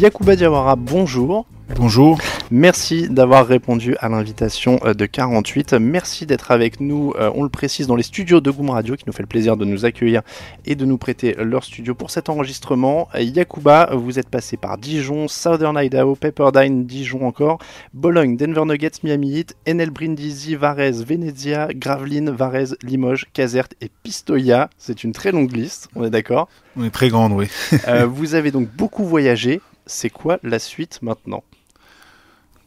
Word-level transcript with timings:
Yakuba 0.00 0.34
Diawara, 0.34 0.76
bonjour. 0.76 1.44
Bonjour. 1.76 2.18
Merci 2.50 3.10
d'avoir 3.10 3.46
répondu 3.46 3.96
à 4.00 4.08
l'invitation 4.08 4.80
euh, 4.86 4.94
de 4.94 5.04
48. 5.04 5.74
Merci 5.74 6.24
d'être 6.24 6.50
avec 6.52 6.80
nous, 6.80 7.12
euh, 7.20 7.30
on 7.34 7.42
le 7.42 7.50
précise, 7.50 7.86
dans 7.86 7.96
les 7.96 8.02
studios 8.02 8.40
de 8.40 8.50
Goom 8.50 8.70
Radio, 8.70 8.96
qui 8.96 9.04
nous 9.06 9.12
fait 9.12 9.22
le 9.22 9.28
plaisir 9.28 9.58
de 9.58 9.66
nous 9.66 9.84
accueillir 9.84 10.22
et 10.64 10.74
de 10.74 10.86
nous 10.86 10.96
prêter 10.96 11.34
leur 11.38 11.64
studio 11.64 11.94
pour 11.94 12.10
cet 12.10 12.30
enregistrement. 12.30 13.08
Yakuba, 13.14 13.90
vous 13.92 14.18
êtes 14.18 14.30
passé 14.30 14.56
par 14.56 14.78
Dijon, 14.78 15.28
Southern 15.28 15.76
Idaho, 15.78 16.14
Pepperdine, 16.14 16.86
Dijon 16.86 17.26
encore, 17.26 17.58
Bologne, 17.92 18.38
Denver 18.38 18.64
Nuggets, 18.64 19.02
Miami 19.04 19.36
Heat, 19.36 19.54
Enel 19.68 19.90
Brindisi, 19.90 20.54
Varese, 20.54 21.04
Venezia, 21.04 21.68
Gravelines, 21.74 22.30
Varese, 22.30 22.74
Limoges, 22.82 23.26
Caserte 23.34 23.74
et 23.82 23.90
Pistoia. 24.02 24.70
C'est 24.78 25.04
une 25.04 25.12
très 25.12 25.30
longue 25.30 25.54
liste, 25.54 25.90
on 25.94 26.04
est 26.04 26.10
d'accord? 26.10 26.48
On 26.76 26.84
est 26.84 26.90
très 26.90 27.10
grande, 27.10 27.32
oui. 27.32 27.48
Euh, 27.88 28.06
vous 28.06 28.34
avez 28.34 28.50
donc 28.50 28.68
beaucoup 28.76 29.04
voyagé. 29.04 29.60
C'est 29.90 30.08
quoi 30.08 30.38
la 30.44 30.60
suite 30.60 31.00
maintenant? 31.02 31.42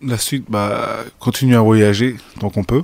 La 0.02 0.18
suite, 0.18 0.44
bah, 0.50 1.06
continuer 1.20 1.56
à 1.56 1.62
voyager 1.62 2.18
tant 2.42 2.50
qu'on 2.50 2.66
peut, 2.66 2.84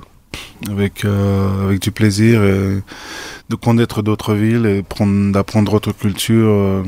avec, 0.70 1.04
euh, 1.04 1.76
du 1.76 1.92
plaisir, 1.92 2.40
de 2.40 3.54
connaître 3.62 4.00
d'autres 4.00 4.32
villes 4.32 4.64
et 4.64 4.82
prendre, 4.82 5.30
d'apprendre 5.30 5.70
d'autres 5.70 5.92
cultures, 5.92 6.48
euh, 6.48 6.82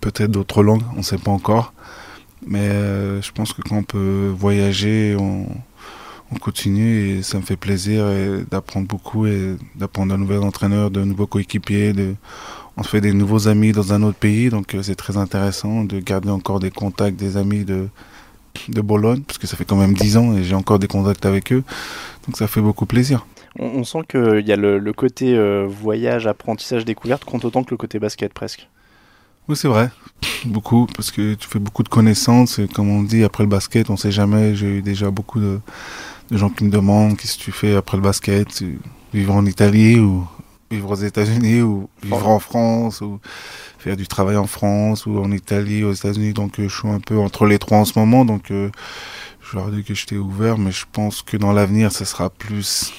peut-être 0.00 0.32
d'autres 0.32 0.64
langues, 0.64 0.82
on 0.94 0.98
ne 0.98 1.02
sait 1.02 1.18
pas 1.18 1.30
encore. 1.30 1.72
Mais 2.44 2.68
euh, 2.68 3.22
je 3.22 3.30
pense 3.30 3.52
que 3.52 3.62
quand 3.62 3.76
on 3.76 3.84
peut 3.84 4.34
voyager, 4.36 5.14
on, 5.16 5.46
on 6.32 6.36
continue 6.40 7.10
et 7.10 7.22
ça 7.22 7.38
me 7.38 7.44
fait 7.44 7.56
plaisir 7.56 8.06
d'apprendre 8.50 8.88
beaucoup 8.88 9.28
et 9.28 9.54
d'apprendre 9.76 10.12
de 10.14 10.18
nouveaux 10.18 10.42
entraîneurs, 10.42 10.90
de 10.90 11.04
nouveaux 11.04 11.28
coéquipiers, 11.28 11.92
de, 11.92 12.16
on 12.78 12.82
se 12.84 12.90
fait 12.90 13.00
des 13.00 13.12
nouveaux 13.12 13.48
amis 13.48 13.72
dans 13.72 13.92
un 13.92 14.02
autre 14.02 14.18
pays, 14.18 14.50
donc 14.50 14.74
euh, 14.74 14.82
c'est 14.82 14.94
très 14.94 15.16
intéressant 15.16 15.82
de 15.82 15.98
garder 15.98 16.30
encore 16.30 16.60
des 16.60 16.70
contacts, 16.70 17.18
des 17.18 17.36
amis 17.36 17.64
de, 17.64 17.88
de 18.68 18.80
Bologne, 18.80 19.22
parce 19.22 19.38
que 19.38 19.48
ça 19.48 19.56
fait 19.56 19.64
quand 19.64 19.76
même 19.76 19.94
10 19.94 20.16
ans 20.16 20.36
et 20.36 20.44
j'ai 20.44 20.54
encore 20.54 20.78
des 20.78 20.86
contacts 20.86 21.26
avec 21.26 21.52
eux, 21.52 21.64
donc 22.26 22.36
ça 22.36 22.46
fait 22.46 22.60
beaucoup 22.60 22.86
plaisir. 22.86 23.26
On, 23.58 23.66
on 23.66 23.84
sent 23.84 24.00
qu'il 24.08 24.46
y 24.46 24.52
a 24.52 24.56
le, 24.56 24.78
le 24.78 24.92
côté 24.92 25.34
euh, 25.34 25.66
voyage, 25.68 26.28
apprentissage, 26.28 26.84
découverte 26.84 27.24
compte 27.24 27.44
autant 27.44 27.64
que 27.64 27.70
le 27.72 27.76
côté 27.76 27.98
basket 27.98 28.32
presque. 28.32 28.68
Oui, 29.48 29.56
c'est 29.56 29.68
vrai, 29.68 29.90
beaucoup, 30.44 30.86
parce 30.94 31.10
que 31.10 31.34
tu 31.34 31.48
fais 31.48 31.58
beaucoup 31.58 31.82
de 31.82 31.88
connaissances, 31.88 32.60
et 32.60 32.68
comme 32.68 32.90
on 32.90 33.02
dit, 33.02 33.24
après 33.24 33.42
le 33.42 33.48
basket, 33.48 33.90
on 33.90 33.96
sait 33.96 34.12
jamais, 34.12 34.54
j'ai 34.54 34.78
eu 34.78 34.82
déjà 34.82 35.10
beaucoup 35.10 35.40
de, 35.40 35.58
de 36.30 36.36
gens 36.36 36.48
qui 36.48 36.62
me 36.62 36.70
demandent 36.70 37.16
qu'est-ce 37.16 37.38
que 37.38 37.42
tu 37.42 37.52
fais 37.52 37.74
après 37.74 37.96
le 37.96 38.04
basket, 38.04 38.62
vivre 39.12 39.34
en 39.34 39.46
Italie 39.46 39.98
ou 39.98 40.28
vivre 40.70 40.90
aux 40.90 40.96
États-Unis 40.96 41.62
ou 41.62 41.88
vivre 42.02 42.28
en 42.28 42.38
France 42.38 43.00
ou 43.00 43.20
faire 43.78 43.96
du 43.96 44.06
travail 44.06 44.36
en 44.36 44.46
France 44.46 45.06
ou 45.06 45.18
en 45.18 45.30
Italie, 45.30 45.84
aux 45.84 45.92
États-Unis. 45.92 46.32
Donc 46.32 46.58
euh, 46.58 46.68
je 46.68 46.78
suis 46.78 46.88
un 46.88 47.00
peu 47.00 47.18
entre 47.18 47.46
les 47.46 47.58
trois 47.58 47.78
en 47.78 47.84
ce 47.84 47.98
moment. 47.98 48.24
Donc 48.24 48.50
euh, 48.50 48.70
je 49.40 49.56
leur 49.56 49.68
ai 49.68 49.76
dit 49.76 49.84
que 49.84 49.94
j'étais 49.94 50.16
ouvert, 50.16 50.58
mais 50.58 50.72
je 50.72 50.84
pense 50.90 51.22
que 51.22 51.36
dans 51.36 51.52
l'avenir, 51.52 51.92
ce 51.92 52.04
sera 52.04 52.30
plus 52.30 52.92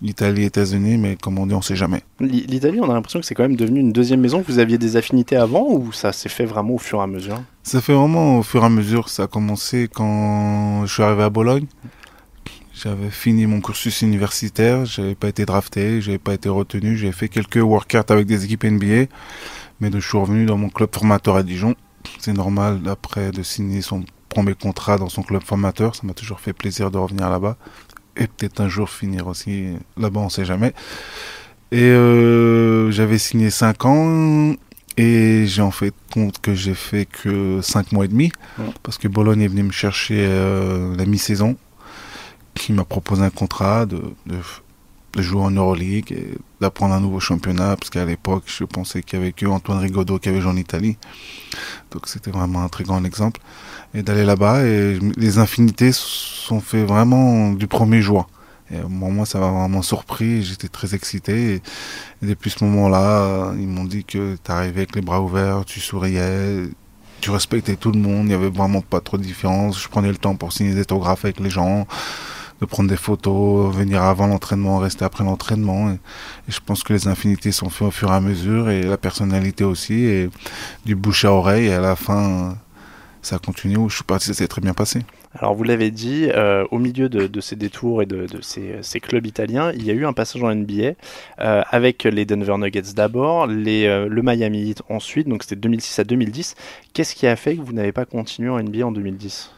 l'Italie, 0.00 0.44
États-Unis, 0.44 0.96
mais 0.96 1.16
comme 1.16 1.38
on 1.38 1.46
dit, 1.46 1.54
on 1.54 1.62
sait 1.62 1.76
jamais. 1.76 2.02
L'Italie, 2.20 2.80
on 2.80 2.90
a 2.90 2.94
l'impression 2.94 3.20
que 3.20 3.26
c'est 3.26 3.34
quand 3.34 3.42
même 3.42 3.56
devenu 3.56 3.80
une 3.80 3.92
deuxième 3.92 4.20
maison. 4.20 4.44
Vous 4.46 4.58
aviez 4.58 4.78
des 4.78 4.96
affinités 4.96 5.36
avant 5.36 5.66
ou 5.68 5.92
ça 5.92 6.12
s'est 6.12 6.28
fait 6.28 6.44
vraiment 6.44 6.74
au 6.74 6.78
fur 6.78 7.00
et 7.00 7.02
à 7.02 7.06
mesure? 7.06 7.42
Ça 7.62 7.80
fait 7.80 7.94
vraiment 7.94 8.38
au 8.38 8.42
fur 8.42 8.62
et 8.62 8.66
à 8.66 8.68
mesure. 8.68 9.08
Ça 9.08 9.24
a 9.24 9.26
commencé 9.26 9.88
quand 9.92 10.86
je 10.86 10.92
suis 10.92 11.02
arrivé 11.02 11.24
à 11.24 11.30
Bologne. 11.30 11.66
J'avais 12.80 13.10
fini 13.10 13.46
mon 13.46 13.60
cursus 13.60 14.02
universitaire, 14.02 14.84
j'avais 14.84 15.16
pas 15.16 15.28
été 15.28 15.44
drafté, 15.44 16.00
j'avais 16.00 16.18
pas 16.18 16.34
été 16.34 16.48
retenu, 16.48 16.96
j'ai 16.96 17.10
fait 17.10 17.28
quelques 17.28 17.56
workouts 17.56 18.12
avec 18.12 18.26
des 18.26 18.44
équipes 18.44 18.62
NBA, 18.62 19.06
mais 19.80 19.90
je 19.92 19.98
suis 19.98 20.16
revenu 20.16 20.46
dans 20.46 20.56
mon 20.56 20.68
club 20.68 20.88
formateur 20.94 21.34
à 21.34 21.42
Dijon. 21.42 21.74
C'est 22.20 22.32
normal 22.32 22.80
après 22.86 23.32
de 23.32 23.42
signer 23.42 23.82
son 23.82 24.04
premier 24.28 24.54
contrat 24.54 24.96
dans 24.96 25.08
son 25.08 25.24
club 25.24 25.42
formateur, 25.42 25.96
ça 25.96 26.02
m'a 26.06 26.14
toujours 26.14 26.38
fait 26.38 26.52
plaisir 26.52 26.92
de 26.92 26.98
revenir 26.98 27.28
là-bas 27.28 27.56
et 28.16 28.28
peut-être 28.28 28.60
un 28.60 28.68
jour 28.68 28.88
finir 28.88 29.26
aussi 29.26 29.70
là-bas, 29.96 30.20
on 30.20 30.28
sait 30.28 30.44
jamais. 30.44 30.72
Et 31.72 31.82
euh, 31.82 32.92
j'avais 32.92 33.18
signé 33.18 33.50
5 33.50 33.84
ans 33.86 34.54
et 34.96 35.46
j'ai 35.46 35.62
en 35.62 35.72
fait 35.72 35.94
compte 36.12 36.40
que 36.40 36.54
j'ai 36.54 36.74
fait 36.74 37.06
que 37.06 37.60
5 37.60 37.90
mois 37.90 38.04
et 38.04 38.08
demi 38.08 38.30
parce 38.84 38.98
que 38.98 39.08
Bologne 39.08 39.42
est 39.42 39.48
venu 39.48 39.64
me 39.64 39.72
chercher 39.72 40.24
euh, 40.28 40.94
la 40.96 41.06
mi-saison 41.06 41.56
qui 42.58 42.72
m'a 42.72 42.84
proposé 42.84 43.22
un 43.22 43.30
contrat 43.30 43.86
de, 43.86 44.02
de, 44.26 44.38
jouer 45.22 45.42
en 45.42 45.50
Euroleague 45.50 46.12
et 46.12 46.34
d'apprendre 46.60 46.94
un 46.94 47.00
nouveau 47.00 47.18
championnat, 47.18 47.76
parce 47.76 47.90
qu'à 47.90 48.04
l'époque, 48.04 48.44
je 48.46 48.64
pensais 48.64 49.02
qu'il 49.02 49.18
y 49.18 49.22
avait 49.22 49.32
que 49.32 49.46
Antoine 49.46 49.78
Rigaudot 49.78 50.18
qui 50.18 50.28
avait 50.28 50.40
joué 50.40 50.50
en 50.50 50.56
Italie. 50.56 50.96
Donc 51.90 52.06
c'était 52.06 52.30
vraiment 52.30 52.62
un 52.62 52.68
très 52.68 52.84
grand 52.84 53.02
exemple. 53.04 53.40
Et 53.94 54.02
d'aller 54.02 54.24
là-bas, 54.24 54.64
et 54.64 54.98
les 55.16 55.38
infinités 55.38 55.90
sont 55.92 56.60
fait 56.60 56.84
vraiment 56.84 57.52
du 57.52 57.66
premier 57.66 58.02
jour. 58.02 58.28
Et 58.70 58.76
moi, 58.86 59.24
ça 59.24 59.38
m'a 59.38 59.50
vraiment 59.50 59.80
surpris, 59.80 60.42
j'étais 60.44 60.68
très 60.68 60.94
excité. 60.94 61.54
Et, 61.54 61.62
et 62.22 62.26
depuis 62.26 62.50
ce 62.50 62.62
moment-là, 62.64 63.54
ils 63.58 63.66
m'ont 63.66 63.84
dit 63.84 64.04
que 64.04 64.36
tu 64.44 64.52
arrivais 64.52 64.82
avec 64.82 64.94
les 64.94 65.00
bras 65.00 65.22
ouverts, 65.22 65.64
tu 65.64 65.80
souriais, 65.80 66.68
tu 67.20 67.30
respectais 67.30 67.76
tout 67.76 67.92
le 67.92 67.98
monde, 67.98 68.24
il 68.24 68.28
n'y 68.28 68.34
avait 68.34 68.50
vraiment 68.50 68.80
pas 68.80 69.00
trop 69.00 69.16
de 69.16 69.22
différence. 69.22 69.82
Je 69.82 69.88
prenais 69.88 70.08
le 70.08 70.16
temps 70.16 70.36
pour 70.36 70.52
signer 70.52 70.74
des 70.74 70.82
autographes 70.82 71.24
avec 71.24 71.40
les 71.40 71.50
gens 71.50 71.86
de 72.60 72.66
prendre 72.66 72.88
des 72.88 72.96
photos, 72.96 73.74
venir 73.74 74.02
avant 74.02 74.26
l'entraînement, 74.26 74.78
rester 74.78 75.04
après 75.04 75.24
l'entraînement. 75.24 75.90
Et, 75.90 75.98
je 76.48 76.60
pense 76.64 76.82
que 76.82 76.92
les 76.92 77.08
infinités 77.08 77.52
sont 77.52 77.70
faites 77.70 77.88
au 77.88 77.90
fur 77.90 78.10
et 78.10 78.14
à 78.14 78.20
mesure 78.20 78.70
et 78.70 78.82
la 78.82 78.96
personnalité 78.96 79.64
aussi. 79.64 80.04
Et 80.04 80.30
du 80.84 80.94
bouche 80.94 81.24
à 81.24 81.32
oreille, 81.32 81.66
et 81.66 81.72
à 81.72 81.80
la 81.80 81.96
fin, 81.96 82.56
ça 83.22 83.36
a 83.36 83.38
continué. 83.38 83.76
Où 83.76 83.88
je 83.88 83.96
suis 83.96 84.04
parti, 84.04 84.26
ça 84.26 84.34
s'est 84.34 84.48
très 84.48 84.60
bien 84.60 84.74
passé. 84.74 85.00
Alors 85.34 85.54
vous 85.54 85.62
l'avez 85.62 85.90
dit, 85.90 86.28
euh, 86.34 86.64
au 86.70 86.78
milieu 86.78 87.08
de, 87.08 87.40
ces 87.40 87.54
détours 87.54 88.02
et 88.02 88.06
de, 88.06 88.26
ces, 88.40 89.00
clubs 89.00 89.26
italiens, 89.26 89.72
il 89.72 89.84
y 89.84 89.90
a 89.90 89.94
eu 89.94 90.06
un 90.06 90.12
passage 90.12 90.42
en 90.42 90.54
NBA 90.54 90.94
euh, 91.40 91.62
avec 91.70 92.04
les 92.04 92.24
Denver 92.24 92.56
Nuggets 92.58 92.94
d'abord, 92.94 93.46
euh, 93.48 94.08
le 94.08 94.22
Miami 94.22 94.70
Heat 94.70 94.82
ensuite, 94.88 95.28
donc 95.28 95.42
c'était 95.42 95.56
2006 95.56 95.98
à 95.98 96.04
2010. 96.04 96.54
Qu'est-ce 96.94 97.14
qui 97.14 97.26
a 97.26 97.36
fait 97.36 97.56
que 97.56 97.60
vous 97.60 97.74
n'avez 97.74 97.92
pas 97.92 98.06
continué 98.06 98.48
en 98.48 98.60
NBA 98.60 98.86
en 98.86 98.92
2010 98.92 99.52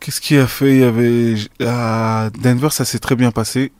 Qu'est-ce 0.00 0.22
qui 0.22 0.36
a 0.36 0.46
fait? 0.46 0.76
Il 0.76 0.80
y 0.80 0.84
avait 0.84 1.34
à 1.66 2.30
Denver, 2.42 2.70
ça 2.70 2.86
s'est 2.86 2.98
très 2.98 3.16
bien 3.16 3.30
passé. 3.30 3.70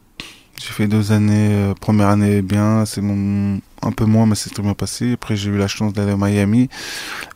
J'ai 0.58 0.72
fait 0.72 0.86
deux 0.86 1.12
années, 1.12 1.54
euh, 1.54 1.74
première 1.74 2.08
année 2.08 2.42
bien, 2.42 2.84
c'est 2.84 3.00
mon 3.00 3.58
un 3.80 3.92
peu 3.92 4.04
moins, 4.04 4.26
mais 4.26 4.34
c'est 4.34 4.50
très 4.50 4.62
bien 4.62 4.74
passé. 4.74 5.12
Après, 5.14 5.34
j'ai 5.34 5.48
eu 5.48 5.56
la 5.56 5.66
chance 5.66 5.94
d'aller 5.94 6.12
à 6.12 6.18
Miami. 6.18 6.68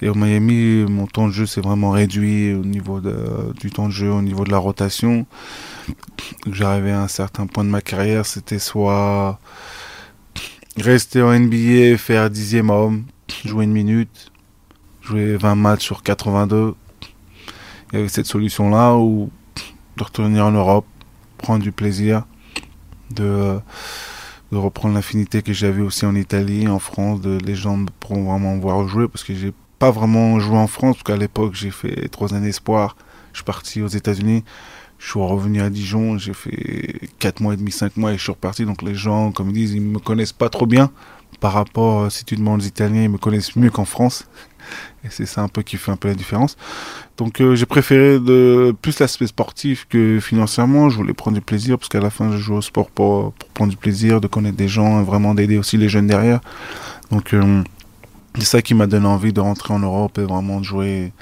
Et 0.03 0.11
au 0.11 0.15
Miami, 0.15 0.85
mon 0.87 1.07
temps 1.07 1.29
de 1.29 1.33
jeu 1.33 1.47
s'est 1.47 1.63
vraiment 1.63 1.93
réduit 1.93 2.53
au 2.53 2.63
niveau 2.63 3.01
du 3.01 3.71
temps 3.71 3.87
de 3.87 3.93
jeu, 3.93 4.11
au 4.11 4.21
niveau 4.21 4.45
de 4.45 4.51
la 4.51 4.59
rotation. 4.59 5.25
J'arrivais 6.51 6.93
à 6.93 7.01
un 7.01 7.09
certain 7.09 7.47
point 7.47 7.65
de 7.65 7.71
ma 7.71 7.81
carrière, 7.81 8.27
c'était 8.27 8.59
soit 8.59 9.39
rester 10.77 11.23
en 11.23 11.33
NBA, 11.33 11.97
faire 11.97 12.29
dixième 12.29 12.69
homme, 12.69 13.05
jouer 13.47 13.65
une 13.65 13.73
minute, 13.73 14.31
jouer 15.01 15.37
20 15.37 15.55
matchs 15.55 15.85
sur 15.85 16.03
82. 16.03 16.75
Il 17.95 17.99
y 17.99 18.01
avait 18.01 18.09
cette 18.09 18.27
solution-là 18.27 18.97
ou 18.97 19.31
de 19.97 20.03
retourner 20.03 20.41
en 20.41 20.51
Europe, 20.51 20.85
prendre 21.39 21.63
du 21.63 21.71
plaisir, 21.71 22.25
de, 23.13 23.61
de 24.51 24.57
reprendre 24.57 24.97
l'infinité 24.97 25.43
que 25.43 25.53
j'avais 25.53 25.81
aussi 25.81 26.05
en 26.05 26.17
Italie, 26.17 26.67
en 26.67 26.81
France, 26.81 27.21
de 27.21 27.39
les 27.39 27.55
gens 27.55 27.77
me 27.77 27.87
pourront 28.01 28.25
vraiment 28.25 28.57
me 28.57 28.61
voir 28.61 28.89
jouer 28.89 29.07
parce 29.07 29.23
que 29.23 29.33
j'ai 29.33 29.53
pas 29.79 29.93
vraiment 29.93 30.41
joué 30.41 30.57
en 30.57 30.67
France 30.67 30.97
parce 30.97 31.05
qu'à 31.05 31.17
l'époque 31.17 31.55
j'ai 31.55 31.71
fait 31.71 32.09
trois 32.09 32.35
années 32.35 32.49
espoir, 32.49 32.97
je 33.33 33.39
suis 33.39 33.45
parti 33.45 33.81
aux 33.81 33.87
États-Unis, 33.87 34.43
je 34.99 35.11
suis 35.11 35.21
revenu 35.21 35.61
à 35.61 35.71
Dijon, 35.71 36.19
j'ai 36.19 36.35
fait 36.35 37.09
4 37.21 37.43
mois 37.43 37.55
et 37.55 37.57
demi, 37.57 37.71
5 37.71 37.97
mois 37.97 38.13
et 38.13 38.19
je 38.19 38.23
suis 38.25 38.33
reparti. 38.33 38.65
Donc 38.65 38.83
les 38.83 38.97
gens, 38.97 39.31
comme 39.31 39.51
ils 39.51 39.55
disent, 39.55 39.73
ils 39.73 39.81
me 39.81 40.01
connaissent 40.01 40.33
pas 40.33 40.49
trop 40.49 40.67
bien. 40.67 40.91
Par 41.41 41.53
rapport, 41.53 42.11
si 42.11 42.25
tu 42.25 42.37
demandes 42.37 42.61
aux 42.61 42.65
Italiens, 42.65 43.03
ils 43.03 43.11
me 43.11 43.19
connaissent 43.19 43.57
mieux 43.57 43.71
qu'en 43.71 43.85
France. 43.85 44.27
Et 45.05 45.09
c'est 45.11 45.27
ça 45.27 45.43
un 45.43 45.49
peu 45.49 45.63
qui 45.63 45.77
fait 45.77 45.91
un 45.91 45.97
peu 45.97 46.09
la 46.09 46.15
différence. 46.15 46.57
Donc 47.17 47.41
euh, 47.41 47.55
j'ai 47.55 47.67
préféré 47.67 48.19
de 48.19 48.75
plus 48.81 48.99
l'aspect 48.99 49.27
sportif 49.27 49.87
que 49.89 50.19
financièrement. 50.21 50.89
Je 50.89 50.97
voulais 50.97 51.13
prendre 51.13 51.37
du 51.37 51.43
plaisir 51.43 51.79
parce 51.79 51.89
qu'à 51.89 52.01
la 52.01 52.11
fin 52.11 52.33
je 52.33 52.39
joue 52.39 52.55
au 52.55 52.63
sport 52.63 52.91
pour, 52.91 53.33
prendre 53.53 53.71
du 53.71 53.77
plaisir, 53.77 54.21
de 54.21 54.27
connaître 54.27 54.57
des 54.57 54.69
gens 54.69 55.03
vraiment 55.03 55.35
d'aider 55.35 55.59
aussi 55.59 55.77
les 55.77 55.89
jeunes 55.89 56.07
derrière. 56.07 56.41
Donc 57.11 57.35
euh, 57.35 57.63
c'est 58.39 58.45
ça 58.45 58.63
qui 58.63 58.75
m'a 58.75 58.87
donné 58.87 59.07
envie 59.07 59.33
de 59.33 59.41
rentrer 59.41 59.75
en 59.75 59.79
Europe 59.79 60.19
et 60.19 60.25
vraiment 60.25 60.61
de 60.61 60.65
jouer 60.65 61.13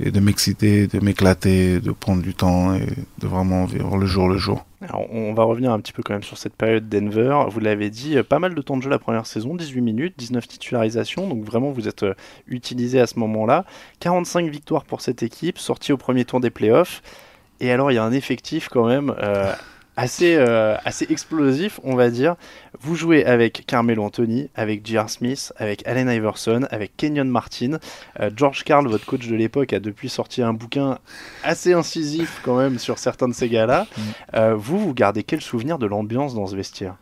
et 0.00 0.10
de 0.10 0.20
m'exciter, 0.20 0.86
de 0.86 1.00
m'éclater, 1.00 1.80
de 1.80 1.90
prendre 1.90 2.22
du 2.22 2.34
temps 2.34 2.74
et 2.74 2.86
de 3.18 3.26
vraiment 3.26 3.64
vivre 3.64 3.96
le 3.96 4.06
jour 4.06 4.28
le 4.28 4.36
jour. 4.36 4.64
Alors, 4.80 5.12
on 5.12 5.34
va 5.34 5.42
revenir 5.42 5.72
un 5.72 5.80
petit 5.80 5.92
peu 5.92 6.04
quand 6.04 6.12
même 6.12 6.22
sur 6.22 6.38
cette 6.38 6.54
période 6.54 6.88
Denver. 6.88 7.36
Vous 7.48 7.58
l'avez 7.58 7.90
dit, 7.90 8.16
euh, 8.16 8.22
pas 8.22 8.38
mal 8.38 8.54
de 8.54 8.62
temps 8.62 8.76
de 8.76 8.82
jeu 8.82 8.90
la 8.90 9.00
première 9.00 9.26
saison, 9.26 9.56
18 9.56 9.80
minutes, 9.80 10.14
19 10.16 10.46
titularisations, 10.46 11.26
donc 11.26 11.44
vraiment 11.44 11.72
vous 11.72 11.88
êtes 11.88 12.04
euh, 12.04 12.14
utilisé 12.46 13.00
à 13.00 13.08
ce 13.08 13.18
moment-là. 13.18 13.64
45 13.98 14.48
victoires 14.48 14.84
pour 14.84 15.00
cette 15.00 15.24
équipe, 15.24 15.58
sortie 15.58 15.92
au 15.92 15.96
premier 15.96 16.24
tour 16.24 16.38
des 16.38 16.50
playoffs. 16.50 17.02
Et 17.58 17.72
alors, 17.72 17.90
il 17.90 17.96
y 17.96 17.98
a 17.98 18.04
un 18.04 18.12
effectif 18.12 18.68
quand 18.68 18.86
même 18.86 19.12
euh, 19.20 19.52
assez, 19.96 20.36
assez 20.36 21.06
explosif, 21.10 21.80
on 21.82 21.96
va 21.96 22.08
dire. 22.08 22.36
Vous 22.80 22.94
jouez 22.94 23.24
avec 23.24 23.64
Carmelo 23.66 24.04
Anthony, 24.04 24.50
avec 24.54 24.86
J.R. 24.86 25.10
Smith, 25.10 25.52
avec 25.56 25.86
Allen 25.86 26.08
Iverson, 26.08 26.66
avec 26.70 26.96
Kenyon 26.96 27.24
Martin. 27.24 27.78
Euh, 28.20 28.30
George 28.34 28.62
Carl, 28.62 28.86
votre 28.86 29.04
coach 29.04 29.26
de 29.26 29.34
l'époque, 29.34 29.72
a 29.72 29.80
depuis 29.80 30.08
sorti 30.08 30.42
un 30.42 30.52
bouquin 30.52 30.98
assez 31.42 31.72
incisif 31.72 32.40
quand 32.44 32.56
même 32.56 32.78
sur 32.78 32.98
certains 32.98 33.28
de 33.28 33.34
ces 33.34 33.48
gars-là. 33.48 33.86
Mm. 33.96 34.02
Euh, 34.34 34.54
vous, 34.54 34.78
vous 34.78 34.94
gardez 34.94 35.24
quel 35.24 35.40
souvenir 35.40 35.78
de 35.78 35.86
l'ambiance 35.86 36.34
dans 36.34 36.46
ce 36.46 36.54
vestiaire? 36.54 36.94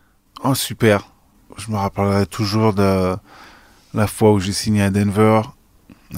Oh, 0.44 0.54
super. 0.54 1.10
Je 1.58 1.70
me 1.70 1.76
rappellerai 1.76 2.26
toujours 2.26 2.72
de 2.72 3.14
la 3.92 4.06
fois 4.06 4.32
où 4.32 4.40
j'ai 4.40 4.52
signé 4.52 4.82
à 4.82 4.90
Denver. 4.90 5.42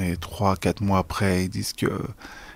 Et 0.00 0.16
trois, 0.16 0.56
quatre 0.56 0.82
mois 0.82 0.98
après, 0.98 1.44
ils 1.44 1.48
disent 1.48 1.72
que 1.72 1.90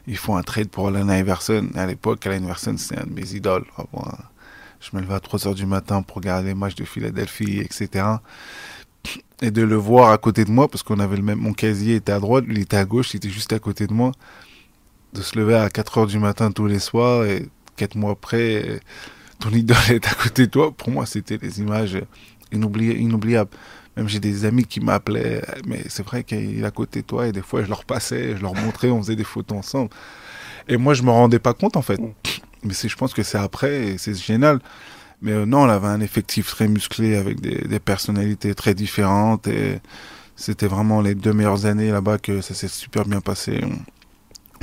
ils 0.07 0.17
font 0.17 0.37
un 0.37 0.43
trade 0.43 0.69
pour 0.69 0.89
Allen 0.89 1.09
Iverson. 1.11 1.69
À 1.75 1.87
l'époque, 1.87 2.27
Allen 2.27 2.45
Iverson, 2.45 2.75
c'est 2.77 2.99
un 2.99 3.07
de 3.07 3.13
mes 3.13 3.35
idoles. 3.35 3.65
Je 4.83 4.97
me 4.97 5.01
levais 5.01 5.15
à 5.15 5.21
3 5.21 5.49
heures 5.49 5.55
du 5.55 5.65
matin 5.65 6.03
pour 6.03 6.17
regarder 6.17 6.49
les 6.49 6.55
matchs 6.55 6.75
de 6.75 6.85
Philadelphie, 6.85 7.61
etc. 7.61 8.05
Et 9.41 9.51
de 9.51 9.63
le 9.63 9.77
voir 9.77 10.11
à 10.11 10.19
côté 10.19 10.45
de 10.45 10.51
moi, 10.51 10.69
parce 10.69 10.83
qu'on 10.83 10.99
avait 10.99 11.17
le 11.17 11.23
même, 11.23 11.39
mon 11.39 11.53
casier 11.53 11.97
était 11.97 12.13
à 12.13 12.21
droite, 12.21 12.45
lui 12.47 12.61
était 12.61 12.77
à 12.77 12.85
gauche, 12.85 13.15
il 13.15 13.17
était 13.17 13.31
juste 13.31 13.53
à 13.53 13.59
côté 13.59 13.87
de 13.87 13.93
moi. 13.93 14.13
De 15.13 15.23
se 15.23 15.39
lever 15.39 15.55
à 15.55 15.71
4 15.71 15.99
heures 15.99 16.07
du 16.07 16.19
matin 16.19 16.51
tous 16.51 16.67
les 16.67 16.79
soirs 16.79 17.25
et 17.25 17.49
4 17.77 17.97
mois 17.97 18.13
après, 18.13 18.81
ton 19.39 19.51
idole 19.51 19.77
est 19.91 20.07
à 20.07 20.15
côté 20.15 20.47
de 20.47 20.51
toi. 20.51 20.73
Pour 20.73 20.91
moi, 20.91 21.07
c'était 21.07 21.39
des 21.39 21.61
images 21.61 21.99
inoubliables. 22.53 23.51
Même 23.97 24.09
j'ai 24.09 24.21
des 24.21 24.47
amis 24.47 24.65
qui 24.65 24.81
m'appelaient, 24.81 25.43
mais 25.67 25.83
c'est 25.89 26.03
vrai 26.03 26.25
qu'il 26.25 26.61
est 26.61 26.65
à 26.65 26.71
côté 26.71 27.03
de 27.03 27.07
toi 27.07 27.27
et 27.27 27.33
des 27.33 27.43
fois 27.43 27.63
je 27.63 27.69
leur 27.69 27.85
passais, 27.85 28.35
je 28.37 28.41
leur 28.41 28.55
montrais, 28.55 28.89
on 28.89 29.03
faisait 29.03 29.17
des 29.17 29.25
photos 29.25 29.59
ensemble. 29.59 29.91
Et 30.67 30.79
moi 30.79 30.95
je 30.95 31.03
me 31.03 31.11
rendais 31.11 31.39
pas 31.39 31.53
compte 31.53 31.77
en 31.77 31.83
fait. 31.83 32.01
Mais 32.65 32.75
je 32.75 32.97
pense 32.97 33.15
que 33.15 33.23
c'est 33.23 33.39
après 33.39 33.87
et 33.89 33.99
c'est 33.99 34.15
génial. 34.15 34.61
Mais 35.21 35.33
euh, 35.33 35.47
non, 35.47 35.63
on 35.63 35.69
avait 35.69 35.89
un 35.89 36.01
effectif 36.01 36.49
très 36.49 36.69
musclé 36.69 37.17
avec 37.17 37.41
des, 37.41 37.81
personnalités 37.81 38.55
très 38.55 38.75
différentes 38.75 39.47
et 39.47 39.81
c'était 40.37 40.67
vraiment 40.67 41.01
les 41.01 41.15
deux 41.15 41.33
meilleures 41.33 41.67
années 41.67 41.91
là-bas 41.91 42.19
que 42.19 42.41
ça 42.41 42.55
s'est 42.55 42.69
super 42.69 43.05
bien 43.05 43.21
passé 43.21 43.61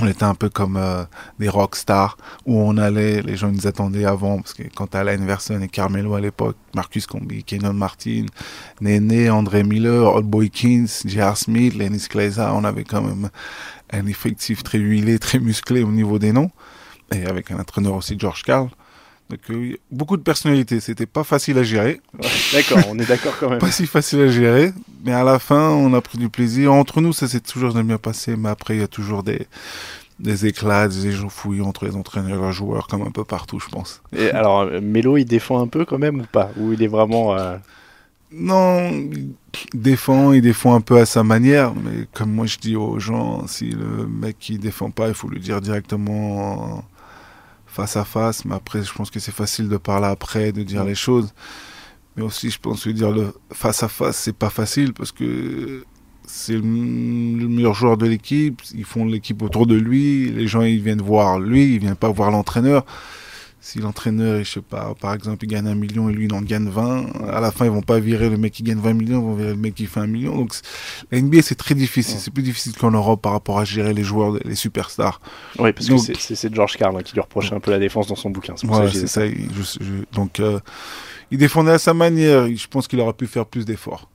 on 0.00 0.06
était 0.06 0.24
un 0.24 0.34
peu 0.34 0.48
comme 0.48 0.76
euh, 0.76 1.04
des 1.38 1.48
rock 1.48 1.76
stars 1.76 2.16
où 2.46 2.58
on 2.58 2.76
allait, 2.78 3.22
les 3.22 3.36
gens 3.36 3.50
nous 3.50 3.66
attendaient 3.66 4.04
avant 4.04 4.38
parce 4.38 4.54
que 4.54 4.62
quand 4.74 4.94
à 4.94 5.00
Alain 5.00 5.24
Verson 5.24 5.60
et 5.60 5.68
Carmelo 5.68 6.14
à 6.14 6.20
l'époque, 6.20 6.56
Marcus 6.74 7.06
Combi, 7.06 7.44
Kenon 7.44 7.74
Martin, 7.74 8.26
Néné, 8.80 9.30
André 9.30 9.62
Miller, 9.62 10.14
Old 10.14 10.26
Boy 10.26 10.50
Kings, 10.50 11.02
J.R. 11.04 11.36
Smith, 11.36 11.74
Lenny 11.74 11.98
Skleiza, 11.98 12.54
on 12.54 12.64
avait 12.64 12.84
quand 12.84 13.02
même 13.02 13.28
un 13.92 14.06
effectif 14.06 14.62
très 14.62 14.78
huilé, 14.78 15.18
très 15.18 15.38
musclé 15.38 15.82
au 15.82 15.90
niveau 15.90 16.18
des 16.18 16.32
noms 16.32 16.50
et 17.14 17.26
avec 17.26 17.50
un 17.50 17.58
entraîneur 17.58 17.94
aussi 17.94 18.16
George 18.18 18.42
Carl. 18.42 18.68
Donc 19.30 19.38
euh, 19.50 19.76
beaucoup 19.92 20.16
de 20.16 20.22
personnalités, 20.22 20.80
c'était 20.80 21.06
pas 21.06 21.22
facile 21.22 21.56
à 21.58 21.62
gérer. 21.62 22.00
d'accord, 22.52 22.80
on 22.88 22.98
est 22.98 23.06
d'accord 23.06 23.34
quand 23.38 23.48
même. 23.48 23.60
pas 23.60 23.70
si 23.70 23.86
facile 23.86 24.20
à 24.22 24.28
gérer, 24.28 24.72
mais 25.04 25.12
à 25.12 25.22
la 25.22 25.38
fin, 25.38 25.70
on 25.70 25.94
a 25.94 26.00
pris 26.00 26.18
du 26.18 26.28
plaisir. 26.28 26.72
Entre 26.72 27.00
nous, 27.00 27.12
ça 27.12 27.28
s'est 27.28 27.40
toujours 27.40 27.72
bien 27.72 27.98
passé, 27.98 28.36
mais 28.36 28.48
après, 28.48 28.74
il 28.74 28.80
y 28.80 28.82
a 28.84 28.88
toujours 28.88 29.22
des, 29.22 29.46
des 30.18 30.46
éclats, 30.46 30.88
des 30.88 31.06
échauffouilles 31.06 31.62
entre 31.62 31.84
les 31.84 31.94
entraîneurs 31.94 32.42
et 32.42 32.46
les 32.48 32.52
joueurs, 32.52 32.88
comme 32.88 33.02
un 33.02 33.12
peu 33.12 33.24
partout, 33.24 33.60
je 33.60 33.68
pense. 33.68 34.02
Et 34.16 34.30
alors, 34.30 34.66
Melo, 34.82 35.16
il 35.16 35.26
défend 35.26 35.62
un 35.62 35.68
peu 35.68 35.84
quand 35.84 35.98
même 35.98 36.20
ou 36.20 36.26
pas? 36.30 36.50
Ou 36.56 36.72
il 36.72 36.82
est 36.82 36.88
vraiment. 36.88 37.38
Euh, 37.38 37.56
non, 38.32 38.90
il 38.90 39.34
défend, 39.74 40.32
il 40.32 40.42
défend 40.42 40.74
un 40.74 40.80
peu 40.80 40.98
à 40.98 41.06
sa 41.06 41.22
manière, 41.22 41.72
mais 41.74 42.06
comme 42.12 42.32
moi 42.32 42.46
je 42.46 42.58
dis 42.58 42.76
aux 42.76 42.98
gens, 42.98 43.46
si 43.48 43.70
le 43.70 44.06
mec 44.06 44.36
qui 44.38 44.58
défend 44.58 44.90
pas, 44.90 45.08
il 45.08 45.14
faut 45.14 45.28
lui 45.28 45.40
dire 45.40 45.60
directement 45.60 46.84
face 47.80 47.96
à 47.96 48.04
face, 48.04 48.44
mais 48.44 48.54
après, 48.54 48.82
je 48.82 48.92
pense 48.92 49.10
que 49.10 49.18
c'est 49.20 49.34
facile 49.34 49.68
de 49.68 49.78
parler 49.78 50.06
après, 50.06 50.52
de 50.52 50.62
dire 50.62 50.84
les 50.84 50.94
choses. 50.94 51.32
Mais 52.14 52.22
aussi, 52.22 52.50
je 52.50 52.58
pense 52.58 52.84
que 52.84 52.90
dire 52.90 53.10
le 53.10 53.32
face 53.52 53.82
à 53.82 53.88
face, 53.88 54.18
c'est 54.18 54.36
pas 54.36 54.50
facile 54.50 54.92
parce 54.92 55.12
que 55.12 55.84
c'est 56.26 56.54
le, 56.54 56.62
meilleur 56.62 57.72
joueur 57.72 57.96
de 57.96 58.06
l'équipe. 58.06 58.60
Ils 58.74 58.84
font 58.84 59.06
l'équipe 59.06 59.40
autour 59.40 59.66
de 59.66 59.76
lui. 59.76 60.30
Les 60.30 60.46
gens, 60.46 60.60
ils 60.60 60.82
viennent 60.82 61.00
voir 61.00 61.40
lui, 61.40 61.74
ils 61.74 61.78
viennent 61.78 61.96
pas 61.96 62.10
voir 62.10 62.30
l'entraîneur. 62.30 62.84
Si 63.62 63.78
l'entraîneur, 63.78 64.42
je 64.42 64.50
sais 64.50 64.60
pas, 64.62 64.94
par 64.98 65.12
exemple, 65.12 65.44
il 65.44 65.48
gagne 65.48 65.66
un 65.66 65.74
million 65.74 66.08
et 66.08 66.14
lui, 66.14 66.24
il 66.24 66.32
en 66.32 66.40
gagne 66.40 66.68
20, 66.68 67.28
à 67.30 67.40
la 67.40 67.50
fin, 67.50 67.66
ils 67.66 67.70
vont 67.70 67.82
pas 67.82 68.00
virer 68.00 68.30
le 68.30 68.38
mec 68.38 68.54
qui 68.54 68.62
gagne 68.62 68.78
20 68.78 68.94
millions, 68.94 69.20
ils 69.20 69.24
vont 69.24 69.34
virer 69.34 69.50
le 69.50 69.56
mec 69.56 69.74
qui 69.74 69.84
fait 69.84 70.00
un 70.00 70.06
million. 70.06 70.34
Donc, 70.34 70.54
la 71.10 71.20
NBA, 71.20 71.42
c'est 71.42 71.56
très 71.56 71.74
difficile. 71.74 72.18
C'est 72.18 72.32
plus 72.32 72.42
difficile 72.42 72.72
qu'en 72.76 72.90
Europe 72.90 73.20
par 73.20 73.32
rapport 73.32 73.58
à 73.58 73.64
gérer 73.64 73.92
les 73.92 74.02
joueurs, 74.02 74.38
les 74.44 74.54
superstars. 74.54 75.20
Oui, 75.58 75.72
parce 75.72 75.88
que 75.88 75.96
c'est 75.98 76.54
George 76.54 76.78
Carl 76.78 76.96
hein, 76.96 77.02
qui 77.02 77.12
lui 77.12 77.20
reprochait 77.20 77.54
un 77.54 77.60
peu 77.60 77.70
la 77.70 77.78
défense 77.78 78.06
dans 78.06 78.16
son 78.16 78.30
bouquin. 78.30 78.54
c'est 78.56 79.06
ça. 79.06 79.22
donc, 80.12 80.40
euh, 80.40 80.58
il 81.30 81.38
défendait 81.38 81.72
à 81.72 81.78
sa 81.78 81.92
manière. 81.92 82.46
Je 82.46 82.66
pense 82.66 82.88
qu'il 82.88 82.98
aurait 83.00 83.12
pu 83.12 83.26
faire 83.26 83.44
plus 83.44 83.66
d'efforts. 83.66 84.08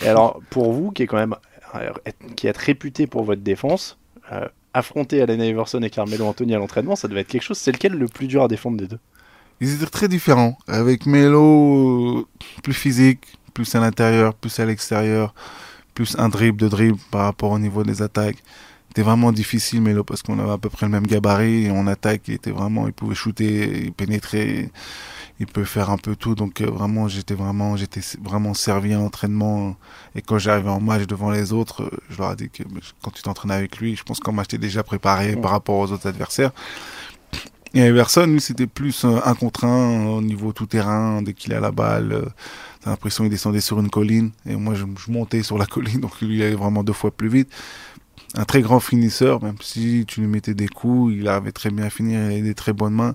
Et 0.00 0.08
alors, 0.08 0.40
pour 0.48 0.72
vous, 0.72 0.90
qui 0.90 1.02
est 1.02 1.06
quand 1.06 1.18
même 1.18 1.36
euh, 1.74 1.90
qui 2.36 2.46
êtes 2.48 2.56
réputé 2.56 3.06
pour 3.06 3.24
votre 3.24 3.42
défense, 3.42 3.98
euh, 4.30 4.46
affronter 4.74 5.22
Allen 5.22 5.40
Iverson 5.40 5.80
et 5.82 5.90
Carmelo 5.90 6.26
Anthony 6.26 6.54
à 6.54 6.58
l'entraînement, 6.58 6.96
ça 6.96 7.08
devait 7.08 7.20
être 7.20 7.28
quelque 7.28 7.42
chose. 7.42 7.58
C'est 7.58 7.72
lequel 7.72 7.92
le 7.92 8.06
plus 8.06 8.26
dur 8.26 8.42
à 8.42 8.48
défendre 8.48 8.76
des 8.76 8.86
deux? 8.86 8.98
Ils 9.60 9.74
étaient 9.74 9.86
très 9.86 10.08
différents. 10.08 10.58
Avec 10.66 11.06
Melo, 11.06 12.18
euh, 12.18 12.26
plus 12.62 12.74
physique, 12.74 13.20
plus 13.54 13.74
à 13.74 13.80
l'intérieur, 13.80 14.34
plus 14.34 14.58
à 14.58 14.66
l'extérieur, 14.66 15.34
plus 15.94 16.16
un 16.18 16.28
dribble 16.28 16.60
de 16.60 16.68
dribble 16.68 16.98
par 17.10 17.24
rapport 17.24 17.50
au 17.50 17.58
niveau 17.58 17.84
des 17.84 18.02
attaques. 18.02 18.38
C'était 18.88 19.02
vraiment 19.02 19.32
difficile, 19.32 19.80
Melo, 19.80 20.04
parce 20.04 20.22
qu'on 20.22 20.38
avait 20.38 20.50
à 20.50 20.58
peu 20.58 20.68
près 20.68 20.86
le 20.86 20.92
même 20.92 21.06
gabarit 21.06 21.66
et 21.66 21.70
on 21.70 21.86
attaque. 21.86 22.22
Il 22.28 22.34
était 22.34 22.50
vraiment, 22.50 22.86
il 22.86 22.92
pouvait 22.92 23.14
shooter, 23.14 23.84
il 23.84 23.92
pénétrer, 23.92 24.70
il 25.40 25.46
peut 25.46 25.64
faire 25.64 25.90
un 25.90 25.98
peu 25.98 26.16
tout. 26.16 26.34
Donc 26.34 26.60
euh, 26.60 26.70
vraiment, 26.70 27.08
j'étais 27.08 27.34
vraiment, 27.34 27.76
j'étais 27.76 28.00
vraiment 28.22 28.54
servi 28.54 28.92
à 28.92 28.98
l'entraînement. 28.98 29.76
Et 30.14 30.22
quand 30.22 30.38
j'arrivais 30.38 30.70
en 30.70 30.80
match 30.80 31.06
devant 31.06 31.30
les 31.30 31.52
autres, 31.52 31.90
je 32.10 32.18
leur 32.18 32.32
ai 32.32 32.36
dit 32.36 32.50
que 32.50 32.62
quand 33.02 33.10
tu 33.10 33.22
t'entraînes 33.22 33.50
avec 33.50 33.78
lui, 33.78 33.96
je 33.96 34.02
pense 34.02 34.20
qu'en 34.20 34.32
match, 34.32 34.48
t'es 34.48 34.58
déjà 34.58 34.82
préparé 34.82 35.36
par 35.36 35.50
rapport 35.50 35.78
aux 35.78 35.92
autres 35.92 36.08
adversaires. 36.08 36.52
Et 37.74 37.80
Everson, 37.80 38.26
lui, 38.26 38.40
c'était 38.40 38.66
plus 38.66 39.04
un 39.04 39.34
contre 39.34 39.64
un 39.64 40.04
au 40.04 40.20
niveau 40.20 40.52
tout 40.52 40.66
terrain, 40.66 41.22
dès 41.22 41.32
qu'il 41.32 41.54
a 41.54 41.60
la 41.60 41.72
balle. 41.72 42.12
Euh, 42.12 42.26
t'as 42.82 42.90
l'impression 42.90 43.24
qu'il 43.24 43.30
descendait 43.30 43.62
sur 43.62 43.80
une 43.80 43.88
colline. 43.88 44.30
Et 44.44 44.56
moi, 44.56 44.74
je, 44.74 44.84
je, 44.98 45.10
montais 45.10 45.42
sur 45.42 45.56
la 45.56 45.64
colline, 45.74 46.00
donc 46.00 46.20
lui, 46.20 46.36
il 46.36 46.42
allait 46.42 46.54
vraiment 46.54 46.84
deux 46.84 46.92
fois 46.92 47.10
plus 47.10 47.28
vite 47.28 47.50
un 48.34 48.44
très 48.44 48.62
grand 48.62 48.80
finisseur, 48.80 49.42
même 49.42 49.56
si 49.60 50.04
tu 50.06 50.20
lui 50.20 50.26
mettais 50.26 50.54
des 50.54 50.68
coups, 50.68 51.14
il 51.14 51.28
avait 51.28 51.52
très 51.52 51.70
bien 51.70 51.90
fini, 51.90 52.14
il 52.14 52.16
avait 52.16 52.40
des 52.40 52.54
très 52.54 52.72
bonnes 52.72 52.94
mains 52.94 53.14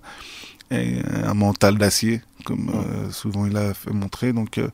et 0.72 1.00
un 1.24 1.34
mental 1.34 1.78
d'acier, 1.78 2.22
comme 2.46 2.70
euh, 2.74 3.10
souvent 3.12 3.46
il 3.46 3.56
a 3.58 3.74
fait 3.74 3.92
montrer. 3.92 4.34
Donc 4.34 4.58
euh, 4.58 4.70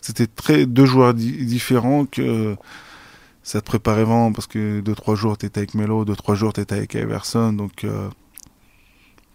c'était 0.00 0.26
très 0.26 0.66
deux 0.66 0.86
joueurs 0.86 1.14
différents 1.14 2.04
que 2.06 2.56
ça 3.42 3.60
te 3.60 3.66
préparait 3.66 4.04
vraiment 4.04 4.32
parce 4.32 4.46
que 4.46 4.80
deux 4.80 4.94
trois 4.94 5.14
jours 5.14 5.36
tu 5.36 5.46
étais 5.46 5.58
avec 5.58 5.74
Melo, 5.74 6.04
deux 6.04 6.16
trois 6.16 6.34
jours 6.34 6.52
tu 6.52 6.60
étais 6.60 6.76
avec 6.76 6.94
Everson, 6.94 7.52
donc 7.52 7.84
euh, 7.84 8.08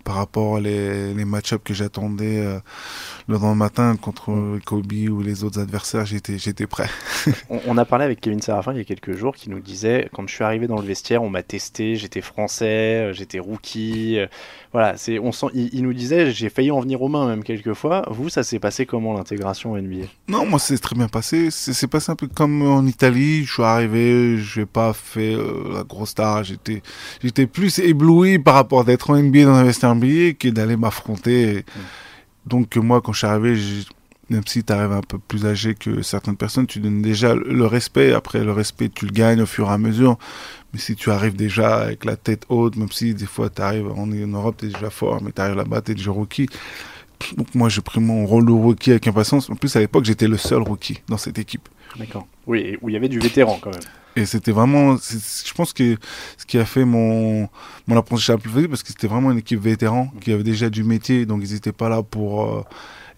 par 0.07 0.15
rapport 0.15 0.61
les, 0.61 1.13
les 1.13 1.25
match-ups 1.25 1.61
que 1.65 1.73
j'attendais 1.73 2.39
euh, 2.39 2.59
le 3.27 3.33
lendemain 3.33 3.55
matin 3.55 3.97
contre 3.97 4.57
Kobe 4.65 4.93
ou 5.09 5.21
les 5.21 5.43
autres 5.43 5.59
adversaires, 5.59 6.05
j'étais, 6.05 6.37
j'étais 6.37 6.65
prêt. 6.65 6.87
on, 7.49 7.77
a 7.77 7.83
parlé 7.83 8.05
avec 8.05 8.21
Kevin 8.21 8.41
Serafin 8.41 8.71
il 8.71 8.77
y 8.77 8.81
a 8.81 8.85
quelques 8.85 9.17
jours 9.17 9.35
qui 9.35 9.49
nous 9.49 9.59
disait 9.59 10.07
quand 10.13 10.25
je 10.25 10.33
suis 10.33 10.45
arrivé 10.45 10.67
dans 10.67 10.79
le 10.79 10.87
vestiaire, 10.87 11.23
on 11.23 11.29
m'a 11.29 11.43
testé, 11.43 11.97
j'étais 11.97 12.21
français, 12.21 13.09
euh, 13.09 13.13
j'étais 13.13 13.39
rookie. 13.39 14.17
Euh, 14.17 14.27
voilà, 14.71 14.95
c'est, 14.95 15.19
on 15.19 15.33
sent, 15.33 15.47
il, 15.53 15.83
nous 15.83 15.93
disait 15.93 16.31
j'ai 16.31 16.49
failli 16.49 16.71
en 16.71 16.79
venir 16.79 17.01
aux 17.01 17.09
mains 17.09 17.27
même 17.27 17.43
quelques 17.43 17.73
fois. 17.73 18.03
Vous, 18.09 18.29
ça 18.29 18.43
s'est 18.43 18.59
passé 18.59 18.85
comment 18.85 19.13
l'intégration 19.13 19.73
au 19.73 19.77
NBA 19.77 20.05
Non, 20.29 20.45
moi 20.45 20.59
c'est 20.59 20.77
très 20.77 20.95
bien 20.95 21.09
passé. 21.09 21.49
C'est, 21.51 21.87
passé 21.87 22.13
un 22.13 22.15
peu 22.15 22.27
comme 22.27 22.61
en 22.61 22.85
Italie. 22.85 23.43
Je 23.43 23.51
suis 23.51 23.63
arrivé, 23.63 24.37
je 24.37 24.61
n'ai 24.61 24.65
pas 24.65 24.93
fait 24.93 25.35
la 25.73 25.83
grosse 25.83 26.11
star. 26.11 26.45
J'étais, 26.45 26.81
j'étais 27.21 27.47
plus 27.47 27.79
ébloui 27.79 28.39
par 28.39 28.53
rapport 28.53 28.85
d'être 28.85 29.09
en 29.09 29.17
NBA 29.17 29.43
dans 29.43 29.55
un 29.55 29.63
vestiaire 29.63 29.96
NBA 29.97 30.33
que 30.39 30.49
d'aller 30.49 30.77
m'affronter. 30.77 31.65
Donc 32.45 32.75
moi, 32.77 33.01
quand 33.01 33.11
je 33.13 33.17
suis 33.19 33.27
arrivé, 33.27 33.59
même 34.29 34.43
si 34.45 34.63
tu 34.63 34.73
arrives 34.73 34.91
un 34.91 35.01
peu 35.01 35.17
plus 35.19 35.45
âgé 35.45 35.75
que 35.75 36.01
certaines 36.01 36.37
personnes, 36.37 36.67
tu 36.67 36.79
donnes 36.79 37.01
déjà 37.01 37.35
le 37.35 37.65
respect. 37.65 38.13
Après, 38.13 38.43
le 38.43 38.51
respect, 38.51 38.89
tu 38.89 39.05
le 39.05 39.11
gagnes 39.11 39.41
au 39.41 39.45
fur 39.45 39.69
et 39.69 39.73
à 39.73 39.77
mesure. 39.77 40.17
Mais 40.73 40.79
si 40.79 40.95
tu 40.95 41.11
arrives 41.11 41.35
déjà 41.35 41.77
avec 41.77 42.05
la 42.05 42.17
tête 42.17 42.43
haute, 42.49 42.75
même 42.75 42.91
si 42.91 43.13
des 43.13 43.25
fois 43.25 43.49
tu 43.49 43.61
arrives, 43.61 43.87
on 43.95 44.11
est 44.11 44.23
en 44.23 44.27
Europe, 44.27 44.57
tu 44.59 44.65
es 44.65 44.69
déjà 44.69 44.89
fort, 44.89 45.21
mais 45.21 45.31
tu 45.31 45.41
arrives 45.41 45.55
là-bas, 45.55 45.81
tu 45.81 45.91
es 45.91 45.95
déjà 45.95 46.11
rookie. 46.11 46.47
Donc 47.35 47.55
moi, 47.55 47.69
j'ai 47.69 47.81
pris 47.81 47.99
mon 47.99 48.25
rôle 48.25 48.45
de 48.45 48.51
rookie 48.51 48.91
avec 48.91 49.07
impatience. 49.07 49.49
En 49.49 49.55
plus, 49.55 49.75
à 49.75 49.79
l'époque, 49.79 50.05
j'étais 50.05 50.27
le 50.27 50.37
seul 50.37 50.61
rookie 50.61 51.01
dans 51.07 51.17
cette 51.17 51.39
équipe. 51.39 51.67
D'accord. 51.97 52.27
Oui, 52.45 52.77
où 52.81 52.89
il 52.89 52.93
y 52.93 52.95
avait 52.95 53.09
du 53.09 53.19
vétéran 53.19 53.57
quand 53.61 53.71
même. 53.71 53.81
Et 54.15 54.25
c'était 54.25 54.51
vraiment, 54.51 54.97
je 54.97 55.53
pense 55.53 55.73
que 55.73 55.95
ce 56.37 56.45
qui 56.45 56.57
a 56.57 56.65
fait 56.65 56.85
mon, 56.85 57.47
mon 57.85 57.97
apprentissage 57.97 58.37
plus 58.37 58.49
facile, 58.49 58.67
parce 58.67 58.81
que 58.81 58.89
c'était 58.89 59.05
vraiment 59.05 59.31
une 59.31 59.37
équipe 59.37 59.59
vétéran 59.59 60.11
qui 60.21 60.31
avait 60.31 60.43
déjà 60.43 60.71
du 60.71 60.83
métier, 60.83 61.27
donc 61.27 61.43
ils 61.43 61.53
n'étaient 61.53 61.71
pas 61.71 61.87
là 61.87 62.01
pour. 62.01 62.45
Euh, 62.45 62.63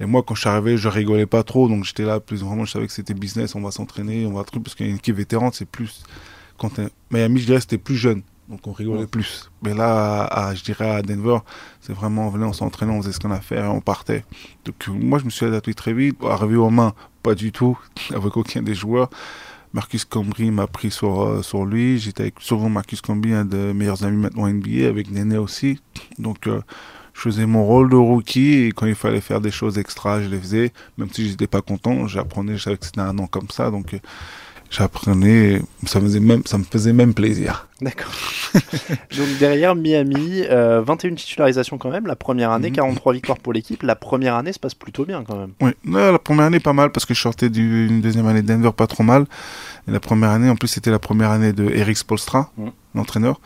et 0.02 0.06
moi, 0.06 0.24
quand 0.24 0.36
je 0.36 0.42
suis 0.42 0.50
arrivé, 0.50 0.78
je 0.78 0.90
rigolais 0.90 1.26
pas 1.26 1.44
trop, 1.44 1.70
donc 1.70 1.86
j'étais 1.86 2.04
là 2.04 2.20
plus 2.20 2.44
vraiment, 2.44 2.66
je 2.66 2.72
savais 2.72 2.86
que 2.86 2.92
c'était 2.92 3.14
business, 3.14 3.56
on 3.56 3.62
va 3.62 3.72
s'entraîner, 3.72 4.26
on 4.26 4.34
va 4.34 4.44
truc, 4.44 4.62
parce 4.62 4.76
qu'une 4.76 4.96
équipe 4.96 5.16
vétéran, 5.16 5.52
c'est 5.54 5.66
plus. 5.66 6.04
Quand 6.58 6.82
Miami, 7.12 7.40
je 7.40 7.46
dirais, 7.46 7.62
c'était 7.62 7.78
plus 7.78 7.96
jeune, 7.96 8.22
donc 8.50 8.66
on 8.66 8.72
rigolait 8.72 9.06
plus. 9.06 9.52
Mais 9.62 9.74
là, 9.74 10.26
à, 10.26 10.56
je 10.56 10.64
dirais 10.64 10.90
à 10.90 11.02
Denver, 11.04 11.38
c'est 11.82 11.94
vraiment, 11.94 12.28
on 12.28 12.30
venait, 12.30 12.46
on 12.46 12.54
s'entraînait, 12.54 12.92
on 12.92 13.02
faisait 13.02 13.14
ce 13.14 13.20
qu'on 13.20 13.32
a 13.32 13.40
fait 13.40 13.60
et 13.60 13.64
on 13.64 13.80
partait. 13.80 14.26
Donc 14.66 14.88
moi, 14.88 15.20
je 15.20 15.26
me 15.26 15.30
suis 15.30 15.46
adapté 15.46 15.74
très 15.76 15.94
vite. 15.94 16.18
Arrivé 16.24 16.56
aux 16.56 16.72
mains, 16.72 16.94
pas 17.22 17.36
du 17.36 17.52
tout, 17.52 17.78
avec 18.14 18.36
aucun 18.36 18.62
des 18.64 18.74
joueurs. 18.74 19.10
Marcus 19.72 20.04
Cambry 20.04 20.50
m'a 20.50 20.66
pris 20.66 20.90
sur, 20.90 21.22
euh, 21.22 21.42
sur 21.44 21.64
lui. 21.64 22.00
J'étais 22.00 22.24
avec 22.24 22.36
souvent 22.40 22.70
Marcus 22.70 23.02
Cambry, 23.02 23.34
un 23.34 23.46
des 23.46 23.72
meilleurs 23.74 24.04
amis 24.04 24.18
maintenant 24.18 24.48
NBA, 24.48 24.88
avec 24.88 25.12
Néné 25.12 25.38
aussi. 25.38 25.80
Donc, 26.18 26.48
euh, 26.48 26.60
je 27.14 27.22
faisais 27.22 27.46
mon 27.46 27.64
rôle 27.66 27.90
de 27.90 27.96
rookie 27.96 28.64
et 28.64 28.72
quand 28.72 28.88
il 28.88 28.96
fallait 28.96 29.22
faire 29.22 29.42
des 29.42 29.52
choses 29.52 29.78
extra, 29.78 30.22
je 30.22 30.28
les 30.30 30.40
faisais. 30.40 30.74
Même 30.98 31.10
si 31.12 31.30
j'étais 31.30 31.48
pas 31.48 31.62
content, 31.62 32.08
j'apprenais, 32.08 32.58
je 32.58 32.64
savais 32.64 32.78
que 32.78 32.86
c'était 32.86 33.02
un 33.02 33.18
an 33.20 33.28
comme 33.28 33.50
ça. 33.52 33.70
Donc, 33.70 33.94
euh, 33.94 34.00
j'apprenais, 34.70 35.62
ça, 35.86 36.00
faisait 36.00 36.20
même, 36.20 36.44
ça 36.46 36.58
me 36.58 36.64
faisait 36.64 36.94
même 36.94 37.14
plaisir. 37.14 37.68
D'accord. 37.82 38.12
Donc 38.54 39.28
derrière 39.40 39.76
Miami, 39.76 40.44
21 40.50 41.16
titularisations 41.16 41.78
quand 41.78 41.90
même, 41.90 42.08
la 42.08 42.16
première 42.16 42.52
année, 42.52 42.72
43 42.72 43.12
mhm. 43.12 43.16
victoires 43.16 43.38
pour 43.40 43.54
l'équipe, 43.54 43.84
la 43.84 43.96
première 43.96 44.36
année 44.36 44.54
se 44.54 44.60
passe 44.60 44.76
plutôt 44.76 45.06
bien 45.06 45.24
quand 45.26 45.38
même. 45.38 45.52
Oui, 45.62 45.72
la 45.86 46.20
première 46.20 46.46
année 46.46 46.60
pas 46.60 46.74
mal 46.74 46.92
parce 46.92 47.06
que 47.06 47.14
je 47.14 47.22
sortais 47.22 47.50
d'une 47.50 48.02
deuxième 48.02 48.28
année 48.28 48.42
de 48.42 48.48
Denver 48.48 48.72
pas 48.76 48.88
trop 48.88 49.04
mal. 49.04 49.26
Et 49.88 49.92
la 49.92 50.00
première 50.00 50.32
année, 50.32 50.50
en 50.50 50.56
plus 50.56 50.68
c'était 50.68 50.92
la 50.92 51.00
première 51.00 51.32
année 51.32 51.54
de 51.54 51.70
Eric 51.70 51.98
Spolstra, 51.98 52.52
mhm. 52.58 52.72
l'entraîneur 52.96 53.40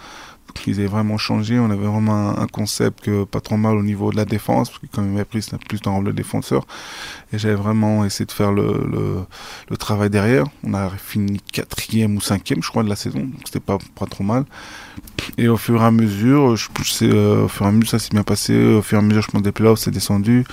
qu'ils 0.53 0.79
avaient 0.79 0.88
vraiment 0.88 1.17
changé. 1.17 1.60
On 1.60 1.69
avait 1.69 1.86
vraiment 1.86 2.38
un, 2.39 2.48
concept 2.48 3.01
que 3.05 3.24
pas 3.24 3.41
trop 3.41 3.57
mal 3.57 3.75
au 3.75 3.83
niveau 3.83 4.12
de 4.12 4.17
la 4.17 4.25
défense, 4.25 4.69
parce 4.69 4.79
que 4.79 4.88
quand 4.91 5.01
même 5.01 5.24
pris, 5.25 5.45
plus 5.67 5.81
dans 5.81 6.01
le 6.01 6.13
défenseur. 6.13 6.65
Et 7.31 7.38
j'avais 7.38 7.55
vraiment 7.55 8.05
essayé 8.05 8.25
de 8.25 8.31
faire 8.31 8.51
le, 8.51 9.25
travail 9.79 10.10
derrière. 10.10 10.45
On 10.63 10.74
a 10.74 10.89
fini 10.89 11.41
quatrième 11.51 12.15
ou 12.15 12.22
cinquième, 12.22 12.62
je 12.63 12.69
crois, 12.69 12.83
de 12.83 12.89
la 12.89 12.95
saison, 12.95 13.19
donc 13.19 13.41
c'était 13.45 13.60
pas, 13.60 13.77
pas 13.95 14.05
trop 14.05 14.24
mal. 14.24 14.45
Et 15.38 15.48
au 15.48 15.57
fur 15.57 15.81
et 15.81 15.86
à 15.86 15.91
mesure, 15.91 16.55
je, 16.55 16.69
poussais, 16.69 17.10
euh, 17.10 17.45
au 17.45 17.48
fur 17.48 17.65
et 17.65 17.69
à 17.69 17.72
mesure, 17.72 17.89
ça 17.89 18.00
s'est 18.00 18.12
bien 18.12 18.24
passé. 18.24 18.55
Au 18.55 18.81
fur 18.81 18.98
et 18.98 19.01
à 19.01 19.03
mesure, 19.03 19.22
je 19.22 19.31
pense 19.31 19.41
des 19.41 19.51
playoffs, 19.51 19.79
c'est 19.79 19.91
descendu. 19.91 20.45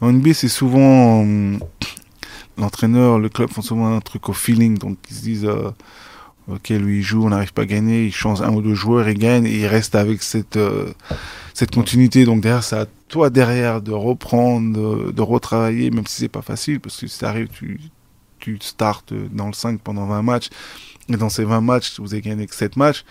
En 0.00 0.12
NBA, 0.12 0.34
c'est 0.34 0.48
souvent 0.48 1.24
euh, 1.24 1.56
l'entraîneur, 2.58 3.18
le 3.18 3.28
club 3.28 3.50
font 3.50 3.62
souvent 3.62 3.94
un 3.94 4.00
truc 4.00 4.28
au 4.28 4.32
feeling, 4.32 4.78
donc 4.78 4.98
ils 5.10 5.16
se 5.16 5.22
disent. 5.22 5.44
Euh, 5.46 5.70
Ok, 6.48 6.68
lui 6.68 6.98
il 6.98 7.02
joue, 7.02 7.24
on 7.26 7.30
n'arrive 7.30 7.52
pas 7.52 7.62
à 7.62 7.66
gagner, 7.66 8.06
il 8.06 8.12
change 8.12 8.40
un 8.40 8.52
ou 8.52 8.62
deux 8.62 8.74
joueurs, 8.74 9.08
il 9.08 9.18
gagne, 9.18 9.46
et 9.46 9.60
il 9.60 9.66
reste 9.66 9.96
avec 9.96 10.22
cette 10.22 10.56
euh, 10.56 10.92
cette 11.54 11.72
continuité. 11.72 12.24
Donc 12.24 12.40
derrière, 12.40 12.62
c'est 12.62 12.76
à 12.76 12.86
toi 13.08 13.30
derrière 13.30 13.82
de 13.82 13.92
reprendre, 13.92 15.12
de, 15.12 15.22
retravailler, 15.22 15.90
même 15.90 16.06
si 16.06 16.20
c'est 16.22 16.28
pas 16.28 16.42
facile, 16.42 16.80
parce 16.80 17.00
que 17.00 17.06
si 17.08 17.18
t'arrives, 17.18 17.48
tu 17.48 17.80
tu 18.38 18.58
startes 18.60 19.12
dans 19.32 19.48
le 19.48 19.54
5 19.54 19.80
pendant 19.80 20.06
20 20.06 20.22
matchs, 20.22 20.50
et 21.08 21.16
dans 21.16 21.30
ces 21.30 21.44
20 21.44 21.60
matchs, 21.62 21.98
vous 21.98 22.14
avez 22.14 22.22
gagné 22.22 22.46
que 22.46 22.54
7 22.54 22.76
matchs. 22.76 23.04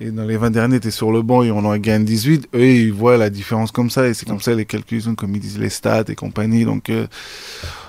Et 0.00 0.10
dans 0.10 0.24
les 0.24 0.36
20 0.36 0.50
derniers, 0.50 0.80
tu 0.80 0.88
es 0.88 0.90
sur 0.90 1.12
le 1.12 1.22
banc 1.22 1.44
et 1.44 1.52
on 1.52 1.64
en 1.64 1.76
gagne 1.76 2.04
18. 2.04 2.48
Eux, 2.54 2.66
ils 2.66 2.92
voient 2.92 3.16
la 3.16 3.30
différence 3.30 3.70
comme 3.70 3.90
ça. 3.90 4.08
Et 4.08 4.14
c'est 4.14 4.26
comme 4.26 4.40
ça 4.40 4.52
les 4.54 4.64
calculs, 4.64 5.02
comme 5.14 5.34
ils 5.36 5.40
disent 5.40 5.58
les 5.58 5.70
stats 5.70 6.04
et 6.08 6.16
compagnie. 6.16 6.64
Donc, 6.64 6.90
euh, 6.90 7.06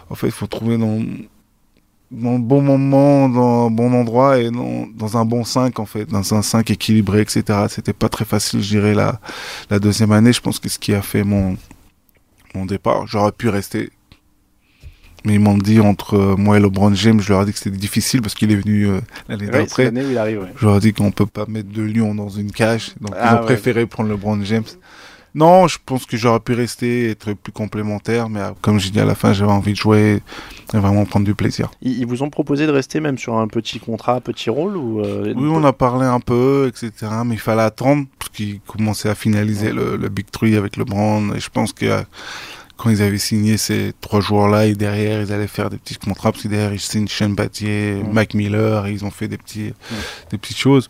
en 0.10 0.16
fait, 0.16 0.28
il 0.28 0.32
faut 0.32 0.46
trouver 0.46 0.78
dans, 0.78 1.04
dans 2.12 2.34
le 2.34 2.40
bon 2.40 2.62
moment, 2.62 3.30
dans 3.30 3.68
un 3.68 3.72
bon 3.72 3.94
endroit 3.94 4.40
et 4.40 4.52
dans, 4.52 4.88
dans 4.96 5.18
un 5.18 5.26
bon 5.26 5.44
5 5.44 5.80
en 5.80 5.86
fait, 5.86 6.06
dans 6.06 6.34
un 6.34 6.42
5 6.42 6.70
équilibré, 6.70 7.22
etc. 7.22 7.44
C'était 7.70 7.94
pas 7.94 8.10
très 8.10 8.26
facile, 8.26 8.62
je 8.62 8.70
dirais, 8.70 8.94
la, 8.94 9.20
la 9.70 9.80
deuxième 9.80 10.12
année. 10.12 10.34
Je 10.34 10.42
pense 10.42 10.60
que 10.60 10.70
ce 10.70 10.80
qui 10.80 10.94
a 10.94 11.02
fait 11.02 11.24
mon, 11.24 11.58
mon 12.54 12.66
départ, 12.66 13.08
j'aurais 13.08 13.32
pu 13.32 13.50
rester. 13.50 13.92
Mais 15.26 15.34
ils 15.34 15.40
m'ont 15.40 15.58
dit 15.58 15.80
entre 15.80 16.36
moi 16.38 16.58
et 16.58 16.60
LeBron 16.60 16.94
James, 16.94 17.20
je 17.20 17.34
leur 17.34 17.42
ai 17.42 17.46
dit 17.46 17.54
que 17.54 17.58
c'était 17.58 17.76
difficile 17.76 18.22
parce 18.22 18.36
qu'il 18.36 18.52
est 18.52 18.56
venu 18.56 18.88
euh, 18.88 19.00
l'année 19.28 19.48
d'après. 19.48 19.92
Je 20.56 20.66
leur 20.66 20.78
ai 20.78 20.80
dit 20.80 20.94
qu'on 20.94 21.10
peut 21.10 21.26
pas 21.26 21.48
mettre 21.48 21.70
deux 21.70 21.86
lions 21.86 22.14
dans 22.14 22.30
une 22.30 22.52
cage, 22.52 22.94
donc 23.02 23.16
ils 23.16 23.20
ah 23.20 23.42
ont 23.42 23.44
préféré 23.44 23.88
prendre 23.88 24.10
LeBron 24.10 24.40
James. 24.44 24.64
Non, 25.36 25.68
je 25.68 25.78
pense 25.86 26.06
que 26.06 26.16
j'aurais 26.16 26.40
pu 26.40 26.54
rester, 26.54 27.10
être 27.10 27.34
plus 27.34 27.52
complémentaire, 27.52 28.30
mais 28.30 28.40
euh, 28.40 28.52
comme 28.62 28.80
j'ai 28.80 28.90
dit 28.90 29.02
à 29.02 29.06
la 29.06 29.16
fin, 29.16 29.34
j'avais 29.34 29.52
envie 29.52 29.74
de 29.74 29.78
jouer 29.78 30.22
et 30.74 30.78
vraiment 30.78 31.04
prendre 31.04 31.26
du 31.26 31.36
plaisir. 31.36 31.70
Ils 31.82 32.06
vous 32.06 32.24
ont 32.24 32.30
proposé 32.30 32.66
de 32.66 32.72
rester 32.72 33.02
même 33.02 33.18
sur 33.18 33.38
un 33.38 33.50
petit 33.50 33.80
contrat, 33.80 34.22
petit 34.22 34.50
rôle 34.50 34.78
ou 34.78 35.02
euh, 35.02 35.34
Oui, 35.36 35.50
on 35.52 35.64
a 35.66 35.74
parlé 35.74 36.06
un 36.06 36.22
peu, 36.22 36.68
etc. 36.70 37.12
Mais 37.26 37.36
il 37.36 37.40
fallait 37.40 37.64
attendre 37.64 38.06
parce 38.18 38.32
qu'ils 38.32 38.62
commençaient 38.62 39.10
à 39.10 39.16
finaliser 39.16 39.74
le, 39.74 39.98
le, 39.98 40.08
Big 40.08 40.32
Three 40.32 40.56
avec 40.56 40.78
le 40.78 40.86
Brand. 40.86 41.36
Et 41.36 41.42
je 41.42 41.50
pense 41.50 41.74
que 41.74 42.04
quand 42.78 42.90
ils 42.90 43.02
avaient 43.02 43.18
signé 43.18 43.58
ces 43.58 43.94
trois 44.02 44.22
joueurs-là, 44.22 44.66
et 44.66 44.76
derrière, 44.76 45.22
ils 45.22 45.32
allaient 45.32 45.48
faire 45.48 45.70
des 45.70 45.78
petits 45.78 45.96
contrats, 45.96 46.32
parce 46.32 46.44
que 46.44 46.48
derrière, 46.48 46.74
ils 46.74 46.80
signent 46.80 47.08
Shane 47.08 47.36
Battier, 47.36 48.02
Mac 48.12 48.34
Miller, 48.34 48.88
et 48.88 48.92
ils 48.92 49.06
ont 49.06 49.12
fait 49.12 49.28
des, 49.28 49.38
petits, 49.38 49.74
des 50.32 50.38
petites 50.38 50.58
choses. 50.58 50.90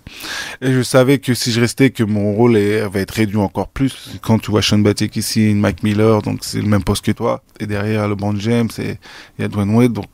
Et 0.62 0.74
je 0.74 0.82
savais 0.82 1.20
que 1.20 1.34
si 1.34 1.52
je 1.52 1.62
restais, 1.62 1.92
que 1.92 2.04
mon 2.04 2.34
rôle 2.34 2.58
va 2.58 3.00
être 3.00 3.12
réduit 3.12 3.38
encore 3.38 3.68
plus. 3.68 4.12
Quand 4.22 4.40
tu 4.40 4.52
vois 4.52 4.62
Shane 4.62 4.84
Battier 4.84 5.10
qui 5.10 5.22
signe 5.22 5.58
Mac 5.58 5.84
Miller, 5.84 6.22
donc 6.22 6.40
c'est 6.42 6.62
le 6.62 6.68
même 6.68 6.84
poste 6.84 7.06
que 7.06 7.12
toi, 7.12 7.44
et 7.60 7.68
derrière, 7.68 8.08
le 8.08 8.16
Brand 8.16 8.40
James, 8.40 8.70
et 8.80 8.98
il 9.38 9.42
y 9.42 9.46
a 9.46 9.48
Dwayne 9.48 9.76
Wade, 9.76 9.94
donc 9.94 10.06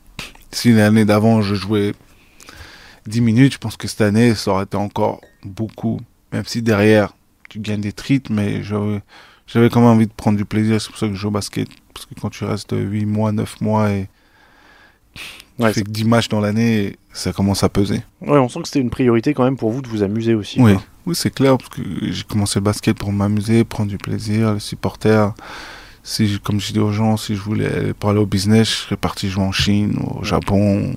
si 0.50 0.72
l'année 0.72 1.06
d'avant, 1.06 1.40
je 1.40 1.54
jouais 1.54 1.94
10 3.06 3.20
minutes, 3.22 3.54
je 3.54 3.58
pense 3.58 3.76
que 3.76 3.88
cette 3.88 4.02
année, 4.02 4.34
ça 4.34 4.50
aurait 4.52 4.64
été 4.64 4.76
encore 4.76 5.20
beaucoup. 5.44 6.00
Même 6.32 6.44
si 6.46 6.62
derrière, 6.62 7.14
tu 7.48 7.58
gagnes 7.58 7.80
des 7.80 7.92
trites, 7.92 8.30
mais 8.30 8.62
je 8.62 9.00
j'avais 9.52 9.68
quand 9.68 9.80
même 9.80 9.90
envie 9.90 10.06
de 10.06 10.12
prendre 10.12 10.38
du 10.38 10.44
plaisir, 10.44 10.80
c'est 10.80 10.88
pour 10.88 10.98
ça 10.98 11.06
que 11.06 11.14
je 11.14 11.18
joue 11.18 11.28
au 11.28 11.32
basket. 11.32 11.68
Parce 11.92 12.06
que 12.06 12.14
quand 12.18 12.30
tu 12.30 12.44
restes 12.44 12.74
8 12.76 13.04
mois, 13.04 13.32
9 13.32 13.60
mois 13.60 13.90
et 13.90 14.08
tu 15.14 15.72
fais 15.72 15.82
que 15.82 15.90
10 15.90 16.04
matchs 16.04 16.28
dans 16.28 16.40
l'année, 16.40 16.96
ça 17.12 17.32
commence 17.32 17.62
à 17.62 17.68
peser. 17.68 18.02
Ouais, 18.22 18.38
on 18.38 18.48
sent 18.48 18.62
que 18.62 18.68
c'était 18.68 18.80
une 18.80 18.90
priorité 18.90 19.34
quand 19.34 19.44
même 19.44 19.56
pour 19.56 19.70
vous 19.70 19.82
de 19.82 19.88
vous 19.88 20.02
amuser 20.02 20.34
aussi. 20.34 20.60
Oui, 20.60 20.74
oui 21.06 21.14
c'est 21.14 21.32
clair, 21.32 21.58
parce 21.58 21.68
que 21.68 21.82
j'ai 22.10 22.24
commencé 22.24 22.58
le 22.58 22.64
basket 22.64 22.96
pour 22.96 23.12
m'amuser, 23.12 23.64
prendre 23.64 23.90
du 23.90 23.98
plaisir, 23.98 24.54
les 24.54 24.60
supporters. 24.60 25.34
Si, 26.02 26.40
comme 26.42 26.58
je 26.58 26.72
dis 26.72 26.80
aux 26.80 26.90
gens, 26.90 27.16
si 27.16 27.36
je 27.36 27.40
voulais 27.40 27.92
parler 27.94 28.18
au 28.18 28.26
business, 28.26 28.68
je 28.68 28.74
serais 28.74 28.96
parti 28.96 29.28
jouer 29.28 29.44
en 29.44 29.52
Chine, 29.52 30.02
au 30.18 30.24
Japon. 30.24 30.94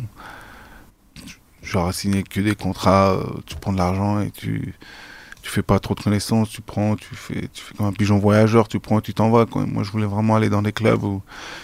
J'aurais 1.62 1.94
signé 1.94 2.24
que 2.24 2.40
des 2.40 2.56
contrats, 2.56 3.12
euh, 3.12 3.24
tu 3.46 3.56
prends 3.56 3.74
de 3.74 3.78
l'argent 3.78 4.22
et 4.22 4.32
tu 4.32 4.74
tu 5.46 5.52
fais 5.52 5.62
pas 5.62 5.78
trop 5.78 5.94
de 5.94 6.00
connaissances, 6.00 6.50
tu 6.50 6.64
prends, 6.64 6.96
tu 6.96 7.14
fais, 7.14 7.48
tu 7.54 7.62
fais 7.62 7.75
comme 7.75 7.86
un 7.86 7.92
pigeon 7.92 8.18
voyageur, 8.18 8.68
tu 8.68 8.80
prends, 8.80 9.00
tu 9.00 9.14
t'en 9.14 9.30
vas. 9.30 9.46
Quoi. 9.46 9.68
Moi, 9.68 9.84
je 9.84 9.92
voulais 9.92 10.08
vraiment 10.08 10.36
aller 10.36 10.50
dans 10.50 10.64
des 10.64 10.72
clubs 10.72 11.04
où 11.04 11.22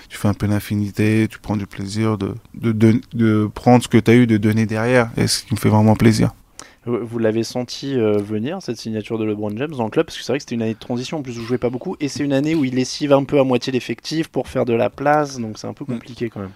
tu 0.08 0.20
fais 0.20 0.28
un 0.28 0.36
peu 0.36 0.48
d'infinité, 0.48 1.28
tu 1.28 1.40
prends 1.40 1.58
du 1.58 1.66
plaisir 1.66 2.20
de, 2.20 2.36
de, 2.54 2.74
de, 2.74 3.02
de 3.16 3.50
prendre 3.52 3.84
ce 3.84 3.88
que 3.88 3.98
tu 3.98 4.12
as 4.12 4.14
eu, 4.14 4.28
de 4.28 4.38
donner 4.38 4.68
derrière, 4.68 5.10
et 5.18 5.26
ce 5.26 5.44
qui 5.44 5.56
me 5.56 5.60
fait 5.60 5.70
vraiment 5.70 5.96
plaisir. 5.96 6.30
Vous 6.86 7.18
l'avez 7.18 7.44
senti 7.44 7.98
euh, 7.98 8.20
venir, 8.20 8.62
cette 8.62 8.78
signature 8.78 9.18
de 9.18 9.26
LeBron 9.26 9.58
James 9.58 9.72
dans 9.72 9.86
le 9.86 9.90
club? 9.90 10.06
Parce 10.06 10.16
que 10.20 10.24
c'est 10.24 10.32
vrai 10.32 10.38
que 10.38 10.44
c'était 10.44 10.56
une 10.56 10.62
année 10.62 10.76
de 10.76 10.80
transition, 10.80 11.18
en 11.18 11.24
plus 11.24 11.40
vous 11.40 11.46
jouez 11.46 11.58
pas 11.58 11.72
beaucoup, 11.72 11.96
et 12.00 12.08
c'est 12.08 12.24
une 12.24 12.34
année 12.34 12.54
où 12.54 12.64
il 12.64 12.76
lessive 12.76 13.14
un 13.14 13.24
peu 13.24 13.40
à 13.40 13.44
moitié 13.44 13.74
l'effectif 13.74 14.28
pour 14.28 14.48
faire 14.48 14.66
de 14.66 14.74
la 14.74 14.92
place, 14.92 15.40
donc 15.40 15.58
c'est 15.58 15.66
un 15.66 15.74
peu 15.74 15.86
compliqué 15.86 16.30
quand 16.30 16.42
même. 16.42 16.52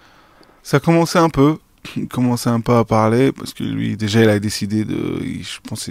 Ça 0.62 0.76
a 0.76 0.80
commencé 0.80 1.18
un 1.18 1.28
peu, 1.28 1.58
il 1.96 2.06
commençait 2.06 2.50
un 2.50 2.60
peu 2.60 2.74
à 2.74 2.84
parler, 2.84 3.32
parce 3.32 3.52
que 3.52 3.64
lui, 3.64 3.96
déjà, 3.96 4.22
il 4.22 4.28
a 4.28 4.38
décidé 4.38 4.84
de... 4.84 5.20
Je 5.24 5.58
pense 5.68 5.90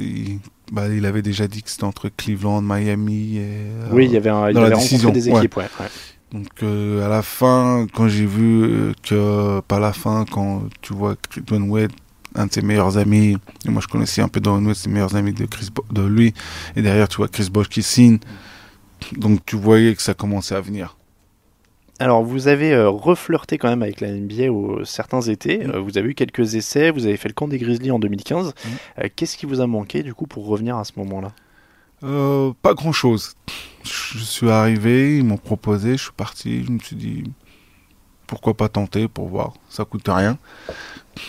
bah, 0.72 0.88
il 0.88 1.06
avait 1.06 1.22
déjà 1.22 1.48
dit 1.48 1.64
que 1.64 1.70
c'était 1.70 1.84
entre 1.84 2.10
Cleveland, 2.10 2.62
Miami. 2.62 3.38
Et, 3.38 3.58
oui, 3.92 4.06
il 4.06 4.12
y 4.12 4.18
avait, 4.18 4.30
un, 4.30 4.50
il 4.50 4.58
avait 4.58 4.74
rencontré 4.74 5.12
des 5.12 5.30
équipes, 5.30 5.58
ouais. 5.58 5.68
Donc 6.32 6.48
euh, 6.64 7.06
à 7.06 7.08
la 7.08 7.22
fin, 7.22 7.88
quand 7.94 8.08
j'ai 8.08 8.26
vu 8.26 8.64
euh, 8.64 8.94
que, 9.04 9.62
pas 9.62 9.80
la 9.80 9.94
fin, 9.94 10.26
quand 10.30 10.64
tu 10.82 10.94
vois 10.94 11.16
Don 11.48 11.62
Wade, 11.62 11.92
un 12.34 12.48
de 12.48 12.54
ses 12.54 12.62
meilleurs 12.62 12.98
amis, 12.98 13.38
et 13.66 13.70
moi 13.70 13.82
je 13.82 13.88
connaissais 13.88 14.22
un 14.22 14.28
peu 14.28 14.42
Don 14.42 14.64
Wade, 14.66 14.76
ses 14.76 14.90
meilleurs 14.90 15.16
amis 15.16 15.34
de, 15.34 15.46
Chris 15.46 15.70
de 15.92 16.02
lui, 16.02 16.34
et 16.76 16.82
derrière 16.82 17.08
tu 17.08 17.18
vois 17.18 17.28
Chris 17.30 17.50
Bosh 17.50 17.70
qui 17.70 17.84
signe, 17.84 18.18
donc 19.16 19.46
tu 19.46 19.56
voyais 19.56 19.96
que 19.96 20.02
ça 20.02 20.14
commençait 20.14 20.56
à 20.56 20.62
venir. 20.62 20.98
Alors, 22.00 22.24
vous 22.24 22.48
avez 22.48 22.74
euh, 22.74 22.90
reflirté 22.90 23.58
quand 23.58 23.70
même 23.70 23.82
avec 23.82 24.02
la 24.02 24.12
NBA 24.12 24.52
au, 24.52 24.84
certains 24.84 25.22
étés. 25.22 25.60
Mm. 25.60 25.72
Euh, 25.72 25.80
vous 25.80 25.98
avez 25.98 26.10
eu 26.10 26.16
quelques 26.16 26.56
essais. 26.56 26.92
Vous 26.92 27.06
avez 27.06 27.18
fait 27.18 27.30
le 27.30 27.34
camp 27.34 27.48
des 27.48 27.58
Grizzlies 27.58 27.92
en 27.92 28.00
2015. 28.00 28.48
Mm. 28.48 28.70
Euh, 29.00 29.10
qu'est-ce 29.16 29.38
qui 29.38 29.46
vous 29.46 29.62
a 29.62 29.68
manqué 29.68 30.04
du 30.04 30.14
coup 30.14 30.28
pour 30.28 30.46
revenir 30.46 30.78
à 30.78 30.84
ce 30.84 30.94
moment-là? 30.98 31.32
Euh, 32.04 32.52
Pas 32.62 32.74
grand-chose. 32.74 33.36
Je 33.84 34.20
suis 34.20 34.50
arrivé, 34.50 35.18
ils 35.18 35.24
m'ont 35.24 35.38
proposé, 35.38 35.92
je 35.92 36.04
suis 36.04 36.12
parti, 36.12 36.64
je 36.64 36.72
me 36.72 36.80
suis 36.80 36.96
dit 36.96 37.24
pourquoi 38.28 38.56
pas 38.56 38.70
tenter 38.70 39.08
pour 39.08 39.28
voir, 39.28 39.54
ça 39.70 39.86
coûte 39.86 40.08
rien. 40.08 40.38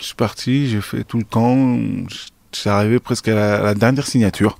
Je 0.01 0.05
suis 0.05 0.15
parti, 0.15 0.69
j'ai 0.69 0.81
fait 0.81 1.05
tout 1.05 1.19
le 1.19 1.25
camp, 1.25 1.79
je 2.09 2.17
suis 2.53 2.71
arrivé 2.71 2.99
presque 2.99 3.29
à 3.29 3.63
la, 3.63 3.75
dernière 3.75 4.07
signature. 4.07 4.59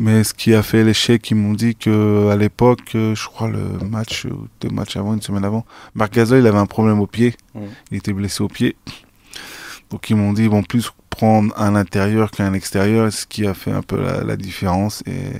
Mais 0.00 0.22
ce 0.22 0.32
qui 0.32 0.54
a 0.54 0.62
fait 0.62 0.84
l'échec, 0.84 1.28
ils 1.28 1.34
m'ont 1.34 1.54
dit 1.54 1.74
que 1.74 2.28
à 2.30 2.36
l'époque, 2.36 2.90
je 2.94 3.26
crois 3.26 3.48
le 3.48 3.84
match, 3.84 4.28
deux 4.60 4.68
matchs 4.68 4.96
avant, 4.96 5.12
une 5.12 5.22
semaine 5.22 5.44
avant, 5.44 5.66
Marc 5.96 6.12
Gasol, 6.12 6.38
il 6.38 6.46
avait 6.46 6.56
un 6.56 6.66
problème 6.66 7.00
au 7.00 7.08
pied. 7.08 7.34
Il 7.90 7.96
était 7.96 8.12
blessé 8.12 8.40
au 8.44 8.48
pied. 8.48 8.76
Donc 9.90 10.08
ils 10.08 10.14
m'ont 10.14 10.32
dit, 10.32 10.42
ils 10.42 10.50
vont 10.50 10.62
plus 10.62 10.92
prendre 11.10 11.52
un 11.58 11.74
intérieur 11.74 12.30
qu'un 12.30 12.52
extérieur, 12.52 13.12
ce 13.12 13.26
qui 13.26 13.44
a 13.44 13.54
fait 13.54 13.72
un 13.72 13.82
peu 13.82 14.00
la, 14.00 14.22
la, 14.22 14.36
différence. 14.36 15.02
Et 15.06 15.32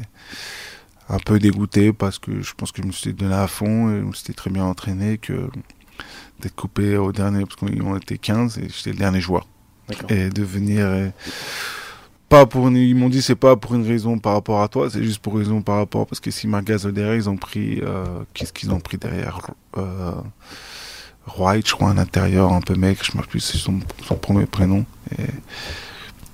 un 1.09 1.19
peu 1.19 1.39
dégoûté 1.39 1.93
parce 1.93 2.19
que 2.19 2.43
je 2.43 2.53
pense 2.55 2.73
que 2.73 2.83
je 2.83 2.87
me 2.89 2.93
suis 2.93 3.13
donné 3.13 3.35
à 3.35 3.47
fond 3.47 3.91
et 3.91 4.01
je 4.01 4.05
me 4.05 4.13
suis 4.13 4.35
très 4.35 4.51
bien 4.51 4.65
entraîné 4.65 5.19
que 5.19 5.49
d'être 6.41 6.57
coupé 6.57 6.97
au 6.97 7.13
dernier, 7.13 7.45
parce 7.45 7.55
qu'on 7.55 7.97
était 7.97 8.19
15 8.19 8.59
et 8.59 8.69
j'étais 8.69 8.91
le 8.91 8.97
dernier 8.97 9.21
joueur. 9.21 9.47
Et 10.09 10.31
de 10.31 10.43
venir. 10.43 11.13
Pas 12.29 12.47
pour 12.47 12.71
ils 12.71 12.95
m'ont 12.95 13.09
dit 13.09 13.23
c'est 13.23 13.35
pas 13.35 13.57
pour 13.57 13.75
une 13.75 13.87
raison 13.87 14.19
par 14.19 14.35
rapport 14.35 14.63
à 14.63 14.69
toi 14.69 14.91
c'est 14.91 15.03
juste 15.03 15.21
pour 15.21 15.35
une 15.35 15.45
raison 15.45 15.63
par 15.63 15.77
rapport 15.77 16.07
parce 16.07 16.21
que 16.21 16.31
si 16.31 16.47
Margaz 16.47 16.87
derrière 16.87 17.15
ils 17.15 17.29
ont 17.29 17.37
pris 17.37 17.81
euh, 17.83 18.05
qu'est-ce 18.35 18.53
qu'ils 18.53 18.71
ont 18.71 18.81
pris 18.81 18.99
derrière 18.99 19.41
euh, 19.77 20.13
White 21.39 21.69
je 21.69 21.75
crois 21.75 21.89
un 21.89 21.99
intérieur 21.99 22.53
un 22.53 22.61
peu 22.61 22.75
mec 22.75 22.99
je 23.03 23.13
me 23.13 23.17
rappelle 23.19 23.31
plus 23.31 23.41
son, 23.41 23.81
son 24.03 24.15
premier 24.17 24.47
prénom 24.47 24.85
et 25.19 25.25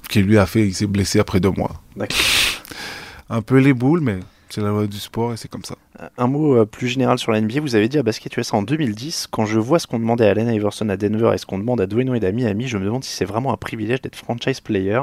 qui 0.08 0.22
lui 0.22 0.38
a 0.38 0.46
fait 0.46 0.66
il 0.66 0.74
s'est 0.74 0.86
blessé 0.86 1.20
après 1.20 1.40
deux 1.40 1.50
mois 1.50 1.80
un 3.30 3.42
peu 3.42 3.58
les 3.58 3.72
boules 3.72 4.00
mais 4.00 4.18
c'est 4.54 4.60
la 4.60 4.68
loi 4.68 4.86
du 4.86 5.00
sport 5.00 5.32
et 5.32 5.36
c'est 5.36 5.48
comme 5.48 5.64
ça. 5.64 5.74
Un 6.16 6.28
mot 6.28 6.56
euh, 6.56 6.64
plus 6.64 6.86
général 6.86 7.18
sur 7.18 7.32
la 7.32 7.40
NBA, 7.40 7.60
vous 7.60 7.74
avez 7.74 7.88
dit 7.88 7.98
à 7.98 8.04
Basket 8.04 8.36
USA 8.36 8.56
en 8.56 8.62
2010, 8.62 9.26
quand 9.28 9.46
je 9.46 9.58
vois 9.58 9.80
ce 9.80 9.88
qu'on 9.88 9.98
demandait 9.98 10.28
à 10.28 10.30
Allen 10.30 10.48
Iverson 10.48 10.88
à 10.90 10.96
Denver 10.96 11.32
et 11.34 11.38
ce 11.38 11.46
qu'on 11.46 11.58
demande 11.58 11.80
à 11.80 11.88
Dwayne 11.88 12.08
Wade 12.10 12.24
à 12.24 12.30
Miami, 12.30 12.68
je 12.68 12.78
me 12.78 12.84
demande 12.84 13.02
si 13.02 13.10
c'est 13.10 13.24
vraiment 13.24 13.52
un 13.52 13.56
privilège 13.56 14.00
d'être 14.02 14.14
franchise 14.14 14.60
player. 14.60 15.00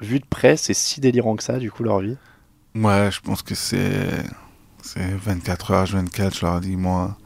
Vu 0.00 0.20
de 0.20 0.26
près, 0.26 0.56
c'est 0.56 0.74
si 0.74 1.00
délirant 1.00 1.36
que 1.36 1.42
ça, 1.42 1.58
du 1.58 1.70
coup, 1.70 1.82
leur 1.82 2.00
vie? 2.00 2.16
Ouais, 2.74 3.10
je 3.12 3.20
pense 3.20 3.42
que 3.42 3.54
c'est 3.54 4.24
24 4.96 5.70
heures 5.72 5.86
24, 5.86 6.36
je 6.36 6.46
leur 6.46 6.60
dis, 6.60 6.76
moi, 6.76 7.16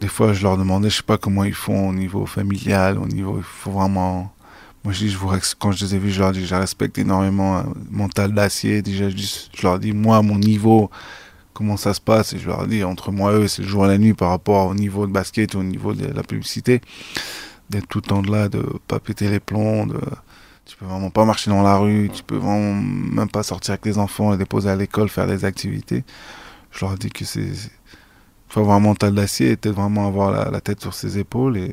des 0.00 0.08
fois 0.08 0.32
je 0.32 0.42
leur 0.42 0.58
demandais, 0.58 0.90
je 0.90 0.96
sais 0.96 1.02
pas 1.02 1.16
comment 1.16 1.44
ils 1.44 1.54
font 1.54 1.88
au 1.88 1.92
niveau 1.92 2.26
familial, 2.26 2.98
au 2.98 3.06
niveau, 3.06 3.38
il 3.38 3.44
faut 3.44 3.70
vraiment 3.70 4.32
moi, 4.86 4.92
je 4.92 5.00
dis, 5.00 5.10
je 5.10 5.18
vous, 5.18 5.28
quand 5.58 5.72
je 5.72 5.84
les 5.84 5.96
ai 5.96 5.98
vus, 5.98 6.12
je 6.12 6.20
leur 6.20 6.30
dis, 6.30 6.46
je 6.46 6.54
respecte 6.54 6.96
énormément 6.96 7.58
euh, 7.58 7.62
mental 7.90 8.32
d'acier. 8.32 8.82
Déjà, 8.82 9.10
je, 9.10 9.16
je, 9.16 9.62
leur 9.64 9.80
dis, 9.80 9.92
moi, 9.92 10.22
mon 10.22 10.38
niveau, 10.38 10.92
comment 11.54 11.76
ça 11.76 11.92
se 11.92 12.00
passe? 12.00 12.34
Et 12.34 12.38
je 12.38 12.46
leur 12.46 12.68
dis, 12.68 12.84
entre 12.84 13.10
moi 13.10 13.32
et 13.32 13.34
eux, 13.34 13.48
c'est 13.48 13.62
le 13.62 13.68
jour 13.68 13.84
et 13.84 13.88
la 13.88 13.98
nuit 13.98 14.14
par 14.14 14.28
rapport 14.28 14.68
au 14.68 14.74
niveau 14.76 15.08
de 15.08 15.10
basket, 15.10 15.56
au 15.56 15.64
niveau 15.64 15.92
de 15.92 16.06
la 16.06 16.22
publicité. 16.22 16.82
D'être 17.68 17.88
tout 17.88 17.98
le 17.98 18.02
temps 18.02 18.22
de 18.22 18.30
là, 18.30 18.48
de 18.48 18.62
pas 18.86 19.00
péter 19.00 19.28
les 19.28 19.40
plombs, 19.40 19.88
de, 19.88 19.98
tu 20.66 20.76
peux 20.76 20.84
vraiment 20.84 21.10
pas 21.10 21.24
marcher 21.24 21.50
dans 21.50 21.62
la 21.62 21.76
rue, 21.76 22.10
tu 22.12 22.22
peux 22.24 22.36
vraiment 22.36 22.74
même 22.74 23.28
pas 23.28 23.44
sortir 23.44 23.72
avec 23.72 23.86
les 23.86 23.98
enfants 23.98 24.34
et 24.34 24.36
déposer 24.36 24.68
à 24.68 24.76
l'école, 24.76 25.08
faire 25.08 25.28
des 25.28 25.44
activités. 25.44 26.04
Je 26.72 26.84
leur 26.84 26.96
dis 26.96 27.08
que 27.08 27.24
c'est, 27.24 27.52
faut 28.48 28.60
avoir 28.60 28.76
un 28.76 28.80
mental 28.80 29.14
d'acier 29.14 29.52
et 29.52 29.56
peut-être 29.56 29.76
vraiment 29.76 30.06
avoir 30.06 30.32
la, 30.32 30.50
la, 30.50 30.60
tête 30.60 30.80
sur 30.80 30.92
ses 30.92 31.18
épaules 31.18 31.56
et, 31.56 31.72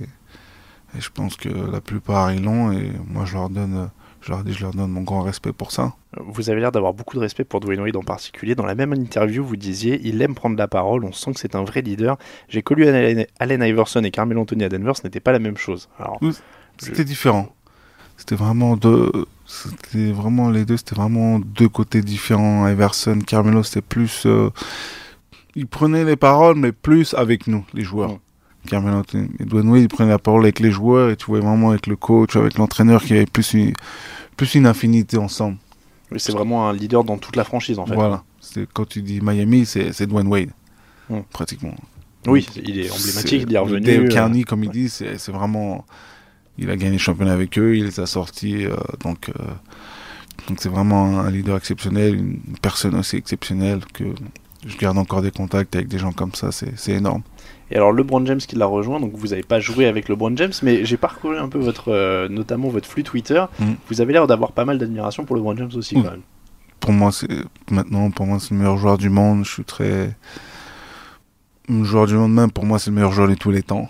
et 0.95 1.01
je 1.01 1.09
pense 1.09 1.35
que 1.35 1.49
la 1.49 1.81
plupart 1.81 2.31
ils 2.33 2.43
l'ont 2.43 2.71
et 2.71 2.91
moi 3.07 3.25
je 3.25 3.33
leur 3.33 3.49
donne, 3.49 3.89
je 4.21 4.29
leur 4.29 4.43
dis, 4.43 4.53
je 4.53 4.61
leur 4.61 4.73
donne 4.73 4.91
mon 4.91 5.01
grand 5.01 5.23
respect 5.23 5.53
pour 5.53 5.71
ça. 5.71 5.93
Vous 6.19 6.51
avez 6.51 6.61
l'air 6.61 6.71
d'avoir 6.71 6.93
beaucoup 6.93 7.15
de 7.15 7.21
respect 7.21 7.45
pour 7.45 7.61
Dwayne 7.61 7.81
Wade 7.81 7.95
en 7.95 8.03
particulier. 8.03 8.53
Dans 8.53 8.65
la 8.65 8.75
même 8.75 8.93
interview, 8.93 9.43
vous 9.43 9.57
disiez, 9.57 9.99
il 10.03 10.21
aime 10.21 10.35
prendre 10.35 10.55
la 10.55 10.67
parole, 10.67 11.03
on 11.03 11.11
sent 11.11 11.33
que 11.33 11.39
c'est 11.39 11.55
un 11.55 11.63
vrai 11.63 11.81
leader. 11.81 12.17
J'ai 12.47 12.61
connu 12.61 12.85
Allen 12.87 13.63
Iverson 13.63 14.03
et 14.03 14.11
Carmelo 14.11 14.41
Anthony 14.41 14.65
à 14.65 14.69
Denver, 14.69 14.93
ce 14.95 15.03
n'était 15.03 15.19
pas 15.19 15.31
la 15.31 15.39
même 15.39 15.57
chose. 15.57 15.89
Alors, 15.97 16.19
c'était 16.77 17.03
différent. 17.03 17.49
C'était 18.17 18.35
vraiment 18.35 18.77
deux, 18.77 19.11
c'était 19.45 20.11
vraiment 20.11 20.49
les 20.49 20.65
deux, 20.65 20.77
c'était 20.77 20.95
vraiment 20.95 21.39
deux 21.39 21.67
côtés 21.67 22.01
différents. 22.01 22.67
Iverson, 22.67 23.19
Carmelo, 23.25 23.63
c'était 23.63 23.81
plus, 23.81 24.23
euh, 24.25 24.49
il 25.55 25.67
prenait 25.67 26.05
les 26.05 26.15
paroles, 26.15 26.55
mais 26.55 26.71
plus 26.71 27.13
avec 27.13 27.47
nous, 27.47 27.65
les 27.73 27.83
joueurs. 27.83 28.19
Carmelo 28.67 28.97
Anthony. 28.97 29.29
Wade, 29.51 29.81
il 29.81 29.87
prenait 29.89 30.09
la 30.09 30.19
parole 30.19 30.43
avec 30.43 30.59
les 30.59 30.71
joueurs 30.71 31.09
et 31.09 31.17
tu 31.17 31.25
voyais 31.25 31.45
vraiment 31.45 31.71
avec 31.71 31.87
le 31.87 31.95
coach, 31.97 32.35
avec 32.35 32.57
l'entraîneur 32.57 33.03
qui 33.03 33.13
avait 33.13 33.25
plus 33.25 33.53
une, 33.53 33.73
plus 34.37 34.55
une 34.55 34.65
affinité 34.65 35.17
ensemble. 35.17 35.57
Oui, 36.11 36.19
c'est 36.19 36.31
vraiment 36.31 36.69
un 36.69 36.73
leader 36.73 37.03
dans 37.03 37.17
toute 37.17 37.35
la 37.35 37.43
franchise 37.43 37.79
en 37.79 37.85
fait. 37.85 37.95
Voilà. 37.95 38.23
Quand 38.73 38.87
tu 38.87 39.01
dis 39.01 39.19
Miami, 39.21 39.65
c'est 39.65 40.05
Dwayne 40.07 40.27
Wade, 40.27 40.51
pratiquement. 41.31 41.75
Oui, 42.27 42.47
il 42.55 42.79
est 42.79 42.89
emblématique, 42.89 43.43
il 43.47 43.53
est 43.53 43.57
revenu. 43.57 43.81
Dale 43.81 44.05
euh, 44.05 44.07
Carney, 44.07 44.43
comme 44.43 44.63
il 44.63 44.69
dit, 44.69 44.89
c'est 44.89 45.29
vraiment. 45.29 45.85
Il 46.57 46.69
a 46.69 46.75
gagné 46.75 46.93
le 46.93 46.97
championnat 46.99 47.33
avec 47.33 47.57
eux, 47.57 47.75
il 47.75 47.85
les 47.85 47.99
a 47.99 48.05
sortis. 48.05 48.65
Euh, 48.65 48.75
donc, 48.99 49.29
euh, 49.29 49.43
donc 50.47 50.57
c'est 50.59 50.69
vraiment 50.69 51.19
un 51.19 51.31
leader 51.31 51.57
exceptionnel, 51.57 52.15
une 52.15 52.39
personne 52.61 52.95
aussi 52.95 53.17
exceptionnelle 53.17 53.79
que 53.93 54.03
je 54.65 54.77
garde 54.77 54.97
encore 54.97 55.21
des 55.21 55.31
contacts 55.31 55.75
avec 55.75 55.87
des 55.87 55.97
gens 55.97 56.11
comme 56.11 56.33
ça, 56.33 56.51
c'est 56.51 56.91
énorme. 56.91 57.23
Et 57.71 57.75
alors 57.75 57.91
LeBron 57.91 58.25
James 58.25 58.37
qui 58.37 58.55
l'a 58.55 58.65
rejoint, 58.65 58.99
donc 58.99 59.13
vous 59.15 59.29
n'avez 59.29 59.43
pas 59.43 59.59
joué 59.59 59.87
avec 59.87 60.07
LeBron 60.07 60.35
James, 60.37 60.53
mais 60.61 60.85
j'ai 60.85 60.97
parcouru 60.97 61.37
un 61.37 61.49
peu 61.49 61.57
votre, 61.57 61.91
euh, 61.91 62.29
notamment 62.29 62.69
votre 62.69 62.87
flux 62.87 63.03
Twitter. 63.03 63.43
Mm. 63.59 63.73
Vous 63.89 63.99
avez 63.99 64.13
l'air 64.13 64.27
d'avoir 64.27 64.51
pas 64.51 64.63
mal 64.63 64.77
d'admiration 64.77 65.25
pour 65.25 65.35
LeBron 65.35 65.57
James 65.57 65.71
aussi 65.75 65.97
mm. 65.97 66.03
quand 66.03 66.11
même. 66.11 66.21
Pour 66.79 66.91
moi, 66.91 67.11
c'est 67.11 67.27
maintenant, 67.71 68.11
pour 68.11 68.25
moi, 68.25 68.39
c'est 68.39 68.51
le 68.51 68.57
meilleur 68.57 68.77
joueur 68.77 68.97
du 68.97 69.09
monde. 69.09 69.45
Je 69.45 69.51
suis 69.51 69.63
très 69.63 70.15
joueur 71.69 72.07
du 72.07 72.15
monde 72.15 72.33
même. 72.33 72.51
Pour 72.51 72.65
moi, 72.65 72.77
c'est 72.77 72.89
le 72.89 72.95
meilleur 72.95 73.11
joueur 73.11 73.27
de 73.27 73.35
tous 73.35 73.51
les 73.51 73.63
temps. 73.63 73.89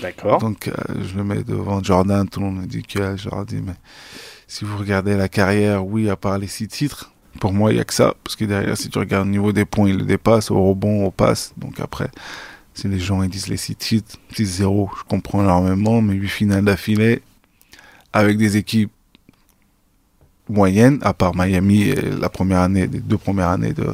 D'accord. 0.00 0.38
Donc 0.38 0.68
euh, 0.68 0.72
je 1.02 1.16
le 1.16 1.24
mets 1.24 1.42
devant 1.42 1.82
Jordan. 1.82 2.28
Tout 2.28 2.40
le 2.40 2.46
monde 2.46 2.62
me 2.62 2.66
dit 2.66 2.82
que 2.82 3.44
dis 3.44 3.62
mais 3.62 3.74
si 4.46 4.64
vous 4.64 4.76
regardez 4.76 5.16
la 5.16 5.28
carrière, 5.28 5.86
oui, 5.86 6.10
à 6.10 6.16
part 6.16 6.38
les 6.38 6.46
six 6.46 6.68
titres, 6.68 7.12
pour 7.40 7.52
moi, 7.52 7.72
il 7.72 7.76
n'y 7.76 7.80
a 7.80 7.84
que 7.84 7.94
ça. 7.94 8.14
Parce 8.22 8.36
que 8.36 8.44
derrière, 8.44 8.76
si 8.76 8.90
tu 8.90 8.98
regardes 8.98 9.26
au 9.26 9.30
niveau 9.30 9.52
des 9.52 9.64
points, 9.64 9.88
il 9.88 9.96
le 9.96 10.04
dépasse, 10.04 10.50
au 10.50 10.62
rebond, 10.62 11.06
au 11.06 11.10
passe. 11.10 11.54
Donc 11.56 11.80
après, 11.80 12.10
si 12.74 12.88
les 12.88 12.98
gens 12.98 13.22
ils 13.22 13.30
disent 13.30 13.48
les 13.48 13.56
6 13.56 13.76
titres, 13.76 14.18
6-0, 14.34 14.90
je 14.98 15.04
comprends 15.08 15.42
énormément, 15.42 16.02
mais 16.02 16.14
8 16.14 16.28
finales 16.28 16.64
d'affilée, 16.64 17.22
avec 18.12 18.36
des 18.36 18.56
équipes 18.56 18.92
moyennes, 20.48 20.98
à 21.02 21.14
part 21.14 21.34
Miami 21.34 21.94
la 21.94 22.28
première 22.28 22.60
année, 22.60 22.86
les 22.86 23.00
deux 23.00 23.18
premières 23.18 23.48
années 23.48 23.72
de, 23.72 23.86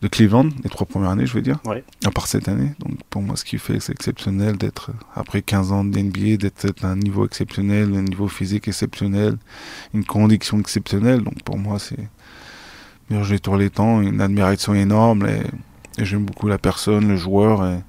de 0.00 0.08
Cleveland, 0.08 0.48
les 0.62 0.70
trois 0.70 0.86
premières 0.86 1.10
années, 1.10 1.26
je 1.26 1.34
veux 1.34 1.42
dire, 1.42 1.58
à 2.04 2.10
part 2.10 2.28
cette 2.28 2.48
année. 2.48 2.70
Donc 2.78 3.02
pour 3.10 3.22
moi, 3.22 3.36
ce 3.36 3.44
qu'il 3.44 3.58
fait, 3.58 3.80
c'est 3.80 3.92
exceptionnel 3.92 4.56
d'être, 4.56 4.92
après 5.14 5.42
15 5.42 5.72
ans 5.72 5.84
de 5.84 5.98
NBA, 5.98 6.36
d'être 6.36 6.84
à 6.84 6.88
un 6.88 6.96
niveau 6.96 7.26
exceptionnel, 7.26 7.94
un 7.94 8.02
niveau 8.02 8.28
physique 8.28 8.68
exceptionnel, 8.68 9.36
une 9.94 10.04
condition 10.04 10.60
exceptionnelle. 10.60 11.22
Donc 11.22 11.42
pour 11.42 11.58
moi, 11.58 11.78
c'est 11.78 12.08
jeu 13.22 13.38
tous 13.38 13.56
les 13.56 13.70
temps, 13.70 14.00
une 14.00 14.20
admiration 14.20 14.74
énorme. 14.74 15.26
Et, 15.26 15.42
et 16.00 16.04
j'aime 16.04 16.24
beaucoup 16.24 16.46
la 16.46 16.58
personne, 16.58 17.08
le 17.08 17.16
joueur, 17.16 17.66
et 17.66 17.80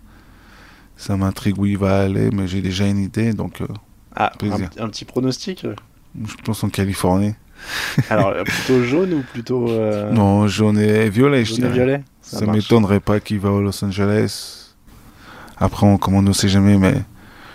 ça 0.97 1.15
m'intrigue 1.15 1.57
où 1.59 1.65
il 1.65 1.77
va 1.77 2.01
aller, 2.01 2.29
mais 2.31 2.47
j'ai 2.47 2.61
déjà 2.61 2.87
une 2.87 2.97
idée, 2.97 3.33
donc 3.33 3.61
euh, 3.61 3.67
ah, 4.15 4.33
un, 4.41 4.89
petit 4.89 5.05
pronostic? 5.05 5.65
Je 5.65 6.35
pense 6.43 6.63
en 6.63 6.69
Californie. 6.69 7.35
Alors, 8.09 8.33
plutôt 8.43 8.83
jaune 8.83 9.13
ou 9.13 9.21
plutôt... 9.21 9.69
Euh, 9.69 10.11
non, 10.11 10.47
jaune 10.47 10.77
et 10.77 11.09
violet, 11.09 11.45
je 11.45 11.53
dirais. 11.53 11.71
violet 11.71 12.01
Ça, 12.21 12.45
m'étonnerait 12.45 12.99
pas 12.99 13.19
qu'il 13.19 13.39
va 13.39 13.51
au 13.51 13.61
Los 13.61 13.83
Angeles. 13.83 14.75
Après, 15.57 15.85
on, 15.85 15.97
comme 15.97 16.15
on 16.15 16.21
ne 16.21 16.33
sait 16.33 16.47
jamais, 16.47 16.77
mais 16.77 16.93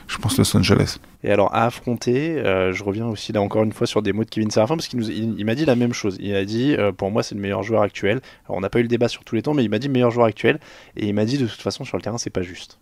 je 0.08 0.18
pense 0.18 0.36
Los 0.36 0.56
Angeles. 0.56 0.98
Et 1.22 1.30
alors, 1.30 1.54
à 1.54 1.64
affronter, 1.64 2.38
euh, 2.38 2.72
je 2.72 2.84
reviens 2.84 3.06
aussi 3.06 3.32
là 3.32 3.40
encore 3.40 3.64
une 3.64 3.72
fois 3.72 3.86
sur 3.86 4.02
des 4.02 4.12
mots 4.12 4.24
de 4.24 4.30
Kevin 4.30 4.50
Serafin, 4.50 4.76
parce 4.76 4.88
qu'il 4.88 5.02
il, 5.10 5.44
m'a 5.44 5.54
dit 5.54 5.64
la 5.64 5.76
même 5.76 5.94
chose. 5.94 6.16
Il 6.20 6.34
a 6.34 6.44
dit, 6.44 6.74
euh, 6.76 6.92
pour 6.92 7.10
moi, 7.10 7.22
c'est 7.22 7.34
le 7.34 7.40
meilleur 7.40 7.62
joueur 7.62 7.82
actuel. 7.82 8.20
Alors, 8.46 8.58
on 8.58 8.60
n'a 8.60 8.68
pas 8.68 8.80
eu 8.80 8.82
le 8.82 8.88
débat 8.88 9.08
sur 9.08 9.24
tous 9.24 9.34
les 9.34 9.42
temps, 9.42 9.54
mais 9.54 9.64
il 9.64 9.70
m'a 9.70 9.78
dit 9.78 9.88
meilleur 9.88 10.10
joueur 10.10 10.26
actuel. 10.26 10.60
Et 10.96 11.06
il 11.06 11.14
m'a 11.14 11.24
dit, 11.24 11.38
de 11.38 11.46
toute 11.46 11.62
façon, 11.62 11.84
sur 11.84 11.96
le 11.96 12.02
terrain, 12.02 12.18
c'est 12.18 12.30
pas 12.30 12.42
juste. 12.42 12.78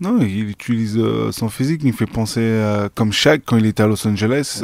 Non, 0.00 0.20
il 0.20 0.48
utilise 0.48 0.96
euh, 0.96 1.32
son 1.32 1.48
physique, 1.48 1.82
il 1.84 1.92
fait 1.92 2.06
penser 2.06 2.86
comme 2.94 3.12
Shaq 3.12 3.42
quand 3.44 3.56
il 3.56 3.66
était 3.66 3.82
à 3.82 3.86
Los 3.86 4.06
Angeles. 4.06 4.62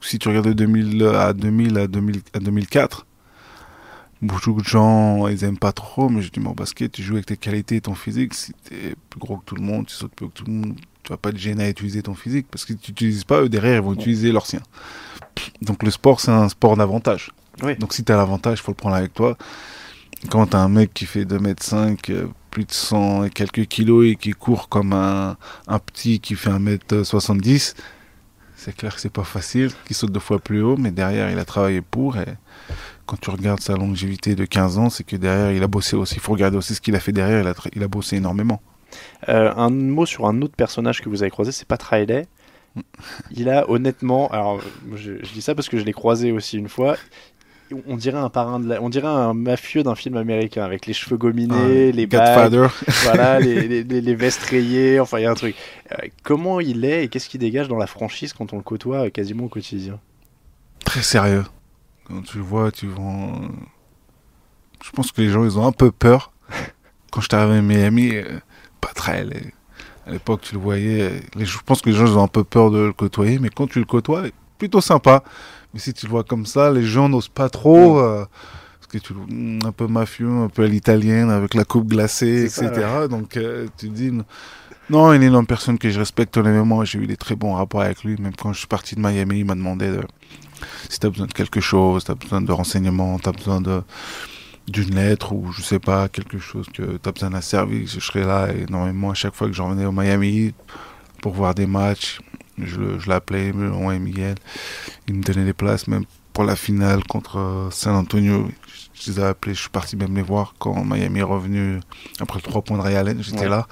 si 0.00 0.18
tu 0.18 0.28
regardes 0.28 0.48
de 0.48 0.52
2000 0.52 1.04
à 1.04 1.32
2000 1.32 1.78
à, 1.78 1.86
2000, 1.86 2.20
à 2.32 2.38
2004, 2.38 3.06
beaucoup 4.22 4.62
de 4.62 4.66
gens, 4.66 5.26
ils 5.28 5.44
aiment 5.44 5.58
pas 5.58 5.72
trop, 5.72 6.08
mais 6.08 6.22
je 6.22 6.30
dis, 6.30 6.40
mon 6.40 6.52
basket, 6.52 6.92
tu 6.92 7.02
joues 7.02 7.14
avec 7.14 7.26
tes 7.26 7.36
qualités 7.36 7.76
et 7.76 7.80
ton 7.80 7.94
physique. 7.94 8.34
Si 8.34 8.52
t'es 8.64 8.94
plus 9.10 9.20
gros 9.20 9.38
que 9.38 9.44
tout 9.44 9.56
le 9.56 9.62
monde, 9.62 9.86
tu 9.86 9.94
sautes 9.94 10.14
plus 10.14 10.28
que 10.28 10.32
tout 10.32 10.44
le 10.46 10.52
monde, 10.52 10.76
tu 11.02 11.10
vas 11.10 11.16
pas 11.16 11.32
te 11.32 11.38
gêner 11.38 11.64
à 11.64 11.68
utiliser 11.68 12.02
ton 12.02 12.14
physique 12.14 12.46
parce 12.50 12.64
que 12.64 12.72
tu 12.72 12.92
n'utilises 12.92 13.24
pas, 13.24 13.42
eux 13.42 13.48
derrière, 13.48 13.76
ils 13.76 13.82
vont 13.82 13.94
utiliser 13.94 14.32
leur 14.32 14.46
sien. 14.46 14.60
Donc 15.60 15.82
le 15.82 15.90
sport, 15.90 16.20
c'est 16.20 16.30
un 16.30 16.48
sport 16.48 16.76
d'avantage. 16.76 17.32
Donc 17.78 17.92
si 17.92 18.04
tu 18.04 18.12
as 18.12 18.16
l'avantage, 18.16 18.60
il 18.60 18.62
faut 18.62 18.72
le 18.72 18.76
prendre 18.76 18.96
avec 18.96 19.12
toi. 19.12 19.36
Quand 20.30 20.46
tu 20.46 20.56
as 20.56 20.60
un 20.60 20.68
mec 20.68 20.94
qui 20.94 21.04
fait 21.04 21.24
2m5, 21.24 21.98
euh, 22.10 22.26
plus 22.52 22.64
de 22.64 22.70
100 22.70 23.24
et 23.24 23.30
quelques 23.30 23.66
kilos 23.66 24.06
et 24.06 24.14
qui 24.14 24.32
court 24.32 24.68
comme 24.68 24.92
un, 24.92 25.36
un 25.66 25.78
petit 25.78 26.20
qui 26.20 26.34
fait 26.36 26.50
1m70, 26.50 27.74
C'est 28.56 28.76
clair 28.76 28.94
que 28.94 29.00
c'est 29.00 29.12
pas 29.12 29.24
facile, 29.24 29.70
qu'il 29.86 29.96
saute 29.96 30.12
deux 30.12 30.20
fois 30.20 30.38
plus 30.38 30.62
haut, 30.62 30.76
mais 30.76 30.90
derrière, 30.90 31.30
il 31.30 31.38
a 31.38 31.44
travaillé 31.46 31.80
pour. 31.80 32.18
Et 32.18 32.26
quand 33.06 33.18
tu 33.18 33.30
regardes 33.30 33.60
sa 33.60 33.74
longévité 33.74 34.34
de 34.34 34.44
15 34.44 34.78
ans, 34.78 34.90
c'est 34.90 35.02
que 35.02 35.16
derrière, 35.16 35.50
il 35.50 35.62
a 35.62 35.66
bossé 35.66 35.96
aussi. 35.96 36.16
Il 36.16 36.20
faut 36.20 36.32
regarder 36.32 36.58
aussi 36.58 36.74
ce 36.74 36.82
qu'il 36.82 36.94
a 36.94 37.00
fait 37.00 37.12
derrière. 37.12 37.40
Il 37.40 37.48
a, 37.48 37.54
il 37.74 37.82
a 37.82 37.88
bossé 37.88 38.16
énormément. 38.16 38.60
Euh, 39.30 39.50
un 39.56 39.70
mot 39.70 40.04
sur 40.04 40.26
un 40.26 40.42
autre 40.42 40.54
personnage 40.54 41.00
que 41.00 41.08
vous 41.08 41.22
avez 41.22 41.30
croisé, 41.30 41.52
c'est 41.52 41.66
pas 41.66 41.78
Riley. 41.82 42.26
Il 43.30 43.48
a 43.48 43.68
honnêtement, 43.70 44.28
alors 44.28 44.60
je, 44.94 45.12
je, 45.22 45.32
dis 45.32 45.42
ça 45.42 45.54
parce 45.54 45.68
que 45.68 45.78
je 45.78 45.84
l'ai 45.84 45.92
croisé 45.92 46.32
aussi 46.32 46.56
une 46.58 46.68
fois 46.68 46.96
on 47.86 47.96
dirait 47.96 48.18
un 48.18 48.28
parrain 48.28 48.60
de 48.60 48.76
on 48.80 48.88
dirait 48.88 49.08
un 49.08 49.34
mafieux 49.34 49.82
d'un 49.82 49.94
film 49.94 50.16
américain 50.16 50.64
avec 50.64 50.86
les 50.86 50.92
cheveux 50.92 51.16
gominés, 51.16 51.88
ah, 51.88 51.92
les 51.92 52.06
bagues, 52.06 52.68
voilà, 53.04 53.40
les, 53.40 53.82
les, 53.82 54.14
vestes 54.14 54.42
rayées, 54.42 55.00
enfin 55.00 55.18
il 55.18 55.22
y 55.22 55.26
a 55.26 55.30
un 55.30 55.34
truc. 55.34 55.54
Euh, 55.92 56.08
comment 56.22 56.60
il 56.60 56.84
est 56.84 57.04
et 57.04 57.08
qu'est-ce 57.08 57.28
qu'il 57.28 57.40
dégage 57.40 57.68
dans 57.68 57.76
la 57.76 57.86
franchise 57.86 58.32
quand 58.32 58.52
on 58.52 58.56
le 58.56 58.62
côtoie 58.62 59.10
quasiment 59.10 59.44
au 59.44 59.48
quotidien? 59.48 59.98
Très 60.84 61.02
sérieux. 61.02 61.44
Quand 62.04 62.22
tu 62.22 62.38
le 62.38 62.44
vois, 62.44 62.72
tu 62.72 62.86
vois. 62.86 63.40
Je 64.84 64.90
pense 64.90 65.12
que 65.12 65.20
les 65.20 65.28
gens 65.28 65.44
ils 65.44 65.58
ont 65.58 65.66
un 65.66 65.72
peu 65.72 65.90
peur. 65.90 66.32
quand 67.10 67.20
je 67.20 67.26
suis 67.28 67.36
arrivé 67.36 67.58
à 67.58 67.62
Miami, 67.62 68.16
euh, 68.16 68.40
pas 68.80 68.92
très. 68.94 69.26
À 70.06 70.10
l'époque, 70.10 70.40
tu 70.42 70.54
le 70.54 70.60
voyais. 70.60 71.22
Je 71.38 71.58
pense 71.64 71.80
que 71.80 71.90
les 71.90 71.96
gens 71.96 72.06
ils 72.06 72.18
ont 72.18 72.24
un 72.24 72.28
peu 72.28 72.44
peur 72.44 72.70
de 72.70 72.78
le 72.78 72.92
côtoyer, 72.92 73.38
mais 73.38 73.50
quand 73.50 73.68
tu 73.68 73.78
le 73.78 73.84
côtoies, 73.84 74.24
plutôt 74.58 74.80
sympa. 74.80 75.22
Mais 75.74 75.80
si 75.80 75.92
tu 75.92 76.06
le 76.06 76.10
vois 76.10 76.24
comme 76.24 76.46
ça, 76.46 76.70
les 76.70 76.84
gens 76.84 77.08
n'osent 77.08 77.28
pas 77.28 77.48
trop. 77.48 77.98
Euh, 77.98 78.24
parce 78.80 78.92
que 78.92 78.98
tu 78.98 79.14
le 79.14 79.66
un 79.66 79.72
peu 79.72 79.86
mafieux, 79.86 80.30
un 80.30 80.48
peu 80.48 80.64
à 80.64 80.66
l'italienne, 80.66 81.30
avec 81.30 81.54
la 81.54 81.64
coupe 81.64 81.88
glacée, 81.88 82.44
etc. 82.44 83.06
Donc 83.08 83.36
euh, 83.36 83.66
tu 83.78 83.88
te 83.88 83.94
dis. 83.94 84.12
Non, 84.90 85.12
il 85.14 85.22
est 85.22 85.28
une 85.28 85.46
personne 85.46 85.78
que 85.78 85.88
je 85.88 85.98
respecte 85.98 86.36
énormément. 86.36 86.84
J'ai 86.84 86.98
eu 86.98 87.06
des 87.06 87.16
très 87.16 87.36
bons 87.36 87.54
rapports 87.54 87.82
avec 87.82 88.04
lui. 88.04 88.16
Même 88.20 88.34
quand 88.34 88.52
je 88.52 88.58
suis 88.58 88.66
parti 88.66 88.94
de 88.94 89.00
Miami, 89.00 89.38
il 89.38 89.44
m'a 89.44 89.54
demandé 89.54 89.88
de, 89.88 90.02
si 90.90 90.98
tu 90.98 91.06
as 91.06 91.10
besoin 91.10 91.26
de 91.26 91.32
quelque 91.32 91.60
chose, 91.60 92.04
tu 92.04 92.10
as 92.10 92.14
besoin 92.14 92.40
de 92.40 92.52
renseignements, 92.52 93.18
tu 93.18 93.28
as 93.28 93.32
besoin 93.32 93.60
de 93.60 93.82
d'une 94.68 94.94
lettre 94.94 95.32
ou 95.32 95.50
je 95.52 95.60
sais 95.60 95.80
pas, 95.80 96.08
quelque 96.08 96.38
chose 96.38 96.68
que 96.72 96.98
tu 96.98 97.08
as 97.08 97.12
besoin 97.12 97.30
d'un 97.30 97.40
service, 97.40 97.94
je 97.94 98.00
serai 98.00 98.24
là. 98.24 98.48
Et 98.52 98.66
normalement, 98.70 99.10
à 99.10 99.14
chaque 99.14 99.34
fois 99.34 99.48
que 99.48 99.52
je 99.52 99.62
revenais 99.62 99.84
au 99.84 99.92
Miami 99.92 100.54
pour 101.20 101.32
voir 101.32 101.54
des 101.54 101.66
matchs, 101.66 102.20
je, 102.58 102.98
je 102.98 103.08
l'appelais, 103.08 103.52
Miguel. 103.52 104.36
Il 105.08 105.14
me 105.14 105.22
donnait 105.22 105.44
des 105.44 105.52
places, 105.52 105.86
même 105.88 106.04
pour 106.32 106.44
la 106.44 106.56
finale 106.56 107.04
contre 107.04 107.38
euh, 107.38 107.70
San 107.70 107.94
Antonio. 107.94 108.48
Je 108.94 109.10
les 109.10 109.20
ai 109.20 109.24
appelés, 109.24 109.54
je 109.54 109.60
suis 109.60 109.70
parti 109.70 109.96
même 109.96 110.14
les 110.14 110.22
voir 110.22 110.54
quand 110.58 110.84
Miami 110.84 111.20
est 111.20 111.24
revenu 111.24 111.80
après 112.20 112.38
le 112.38 112.42
3 112.42 112.62
points 112.62 112.78
de 112.78 112.82
Ray 112.82 113.16
j'étais 113.20 113.48
là. 113.48 113.66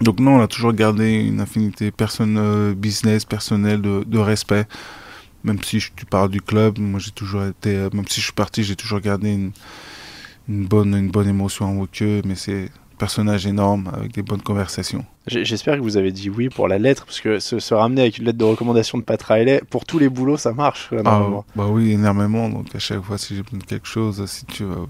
Donc 0.00 0.20
non, 0.20 0.36
on 0.36 0.40
a 0.42 0.48
toujours 0.48 0.72
gardé 0.72 1.12
une 1.12 1.40
affinité 1.40 1.90
personne, 1.90 2.36
euh, 2.36 2.74
business, 2.74 3.24
personnelle, 3.24 3.80
de, 3.80 4.04
de, 4.04 4.18
respect. 4.18 4.66
Même 5.44 5.62
si 5.62 5.78
tu 5.94 6.04
parles 6.04 6.30
du 6.30 6.40
club, 6.40 6.78
moi 6.78 7.00
j'ai 7.00 7.12
toujours 7.12 7.44
été, 7.44 7.76
euh, 7.76 7.90
même 7.92 8.06
si 8.08 8.20
je 8.20 8.26
suis 8.26 8.32
parti, 8.32 8.64
j'ai 8.64 8.76
toujours 8.76 9.00
gardé 9.00 9.32
une, 9.32 9.52
une, 10.48 10.66
bonne, 10.66 10.94
une 10.94 11.10
bonne 11.10 11.28
émotion 11.28 11.80
avec 11.80 12.02
eux, 12.02 12.22
mais 12.24 12.34
c'est 12.34 12.70
personnage 12.96 13.46
énorme 13.46 13.90
avec 13.94 14.12
des 14.12 14.22
bonnes 14.22 14.42
conversations. 14.42 15.04
J'espère 15.26 15.76
que 15.76 15.80
vous 15.80 15.96
avez 15.96 16.12
dit 16.12 16.28
oui 16.28 16.48
pour 16.48 16.68
la 16.68 16.78
lettre, 16.78 17.06
parce 17.06 17.20
que 17.20 17.38
se, 17.38 17.74
ramener 17.74 18.02
avec 18.02 18.18
une 18.18 18.26
lettre 18.26 18.38
de 18.38 18.44
recommandation 18.44 18.98
de 18.98 19.02
Pat 19.02 19.22
Riley, 19.22 19.62
pour 19.70 19.84
tous 19.84 19.98
les 19.98 20.08
boulots, 20.08 20.36
ça 20.36 20.52
marche. 20.52 20.90
Ah, 21.04 21.22
bah 21.56 21.66
oui, 21.70 21.92
énormément. 21.92 22.48
Donc 22.48 22.74
à 22.74 22.78
chaque 22.78 23.02
fois, 23.02 23.16
si 23.18 23.36
j'ai 23.36 23.42
besoin 23.42 23.58
de 23.58 23.64
quelque 23.64 23.88
chose, 23.88 24.24
si 24.26 24.44
tu 24.46 24.64
veux 24.64 24.86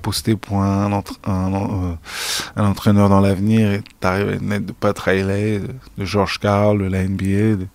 poster 0.00 0.36
pour 0.36 0.62
un, 0.62 0.92
un, 1.24 1.54
euh, 1.54 1.94
un, 2.56 2.64
entraîneur 2.64 3.08
dans 3.08 3.20
l'avenir 3.20 3.70
et 3.72 3.82
t'arrives 4.00 4.28
à 4.28 4.34
une 4.34 4.50
lettre 4.50 4.66
de 4.66 4.72
Pat 4.72 4.98
Riley, 4.98 5.60
de, 5.98 6.04
George 6.04 6.38
Carl, 6.38 6.78
de 6.78 6.84
la 6.84 7.06
NBA, 7.06 7.56
de, 7.56 7.66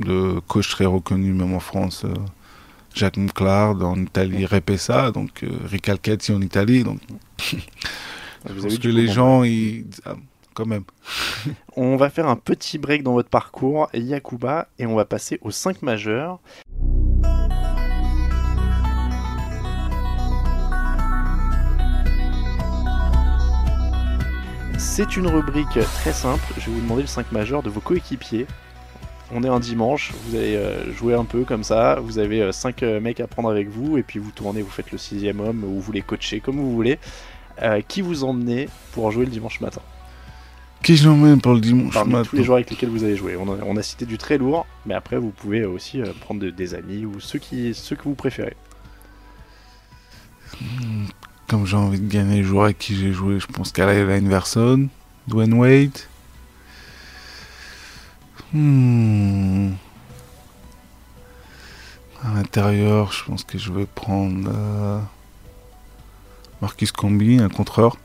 de, 0.00 0.40
coach 0.46 0.70
très 0.70 0.86
reconnu 0.86 1.32
même 1.32 1.54
en 1.54 1.60
France. 1.60 2.04
Euh, 2.04 2.14
Jacques 2.96 3.18
Mouclard 3.18 3.84
en 3.84 4.00
Italie, 4.00 4.46
Repessa, 4.46 5.10
donc 5.10 5.42
euh, 5.42 5.50
Ricalchetti 5.66 6.32
en 6.32 6.40
Italie. 6.40 6.82
Donc, 6.82 6.98
vous 8.48 8.62
parce 8.62 8.78
que 8.78 8.88
les 8.88 9.06
gens, 9.08 9.44
ils... 9.44 9.84
Ah, 10.06 10.14
quand 10.54 10.64
même. 10.64 10.84
on 11.76 11.96
va 11.96 12.08
faire 12.08 12.26
un 12.26 12.36
petit 12.36 12.78
break 12.78 13.02
dans 13.02 13.12
votre 13.12 13.28
parcours, 13.28 13.90
Yakuba, 13.92 14.68
et 14.78 14.86
on 14.86 14.94
va 14.94 15.04
passer 15.04 15.38
aux 15.42 15.50
5 15.50 15.82
majeurs. 15.82 16.40
C'est 24.78 25.18
une 25.18 25.26
rubrique 25.26 25.78
très 25.96 26.12
simple. 26.14 26.42
Je 26.56 26.66
vais 26.66 26.72
vous 26.72 26.80
demander 26.80 27.02
le 27.02 27.08
5 27.08 27.30
majeur 27.32 27.62
de 27.62 27.68
vos 27.68 27.80
coéquipiers 27.80 28.46
on 29.32 29.42
est 29.42 29.48
un 29.48 29.60
dimanche, 29.60 30.12
vous 30.26 30.36
allez 30.36 30.56
euh, 30.56 30.92
jouer 30.92 31.14
un 31.14 31.24
peu 31.24 31.44
comme 31.44 31.64
ça, 31.64 31.98
vous 32.00 32.18
avez 32.18 32.52
5 32.52 32.82
euh, 32.82 32.86
euh, 32.86 33.00
mecs 33.00 33.20
à 33.20 33.26
prendre 33.26 33.50
avec 33.50 33.68
vous, 33.68 33.98
et 33.98 34.02
puis 34.02 34.18
vous 34.18 34.30
tournez, 34.30 34.62
vous 34.62 34.70
faites 34.70 34.92
le 34.92 34.98
sixième 34.98 35.40
homme, 35.40 35.64
ou 35.64 35.80
vous 35.80 35.92
les 35.92 36.02
coachez 36.02 36.40
comme 36.40 36.56
vous 36.56 36.72
voulez. 36.72 36.98
qui 37.88 38.02
vous 38.02 38.24
emmenez 38.24 38.68
pour 38.92 39.10
jouer 39.10 39.24
le 39.24 39.30
dimanche 39.30 39.60
matin? 39.60 39.80
Qui 40.82 40.96
j'emmène 40.96 41.40
pour 41.40 41.54
le 41.54 41.60
dimanche 41.60 41.94
matin? 41.94 42.22
tous 42.22 42.36
les 42.36 42.44
joueurs 42.44 42.58
avec 42.58 42.70
lesquels 42.70 42.90
vous 42.90 43.02
allez 43.02 43.16
jouer. 43.16 43.36
On 43.36 43.76
a, 43.76 43.82
cité 43.82 44.06
du 44.06 44.18
très 44.18 44.38
lourd, 44.38 44.66
mais 44.84 44.94
après 44.94 45.16
vous 45.16 45.30
pouvez 45.30 45.64
aussi 45.64 46.00
prendre 46.20 46.48
des 46.48 46.74
amis 46.74 47.04
ou 47.04 47.18
ceux, 47.18 47.38
qui, 47.38 47.74
ceux 47.74 47.96
que 47.96 48.04
vous 48.04 48.14
préférez. 48.14 48.56
Hmm, 50.60 51.06
comme 51.48 51.66
j'ai 51.66 51.76
envie 51.76 52.00
de 52.00 52.08
gagner 52.08 52.36
les 52.36 52.42
joueurs 52.44 52.64
avec 52.64 52.78
qui 52.78 52.94
j'ai 52.94 53.12
joué, 53.12 53.40
je 53.40 53.46
pense 53.46 53.72
qu'à 53.72 53.86
la 53.86 53.92
Inverson, 53.92 54.88
Dwayne 55.26 55.54
Wade. 55.54 55.98
Hmm. 58.52 59.72
À 62.24 62.34
l'intérieur, 62.34 63.12
je 63.12 63.24
pense 63.24 63.44
que 63.44 63.58
je 63.58 63.72
vais 63.72 63.86
prendre 63.86 64.50
euh, 64.52 65.00
Marcus 66.62 66.92
Combi, 66.92 67.38
un 67.38 67.48
contreur. 67.48 67.96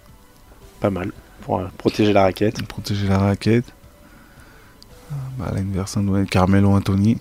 Pas 0.79 0.89
mal, 0.89 1.11
pour 1.41 1.59
euh, 1.59 1.67
protéger 1.77 2.13
la 2.13 2.23
raquette. 2.23 2.61
Protéger 2.67 3.07
la 3.07 3.19
raquette. 3.19 3.65
Euh, 5.11 5.15
bah, 5.37 5.51
l'inversion 5.55 6.03
doit 6.03 6.21
être 6.21 6.29
Carmelo 6.29 6.69
Anthony. 6.69 7.17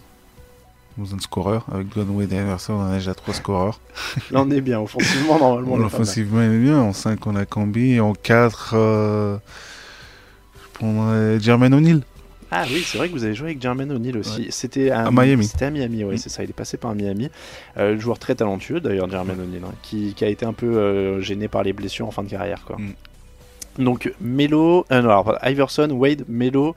Nous 0.99 1.15
un 1.15 1.19
scoreur. 1.21 1.65
Avec 1.73 1.87
et 1.97 2.27
l'inversion, 2.35 2.79
on 2.79 2.87
a 2.87 2.95
déjà 2.95 3.15
trois 3.15 3.35
scoreurs. 3.35 3.81
Là, 4.31 4.41
on 4.45 4.51
est 4.51 4.61
bien. 4.61 4.81
Offensivement, 4.81 5.39
normalement. 5.39 5.75
offensivement, 5.87 6.39
on 6.39 6.53
est 6.53 6.59
bien. 6.59 6.79
En 6.79 6.93
5, 6.93 7.27
on 7.27 7.37
a 7.37 7.47
Combi. 7.47 7.93
Et 7.93 8.01
en 8.01 8.13
4, 8.13 8.71
je 8.73 9.39
prendrais 10.75 11.39
Jermaine 11.41 11.75
O'Neill. 11.75 12.03
Ah 12.51 12.65
oui, 12.69 12.83
c'est 12.85 12.99
vrai 12.99 13.09
que 13.09 13.13
vous 13.13 13.25
avez 13.25 13.35
joué 13.35 13.51
avec 13.51 13.63
Jermaine 13.63 13.93
O'Neal 13.93 14.19
aussi. 14.19 14.49
C'était 14.51 14.91
à, 14.91 15.11
Miami. 15.11 15.45
C'était 15.45 15.67
à 15.67 15.71
Miami, 15.71 16.05
oui, 16.05 16.15
mm. 16.15 16.19
c'est 16.19 16.29
ça. 16.29 16.43
Il 16.43 16.51
est 16.51 16.55
passé 16.55 16.77
par 16.77 16.95
Miami. 16.95 17.31
Euh, 17.77 17.99
joueur 17.99 18.19
très 18.19 18.35
talentueux 18.35 18.81
d'ailleurs, 18.81 19.09
Jermaine 19.09 19.41
O'Neal, 19.41 19.63
hein, 19.65 19.75
qui, 19.83 20.15
a 20.21 20.27
été 20.27 20.45
un 20.45 20.53
peu 20.53 20.67
euh, 20.67 21.21
gêné 21.21 21.47
par 21.47 21.63
les 21.63 21.73
blessures 21.73 22.09
en 22.09 22.11
fin 22.11 22.23
de 22.23 22.29
carrière. 22.29 22.65
Quoi. 22.65 22.77
Mm. 22.77 23.85
Donc 23.85 24.13
Melo, 24.21 24.85
euh, 24.91 25.01
non, 25.01 25.11
alors, 25.11 25.39
Iverson, 25.45 25.91
Wade, 25.93 26.25
Melo. 26.29 26.75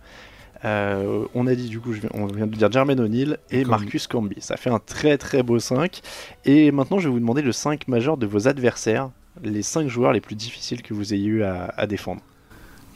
on 0.64 1.48
a 1.48 1.56
dit 1.56 1.70
du 1.70 1.80
coup, 1.80 1.94
on 2.14 2.28
vient 2.28 2.46
de 2.46 2.56
dire 2.56 2.72
Jermaine 2.72 3.00
O'Neal 3.00 3.40
et 3.50 3.66
Marcus 3.66 4.06
Camby. 4.06 4.38
Ça 4.40 4.58
fait 4.58 4.70
un 4.70 4.80
très 4.80 5.18
très 5.18 5.42
beau 5.42 5.58
5. 5.58 6.02
Et 6.46 6.72
maintenant, 6.72 7.00
je 7.00 7.08
vais 7.08 7.14
vous 7.14 7.20
demander 7.20 7.42
le 7.42 7.52
5 7.52 7.88
majeur 7.88 8.18
de 8.18 8.28
vos 8.28 8.48
adversaires, 8.48 9.10
les 9.44 9.64
5 9.64 9.88
joueurs 9.88 10.14
les 10.14 10.22
plus 10.22 10.36
difficiles 10.36 10.84
que 10.84 10.94
vous 10.94 11.16
ayez 11.16 11.26
eu 11.26 11.44
à, 11.44 11.74
à 11.76 11.88
défendre. 11.88 12.22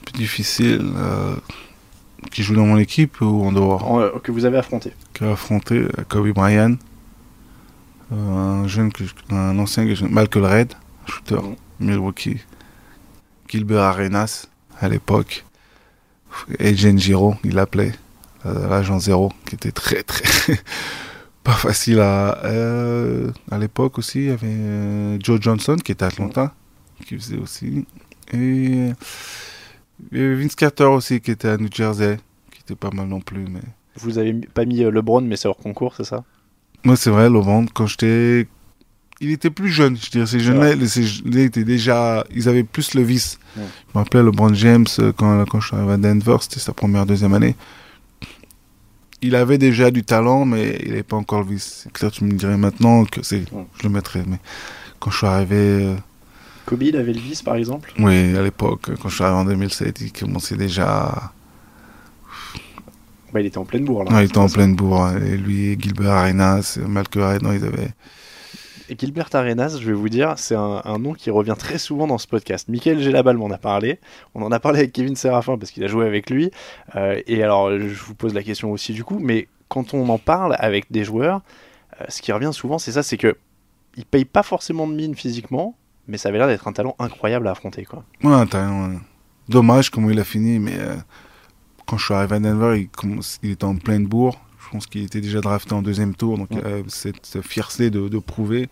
Plus 0.06 0.13
difficile 0.13 0.92
qui 2.32 2.43
joue 2.43 2.56
dans 2.56 2.65
mon 2.65 2.77
équipe 2.77 3.21
ou 3.21 3.45
en 3.45 3.51
dehors 3.51 3.99
euh, 3.99 4.19
Que 4.23 4.32
vous 4.32 4.45
avez 4.45 4.58
affronté. 4.58 4.93
Qui 5.13 5.23
a 5.23 5.32
affronté 5.32 5.75
euh, 5.75 5.89
Kobe 6.08 6.30
Bryant, 6.30 6.75
euh, 8.12 8.15
un 8.15 8.67
jeune, 8.67 8.91
que 8.91 9.03
un 9.30 9.58
ancien 9.60 9.86
que 9.86 9.95
je, 9.95 10.06
Malcolm 10.06 10.45
Red, 10.45 10.73
shooter, 11.08 11.39
Milwaukee, 11.80 12.41
Gilbert 13.47 13.82
Arenas 13.82 14.47
à 14.80 14.89
l'époque, 14.89 15.45
et 16.60 16.75
Giro, 16.75 17.36
il 17.43 17.56
l'appelait, 17.56 17.93
l'agent 18.45 18.99
zéro, 18.99 19.32
qui 19.45 19.56
était 19.56 19.71
très 19.71 20.03
très 20.03 20.60
pas 21.43 21.53
facile 21.53 21.99
à. 21.99 22.38
à 23.49 23.58
l'époque 23.58 23.97
aussi, 23.97 24.19
il 24.19 24.25
y 24.25 24.30
avait 24.30 25.19
Joe 25.19 25.41
Johnson 25.41 25.77
qui 25.84 25.93
était 25.93 26.06
à 26.06 26.10
Atlanta, 26.10 26.53
qui 27.06 27.17
faisait 27.17 27.38
aussi. 27.38 27.86
Et 28.34 28.91
il 30.12 30.18
y 30.18 30.22
avait 30.22 30.36
Vince 30.36 30.56
Carter 30.56 30.86
aussi 30.86 31.22
qui 31.22 31.32
était 31.32 31.50
à 31.50 31.58
New 31.58 31.70
Jersey, 31.74 32.18
qui 32.52 32.62
était 32.62 32.76
pas 32.76 32.92
mal 32.92 33.08
non 33.08 33.20
plus. 33.20 33.46
Mais... 33.50 33.62
Vous 33.96 34.18
avez 34.18 34.34
pas 34.34 34.66
mis 34.66 34.84
euh, 34.84 34.92
LeBron, 34.92 35.22
mais 35.22 35.36
c'est 35.36 35.48
hors 35.48 35.58
concours, 35.58 35.96
c'est 35.96 36.04
ça? 36.04 36.24
Moi, 36.84 36.96
c'est 36.96 37.10
vrai, 37.10 37.30
LeBron, 37.30 37.66
quand 37.74 37.88
j'étais. 37.88 38.48
Il 39.20 39.32
était 39.32 39.50
plus 39.50 39.70
jeune, 39.70 39.98
je 39.98 40.12
dirais. 40.12 40.28
Ces 40.28 40.40
jeunes-là, 40.40 40.74
ils 40.74 41.38
étaient 41.40 41.64
déjà. 41.64 42.24
Ils 42.36 42.48
avaient 42.48 42.64
plus 42.64 42.94
le 42.94 43.02
vice. 43.02 43.40
Je 43.56 43.62
me 43.62 43.68
rappelais 43.96 44.22
LeBron 44.22 44.54
James, 44.54 44.86
euh, 45.00 45.12
quand, 45.12 45.44
quand 45.46 45.60
je 45.60 45.68
suis 45.68 45.76
arrivé 45.76 45.94
à 45.94 45.98
Denver, 45.98 46.38
c'était 46.42 46.60
sa 46.60 46.74
première, 46.74 47.06
deuxième 47.06 47.34
année. 47.34 47.56
Il 49.24 49.36
avait 49.36 49.58
déjà 49.58 49.90
du 49.90 50.04
talent, 50.04 50.46
mais 50.46 50.78
il 50.84 50.90
n'avait 50.90 51.02
pas 51.02 51.16
encore 51.16 51.42
le 51.42 51.48
vice. 51.48 51.82
C'est 51.84 51.92
clair, 51.92 52.12
tu 52.12 52.24
me 52.24 52.34
dirais 52.34 52.58
maintenant 52.58 53.06
que 53.06 53.24
c'est. 53.24 53.44
Je 53.80 53.84
le 53.84 53.90
mettrais, 53.90 54.24
mais 54.28 54.38
quand 55.00 55.10
je 55.10 55.18
suis 55.18 55.28
arrivé. 55.28 55.96
Kobe, 56.67 56.84
il 56.84 56.97
avait 56.97 57.13
le 57.13 57.19
vice, 57.19 57.41
par 57.41 57.56
exemple 57.56 57.93
Oui, 57.97 58.36
à 58.36 58.43
l'époque, 58.43 58.91
quand 59.01 59.08
je 59.08 59.15
suis 59.15 59.23
arrivé 59.23 59.39
en 59.39 59.45
2007, 59.45 60.01
il 60.01 60.12
commençait 60.12 60.58
déjà. 60.58 61.32
il 63.34 63.45
était 63.45 63.58
en 63.58 63.63
pleine 63.63 63.86
bourre. 63.86 64.03
Là, 64.03 64.21
il 64.21 64.25
était 64.25 64.38
en 64.38 64.49
pleine 64.49 64.75
bourre. 64.75 65.12
Et 65.15 65.38
lui, 65.38 65.80
Gilbert 65.80 66.12
Arenas, 66.12 66.77
Malcolm 66.86 67.39
non, 67.41 67.53
ils 67.53 67.63
avaient. 67.63 67.93
Et 68.89 68.97
Gilbert 68.99 69.30
Arenas, 69.32 69.77
je 69.80 69.88
vais 69.88 69.93
vous 69.93 70.10
dire, 70.10 70.34
c'est 70.36 70.56
un, 70.56 70.99
nom 70.99 71.13
qui 71.13 71.30
revient 71.30 71.56
très 71.58 71.77
souvent 71.77 72.06
dans 72.06 72.17
ce 72.17 72.27
podcast. 72.27 72.67
Michael 72.67 73.01
Gélabal 73.01 73.38
m'en 73.38 73.49
a 73.49 73.58
parlé. 73.58 74.01
On 74.36 74.41
en 74.41 74.51
a 74.51 74.60
parlé 74.60 74.80
avec 74.80 74.91
Kevin 74.91 75.15
Serafin 75.15 75.58
parce 75.58 75.71
qu'il 75.71 75.86
a 75.86 75.88
joué 75.88 76.06
avec 76.06 76.30
lui. 76.30 76.51
Euh, 76.97 77.21
et 77.27 77.43
alors, 77.43 77.71
je 77.71 78.03
vous 78.03 78.13
pose 78.13 78.34
la 78.34 78.43
question 78.43 78.73
aussi 78.73 78.91
du 78.91 79.06
coup, 79.06 79.19
mais 79.19 79.47
quand 79.69 79.93
on 79.93 80.10
en 80.10 80.17
parle 80.17 80.58
avec 80.60 80.91
des 80.91 81.06
joueurs, 81.06 81.43
euh, 82.01 82.06
ce 82.10 82.21
qui 82.21 82.34
revient 82.34 82.51
souvent, 82.51 82.77
c'est 82.77 82.91
ça, 82.91 83.03
c'est 83.03 83.17
que 83.17 83.38
ils 83.95 84.06
payent 84.06 84.25
pas 84.25 84.43
forcément 84.43 84.86
de 84.86 84.93
mine 84.93 85.15
physiquement, 85.15 85.75
mais 86.08 86.17
ça 86.17 86.30
avait 86.30 86.38
l'air 86.38 86.48
d'être 86.48 86.67
un 86.67 86.74
talent 86.74 86.96
incroyable 87.00 87.48
à 87.48 87.52
affronter, 87.52 87.86
quoi. 87.86 88.04
Ouais, 88.24 88.34
un 88.34 88.48
talent. 88.48 88.91
Dommage 89.50 89.89
comment 89.89 90.10
il 90.10 90.20
a 90.20 90.24
fini, 90.24 90.60
mais 90.60 90.78
euh, 90.78 90.96
quand 91.86 91.98
je 91.98 92.06
suis 92.06 92.13
arrivé 92.13 92.36
à 92.36 92.39
Denver, 92.39 92.80
il, 92.80 93.20
il 93.43 93.52
était 93.52 93.63
en 93.63 93.76
pleine 93.76 94.06
bourre. 94.06 94.39
Je 94.67 94.72
pense 94.72 94.86
qu'il 94.86 95.04
était 95.04 95.22
déjà 95.22 95.39
drafté 95.39 95.74
en 95.74 95.82
deuxième 95.82 96.13
tour, 96.13 96.38
donc 96.38 96.50
euh, 96.52 96.84
cette 96.88 97.41
fierté 97.41 97.89
de, 97.89 98.10
de, 98.10 98.20
prouver. 98.20 98.67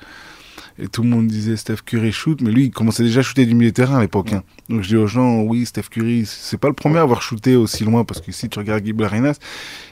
Et 0.78 0.90
tout 0.90 1.04
le 1.04 1.10
monde 1.10 1.28
disait 1.28 1.56
Steph 1.56 1.78
Curry 1.86 2.12
shoot, 2.12 2.42
mais 2.42 2.52
lui, 2.52 2.66
il 2.66 2.72
commençait 2.72 3.04
déjà 3.04 3.22
à 3.22 3.24
shooter 3.24 3.46
du 3.46 3.56
milieu 3.56 3.70
de 3.70 3.76
terrain 3.76 3.98
à 3.98 4.02
l'époque. 4.02 4.34
Hein. 4.34 4.44
Donc 4.68 4.82
je 4.82 4.90
dis 4.90 4.98
aux 4.98 5.08
gens, 5.08 5.42
oui, 5.44 5.66
Steph 5.66 5.84
Curry, 5.90 6.26
c'est 6.26 6.58
pas 6.58 6.68
le 6.68 6.74
premier 6.74 6.98
à 6.98 7.02
avoir 7.02 7.22
shooté 7.22 7.56
aussi 7.56 7.86
loin, 7.86 8.04
parce 8.04 8.20
que 8.20 8.34
si 8.34 8.50
tu 8.50 8.60
regardes 8.60 8.84
Gilbert 8.84 9.08
Arenas, 9.08 9.38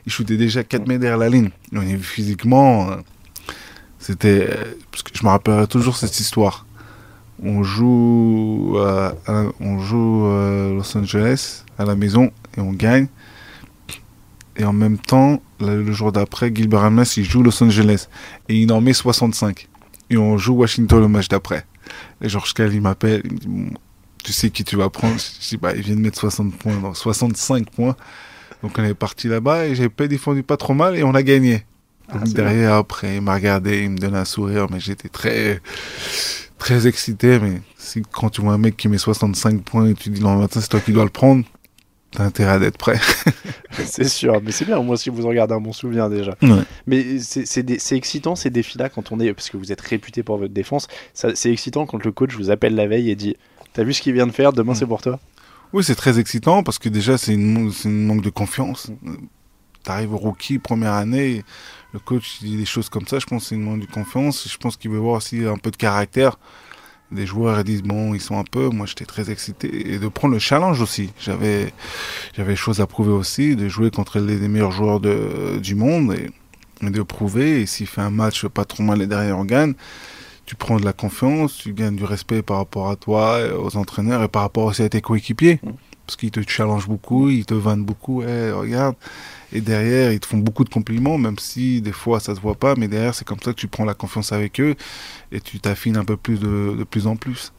il 0.05 0.11
shootait 0.11 0.35
déjà 0.35 0.65
4 0.65 0.87
mètres 0.87 0.99
derrière 0.99 1.17
la 1.17 1.29
ligne. 1.29 1.51
Physiquement, 2.01 2.91
euh, 2.91 2.97
c'était. 3.97 4.49
Parce 4.91 5.03
que 5.03 5.17
je 5.17 5.23
me 5.23 5.29
rappellerai 5.29 5.67
toujours 5.67 5.95
cette 5.95 6.19
histoire. 6.19 6.65
On 7.43 7.63
joue, 7.63 8.77
à 8.77 9.15
Los 9.59 10.97
Angeles 10.97 11.63
à 11.77 11.85
la 11.85 11.95
maison 11.95 12.31
et 12.57 12.61
on 12.61 12.71
gagne. 12.71 13.07
Et 14.55 14.65
en 14.65 14.73
même 14.73 14.97
temps, 14.97 15.41
le 15.59 15.91
jour 15.91 16.11
d'après, 16.11 16.53
Gilbert 16.53 16.81
Arenas, 16.81 17.15
il 17.17 17.25
joue 17.25 17.41
Los 17.43 17.63
Angeles. 17.63 18.07
Et 18.49 18.61
il 18.61 18.71
en 18.71 18.81
met 18.81 18.93
65. 18.93 19.67
Et 20.09 20.17
on 20.17 20.37
joue 20.37 20.53
Washington 20.53 20.99
le 21.01 21.07
match 21.07 21.27
d'après. 21.27 21.65
Et 22.21 22.29
Georges 22.29 22.53
il 22.59 22.81
m'appelle, 22.81 23.23
il 23.25 23.49
me 23.49 23.69
dit, 23.69 23.75
tu 24.23 24.31
sais 24.31 24.49
qui 24.49 24.63
tu 24.63 24.77
vas 24.77 24.89
prendre? 24.89 25.15
Je 25.17 25.49
dis, 25.49 25.57
bah, 25.57 25.73
il 25.75 25.81
vient 25.81 25.95
de 25.95 26.01
mettre 26.01 26.19
60 26.19 26.55
points, 26.55 26.79
non, 26.79 26.93
65 26.93 27.69
points. 27.71 27.95
Donc 28.61 28.77
on 28.77 28.83
est 28.83 28.93
parti 28.93 29.27
là-bas 29.27 29.65
et 29.65 29.75
j'ai 29.75 29.89
pas 29.89 30.07
défendu 30.07 30.43
pas 30.43 30.55
trop 30.55 30.73
mal 30.73 30.95
et 30.95 31.03
on 31.03 31.13
a 31.13 31.23
gagné. 31.23 31.65
Ah, 32.13 32.23
derrière, 32.25 32.73
après, 32.73 33.15
il 33.15 33.21
m'a 33.21 33.35
regardé, 33.35 33.83
il 33.83 33.91
me 33.91 33.97
donne 33.97 34.15
un 34.15 34.25
sourire, 34.25 34.67
mais 34.69 34.79
j'étais 34.79 35.09
très, 35.09 35.61
très 36.57 36.87
excité. 36.87 37.39
Mais 37.39 37.61
si, 37.77 38.03
quand 38.11 38.29
tu 38.29 38.41
vois 38.41 38.53
un 38.53 38.57
mec 38.57 38.77
qui 38.77 38.87
met 38.87 38.97
65 38.97 39.61
points 39.63 39.87
et 39.89 39.93
tu 39.93 40.09
dis, 40.09 40.21
non, 40.21 40.35
maintenant 40.37 40.61
c'est 40.61 40.69
toi 40.69 40.79
qui 40.79 40.91
dois 40.91 41.03
le 41.03 41.09
prendre, 41.09 41.43
t'as 42.11 42.23
intérêt 42.23 42.59
d'être 42.59 42.77
prêt. 42.77 42.99
c'est 43.85 44.07
sûr, 44.07 44.41
mais 44.43 44.51
c'est 44.51 44.65
bien, 44.65 44.79
moi 44.81 44.97
si 44.97 45.09
vous 45.09 45.27
regardez 45.27 45.53
un 45.53 45.61
bon 45.61 45.73
souvenir 45.73 46.09
déjà. 46.09 46.35
Mais 46.87 47.19
c'est 47.19 47.95
excitant 47.95 48.35
ces 48.35 48.49
défis-là 48.49 48.89
quand 48.89 49.11
on 49.11 49.19
est, 49.19 49.33
parce 49.33 49.49
que 49.49 49.57
vous 49.57 49.71
êtes 49.71 49.81
réputé 49.81 50.23
pour 50.23 50.37
votre 50.37 50.53
défense, 50.53 50.87
c'est 51.13 51.51
excitant 51.51 51.85
quand 51.85 52.03
le 52.03 52.11
coach 52.11 52.35
vous 52.35 52.51
appelle 52.51 52.75
la 52.75 52.87
veille 52.87 53.09
et 53.09 53.15
dit 53.15 53.35
T'as 53.73 53.83
vu 53.83 53.93
ce 53.93 54.01
qu'il 54.03 54.13
vient 54.13 54.27
de 54.27 54.31
faire, 54.31 54.53
demain 54.53 54.75
c'est 54.75 54.85
pour 54.85 55.01
toi? 55.01 55.19
Oui, 55.73 55.83
c'est 55.83 55.95
très 55.95 56.19
excitant 56.19 56.61
parce 56.61 56.77
que 56.77 56.89
déjà 56.89 57.17
c'est 57.17 57.33
une, 57.33 57.71
une, 57.83 58.05
manque 58.05 58.21
de 58.21 58.29
confiance. 58.29 58.91
T'arrives 59.83 60.13
au 60.13 60.17
rookie, 60.17 60.59
première 60.59 60.93
année, 60.93 61.43
le 61.93 61.99
coach 61.99 62.39
dit 62.41 62.57
des 62.57 62.65
choses 62.65 62.89
comme 62.89 63.07
ça, 63.07 63.19
je 63.19 63.25
pense 63.25 63.43
que 63.43 63.49
c'est 63.49 63.55
une 63.55 63.63
manque 63.63 63.81
de 63.81 63.85
confiance. 63.85 64.47
Je 64.49 64.57
pense 64.57 64.77
qu'il 64.77 64.91
veut 64.91 64.97
voir 64.97 65.17
aussi 65.17 65.45
un 65.45 65.57
peu 65.57 65.69
de 65.71 65.77
caractère. 65.77 66.37
Des 67.11 67.27
joueurs 67.27 67.59
ils 67.59 67.63
disent 67.63 67.83
bon 67.83 68.15
ils 68.15 68.21
sont 68.21 68.39
un 68.39 68.43
peu 68.43 68.69
moi 68.69 68.87
j'étais 68.87 69.05
très 69.05 69.29
excité. 69.29 69.93
Et 69.93 69.99
de 69.99 70.07
prendre 70.07 70.33
le 70.33 70.39
challenge 70.39 70.81
aussi. 70.81 71.11
J'avais 71.19 71.71
j'avais 72.35 72.55
choses 72.55 72.81
à 72.81 72.87
prouver 72.87 73.11
aussi 73.11 73.55
de 73.55 73.69
jouer 73.69 73.91
contre 73.91 74.19
les, 74.19 74.47
meilleurs 74.47 74.71
joueurs 74.71 74.99
de, 74.99 75.59
du 75.61 75.75
monde 75.75 76.15
et, 76.15 76.89
de 76.89 77.01
prouver. 77.03 77.61
Et 77.61 77.65
s'il 77.67 77.85
fait 77.85 78.01
un 78.01 78.09
match 78.09 78.47
pas 78.47 78.65
trop 78.65 78.81
mal 78.81 79.01
et 79.01 79.07
derrière 79.07 79.37
on 79.37 79.45
gagne. 79.45 79.75
Tu 80.45 80.55
prends 80.55 80.77
de 80.77 80.83
la 80.83 80.91
confiance 80.91 81.57
tu 81.57 81.73
gagnes 81.73 81.95
du 81.95 82.03
respect 82.03 82.41
par 82.41 82.57
rapport 82.57 82.89
à 82.89 82.95
toi 82.95 83.39
aux 83.57 83.77
entraîneurs 83.77 84.23
et 84.23 84.27
par 84.27 84.41
rapport 84.41 84.65
aussi 84.65 84.81
à 84.81 84.89
tes 84.89 84.99
coéquipiers. 84.99 85.59
Mm. 85.63 85.69
parce 86.05 86.17
qu'ils 86.17 86.31
te 86.31 86.41
challengent 86.45 86.87
beaucoup 86.87 87.29
ils 87.29 87.45
te 87.45 87.53
vannent 87.53 87.85
beaucoup. 87.85 88.23
Hey, 88.23 88.51
regarde 88.51 88.95
et 89.53 89.61
derrière, 89.61 90.11
ils 90.11 90.19
te 90.19 90.25
font 90.25 90.39
beaucoup 90.39 90.63
de 90.63 90.69
compliments, 90.69 91.19
même 91.19 91.37
si 91.37 91.79
des 91.79 91.91
fois 91.91 92.19
ça 92.19 92.33
se 92.35 92.41
voit 92.41 92.55
pas, 92.55 92.73
mais 92.75 92.87
derrière, 92.87 93.13
c'est 93.13 93.25
comme 93.25 93.39
ça 93.39 93.51
que 93.51 93.59
tu 93.59 93.67
prends 93.67 93.85
la 93.85 93.93
confiance 93.93 94.31
avec 94.31 94.59
eux 94.59 94.75
et 95.31 95.39
tu 95.39 95.59
t'affines 95.59 95.95
un 95.95 96.03
peu 96.03 96.17
plus 96.17 96.39
de, 96.39 96.83
plus 96.89 97.05
en 97.05 97.15
plus. 97.15 97.53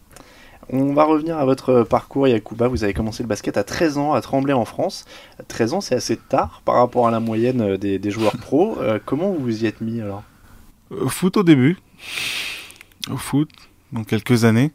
On 0.71 0.93
va 0.93 1.05
revenir 1.05 1.39
à 1.39 1.45
votre 1.45 1.85
parcours, 1.85 2.27
Yakuba. 2.27 2.69
Vous 2.69 2.83
avez 2.83 2.95
commencé 2.95 3.23
le 3.23 3.29
basket 3.29 3.57
à 3.57 3.65
13 3.65 3.99
ans 3.99 4.13
à 4.13 4.21
Tremblay 4.21 4.55
en 4.55 4.65
France. 4.65 5.05
13 5.47 5.75
ans, 5.75 5.81
c'est 5.81 5.95
assez 5.95 6.17
tard 6.17 6.63
par 6.65 6.77
rapport 6.77 7.07
à 7.07 7.11
la 7.11 7.21
moyenne 7.21 7.77
des, 7.77 8.11
joueurs 8.11 8.37
pros. 8.39 8.77
Euh, 8.81 8.99
comment 9.05 9.31
vous 9.31 9.45
vous 9.45 9.63
y 9.63 9.67
êtes 9.67 9.81
mis 9.81 10.01
alors? 10.01 10.25
Au 10.91 11.09
Foot 11.09 11.37
au 11.37 11.43
début. 11.43 11.77
Au 13.11 13.17
foot, 13.17 13.51
dans 13.93 14.05
quelques 14.05 14.45
années. 14.45 14.73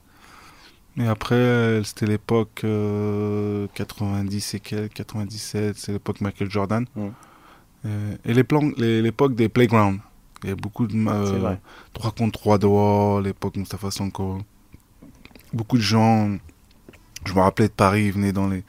Mais 0.95 1.07
après, 1.07 1.35
euh, 1.35 1.83
c'était 1.83 2.07
l'époque 2.07 2.61
90 2.63 2.65
euh, 2.65 4.57
et 4.57 4.59
quelques, 4.59 4.93
97, 4.93 5.77
c'est 5.77 5.91
l'époque 5.93 6.21
Michael 6.21 6.49
Jordan. 6.49 6.85
Euh, 7.85 8.15
et 8.25 8.33
l'époque 8.33 9.35
des 9.35 9.49
playgrounds. 9.49 9.99
Il 10.43 10.49
y 10.49 10.53
a 10.53 10.55
beaucoup 10.55 10.87
de 10.87 10.95
3 11.93 12.11
contre 12.11 12.39
3 12.39 12.57
dehors, 12.59 13.21
l'époque 13.21 13.57
Mustafa 13.57 13.91
Sonko. 13.91 14.39
Beaucoup 15.53 15.77
de 15.77 15.81
gens, 15.81 16.37
je 17.25 17.33
me 17.33 17.39
rappelais 17.39 17.67
de 17.67 17.73
Paris, 17.73 18.05
ils 18.05 18.11
venaient 18.13 18.31
dans 18.31 18.47
les, 18.47 18.63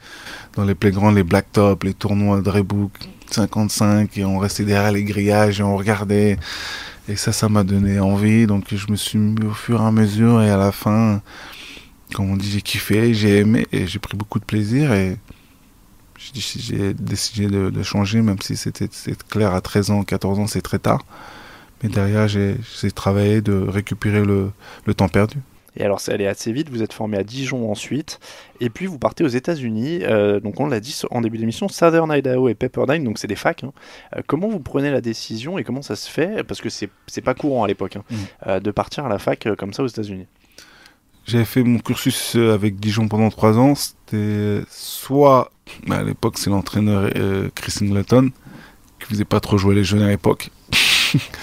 dans 0.55 0.65
les 0.65 0.75
playgrounds, 0.75 1.15
les 1.15 1.23
blacktop, 1.23 1.83
les 1.83 1.93
tournois 1.93 2.41
de 2.41 2.49
Rebook 2.49 2.91
55, 3.29 4.17
et 4.17 4.25
on 4.25 4.37
restait 4.37 4.65
derrière 4.65 4.91
les 4.91 5.03
grillages 5.03 5.59
et 5.59 5.63
on 5.63 5.77
regardait. 5.77 6.37
Et 7.07 7.15
ça, 7.15 7.31
ça 7.31 7.49
m'a 7.49 7.63
donné 7.63 7.99
envie. 7.99 8.47
Donc 8.47 8.65
je 8.73 8.91
me 8.91 8.95
suis 8.95 9.19
mis 9.19 9.45
au 9.45 9.53
fur 9.53 9.81
et 9.81 9.85
à 9.85 9.91
mesure, 9.91 10.41
et 10.41 10.49
à 10.49 10.57
la 10.57 10.71
fin, 10.71 11.21
comme 12.13 12.31
on 12.31 12.37
dit, 12.37 12.49
j'ai 12.49 12.61
kiffé, 12.61 13.13
j'ai 13.13 13.37
aimé 13.39 13.67
et 13.71 13.87
j'ai 13.87 13.99
pris 13.99 14.17
beaucoup 14.17 14.39
de 14.39 14.45
plaisir 14.45 14.93
et 14.93 15.17
j'ai 16.33 16.93
décidé 16.93 17.47
de, 17.47 17.83
changer, 17.83 18.21
même 18.21 18.39
si 18.41 18.55
c'était 18.55 18.89
clair 19.29 19.53
à 19.53 19.61
13 19.61 19.91
ans, 19.91 20.03
14 20.03 20.39
ans, 20.39 20.47
c'est 20.47 20.61
très 20.61 20.79
tard. 20.79 21.05
Mais 21.83 21.89
derrière, 21.89 22.27
j'ai 22.27 22.57
travaillé 22.93 23.41
de 23.41 23.53
récupérer 23.53 24.23
le, 24.23 24.51
temps 24.95 25.09
perdu. 25.09 25.37
Et 25.77 25.83
alors, 25.85 26.01
c'est 26.01 26.11
allé 26.11 26.27
assez 26.27 26.51
vite. 26.51 26.69
Vous 26.69 26.83
êtes 26.83 26.91
formé 26.91 27.17
à 27.17 27.23
Dijon 27.23 27.71
ensuite. 27.71 28.19
Et 28.59 28.69
puis, 28.69 28.87
vous 28.87 28.99
partez 28.99 29.23
aux 29.23 29.29
États-Unis. 29.29 30.01
Euh, 30.03 30.41
donc, 30.41 30.59
on 30.59 30.67
l'a 30.67 30.81
dit 30.81 30.99
en 31.11 31.21
début 31.21 31.37
d'émission, 31.37 31.69
Southern 31.69 32.11
Idaho 32.11 32.49
et 32.49 32.55
Pepperdine, 32.55 33.05
donc 33.05 33.17
c'est 33.17 33.27
des 33.27 33.37
facs. 33.37 33.63
Hein. 33.63 33.71
Euh, 34.17 34.21
comment 34.27 34.49
vous 34.49 34.59
prenez 34.59 34.91
la 34.91 34.99
décision 34.99 35.57
et 35.57 35.63
comment 35.63 35.81
ça 35.81 35.95
se 35.95 36.09
fait? 36.09 36.43
Parce 36.43 36.59
que 36.59 36.67
c'est 36.69 37.21
pas 37.21 37.33
courant 37.33 37.63
à 37.63 37.67
l'époque 37.67 37.95
hein, 37.95 38.03
mmh. 38.09 38.15
euh, 38.47 38.59
de 38.59 38.69
partir 38.69 39.05
à 39.05 39.09
la 39.09 39.17
fac 39.17 39.47
comme 39.57 39.71
ça 39.71 39.81
aux 39.81 39.87
États-Unis. 39.87 40.27
J'avais 41.31 41.45
fait 41.45 41.63
mon 41.63 41.79
cursus 41.79 42.35
euh, 42.35 42.53
avec 42.53 42.77
Dijon 42.77 43.07
pendant 43.07 43.29
trois 43.29 43.57
ans. 43.57 43.73
C'était 43.73 44.63
soit, 44.69 45.49
bah, 45.87 45.99
à 45.99 46.03
l'époque, 46.03 46.37
c'est 46.37 46.49
l'entraîneur 46.49 47.09
euh, 47.15 47.47
Chris 47.55 47.73
Ingleton, 47.81 48.31
qui 48.99 49.07
faisait 49.07 49.23
pas 49.23 49.39
trop 49.39 49.57
jouer 49.57 49.73
les 49.73 49.85
jeunes 49.85 50.01
à 50.01 50.09
l'époque. 50.09 50.49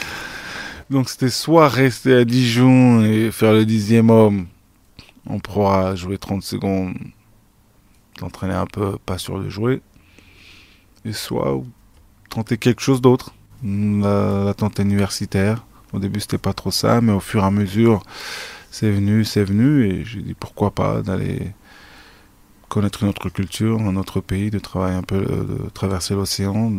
Donc 0.91 1.09
c'était 1.09 1.31
soit 1.31 1.71
rester 1.71 2.15
à 2.15 2.27
Dijon 2.27 3.03
et 3.03 3.31
faire 3.31 3.55
le 3.55 3.65
dixième 3.65 4.11
homme, 4.11 4.49
on 5.25 5.39
pourra 5.39 5.95
jouer 5.95 6.19
30 6.19 6.43
secondes, 6.43 6.95
l'entraîner 8.21 8.53
un 8.53 8.67
peu, 8.67 8.99
pas 9.07 9.17
sûr 9.17 9.43
de 9.43 9.49
jouer, 9.49 9.81
et 11.07 11.15
soit 11.15 11.63
tenter 12.29 12.59
quelque 12.59 12.83
chose 12.83 13.01
d'autre, 13.01 13.33
la, 13.65 14.45
la 14.45 14.53
tente 14.53 14.81
universitaire. 14.81 15.65
Au 15.95 15.99
début 15.99 16.21
c'était 16.21 16.37
pas 16.37 16.53
trop 16.53 16.71
ça, 16.71 17.01
mais 17.01 17.13
au 17.13 17.21
fur 17.21 17.43
et 17.43 17.47
à 17.47 17.51
mesure, 17.51 18.03
c'est 18.71 18.91
venu, 18.91 19.25
c'est 19.25 19.45
venu, 19.45 19.85
et 19.85 20.05
j'ai 20.05 20.21
dit 20.21 20.35
pourquoi 20.35 20.71
pas 20.71 21.03
d'aller 21.03 21.53
connaître 22.69 23.03
une 23.03 23.09
autre 23.09 23.29
culture, 23.31 23.81
un 23.81 23.97
autre 23.97 24.21
pays, 24.21 24.51
de 24.51 24.59
travailler 24.59 24.97
un 24.97 25.03
peu, 25.03 25.17
euh, 25.17 25.45
de 25.45 25.71
traverser 25.71 26.15
l'océan. 26.15 26.71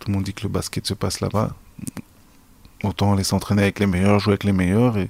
Tout 0.00 0.08
le 0.08 0.14
monde 0.14 0.24
dit 0.24 0.34
que 0.34 0.42
le 0.42 0.48
basket 0.48 0.86
se 0.86 0.94
passe 0.94 1.20
là-bas. 1.20 1.54
Autant 2.82 3.12
aller 3.12 3.24
s'entraîner 3.24 3.62
avec 3.62 3.78
les 3.78 3.86
meilleurs, 3.86 4.18
jouer 4.18 4.32
avec 4.32 4.44
les 4.44 4.52
meilleurs 4.52 4.96
et, 4.98 5.08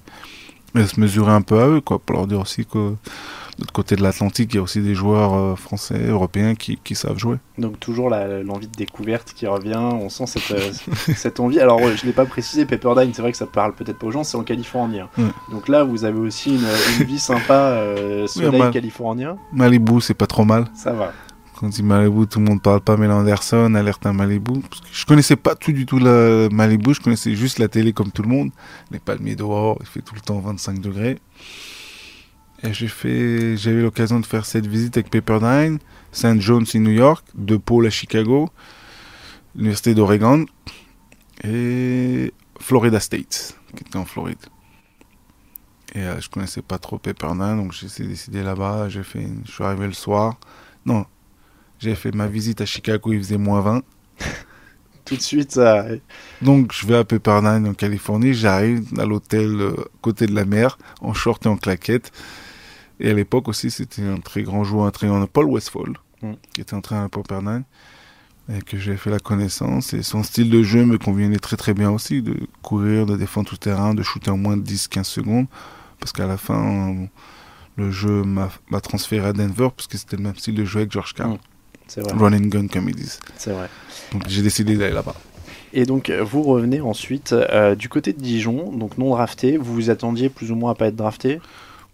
se 0.75 1.01
mesurer 1.01 1.33
un 1.33 1.43
peu 1.43 1.61
à 1.61 1.67
eux, 1.67 1.81
quoi, 1.81 1.99
pour 1.99 2.17
leur 2.17 2.27
dire 2.27 2.41
aussi 2.41 2.65
que 2.65 2.95
l'autre 3.61 3.73
côté 3.73 3.95
de 3.95 4.03
l'Atlantique, 4.03 4.53
il 4.55 4.57
y 4.57 4.59
a 4.59 4.63
aussi 4.63 4.81
des 4.81 4.95
joueurs 4.95 5.35
euh, 5.35 5.55
français, 5.55 6.07
européens 6.09 6.55
qui, 6.55 6.79
qui, 6.83 6.95
savent 6.95 7.19
jouer. 7.19 7.37
Donc 7.59 7.79
toujours 7.79 8.11
l'envie 8.11 8.67
de 8.67 8.77
découverte 8.77 9.33
qui 9.35 9.47
revient, 9.47 9.77
on 9.77 10.09
sent 10.09 10.27
cette, 10.27 10.51
euh, 10.51 10.73
cette 11.15 11.41
envie. 11.41 11.61
Alors 11.61 11.81
je 11.81 12.03
ne 12.03 12.07
l'ai 12.07 12.13
pas 12.13 12.25
précisé, 12.25 12.65
Pepperdine, 12.65 13.13
c'est 13.15 13.23
vrai 13.23 13.33
que 13.33 13.39
ça 13.39 13.47
parle 13.47 13.75
peut-être 13.75 13.99
pas 13.99 14.07
aux 14.07 14.11
gens, 14.11 14.25
c'est 14.25 14.37
en 14.37 14.43
Californie. 14.43 15.01
Hein. 15.01 15.09
Donc 15.51 15.69
là, 15.69 15.85
vous 15.85 16.05
avez 16.05 16.19
aussi 16.19 16.55
une, 16.55 17.05
vie 17.05 17.19
sympa, 17.19 17.55
euh, 17.55 18.27
soleil 18.27 18.71
californien. 18.73 19.37
Malibu, 19.53 20.01
c'est 20.01 20.15
pas 20.15 20.27
trop 20.27 20.45
mal. 20.45 20.67
Ça 20.75 20.93
va. 20.93 21.13
Quand 21.59 21.67
on 21.67 21.69
dit 21.69 21.83
Malibu, 21.83 22.27
tout 22.27 22.39
le 22.39 22.47
monde 22.47 22.63
parle 22.63 22.81
pas 22.81 22.97
Mel 22.97 23.11
Anderson, 23.11 23.75
alerte 23.75 24.07
à 24.07 24.15
Malibu. 24.15 24.61
Parce 24.61 24.81
que 24.81 24.87
je 24.91 25.05
connaissais 25.05 25.37
pas 25.37 25.55
tout 25.55 25.73
du 25.73 25.85
tout 25.85 25.99
la 25.99 26.49
Malibu, 26.51 26.95
je 26.95 27.01
connaissais 27.01 27.35
juste 27.35 27.59
la 27.59 27.69
télé 27.69 27.93
comme 27.93 28.11
tout 28.11 28.23
le 28.23 28.29
monde. 28.29 28.51
Les 28.91 28.99
palmiers 28.99 29.37
dehors, 29.37 29.77
il 29.81 29.87
fait 29.87 30.01
tout 30.01 30.15
le 30.15 30.23
temps 30.23 30.39
25 30.41 30.81
degrés. 30.81 31.19
Et 32.63 32.75
j'ai 32.75 32.89
fait, 32.89 33.57
j'ai 33.57 33.71
eu 33.71 33.83
l'occasion 33.83 34.21
de 34.21 34.27
faire 34.27 34.45
cette 34.45 34.67
visite 34.67 34.97
avec 34.97 35.11
Pepperdine, 35.11 35.79
St. 36.13 36.41
John's 36.41 36.75
in 36.75 36.81
New 36.81 36.91
York, 36.91 37.25
de 37.35 37.57
Paul 37.57 37.87
à 37.87 37.91
Chicago. 37.91 38.51
l'Université 39.55 39.95
d'Oregon 39.95 40.45
et 41.43 42.33
Florida 42.61 43.01
State, 43.01 43.57
qui 43.75 43.85
était 43.85 43.97
en 43.97 44.05
Floride. 44.05 44.39
Et 45.95 46.03
euh, 46.03 46.21
je 46.21 46.29
connaissais 46.29 46.63
pas 46.63 46.79
trop 46.79 46.99
Pepperdine, 46.99 47.57
donc 47.57 47.73
j'ai 47.73 48.07
décidé 48.07 48.43
là-bas. 48.43 48.89
J'ai 48.89 49.03
fait, 49.03 49.27
je 49.47 49.51
suis 49.51 49.65
arrivé 49.65 49.87
le 49.87 49.93
soir. 49.93 50.39
Non, 50.85 51.07
j'ai 51.79 51.95
fait 51.95 52.15
ma 52.15 52.27
visite 52.27 52.61
à 52.61 52.67
Chicago, 52.67 53.13
il 53.13 53.19
faisait 53.19 53.39
moins 53.39 53.61
20. 53.63 53.83
Tout 55.07 55.17
de 55.17 55.23
suite, 55.23 55.53
ça. 55.53 55.87
Donc 56.43 56.73
je 56.73 56.87
vais 56.87 56.97
à 56.97 57.05
Pepperdine 57.05 57.67
en 57.67 57.75
Californie, 57.75 58.35
j'arrive 58.35 58.87
à 58.99 59.07
l'hôtel 59.07 59.61
euh, 59.61 59.75
côté 60.03 60.27
de 60.27 60.35
la 60.35 60.45
mer, 60.45 60.79
en 61.01 61.15
short 61.15 61.47
et 61.47 61.49
en 61.49 61.57
claquette. 61.57 62.13
Et 63.01 63.11
à 63.11 63.15
l'époque 63.15 63.49
aussi, 63.49 63.71
c'était 63.71 64.03
un 64.03 64.19
très 64.19 64.43
grand 64.43 64.63
joueur, 64.63 64.87
un 64.87 64.91
très 64.91 65.09
grand 65.09 65.27
Paul 65.27 65.47
Westfall, 65.47 65.95
mm. 66.23 66.33
qui 66.55 66.61
était 66.61 66.75
entraîneur 66.75 67.05
à 67.05 67.09
Pepperdine 67.09 67.65
et 68.53 68.63
que 68.63 68.79
j'ai 68.79 68.97
fait 68.97 69.11
la 69.11 69.19
connaissance. 69.19 69.95
Et 69.95 70.03
son 70.03 70.23
style 70.23 70.51
de 70.51 70.63
jeu 70.63 70.85
me 70.85 70.99
convenait 70.99 71.39
très 71.39 71.57
très 71.57 71.75
bien 71.75 71.91
aussi, 71.91 72.23
de 72.23 72.37
courir, 72.63 73.07
de 73.07 73.17
défendre 73.17 73.49
tout 73.49 73.57
terrain, 73.57 73.95
de 73.95 74.03
shooter 74.03 74.31
en 74.31 74.37
moins 74.37 74.57
de 74.57 74.63
10-15 74.63 75.05
secondes. 75.05 75.47
Parce 75.99 76.13
qu'à 76.13 76.27
la 76.27 76.37
fin, 76.37 76.95
le 77.77 77.91
jeu 77.91 78.23
m'a 78.23 78.81
transféré 78.81 79.29
à 79.29 79.33
Denver, 79.33 79.69
parce 79.77 79.87
que 79.87 79.99
c'était 79.99 80.17
le 80.17 80.23
même 80.23 80.37
style 80.37 80.55
de 80.55 80.65
jeu 80.65 80.81
avec 80.81 80.93
George 80.93 81.15
Carl. 81.15 81.39
Vrai. 81.97 82.13
Run 82.13 82.33
and 82.35 82.47
gun, 82.47 82.69
comme 82.69 82.89
ils 82.89 82.95
disent. 82.95 83.19
C'est 83.37 83.51
vrai. 83.51 83.69
Donc 84.13 84.23
j'ai 84.29 84.43
décidé 84.43 84.77
d'aller 84.77 84.95
là-bas. 84.95 85.15
Et 85.73 85.87
donc 85.87 86.11
vous 86.11 86.43
revenez 86.43 86.81
ensuite 86.81 87.33
euh, 87.33 87.75
du 87.75 87.89
côté 87.89 88.13
de 88.13 88.21
Dijon, 88.21 88.73
donc 88.73 88.97
non 88.97 89.11
drafté. 89.11 89.57
Vous 89.57 89.75
vous 89.75 89.91
attendiez 89.91 90.29
plus 90.29 90.53
ou 90.53 90.55
moins 90.55 90.73
à 90.73 90.75
pas 90.75 90.87
être 90.87 90.97
drafté? 90.97 91.41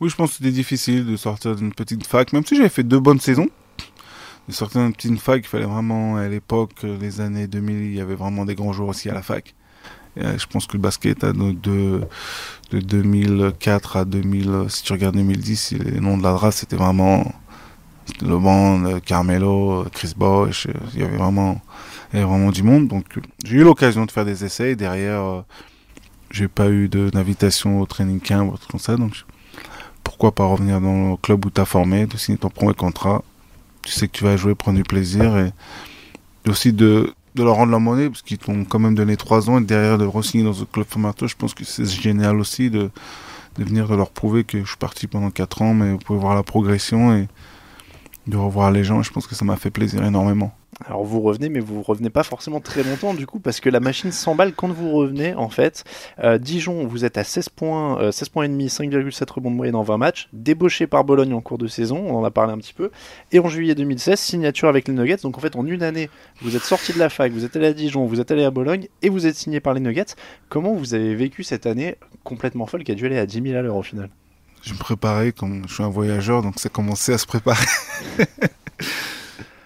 Oui, 0.01 0.11
je 0.11 0.17
pense 0.17 0.31
que 0.31 0.37
c'était 0.37 0.51
difficile 0.51 1.07
de 1.07 1.17
sortir 1.17 1.57
d'une 1.57 1.73
petite 1.73 2.07
fac, 2.07 2.33
même 2.33 2.45
si 2.45 2.57
j'avais 2.57 2.69
fait 2.69 2.83
deux 2.83 3.01
bonnes 3.01 3.21
saisons 3.21 3.49
de 4.49 4.53
sortir 4.53 4.83
d'une 4.83 4.93
petite 4.93 5.21
fac, 5.21 5.43
il 5.45 5.49
fallait 5.49 5.65
vraiment, 5.65 6.17
à 6.17 6.29
l'époque, 6.29 6.83
les 6.83 7.21
années 7.21 7.47
2000, 7.47 7.77
il 7.77 7.95
y 7.95 8.01
avait 8.01 8.15
vraiment 8.15 8.45
des 8.45 8.55
grands 8.55 8.73
jours 8.73 8.89
aussi 8.89 9.11
à 9.11 9.15
la 9.15 9.23
fac. 9.23 9.55
Euh, 10.19 10.39
je 10.39 10.47
pense 10.47 10.67
que 10.67 10.75
le 10.75 10.79
basket, 10.79 11.25
de, 11.25 12.01
de 12.71 12.81
2004 12.81 13.97
à 13.97 14.05
2000, 14.05 14.67
si 14.69 14.83
tu 14.83 14.93
regardes 14.93 15.17
2010, 15.17 15.73
les 15.73 16.01
noms 16.01 16.17
de 16.17 16.23
la 16.23 16.33
draft, 16.33 16.59
c'était 16.59 16.77
vraiment 16.77 17.31
Le 18.23 18.39
Band, 18.39 19.01
Carmelo, 19.05 19.85
Chris 19.93 20.13
Bosh, 20.17 20.69
il 20.95 21.01
y 21.01 21.05
avait 21.05 21.17
vraiment, 21.17 21.61
il 22.13 22.21
y 22.21 22.23
avait 22.23 22.31
vraiment 22.31 22.51
du 22.51 22.63
monde. 22.63 22.89
Donc, 22.89 23.19
j'ai 23.45 23.57
eu 23.57 23.65
l'occasion 23.65 24.07
de 24.07 24.11
faire 24.11 24.25
des 24.25 24.45
essais. 24.45 24.77
Derrière, 24.77 25.23
euh, 25.23 25.43
j'ai 26.31 26.49
pas 26.49 26.71
eu 26.71 26.89
d'invitation 26.89 27.81
au 27.81 27.87
training 27.87 28.21
camp 28.21 28.47
ou 28.47 28.53
autre 28.53 28.69
comme 28.69 28.81
ça. 28.81 28.97
Pourquoi 30.07 30.33
pas 30.33 30.47
revenir 30.47 30.81
dans 30.81 31.11
le 31.11 31.17
club 31.17 31.45
où 31.45 31.51
tu 31.51 31.61
as 31.61 31.65
formé, 31.65 32.07
de 32.07 32.17
signer 32.17 32.39
ton 32.39 32.49
premier 32.49 32.75
contrat 32.75 33.23
tu 33.87 33.93
sais 33.93 34.09
que 34.09 34.13
tu 34.13 34.25
vas 34.25 34.37
jouer, 34.37 34.55
prendre 34.55 34.77
du 34.77 34.83
plaisir 34.83 35.39
et, 35.39 35.53
aussi 36.49 36.73
de, 36.73 37.15
leur 37.37 37.55
rendre 37.55 37.73
la 37.73 37.79
monnaie 37.79 38.09
parce 38.09 38.23
qu'ils 38.23 38.39
t'ont 38.39 38.65
quand 38.65 38.79
même 38.79 38.95
donné 38.95 39.17
trois 39.17 39.49
ans 39.49 39.59
et 39.61 39.65
derrière 39.65 39.99
de 39.99 40.05
re-signer 40.05 40.45
dans 40.45 40.61
un 40.61 40.65
club 40.65 40.87
formateur, 40.89 41.29
je 41.29 41.37
pense 41.37 41.55
que 41.55 41.65
c'est 41.65 41.87
génial 41.87 42.39
aussi 42.39 42.71
de, 42.71 42.91
de 43.59 43.65
venir 43.65 43.89
de 43.89 43.95
leur 43.95 44.11
prouver 44.11 44.45
que 44.45 44.61
je 44.61 44.67
suis 44.67 44.77
parti 44.77 45.07
pendant 45.07 45.31
quatre 45.31 45.63
ans, 45.63 45.75
mais 45.75 45.93
vous 45.93 45.99
pouvez 45.99 46.19
voir 46.19 46.35
la 46.35 46.43
progression 46.43 47.17
et 47.17 47.29
de 48.27 48.37
revoir 48.37 48.71
les 48.71 48.85
gens. 48.85 49.03
Je 49.03 49.13
pense 49.13 49.27
que 49.27 49.35
ça 49.35 49.45
m'a 49.45 49.57
fait 49.57 49.71
plaisir 49.71 50.05
énormément. 50.05 50.53
Alors 50.85 51.05
vous 51.05 51.21
revenez, 51.21 51.49
mais 51.49 51.61
vous 51.61 51.83
revenez 51.83 52.11
pas 52.11 52.23
forcément 52.23 52.61
très 52.61 52.83
longtemps 52.83 53.15
du 53.15 53.27
coup, 53.27 53.41
parce 53.41 53.61
que 53.61 53.71
la 53.71 53.81
machine 53.81 54.13
s'emballe 54.13 54.53
quand 54.53 54.69
vous 54.69 54.93
revenez 54.93 55.35
en 55.35 55.49
fait. 55.49 55.85
Euh, 56.23 56.37
Dijon, 56.37 56.87
vous 56.87 57.05
êtes 57.07 57.17
à 57.17 57.25
16 57.25 57.49
points, 57.49 58.13
16 58.13 58.29
euh, 58.29 58.33
points 58.33 58.45
et 58.45 58.49
demi, 58.49 58.67
5,7 58.67 59.33
rebonds 59.33 59.51
de 59.51 59.57
moyenne 59.57 59.75
en 59.75 59.83
20 59.83 59.97
matchs, 59.97 60.29
débauché 60.35 60.87
par 60.87 61.05
Bologne 61.05 61.33
en 61.33 61.41
cours 61.41 61.57
de 61.57 61.67
saison, 61.67 62.05
on 62.07 62.19
en 62.19 62.25
a 62.25 62.31
parlé 62.31 62.53
un 62.53 62.59
petit 62.59 62.75
peu. 62.75 62.91
Et 63.33 63.39
en 63.39 63.49
juillet 63.49 63.75
2016, 63.75 64.21
signature 64.21 64.69
avec 64.69 64.87
les 64.89 64.95
Nuggets. 64.95 65.17
Donc 65.23 65.39
en 65.39 65.41
fait, 65.41 65.57
en 65.57 65.65
une 65.65 65.83
année, 65.83 66.11
vous 66.43 66.57
êtes 66.57 66.65
sorti 66.65 66.93
de 66.93 66.99
la 66.99 67.09
fac, 67.09 67.33
vous 67.33 67.45
êtes 67.47 67.57
allé 67.57 67.69
à 67.69 67.73
Dijon, 67.73 68.05
vous 68.05 68.21
êtes 68.21 68.31
allé 68.31 68.45
à 68.45 68.51
Bologne 68.51 68.89
et 69.01 69.09
vous 69.09 69.27
êtes 69.27 69.37
signé 69.37 69.61
par 69.61 69.73
les 69.73 69.81
Nuggets. 69.81 70.15
Comment 70.51 70.75
vous 70.75 70.93
avez 70.93 71.15
vécu 71.15 71.43
cette 71.43 71.65
année 71.65 71.97
complètement 72.23 72.67
folle 72.67 72.85
qui 72.85 72.93
a 72.93 72.95
dû 72.95 73.07
aller 73.07 73.19
à 73.19 73.25
10 73.25 73.43
000 73.43 73.57
à 73.57 73.63
l'heure 73.63 73.77
au 73.77 73.83
final? 73.83 74.11
Je 74.63 74.75
me 74.75 74.79
préparais 74.79 75.33
comme 75.33 75.63
je 75.69 75.75
suis 75.75 75.83
un 75.83 75.89
voyageur, 75.89 76.43
donc 76.43 76.59
ça 76.59 76.69
commençait 76.69 77.15
à 77.15 77.19
se 77.19 77.27
préparer. 77.27 77.65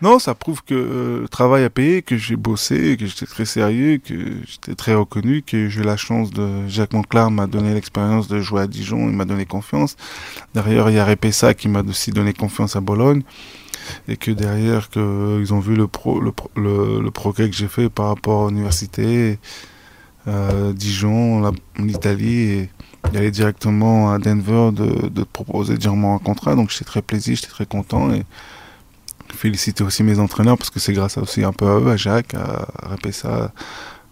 Non, 0.03 0.19
ça 0.19 0.35
prouve 0.35 0.63
que 0.65 0.75
euh, 0.75 1.21
le 1.23 1.29
travail 1.29 1.63
a 1.65 1.71
payé, 1.71 2.01
que 2.01 2.17
j'ai 2.17 2.37
bossé, 2.37 2.97
que 2.97 3.05
j'étais 3.05 3.27
très 3.27 3.45
sérieux, 3.45 3.99
que 3.99 4.15
j'étais 4.47 4.75
très 4.75 4.95
reconnu, 4.95 5.43
que 5.43 5.69
j'ai 5.69 5.81
eu 5.81 5.85
la 5.85 5.99
chance 5.99 6.31
de... 6.31 6.67
Jacques 6.69 6.95
Monclar 6.95 7.31
m'a 7.31 7.47
donné 7.47 7.75
l'expérience 7.75 8.27
de 8.27 8.41
jouer 8.41 8.63
à 8.63 8.67
Dijon, 8.67 9.11
il 9.11 9.15
m'a 9.15 9.27
donné 9.27 9.45
confiance. 9.45 9.97
Derrière, 10.55 10.89
il 10.89 10.97
y 10.97 10.99
a 10.99 11.05
Repessa 11.05 11.53
qui 11.53 11.69
m'a 11.69 11.83
aussi 11.83 12.13
donné 12.13 12.33
confiance 12.33 12.77
à 12.77 12.81
Bologne. 12.81 13.23
Et 14.09 14.17
que 14.17 14.31
derrière, 14.31 14.89
que, 14.89 15.01
euh, 15.01 15.41
ils 15.41 15.53
ont 15.53 15.61
vu 15.61 15.75
le, 15.75 15.87
pro, 15.87 16.21
le, 16.21 16.33
le, 16.57 17.11
progrès 17.11 17.51
que 17.51 17.57
j'ai 17.57 17.69
fait 17.69 17.91
par 17.91 18.09
rapport 18.09 18.47
à 18.47 18.51
l'université, 18.51 19.39
euh, 20.29 20.73
Dijon, 20.73 21.45
en 21.45 21.89
Italie, 21.89 22.41
et 22.41 22.71
d'aller 23.13 23.31
directement 23.31 24.13
à 24.13 24.19
Denver, 24.19 24.71
de, 24.73 25.09
de 25.09 25.25
proposer 25.25 25.77
directement 25.77 26.15
un 26.15 26.19
contrat. 26.19 26.55
Donc 26.55 26.71
j'étais 26.71 26.85
très 26.85 27.03
plaisir, 27.03 27.37
j'étais 27.37 27.49
très 27.49 27.67
content. 27.67 28.11
Féliciter 29.37 29.85
aussi 29.85 30.03
mes 30.03 30.19
entraîneurs 30.19 30.59
parce 30.59 30.71
que 30.71 30.81
c'est 30.81 30.93
grâce 30.93 31.19
aussi 31.19 31.45
un 31.45 31.53
peu 31.53 31.67
à 31.67 31.79
eux, 31.81 31.89
à 31.89 31.97
Jacques, 31.97 32.35
à 32.35 32.69
Repessa, 32.83 33.53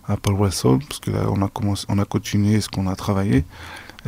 à 0.07 0.17
Paul 0.17 0.35
Wessel, 0.35 0.79
parce 0.89 1.01
que 1.01 1.11
là 1.11 1.27
on 1.29 1.43
a 1.43 1.49
commencé, 1.49 1.85
on 1.89 1.99
a 1.99 2.05
continué 2.05 2.61
ce 2.61 2.69
qu'on 2.69 2.87
a 2.87 2.97
travaillé. 2.97 3.45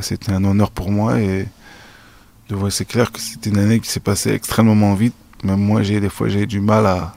C'était 0.00 0.32
un 0.32 0.44
honneur 0.44 0.70
pour 0.70 0.90
moi 0.90 1.20
et 1.20 1.46
de 2.48 2.54
voir, 2.56 2.72
c'est 2.72 2.84
clair 2.84 3.12
que 3.12 3.20
c'était 3.20 3.50
une 3.50 3.58
année 3.58 3.80
qui 3.80 3.88
s'est 3.88 4.00
passée 4.00 4.30
extrêmement 4.30 4.94
vite. 4.94 5.14
Même 5.44 5.60
moi, 5.60 5.82
j'ai 5.82 6.00
des 6.00 6.08
fois 6.08 6.28
j'ai 6.28 6.46
du 6.46 6.60
mal 6.60 6.86
à, 6.86 7.14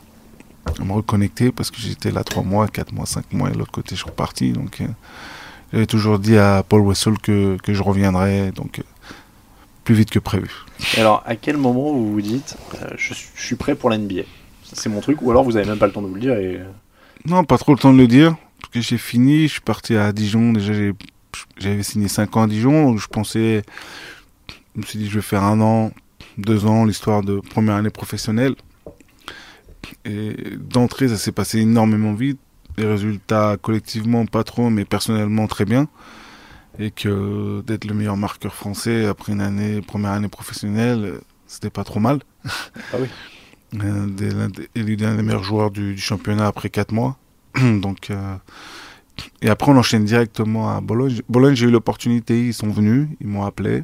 me 0.84 0.94
reconnecter 0.94 1.52
parce 1.52 1.72
que 1.72 1.78
j'étais 1.80 2.12
là 2.12 2.24
trois 2.24 2.44
mois, 2.44 2.68
quatre 2.68 2.94
mois, 2.94 3.06
cinq 3.06 3.32
mois 3.34 3.50
et 3.50 3.54
de 3.54 3.58
l'autre 3.58 3.72
côté 3.72 3.96
je 3.96 4.02
suis 4.02 4.10
reparti. 4.10 4.52
Donc 4.52 4.82
euh, 4.82 4.88
j'avais 5.72 5.86
toujours 5.86 6.20
dit 6.20 6.38
à 6.38 6.64
Paul 6.68 6.82
Wessel 6.82 7.18
que, 7.18 7.58
que 7.62 7.74
je 7.74 7.84
reviendrais. 7.84 8.52
Donc 8.52 8.80
euh, 8.80 8.84
plus 9.84 9.96
vite 9.96 10.10
que 10.10 10.19
prévu. 10.19 10.50
alors, 10.98 11.24
à 11.26 11.36
quel 11.36 11.58
moment 11.58 11.93
vous 11.93 12.13
vous 12.13 12.22
dites, 12.22 12.58
euh, 12.82 12.88
je, 12.98 13.13
suis 13.13 13.56
prêt 13.56 13.76
pour 13.76 13.89
l'NBA 13.89 14.24
C'est 14.63 14.89
mon 14.89 15.02
truc, 15.02 15.22
ou 15.22 15.32
alors 15.32 15.43
vous 15.43 15.58
avez 15.58 15.67
même 15.67 15.78
pas 15.78 15.88
le 15.88 15.93
temps 15.93 16.02
de 16.02 16.08
vous 16.08 16.15
le 16.15 16.22
dire 16.22 16.36
et... 16.36 16.62
Non, 17.26 17.43
pas 17.43 17.58
trop 17.58 17.74
le 17.74 17.80
temps 17.80 17.93
de 17.93 17.98
le 17.98 18.08
dire, 18.08 18.36
parce 18.60 18.74
que 18.74 18.82
j'ai 18.82 18.98
fini, 18.98 19.43
je 19.43 19.54
suis 19.54 19.62
parti 19.62 19.96
à 19.96 20.12
Dijon, 20.12 20.54
déjà 20.54 20.74
j'avais 21.58 21.84
signé 21.84 22.08
5 22.08 22.36
ans 22.38 22.43
à 22.43 22.48
Dijon, 22.48 22.89
donc 22.91 23.00
je 23.00 23.08
pensais, 23.08 23.63
je 24.76 24.82
me 24.82 24.86
suis 24.86 25.00
dit 25.00 25.10
je 25.10 25.15
vais 25.15 25.22
faire 25.22 25.43
un 25.43 25.62
an, 25.62 25.91
deux 26.38 26.65
ans, 26.65 26.86
l'histoire 26.86 27.22
de 27.22 27.39
première 27.39 27.76
année 27.76 27.89
professionnelle. 27.89 28.56
Et 30.06 30.36
d'entrée, 30.58 31.08
ça 31.08 31.17
s'est 31.17 31.32
passé 31.32 31.60
énormément 31.60 32.13
vite. 32.13 32.39
Les 32.78 32.86
résultats 32.86 33.58
collectivement 33.62 34.26
pas 34.26 34.43
trop, 34.43 34.69
mais 34.69 34.84
personnellement 34.84 35.48
très 35.48 35.65
bien 35.65 35.88
et 36.80 36.92
que 36.92 37.62
d'être 37.62 37.86
le 37.86 37.94
meilleur 37.94 38.18
marqueur 38.18 38.54
français 38.54 39.06
après 39.06 39.34
une 39.34 39.42
année, 39.42 39.82
première 39.82 40.12
année 40.12 40.28
professionnelle, 40.28 41.20
c'était 41.48 41.70
pas 41.70 41.84
trop 41.84 42.00
mal. 42.00 42.20
Ah 42.46 42.98
oui. 43.00 43.08
Euh, 43.82 44.08
il 44.76 44.90
est 44.92 44.96
l'un 44.98 45.16
des 45.16 45.24
meilleurs 45.24 45.44
joueurs 45.44 45.72
du, 45.72 45.98
championnat 45.98 46.48
après 46.48 46.70
4 46.70 46.92
mois. 46.92 47.18
Donc, 47.56 48.10
euh, 48.10 48.36
et 49.42 49.50
après, 49.50 49.72
on 49.72 49.78
enchaîne 49.78 50.06
directement 50.06 50.76
à 50.76 50.82
Bologne. 50.82 51.22
Bologne, 51.30 51.56
j'ai 51.56 51.68
eu 51.68 51.72
l'opportunité, 51.72 52.48
ils 52.48 52.54
sont 52.54 52.70
venus, 52.70 53.08
ils 53.20 53.28
m'ont 53.28 53.44
appelé. 53.44 53.84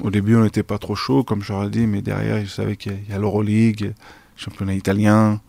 Au 0.00 0.10
début, 0.10 0.36
on 0.36 0.42
n'était 0.42 0.62
pas 0.62 0.78
trop 0.78 0.94
chaud, 0.94 1.24
comme 1.24 1.42
je 1.42 1.52
ai 1.52 1.70
dit, 1.70 1.86
mais 1.86 2.02
derrière, 2.02 2.40
je 2.44 2.50
savais 2.50 2.76
qu'il 2.76 2.98
y 3.08 3.12
a 3.12 3.18
l'Euroleague, 3.18 3.94
championnat 4.36 4.74
italien, 4.74 5.40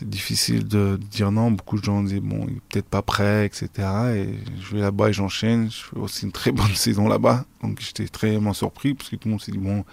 c'est 0.00 0.08
difficile 0.08 0.66
de, 0.66 0.98
dire 1.10 1.30
non. 1.30 1.50
Beaucoup 1.50 1.78
de 1.78 1.84
gens 1.84 2.02
disent 2.02 2.22
bon, 2.22 2.46
il 2.48 2.56
est 2.56 2.60
peut-être 2.70 2.88
pas 2.88 3.02
prêt, 3.02 3.44
etc. 3.44 3.68
Et 4.14 4.34
je 4.58 4.74
vais 4.74 4.80
là-bas 4.80 5.10
et 5.10 5.12
j'enchaîne. 5.12 5.70
Je 5.70 5.76
fais 5.76 5.98
aussi 5.98 6.24
une 6.24 6.32
très 6.32 6.52
bonne 6.52 6.68
saison 6.74 7.06
là-bas. 7.06 7.44
Donc 7.62 7.80
j'étais 7.80 8.08
très 8.08 8.38
surpris 8.54 8.94
parce 8.94 9.10
que 9.10 9.16
tout 9.16 9.28
le 9.28 9.32
monde 9.32 9.42
s'est 9.42 9.52
dit 9.52 9.58
bon, 9.58 9.84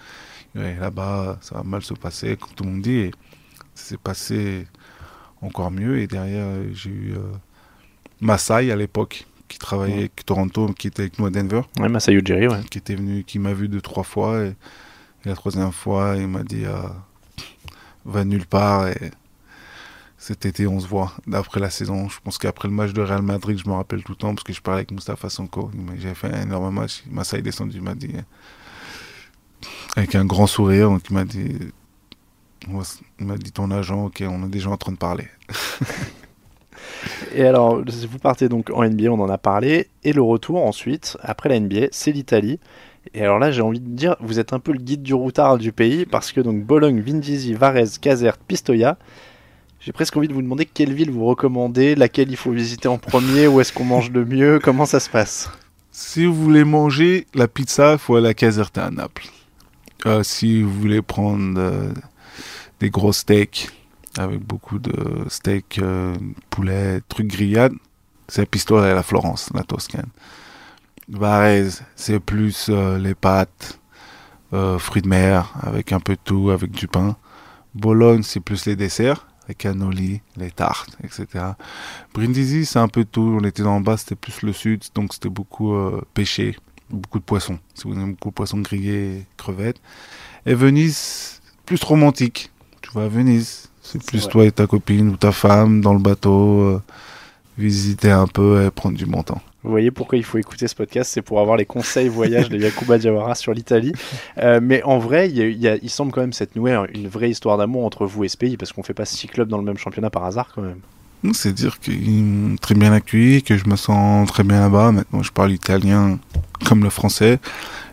là-bas 0.54 1.36
ça 1.42 1.56
va 1.56 1.62
mal 1.62 1.82
se 1.82 1.92
passer, 1.92 2.38
comme 2.38 2.54
tout 2.56 2.64
le 2.64 2.70
monde 2.70 2.80
dit. 2.80 2.96
Et 2.96 3.10
ça 3.74 3.84
s'est 3.84 3.98
passé 3.98 4.66
encore 5.42 5.70
mieux. 5.70 5.98
Et 5.98 6.06
derrière, 6.06 6.48
j'ai 6.72 6.88
eu 6.88 7.12
euh, 7.12 7.20
Masai 8.22 8.72
à 8.72 8.76
l'époque 8.76 9.26
qui 9.46 9.58
travaillait 9.58 9.98
avec 9.98 10.24
Toronto, 10.24 10.68
qui 10.72 10.86
était 10.86 11.02
avec 11.02 11.18
nous 11.18 11.26
à 11.26 11.30
Denver. 11.30 11.60
Ouais, 11.78 11.90
Masai 11.90 12.14
Ujiri, 12.14 12.48
ouais. 12.48 12.64
Qui 12.70 12.78
était 12.78 12.94
venu, 12.94 13.24
qui 13.24 13.38
m'a 13.38 13.52
vu 13.52 13.68
deux, 13.68 13.82
trois 13.82 14.04
fois. 14.04 14.42
Et, 14.42 14.54
la 15.26 15.34
troisième 15.34 15.72
fois, 15.72 16.14
il 16.16 16.28
m'a 16.28 16.44
dit 16.44 16.64
euh, 16.64 16.78
va 18.06 18.24
nulle 18.24 18.46
part. 18.46 18.88
Et 18.88 19.10
cet 20.18 20.46
été, 20.46 20.66
on 20.66 20.80
se 20.80 20.86
voit. 20.86 21.12
D'après 21.26 21.60
la 21.60 21.70
saison, 21.70 22.08
je 22.08 22.18
pense 22.22 22.38
qu'après 22.38 22.68
le 22.68 22.74
match 22.74 22.92
de 22.92 23.00
Real 23.00 23.22
Madrid, 23.22 23.58
je 23.62 23.68
me 23.68 23.74
rappelle 23.74 24.02
tout 24.02 24.12
le 24.12 24.16
temps 24.16 24.34
parce 24.34 24.42
que 24.42 24.52
je 24.52 24.60
parlais 24.60 24.80
avec 24.80 24.90
Mustafa 24.90 25.30
Sonko. 25.30 25.70
J'ai 25.96 26.14
fait 26.14 26.26
un 26.34 26.42
énorme 26.42 26.74
match. 26.74 27.04
Massa 27.08 27.38
est 27.38 27.42
descendu, 27.42 27.76
il 27.76 27.82
m'a 27.82 27.94
dit, 27.94 28.12
avec 29.96 30.16
un 30.16 30.24
grand 30.24 30.48
sourire, 30.48 30.90
donc 30.90 31.02
il 31.08 31.14
m'a 31.14 31.24
dit, 31.24 31.56
il 33.20 33.26
m'a 33.26 33.36
dit 33.36 33.52
ton 33.52 33.70
agent, 33.70 34.06
ok, 34.06 34.24
on 34.28 34.44
est 34.44 34.50
déjà 34.50 34.70
en 34.70 34.76
train 34.76 34.92
de 34.92 34.96
parler. 34.96 35.28
et 37.34 37.44
alors, 37.44 37.82
vous 37.84 38.18
partez 38.18 38.48
donc 38.48 38.70
en 38.70 38.84
NBA, 38.84 39.10
on 39.10 39.20
en 39.20 39.28
a 39.28 39.38
parlé, 39.38 39.88
et 40.02 40.12
le 40.12 40.22
retour 40.22 40.64
ensuite, 40.64 41.16
après 41.22 41.48
la 41.48 41.60
NBA, 41.60 41.88
c'est 41.92 42.12
l'Italie. 42.12 42.58
Et 43.14 43.22
alors 43.22 43.38
là, 43.38 43.50
j'ai 43.50 43.62
envie 43.62 43.80
de 43.80 43.88
dire, 43.88 44.16
vous 44.20 44.38
êtes 44.38 44.52
un 44.52 44.58
peu 44.58 44.72
le 44.72 44.78
guide 44.78 45.02
du 45.02 45.14
routard 45.14 45.58
du 45.58 45.72
pays, 45.72 46.06
parce 46.06 46.32
que 46.32 46.40
donc 46.40 46.64
Bologne, 46.64 47.00
Vindisi, 47.00 47.54
Varese, 47.54 47.98
Caserte, 47.98 48.40
Pistoia, 48.46 48.98
J'ai 49.80 49.92
presque 49.92 50.16
envie 50.16 50.26
de 50.26 50.34
vous 50.34 50.42
demander 50.42 50.66
quelle 50.66 50.92
ville 50.92 51.10
vous 51.10 51.24
recommandez, 51.24 51.94
laquelle 51.94 52.30
il 52.30 52.36
faut 52.36 52.50
visiter 52.50 52.88
en 52.88 52.98
premier, 52.98 53.46
où 53.46 53.60
est-ce 53.60 53.72
qu'on 53.72 53.84
mange 53.84 54.10
le 54.10 54.24
mieux, 54.24 54.58
comment 54.58 54.86
ça 54.86 54.98
se 54.98 55.08
passe 55.08 55.50
Si 55.92 56.26
vous 56.26 56.34
voulez 56.34 56.64
manger 56.64 57.26
la 57.32 57.46
pizza, 57.46 57.92
il 57.92 57.98
faut 57.98 58.16
aller 58.16 58.28
à 58.28 58.34
Caserta 58.34 58.86
à 58.86 58.90
Naples. 58.90 59.26
Euh, 60.06 60.24
si 60.24 60.62
vous 60.62 60.72
voulez 60.72 61.00
prendre 61.00 61.60
euh, 61.60 61.92
des 62.80 62.90
gros 62.90 63.12
steaks, 63.12 63.70
avec 64.18 64.40
beaucoup 64.40 64.80
de 64.80 64.92
steaks, 65.28 65.78
euh, 65.78 66.14
poulet, 66.50 67.00
trucs 67.08 67.28
grillades, 67.28 67.74
c'est 68.26 68.46
Pistola 68.46 68.90
et 68.90 68.94
la 68.94 69.04
Florence, 69.04 69.48
la 69.54 69.62
Toscane. 69.62 70.08
Varese, 71.08 71.82
c'est 71.94 72.20
plus 72.20 72.68
les 72.68 73.14
pâtes, 73.14 73.80
fruits 74.78 75.00
de 75.00 75.08
mer, 75.08 75.54
avec 75.62 75.92
un 75.92 76.00
peu 76.00 76.14
de 76.14 76.20
tout, 76.22 76.50
avec 76.50 76.70
du 76.70 76.86
pain. 76.86 77.16
Bologne, 77.74 78.22
c'est 78.22 78.40
plus 78.40 78.66
les 78.66 78.76
desserts, 78.76 79.27
les 79.48 79.54
cannolis, 79.54 80.20
les 80.36 80.50
tartes, 80.50 80.96
etc. 81.02 81.44
Brindisi, 82.14 82.66
c'est 82.66 82.78
un 82.78 82.88
peu 82.88 83.04
tout. 83.04 83.38
On 83.40 83.44
était 83.44 83.62
en 83.62 83.80
bas, 83.80 83.96
c'était 83.96 84.14
plus 84.14 84.42
le 84.42 84.52
sud, 84.52 84.84
donc 84.94 85.14
c'était 85.14 85.30
beaucoup 85.30 85.74
euh, 85.74 86.02
pêché, 86.14 86.56
beaucoup 86.90 87.18
de 87.18 87.24
poissons. 87.24 87.58
Si 87.74 87.84
vous 87.84 87.94
aimez 87.94 88.12
beaucoup 88.12 88.28
de 88.28 88.34
poissons 88.34 88.60
grillés, 88.60 89.24
crevettes. 89.36 89.80
Et 90.46 90.54
Venise, 90.54 91.40
plus 91.64 91.82
romantique. 91.82 92.50
Tu 92.82 92.90
vas 92.92 93.04
à 93.04 93.08
Venise, 93.08 93.70
c'est 93.82 94.04
plus 94.04 94.22
vrai. 94.22 94.30
toi 94.30 94.44
et 94.46 94.52
ta 94.52 94.66
copine 94.66 95.08
ou 95.08 95.16
ta 95.16 95.32
femme 95.32 95.80
dans 95.80 95.94
le 95.94 96.00
bateau, 96.00 96.60
euh, 96.60 96.82
visiter 97.56 98.10
un 98.10 98.26
peu 98.26 98.64
et 98.64 98.70
prendre 98.70 98.96
du 98.96 99.06
bon 99.06 99.22
temps. 99.22 99.42
Vous 99.64 99.70
voyez 99.70 99.90
pourquoi 99.90 100.18
il 100.18 100.24
faut 100.24 100.38
écouter 100.38 100.68
ce 100.68 100.74
podcast, 100.76 101.10
c'est 101.12 101.22
pour 101.22 101.40
avoir 101.40 101.56
les 101.56 101.66
conseils 101.66 102.08
voyage 102.08 102.48
de 102.48 102.56
Yakuba 102.56 102.96
Diawara 102.96 103.34
sur 103.34 103.52
l'Italie. 103.52 103.92
Euh, 104.38 104.60
mais 104.62 104.84
en 104.84 104.98
vrai, 104.98 105.28
il, 105.30 105.90
semble 105.90 106.12
quand 106.12 106.20
même 106.20 106.32
cette 106.32 106.54
nouée 106.54 106.80
une 106.94 107.08
vraie 107.08 107.30
histoire 107.30 107.58
d'amour 107.58 107.84
entre 107.84 108.06
vous 108.06 108.22
et 108.22 108.28
ce 108.28 108.36
pays, 108.36 108.56
parce 108.56 108.72
qu'on 108.72 108.84
fait 108.84 108.94
pas 108.94 109.04
six 109.04 109.26
clubs 109.26 109.48
dans 109.48 109.58
le 109.58 109.64
même 109.64 109.76
championnat 109.76 110.10
par 110.10 110.24
hasard 110.24 110.52
quand 110.54 110.62
même. 110.62 110.78
C'est 111.32 111.52
dire 111.52 111.80
qu'ils 111.80 112.22
m'ont 112.22 112.56
très 112.56 112.76
bien 112.76 112.92
accueilli, 112.92 113.42
que 113.42 113.56
je 113.56 113.66
me 113.66 113.74
sens 113.74 114.28
très 114.28 114.44
bien 114.44 114.60
là-bas. 114.60 114.92
Maintenant, 114.92 115.24
je 115.24 115.32
parle 115.32 115.50
italien 115.50 116.20
comme 116.64 116.84
le 116.84 116.90
français. 116.90 117.40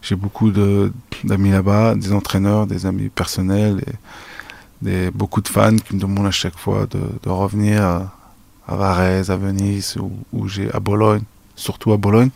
J'ai 0.03 0.15
beaucoup 0.15 0.51
d'amis 0.51 1.49
là-bas, 1.49 1.95
des 1.95 2.13
entraîneurs, 2.13 2.67
des 2.67 2.85
amis 2.85 3.09
personnels, 3.09 3.81
des, 4.83 5.09
beaucoup 5.09 5.41
de 5.41 5.47
fans 5.47 5.75
qui 5.75 5.95
me 5.95 5.99
demandent 5.99 6.27
à 6.27 6.31
chaque 6.31 6.57
fois 6.57 6.85
de, 6.85 7.29
revenir 7.29 7.81
à, 7.81 8.13
à 8.67 8.75
Varese, 8.75 9.31
à 9.31 9.37
Venise, 9.37 9.97
ou, 9.97 10.47
à 10.71 10.79
Bologne, 10.79 11.23
surtout 11.55 11.93
à 11.93 11.97
Bologne. 11.97 12.29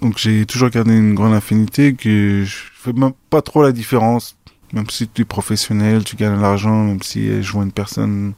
Donc 0.00 0.18
j'ai 0.18 0.44
toujours 0.46 0.70
gardé 0.70 0.96
une 0.96 1.14
grande 1.14 1.34
affinité 1.34 1.94
que 1.94 2.44
je 2.44 2.56
fais 2.74 2.92
même 2.92 3.12
pas 3.30 3.42
trop 3.42 3.62
la 3.62 3.72
différence. 3.72 4.36
Même 4.72 4.90
si 4.90 5.08
tu 5.08 5.22
es 5.22 5.24
professionnel, 5.24 6.04
tu 6.04 6.16
gagnes 6.16 6.36
de 6.36 6.42
l'argent, 6.42 6.84
même 6.84 7.02
si 7.02 7.42
je 7.42 7.52
vois 7.52 7.64
une 7.64 7.72
personne 7.72 8.34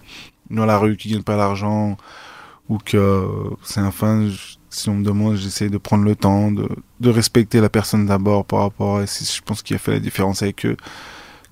dans 0.49 0.65
la 0.65 0.79
rue 0.79 0.97
qui 0.97 1.11
gagne 1.11 1.23
pas 1.23 1.37
l'argent 1.37 1.97
ou 2.69 2.79
que 2.79 3.27
c'est 3.65 3.81
un 3.81 3.91
fan, 3.91 4.31
si 4.71 4.89
on 4.89 4.95
me 4.95 5.05
demande, 5.05 5.37
j'essaie 5.37 5.69
de 5.69 5.79
prendre 5.79 6.05
le 6.05 6.15
temps 6.15 6.53
de, 6.53 6.69
de 7.01 7.11
respecter 7.11 7.61
la 7.61 7.69
personne 7.69 8.07
d'abord 8.07 8.45
par 8.45 8.61
rapport 8.61 8.99
à 8.99 9.07
si 9.07 9.25
je 9.25 9.43
pense 9.43 9.63
qu'il 9.63 9.75
a 9.75 9.81
fait 9.81 9.91
la 9.91 9.99
différence 9.99 10.43
avec 10.43 10.65
eux, 10.65 10.77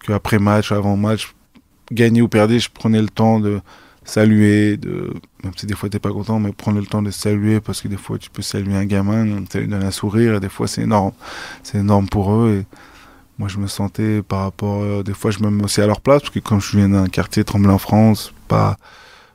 que 0.00 0.12
après 0.12 0.38
match, 0.38 0.70
avant 0.70 0.96
match, 0.96 1.34
gagner 1.90 2.22
ou 2.22 2.28
perdre, 2.28 2.56
je 2.56 2.68
prenais 2.72 3.02
le 3.02 3.08
temps 3.08 3.40
de 3.40 3.60
saluer, 4.08 4.78
de 4.78 5.12
même 5.44 5.52
si 5.56 5.66
des 5.66 5.74
fois 5.74 5.88
t'es 5.88 5.98
pas 5.98 6.10
content, 6.10 6.40
mais 6.40 6.52
prendre 6.52 6.80
le 6.80 6.86
temps 6.86 7.02
de 7.02 7.10
saluer 7.10 7.60
parce 7.60 7.82
que 7.82 7.88
des 7.88 7.98
fois 7.98 8.18
tu 8.18 8.30
peux 8.30 8.42
saluer 8.42 8.74
un 8.74 8.86
gamin, 8.86 9.44
ça 9.50 9.60
lui 9.60 9.68
donne 9.68 9.82
un 9.82 9.90
sourire 9.90 10.34
et 10.36 10.40
des 10.40 10.48
fois 10.48 10.66
c'est 10.66 10.82
énorme, 10.82 11.12
c'est 11.62 11.78
énorme 11.78 12.08
pour 12.08 12.32
eux 12.32 12.60
et 12.60 12.66
moi 13.38 13.48
je 13.48 13.58
me 13.58 13.66
sentais 13.66 14.22
par 14.22 14.40
rapport, 14.40 14.82
euh, 14.82 15.02
des 15.02 15.12
fois 15.12 15.30
je 15.30 15.40
me 15.40 15.50
mets 15.50 15.62
aussi 15.62 15.82
à 15.82 15.86
leur 15.86 16.00
place 16.00 16.22
parce 16.22 16.32
que 16.32 16.38
comme 16.38 16.60
je 16.60 16.76
viens 16.76 16.88
d'un 16.88 17.08
quartier 17.08 17.44
tremblé 17.44 17.68
en 17.70 17.78
France, 17.78 18.32
pas 18.48 18.76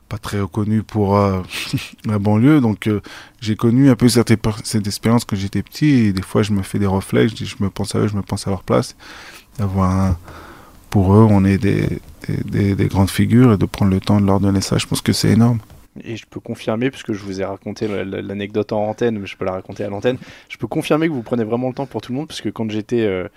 pas 0.08 0.18
très 0.18 0.40
reconnu 0.40 0.82
pour 0.82 1.16
euh, 1.16 1.40
la 2.04 2.18
banlieue, 2.18 2.60
donc 2.60 2.88
euh, 2.88 3.00
j'ai 3.40 3.56
connu 3.56 3.90
un 3.90 3.96
peu 3.96 4.08
cette, 4.08 4.34
cette 4.64 4.86
expérience 4.86 5.24
quand 5.24 5.36
j'étais 5.36 5.62
petit 5.62 6.06
et 6.06 6.12
des 6.12 6.22
fois 6.22 6.42
je 6.42 6.52
me 6.52 6.62
fais 6.62 6.80
des 6.80 6.86
reflets, 6.86 7.28
je, 7.28 7.56
me 7.60 7.70
pense 7.70 7.94
à 7.94 8.00
eux, 8.00 8.08
je 8.08 8.16
me 8.16 8.22
pense 8.22 8.46
à 8.48 8.50
leur 8.50 8.64
place, 8.64 8.96
d'avoir 9.56 10.16
pour 10.90 11.14
eux 11.14 11.26
on 11.30 11.44
est 11.44 11.58
des, 11.58 12.00
des, 12.26 12.42
des- 12.44 12.74
des 12.74 12.86
grandes 12.86 13.10
figures 13.10 13.52
et 13.52 13.56
de 13.58 13.66
prendre 13.66 13.90
le 13.90 14.00
temps 14.00 14.20
de 14.20 14.26
leur 14.26 14.40
donner 14.40 14.60
ça, 14.60 14.78
je 14.78 14.86
pense 14.86 15.00
que 15.02 15.12
c'est 15.12 15.30
énorme. 15.30 15.58
Et 16.02 16.16
je 16.16 16.26
peux 16.28 16.40
confirmer, 16.40 16.90
puisque 16.90 17.12
je 17.12 17.22
vous 17.22 17.40
ai 17.40 17.44
raconté 17.44 17.86
la- 17.86 18.04
la- 18.04 18.20
l'anecdote 18.22 18.72
en 18.72 18.84
antenne, 18.88 19.18
mais 19.20 19.26
je 19.26 19.36
peux 19.36 19.44
la 19.44 19.52
raconter 19.52 19.84
à 19.84 19.88
l'antenne, 19.88 20.18
je 20.48 20.56
peux 20.56 20.66
confirmer 20.66 21.06
que 21.08 21.12
vous 21.12 21.22
prenez 21.22 21.44
vraiment 21.44 21.68
le 21.68 21.74
temps 21.74 21.86
pour 21.86 22.00
tout 22.00 22.10
le 22.12 22.18
monde, 22.18 22.26
puisque 22.28 22.50
quand 22.50 22.68
j'étais 22.70 23.02
euh, 23.02 23.28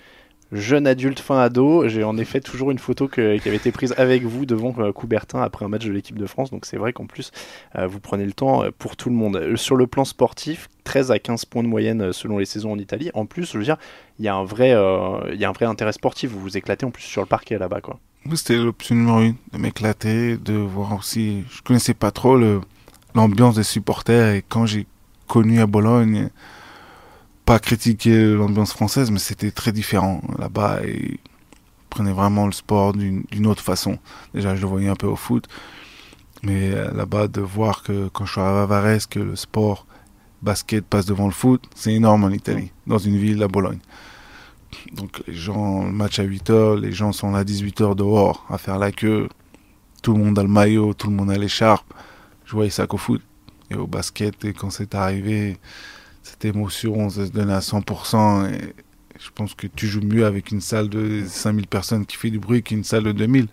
jeune 0.50 0.86
adulte 0.88 1.20
fin 1.20 1.38
ado, 1.38 1.86
j'ai 1.88 2.02
en 2.02 2.16
effet 2.16 2.40
toujours 2.40 2.70
une 2.72 2.78
photo 2.80 3.06
qui 3.06 3.20
avait 3.20 3.54
été 3.54 3.70
prise 3.70 3.94
avec 3.96 4.24
vous 4.24 4.44
devant 4.44 4.74
euh, 4.78 4.90
Coubertin 4.92 5.40
après 5.42 5.64
un 5.66 5.68
match 5.68 5.84
de 5.84 5.92
l'équipe 5.92 6.18
de 6.18 6.26
France, 6.26 6.50
donc 6.50 6.64
c'est 6.66 6.78
vrai 6.78 6.92
qu'en 6.92 7.06
plus, 7.06 7.30
euh, 7.76 7.86
vous 7.86 8.00
prenez 8.00 8.24
le 8.24 8.32
temps 8.32 8.64
pour 8.78 8.96
tout 8.96 9.08
le 9.10 9.14
monde. 9.14 9.54
Sur 9.56 9.76
le 9.76 9.86
plan 9.86 10.04
sportif, 10.04 10.68
13 10.82 11.12
à 11.12 11.18
15 11.20 11.44
points 11.44 11.62
de 11.62 11.68
moyenne 11.68 12.12
selon 12.12 12.38
les 12.38 12.46
saisons 12.46 12.72
en 12.72 12.78
Italie. 12.78 13.10
En 13.14 13.24
plus, 13.26 13.52
je 13.52 13.58
veux 13.58 13.64
dire, 13.64 13.76
il 14.18 14.24
y 14.24 14.28
a 14.28 14.34
un 14.34 14.44
vrai, 14.44 14.70
il 15.32 15.38
y 15.38 15.44
a 15.44 15.48
un 15.48 15.52
vrai 15.52 15.66
intérêt 15.66 15.92
sportif, 15.92 16.30
vous 16.30 16.40
vous 16.40 16.56
éclatez 16.56 16.84
en 16.86 16.90
plus 16.90 17.02
sur 17.04 17.20
le 17.20 17.28
parquet 17.28 17.56
là-bas, 17.58 17.82
quoi. 17.82 18.00
C'était 18.34 18.56
l'option 18.56 18.94
numéro 18.94 19.20
une, 19.20 19.36
de 19.52 19.58
m'éclater, 19.58 20.36
de 20.36 20.54
voir 20.54 20.92
aussi. 20.94 21.44
Je 21.50 21.62
connaissais 21.62 21.94
pas 21.94 22.10
trop 22.10 22.38
l'ambiance 23.14 23.54
des 23.56 23.62
supporters 23.62 24.34
et 24.34 24.44
quand 24.46 24.66
j'ai 24.66 24.86
connu 25.26 25.60
à 25.60 25.66
Bologne, 25.66 26.28
pas 27.46 27.58
critiquer 27.58 28.34
l'ambiance 28.34 28.72
française, 28.72 29.10
mais 29.10 29.18
c'était 29.18 29.50
très 29.50 29.72
différent 29.72 30.20
là-bas 30.38 30.80
et 30.84 31.12
ils 31.12 31.18
prenaient 31.88 32.12
vraiment 32.12 32.44
le 32.44 32.52
sport 32.52 32.92
d'une 32.92 33.46
autre 33.46 33.62
façon. 33.62 33.98
Déjà, 34.34 34.54
je 34.54 34.60
le 34.60 34.66
voyais 34.66 34.88
un 34.88 34.96
peu 34.96 35.06
au 35.06 35.16
foot, 35.16 35.48
mais 36.42 36.72
euh, 36.74 36.92
là-bas, 36.92 37.28
de 37.28 37.40
voir 37.40 37.82
que 37.82 38.08
quand 38.08 38.26
je 38.26 38.32
suis 38.32 38.40
à 38.40 38.66
Varese, 38.66 39.06
que 39.06 39.20
le 39.20 39.36
sport 39.36 39.86
basket 40.42 40.84
passe 40.84 41.06
devant 41.06 41.26
le 41.26 41.32
foot, 41.32 41.64
c'est 41.74 41.94
énorme 41.94 42.24
en 42.24 42.30
Italie, 42.30 42.70
dans 42.86 42.98
une 42.98 43.16
ville, 43.16 43.42
à 43.42 43.48
Bologne. 43.48 43.80
Donc 44.92 45.22
les 45.26 45.34
gens, 45.34 45.84
le 45.84 45.92
match 45.92 46.18
à 46.18 46.24
8h, 46.24 46.80
les 46.80 46.92
gens 46.92 47.12
sont 47.12 47.32
là 47.32 47.40
à 47.40 47.44
18h 47.44 47.94
dehors 47.94 48.46
à 48.48 48.58
faire 48.58 48.78
la 48.78 48.92
queue. 48.92 49.28
Tout 50.02 50.12
le 50.12 50.22
monde 50.22 50.38
a 50.38 50.42
le 50.42 50.48
maillot, 50.48 50.94
tout 50.94 51.08
le 51.08 51.16
monde 51.16 51.30
a 51.30 51.36
l'écharpe. 51.36 51.92
Je 52.44 52.52
voyais 52.52 52.70
ça 52.70 52.86
qu'au 52.86 52.96
foot 52.96 53.22
et 53.70 53.74
au 53.74 53.86
basket. 53.86 54.44
Et 54.44 54.52
quand 54.52 54.70
c'est 54.70 54.94
arrivé, 54.94 55.58
cette 56.22 56.44
émotion, 56.44 57.10
ça 57.10 57.26
se 57.26 57.30
donne 57.30 57.50
à 57.50 57.60
100%. 57.60 58.52
Et 58.52 58.74
je 59.18 59.30
pense 59.34 59.54
que 59.54 59.66
tu 59.66 59.86
joues 59.86 60.02
mieux 60.02 60.24
avec 60.24 60.50
une 60.50 60.60
salle 60.60 60.88
de 60.88 61.24
5000 61.26 61.66
personnes 61.66 62.06
qui 62.06 62.16
fait 62.16 62.30
du 62.30 62.38
bruit 62.38 62.62
qu'une 62.62 62.84
salle 62.84 63.04
de 63.04 63.12
2000. 63.12 63.48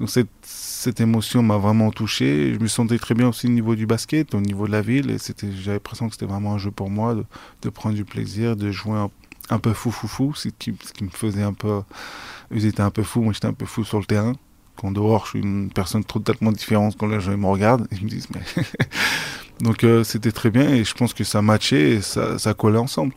Donc 0.00 0.10
cette, 0.10 0.28
cette 0.42 1.00
émotion 1.00 1.42
m'a 1.42 1.58
vraiment 1.58 1.90
touché. 1.90 2.54
Je 2.54 2.58
me 2.58 2.68
sentais 2.68 2.98
très 2.98 3.14
bien 3.14 3.28
aussi 3.28 3.46
au 3.46 3.50
niveau 3.50 3.74
du 3.74 3.86
basket, 3.86 4.34
au 4.34 4.40
niveau 4.40 4.66
de 4.66 4.72
la 4.72 4.82
ville. 4.82 5.10
Et 5.10 5.18
j'avais 5.62 5.76
l'impression 5.76 6.08
que 6.08 6.14
c'était 6.14 6.26
vraiment 6.26 6.54
un 6.54 6.58
jeu 6.58 6.70
pour 6.70 6.90
moi, 6.90 7.14
de, 7.14 7.24
de 7.62 7.68
prendre 7.68 7.94
du 7.94 8.04
plaisir, 8.04 8.56
de 8.56 8.70
jouer 8.70 8.96
un, 8.96 9.10
un 9.50 9.58
peu 9.58 9.72
fou 9.72 9.90
fou 9.90 10.08
fou, 10.08 10.34
ce 10.34 10.48
qui, 10.48 10.74
ce 10.84 10.92
qui 10.92 11.04
me 11.04 11.10
faisait 11.10 11.42
un 11.42 11.52
peu... 11.52 11.80
Ils 12.52 12.66
étaient 12.66 12.82
un 12.82 12.90
peu 12.90 13.02
fous, 13.02 13.22
moi 13.22 13.32
j'étais 13.32 13.46
un 13.46 13.52
peu 13.52 13.66
fou 13.66 13.84
sur 13.84 13.98
le 13.98 14.04
terrain. 14.04 14.32
Qu'en 14.76 14.90
dehors, 14.92 15.24
je 15.26 15.30
suis 15.30 15.40
une 15.40 15.70
personne 15.70 16.04
totalement 16.04 16.52
différente 16.52 16.96
quand 16.98 17.06
les 17.06 17.20
gens 17.20 17.32
ils 17.32 17.36
me 17.38 17.46
regardent. 17.46 17.86
Ils 17.92 18.04
me 18.04 18.08
disent, 18.08 18.28
mais... 18.34 18.64
Donc 19.60 19.84
euh, 19.84 20.04
c'était 20.04 20.32
très 20.32 20.50
bien 20.50 20.70
et 20.72 20.84
je 20.84 20.94
pense 20.94 21.12
que 21.12 21.22
ça 21.24 21.42
matchait 21.42 21.90
et 21.90 22.00
ça, 22.00 22.38
ça 22.38 22.54
collait 22.54 22.78
ensemble. 22.78 23.12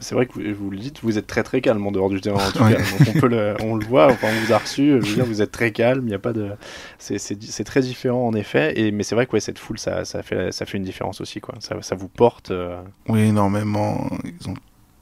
C'est 0.00 0.14
vrai 0.14 0.26
que 0.26 0.32
vous, 0.34 0.64
vous 0.64 0.70
le 0.70 0.78
dites, 0.78 1.00
vous 1.02 1.18
êtes 1.18 1.26
très 1.26 1.42
très 1.42 1.60
calme 1.60 1.84
en 1.86 1.90
dehors 1.92 2.08
du 2.08 2.20
terrain 2.20 2.38
en 2.44 2.50
tout 2.52 2.62
Ouais. 2.62 2.74
cas. 2.74 2.78
Donc 2.98 3.08
on, 3.16 3.20
peut 3.20 3.28
le, 3.28 3.54
on 3.62 3.74
le 3.76 3.84
voit, 3.84 4.06
enfin 4.10 4.28
on 4.30 4.44
vous 4.46 4.52
a 4.52 4.58
reçu, 4.58 4.90
je 5.00 5.06
veux 5.08 5.14
dire, 5.14 5.24
vous 5.24 5.42
êtes 5.42 5.50
très 5.50 5.72
calme, 5.72 6.02
il 6.04 6.08
n'y 6.08 6.14
a 6.14 6.18
pas 6.20 6.32
de. 6.32 6.50
C'est- 6.98 7.64
très 7.64 7.80
différent 7.80 8.26
en 8.26 8.32
effet, 8.34 8.78
et, 8.78 8.92
mais 8.92 9.02
c'est 9.02 9.14
vrai 9.16 9.26
que 9.26 9.32
ouais, 9.32 9.40
cette 9.40 9.58
foule 9.58 9.78
ça, 9.78 10.04
ça, 10.04 10.22
fait, 10.22 10.52
ça 10.52 10.66
fait 10.66 10.78
une 10.78 10.84
différence 10.84 11.20
aussi, 11.20 11.40
quoi. 11.40 11.54
Ça, 11.60 11.80
ça 11.82 11.96
vous 11.96 12.08
porte. 12.08 12.50
euh, 12.52 12.80
Oui, 13.08 13.20
énormément. 13.22 14.08
Ils 14.24 14.48
ont... 14.48 14.54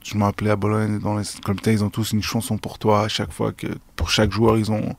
Je 0.07 0.17
me 0.17 0.23
rappelais 0.25 0.51
à 0.51 0.57
Bologne, 0.57 1.01
dans 1.01 1.17
les 1.19 1.25
comités, 1.45 1.73
ils 1.73 1.83
ont 1.83 1.91
tous 1.91 2.13
une 2.13 2.23
chanson 2.23 2.59
pour 2.59 2.79
toi 2.79 3.03
à 3.03 3.09
chaque 3.09 3.33
fois 3.33 3.51
que 3.53 3.67
pour 3.97 4.09
chaque 4.11 4.31
joueur 4.31 4.57
ils 4.57 4.71
ont. 4.71 4.95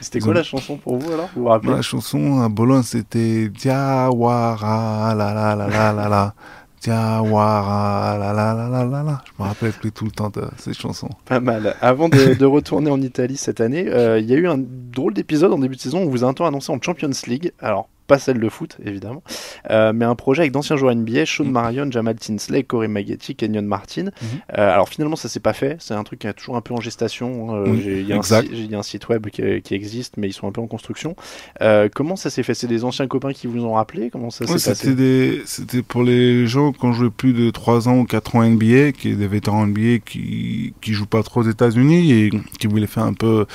C'était 0.00 0.20
quoi 0.20 0.30
ont- 0.30 0.34
la 0.34 0.42
chanson 0.44 0.76
pour 0.76 0.96
vous 0.98 1.10
alors? 1.12 1.28
Vous 1.34 1.42
vous 1.42 1.48
rappelez? 1.48 1.72
La 1.72 1.82
chanson 1.82 2.40
à 2.40 2.48
Bologne 2.48 2.82
c'était 2.84 3.48
Diawara 3.48 5.14
la 5.16 5.34
la 5.34 5.56
la 5.56 5.66
la 5.68 5.92
la 5.92 6.08
la. 6.08 6.34
Diawara 6.82 8.18
la 8.18 8.32
la 8.32 8.54
la 8.54 8.68
la 8.68 8.84
la 8.84 9.02
la. 9.02 9.22
Je 9.26 9.42
me 9.42 9.48
rappelle 9.48 9.72
plus 9.72 9.90
tout 9.90 10.04
le 10.04 10.10
temps 10.10 10.30
de 10.30 10.42
cette 10.58 10.78
chanson. 10.78 11.08
Pas 11.24 11.40
mal. 11.40 11.74
Avant 11.80 12.08
de, 12.08 12.34
de 12.34 12.44
retourner 12.44 12.90
en 12.90 13.00
Italie 13.00 13.36
cette 13.36 13.60
année, 13.60 13.86
euh, 13.88 14.18
il 14.20 14.26
y 14.30 14.34
a 14.34 14.36
eu 14.36 14.46
un 14.46 14.58
drôle 14.58 15.14
d'épisode 15.14 15.52
en 15.52 15.58
début 15.58 15.76
de 15.76 15.80
saison 15.80 16.04
où 16.04 16.10
vous 16.10 16.24
a 16.24 16.28
un 16.28 16.34
temps 16.34 16.46
annoncé 16.46 16.70
en 16.72 16.78
Champions 16.80 17.10
League. 17.26 17.52
Alors, 17.60 17.88
pas 18.06 18.18
celle 18.18 18.38
de 18.40 18.48
foot 18.48 18.76
évidemment, 18.84 19.22
euh, 19.70 19.92
mais 19.94 20.04
un 20.04 20.14
projet 20.14 20.42
avec 20.42 20.52
d'anciens 20.52 20.76
joueurs 20.76 20.94
NBA, 20.94 21.26
Sean 21.26 21.44
Mm. 21.44 21.50
Marion, 21.50 21.90
Jamal 21.90 22.16
Tinsley, 22.16 22.62
Corey 22.64 22.88
Maggette, 22.88 23.34
Kenyon 23.36 23.62
Martin. 23.62 24.04
Mhm. 24.04 24.10
Euh, 24.58 24.72
alors 24.72 24.88
finalement 24.88 25.16
ça 25.16 25.28
s'est 25.28 25.40
pas 25.40 25.52
fait, 25.52 25.76
c'est 25.80 25.94
un 25.94 26.04
truc 26.04 26.18
qui 26.20 26.26
est 26.26 26.32
toujours 26.34 26.56
un 26.56 26.60
peu 26.60 26.74
en 26.74 26.80
gestation. 26.80 27.62
Oui, 27.64 27.80
J'ai- 27.82 28.00
Il 28.00 28.06
y, 28.08 28.12
a 28.12 28.16
un 28.16 28.20
y 28.42 28.74
a 28.74 28.82
site 28.82 29.08
web 29.08 29.26
qui, 29.28 29.42
qui 29.62 29.74
existe, 29.74 30.16
mais 30.16 30.28
ils 30.28 30.32
sont 30.32 30.46
un 30.46 30.52
peu 30.52 30.60
en 30.60 30.66
construction. 30.66 31.16
Euh, 31.62 31.88
comment 31.94 32.16
ça 32.16 32.30
s'est 32.30 32.42
fait? 32.42 32.54
C'est 32.54 32.66
des 32.66 32.84
anciens 32.84 33.06
copains 33.06 33.32
qui 33.32 33.46
vous 33.46 33.64
ont 33.64 33.74
rappelé? 33.74 34.10
Comment 34.10 34.30
ça 34.30 34.46
s'est 34.46 34.52
passé? 34.52 34.74
c'était 34.74 35.76
des, 35.76 35.82
pour 35.82 36.02
les 36.02 36.46
gens 36.46 36.72
qui 36.72 36.84
ont 36.84 36.92
joué 36.92 37.10
plus 37.10 37.32
de 37.32 37.50
3 37.50 37.88
ans 37.88 37.98
ou 37.98 38.04
4 38.04 38.36
ans 38.36 38.42
NBA, 38.44 38.92
qui 38.92 39.10
est 39.10 39.14
des 39.16 39.26
vétérans 39.28 39.66
NBA 39.66 39.98
qui, 40.04 40.74
qui 40.80 40.92
jouent 40.92 41.06
pas 41.06 41.22
trop 41.22 41.40
aux 41.40 41.48
États-Unis 41.48 42.12
et 42.12 42.30
qui 42.58 42.66
voulaient 42.66 42.86
faire 42.86 43.04
un 43.04 43.14
peu, 43.14 43.46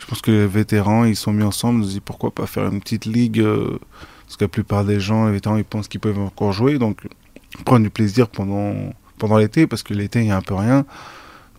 je 0.00 0.06
pense 0.06 0.20
que 0.20 0.30
les 0.30 0.46
vétérans, 0.46 1.04
ils 1.04 1.16
sont 1.16 1.32
mis 1.32 1.44
ensemble, 1.44 1.80
ils 1.82 1.86
se 1.86 1.90
disent 1.92 2.00
pourquoi 2.04 2.30
pas 2.32 2.46
faire 2.46 2.66
une 2.66 2.80
petite 2.80 3.04
ligue, 3.06 3.40
euh, 3.40 3.78
parce 4.32 4.38
que 4.38 4.44
la 4.44 4.48
plupart 4.48 4.86
des 4.86 4.98
gens, 4.98 5.30
vétérans, 5.30 5.58
ils 5.58 5.64
pensent 5.64 5.88
qu'ils 5.88 6.00
peuvent 6.00 6.18
encore 6.18 6.52
jouer, 6.52 6.78
donc 6.78 7.06
prendre 7.66 7.82
du 7.82 7.90
plaisir 7.90 8.28
pendant, 8.28 8.72
pendant 9.18 9.36
l'été, 9.36 9.66
parce 9.66 9.82
que 9.82 9.92
l'été, 9.92 10.20
il 10.20 10.28
y 10.28 10.30
a 10.30 10.38
un 10.38 10.40
peu 10.40 10.54
rien. 10.54 10.86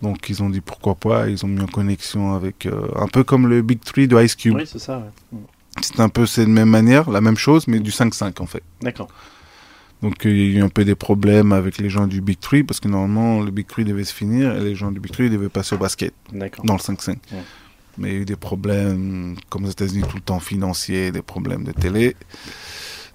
Donc 0.01 0.27
ils 0.27 0.41
ont 0.41 0.49
dit 0.49 0.59
pourquoi 0.59 0.95
pas, 0.95 1.29
ils 1.29 1.45
ont 1.45 1.47
mis 1.47 1.61
en 1.61 1.67
connexion 1.67 2.33
avec, 2.33 2.65
euh, 2.65 2.87
un 2.95 3.07
peu 3.07 3.23
comme 3.23 3.45
le 3.47 3.61
Big 3.61 3.79
Three 3.79 4.07
de 4.07 4.19
Ice 4.23 4.35
Cube. 4.35 4.55
Oui, 4.55 4.63
c'est 4.65 4.79
ça. 4.79 4.97
ouais. 4.97 5.39
C'est 5.81 5.99
un 5.99 6.09
peu 6.09 6.25
c'est 6.25 6.45
de 6.45 6.49
même 6.49 6.69
manière, 6.69 7.11
la 7.11 7.21
même 7.21 7.37
chose, 7.37 7.67
mais 7.67 7.79
du 7.79 7.91
5-5 7.91 8.41
en 8.41 8.47
fait. 8.47 8.63
D'accord. 8.81 9.07
Donc 10.01 10.15
il 10.25 10.35
y 10.35 10.55
a 10.55 10.59
eu 10.59 10.63
un 10.63 10.69
peu 10.69 10.83
des 10.83 10.95
problèmes 10.95 11.51
avec 11.51 11.77
les 11.77 11.91
gens 11.91 12.07
du 12.07 12.21
Big 12.21 12.39
Three 12.39 12.63
parce 12.63 12.79
que 12.79 12.87
normalement 12.87 13.39
le 13.41 13.51
Big 13.51 13.67
Three 13.67 13.85
devait 13.85 14.03
se 14.03 14.15
finir 14.15 14.55
et 14.55 14.61
les 14.61 14.73
gens 14.73 14.91
du 14.91 14.99
Big 14.99 15.11
Three 15.11 15.29
devaient 15.29 15.47
passer 15.47 15.75
au 15.75 15.77
basket 15.77 16.13
D'accord. 16.31 16.65
dans 16.65 16.73
le 16.73 16.79
5-5. 16.79 17.09
Ouais. 17.09 17.17
Mais 17.97 18.09
il 18.09 18.13
y 18.13 18.17
a 18.17 18.21
eu 18.21 18.25
des 18.25 18.35
problèmes, 18.35 19.35
comme 19.49 19.65
aux 19.65 19.69
États-Unis, 19.69 20.03
tout 20.09 20.17
le 20.17 20.21
temps 20.21 20.39
financiers, 20.39 21.11
des 21.11 21.21
problèmes 21.21 21.63
de 21.63 21.71
télé. 21.71 22.15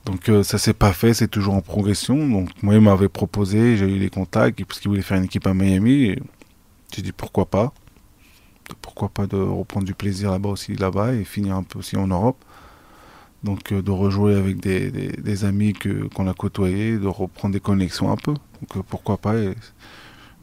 Donc 0.05 0.31
euh, 0.31 0.43
ça 0.43 0.57
s'est 0.57 0.73
pas 0.73 0.93
fait, 0.93 1.13
c'est 1.13 1.29
toujours 1.29 1.55
en 1.55 1.61
progression. 1.61 2.29
Donc 2.29 2.51
moi 2.63 2.75
il 2.75 2.81
m'avait 2.81 3.09
proposé, 3.11 3.77
j'ai 3.77 3.87
eu 3.87 3.99
les 3.99 4.11
contacts 4.11 4.65
parce 4.65 4.81
qu'il 4.81 4.89
voulait 4.89 5.03
faire 5.03 5.19
une 5.19 5.25
équipe 5.25 5.47
à 5.47 5.53
Miami. 5.53 6.17
J'ai 6.95 7.03
dit 7.03 7.13
pourquoi 7.13 7.47
pas? 7.47 7.75
Pourquoi 8.81 9.09
pas 9.11 9.27
de 9.27 9.37
reprendre 9.37 9.87
du 9.87 9.95
plaisir 9.95 10.31
là-bas 10.31 10.51
aussi, 10.51 10.75
là-bas 10.75 11.15
et 11.15 11.25
finir 11.25 11.57
un 11.57 11.63
peu 11.63 11.79
aussi 11.79 11.97
en 11.97 12.07
Europe. 12.07 12.43
Donc 13.45 13.73
euh, 13.73 13.83
de 13.83 13.91
rejouer 13.91 14.35
avec 14.35 14.61
des, 14.61 15.45
amis 15.45 15.75
qu'on 15.75 16.27
a 16.27 16.33
côtoyés, 16.35 16.99
de 16.99 17.07
reprendre 17.07 17.53
des 17.53 17.61
connexions 17.61 18.11
un 18.11 18.17
peu. 18.17 18.33
Donc 18.33 18.77
euh, 18.77 18.83
pourquoi 18.89 19.19
pas. 19.19 19.35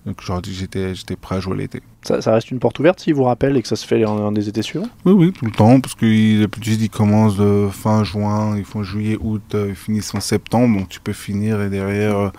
Donc 0.06 0.22
ai 0.30 0.42
dit 0.42 0.52
que 0.52 0.56
j'étais 0.56 0.94
j'étais 0.94 1.16
prêt 1.16 1.38
à 1.38 1.40
jouer 1.40 1.58
l'été. 1.58 1.82
Ça, 2.04 2.22
ça 2.22 2.34
reste 2.34 2.52
une 2.52 2.60
porte 2.60 2.78
ouverte 2.80 3.00
s'ils 3.00 3.16
vous 3.16 3.24
rappellent 3.24 3.58
et 3.58 3.62
que 3.62 3.68
ça 3.68 3.76
se 3.76 3.88
fait 3.88 4.06
en, 4.06 4.18
en 4.18 4.32
des 4.32 4.48
étés 4.48 4.62
suivants? 4.62 4.88
Oui, 5.06 5.14
oui, 5.14 5.34
tout 5.34 5.46
le 5.46 5.52
temps, 5.52 5.82
parce 5.82 5.96
que 5.96 6.06
les 6.06 6.48
petits, 6.48 6.76
ils 6.76 6.90
commencent 6.90 7.38
de 7.38 7.68
fin 7.72 8.04
juin, 8.04 8.56
ils 8.58 8.66
font 8.66 8.84
juillet, 8.84 9.18
août, 9.20 9.42
euh, 9.56 9.70
ils 9.70 9.76
finissent 9.76 10.14
en 10.14 10.20
septembre, 10.20 10.80
donc 10.80 10.90
tu 10.90 11.00
peux 11.00 11.14
finir 11.14 11.62
et 11.62 11.70
derrière 11.70 12.18
euh, 12.18 12.30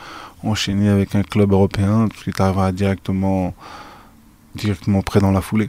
enchaîner 0.44 0.88
avec 0.88 1.16
un 1.16 1.22
club 1.22 1.52
européen, 1.52 2.06
parce 2.08 2.22
que 2.22 2.30
tu 2.30 2.40
arriveras 2.40 2.70
directement, 2.70 3.54
directement 4.54 5.02
prêt 5.02 5.18
dans 5.18 5.32
la 5.32 5.40
foulée. 5.40 5.68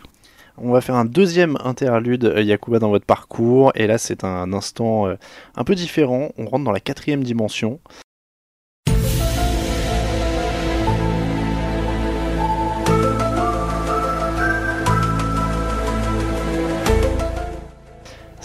On 0.60 0.72
va 0.72 0.82
faire 0.82 0.96
un 0.96 1.06
deuxième 1.06 1.58
interlude, 1.64 2.26
euh, 2.26 2.42
Yakuba, 2.42 2.78
dans 2.78 2.90
votre 2.90 3.06
parcours. 3.06 3.72
Et 3.74 3.88
là, 3.88 3.98
c'est 3.98 4.24
un 4.24 4.54
instant 4.54 5.08
un 5.56 5.64
peu 5.64 5.76
différent. 5.76 6.30
On 6.38 6.46
rentre 6.46 6.64
dans 6.64 6.72
la 6.72 6.80
quatrième 6.80 7.24
dimension. 7.24 7.80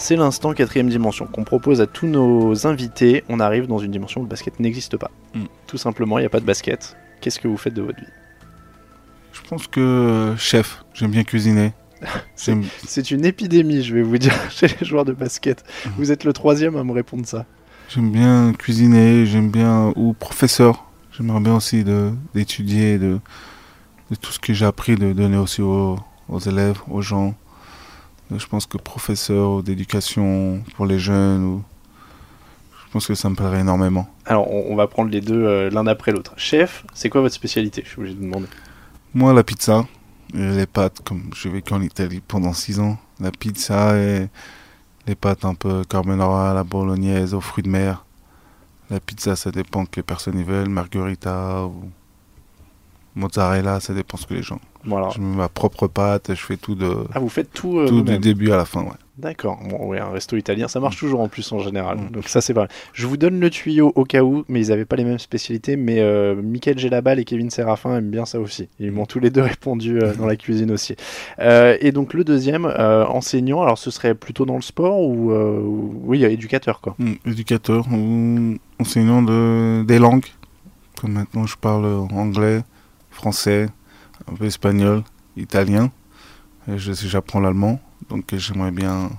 C'est 0.03 0.17
l'instant 0.17 0.53
quatrième 0.53 0.89
dimension 0.89 1.27
qu'on 1.27 1.45
propose 1.45 1.81
à 1.81 1.87
tous 1.87 2.09
nos 2.09 2.67
invités. 2.67 3.23
On 3.29 3.39
arrive 3.39 3.69
dans 3.69 3.79
une 3.79 3.93
dimension 3.93 4.21
où 4.21 4.25
le 4.25 4.29
basket 4.29 4.59
n'existe 4.59 4.97
pas. 4.97 5.13
Mm. 5.33 5.45
Tout 5.69 5.77
simplement, 5.77 6.19
il 6.19 6.23
n'y 6.23 6.27
a 6.27 6.29
pas 6.29 6.41
de 6.41 6.45
basket. 6.45 6.97
Qu'est-ce 7.21 7.39
que 7.39 7.47
vous 7.47 7.57
faites 7.57 7.73
de 7.75 7.83
votre 7.83 8.01
vie? 8.01 8.07
Je 9.33 9.41
pense 9.49 9.69
que 9.69 9.79
euh, 9.79 10.37
chef, 10.37 10.85
j'aime 10.93 11.13
bien 11.13 11.23
cuisiner. 11.23 11.73
C'est 12.35 13.13
une 13.13 13.25
épidémie, 13.25 13.85
je 13.85 13.95
vais 13.95 14.03
vous 14.03 14.19
dire, 14.19 14.35
chez 14.51 14.67
les 14.67 14.85
joueurs 14.85 15.05
de 15.05 15.13
basket. 15.13 15.63
Mhm. 15.87 15.93
Vous 15.99 16.11
êtes 16.11 16.25
le 16.25 16.33
troisième 16.33 16.75
à 16.77 16.83
me 16.83 16.91
répondre 16.91 17.25
ça. 17.25 17.47
J'aime 17.89 18.11
bien 18.11 18.53
cuisiner, 18.59 19.25
j'aime 19.25 19.51
bien, 19.51 19.93
ou 19.95 20.15
professeur, 20.15 20.91
j'aimerais 21.13 21.39
bien 21.39 21.55
aussi 21.55 21.85
de- 21.85 22.11
d'étudier, 22.35 22.99
de, 22.99 23.21
de 24.11 24.17
tout 24.17 24.33
ce 24.33 24.41
que 24.41 24.53
j'ai 24.53 24.67
appris, 24.67 24.97
de 24.97 25.13
donner 25.13 25.37
aussi 25.37 25.63
aux, 25.63 25.97
aux 26.29 26.39
élèves, 26.41 26.81
aux 26.91 27.03
gens. 27.03 27.35
Je 28.37 28.47
pense 28.47 28.67
que 28.67 28.79
professeur 28.79 29.63
d'éducation 29.63 30.63
pour 30.77 30.87
les 30.87 30.99
jeunes, 30.99 31.45
ou, 31.45 31.63
je 32.87 32.93
pense 32.93 33.07
que 33.07 33.15
ça 33.15 33.29
me 33.29 33.35
plairait 33.35 33.61
énormément. 33.61 34.09
Alors, 34.27 34.51
on, 34.53 34.73
on 34.73 34.77
va 34.77 34.87
prendre 34.87 35.11
les 35.11 35.21
deux 35.21 35.45
euh, 35.45 35.71
l'un 35.71 35.87
après 35.87 36.13
l'autre. 36.13 36.35
Chef, 36.37 36.85
c'est 36.95 37.09
quoi 37.09 37.21
votre 37.21 37.35
spécialité? 37.35 37.83
Je 37.85 37.91
suis 37.91 37.99
obligé 37.99 38.15
de 38.15 38.23
demander. 38.23 38.47
Moi, 39.15 39.33
la 39.33 39.43
pizza, 39.43 39.87
les 40.35 40.67
pâtes, 40.67 41.01
comme 41.05 41.31
j'ai 41.35 41.51
vécu 41.51 41.75
en 41.75 41.83
Italie 41.83 42.23
pendant 42.27 42.53
six 42.53 42.81
ans, 42.81 42.99
la 43.21 43.31
pizza 43.31 43.97
et 43.99 44.29
les 45.07 45.15
pâtes 45.15 45.45
un 45.45 45.55
peu 45.55 45.85
carbonara, 45.85 46.55
la 46.55 46.65
bolognaise 46.65 47.35
aux 47.35 47.41
fruits 47.41 47.65
de 47.65 47.69
mer. 47.69 48.05
La 48.91 49.01
pizza, 49.01 49.37
ça 49.37 49.51
dépend 49.51 49.85
que 49.85 49.97
les 49.97 50.03
personnes 50.03 50.39
y 50.39 50.45
veulent, 50.45 50.69
margherita 50.69 51.65
ou 51.65 51.91
mozzarella, 53.15 53.81
ça 53.81 53.95
dépend 53.95 54.17
ce 54.17 54.27
que 54.27 54.35
les 54.35 54.43
gens. 54.43 54.61
Alors, 54.87 55.13
Je 55.13 55.21
mets 55.21 55.37
ma 55.37 55.49
propre 55.49 55.87
pâte, 55.87 56.31
je 56.35 56.41
fais 56.45 56.57
tout 56.57 56.75
de 56.75 56.97
ah, 57.15 57.19
vous 57.21 57.29
faites 57.29 57.53
tout, 57.53 57.79
euh, 57.79 57.87
tout 57.87 58.03
du 58.03 58.19
début 58.19 58.51
à 58.51 58.57
la 58.57 58.65
fin. 58.65 58.83
Ouais. 58.83 58.91
D'accord. 59.19 59.59
Bon, 59.69 59.87
ouais, 59.87 60.01
un 60.01 60.11
resto 60.11 60.37
italien, 60.37 60.69
ça 60.69 60.81
marche 60.81 60.97
toujours 60.97 61.21
en 61.21 61.29
plus 61.29 61.53
en 61.53 61.59
général. 61.59 61.99
Mm. 61.99 62.11
Donc 62.11 62.29
ça, 62.29 62.41
c'est 62.41 62.55
pas 62.55 62.63
mal. 62.63 62.69
Je 62.95 63.07
vous 63.07 63.17
donne 63.17 63.39
le 63.39 63.51
tuyau 63.51 63.93
au 63.95 64.05
cas 64.05 64.23
où, 64.23 64.45
mais 64.49 64.65
ils 64.65 64.71
n'avaient 64.71 64.87
pas 64.87 64.97
les 64.97 65.05
mêmes 65.05 65.19
spécialités. 65.19 65.77
Mais 65.77 66.01
euh, 66.01 66.35
Michael 66.35 66.79
Gelabal 66.79 67.19
et 67.19 67.25
Kevin 67.25 67.51
Séraphin 67.51 67.99
aiment 67.99 68.11
bien 68.11 68.25
ça 68.25 68.41
aussi. 68.41 68.69
Ils 68.81 68.91
m'ont 68.91 69.05
tous 69.07 69.21
les 69.21 69.31
deux 69.31 69.43
répondu 69.43 70.01
euh, 70.01 70.15
dans 70.15 70.27
la 70.27 70.37
cuisine 70.37 70.71
aussi. 70.71 70.97
Euh, 71.41 71.77
et 71.81 71.93
donc 71.93 72.15
le 72.15 72.25
deuxième, 72.25 72.65
enseignant, 72.65 73.63
alors 73.63 73.79
ce 73.79 73.91
serait 73.91 74.15
plutôt 74.15 74.47
dans 74.47 74.57
le 74.57 74.63
sport 74.63 75.01
ou... 75.01 75.31
ou- 75.33 76.03
oui, 76.05 76.25
éducateur 76.25 76.81
quoi. 76.81 76.95
Mm, 76.99 77.13
éducateur 77.27 77.85
ou 77.93 78.57
enseignant 78.81 79.23
de, 79.23 79.85
des 79.85 79.99
langues. 79.99 80.27
Comme 81.01 81.13
maintenant, 81.13 81.47
je 81.47 81.57
parle 81.57 81.85
anglais, 82.13 82.63
français, 83.11 83.69
un 84.31 84.35
peu 84.35 84.45
espagnol, 84.47 85.03
italien. 85.37 85.91
J'apprends 86.77 87.41
l'allemand. 87.41 87.81
Donc 88.09 88.25
j'aimerais 88.37 88.71
bien 88.73 89.11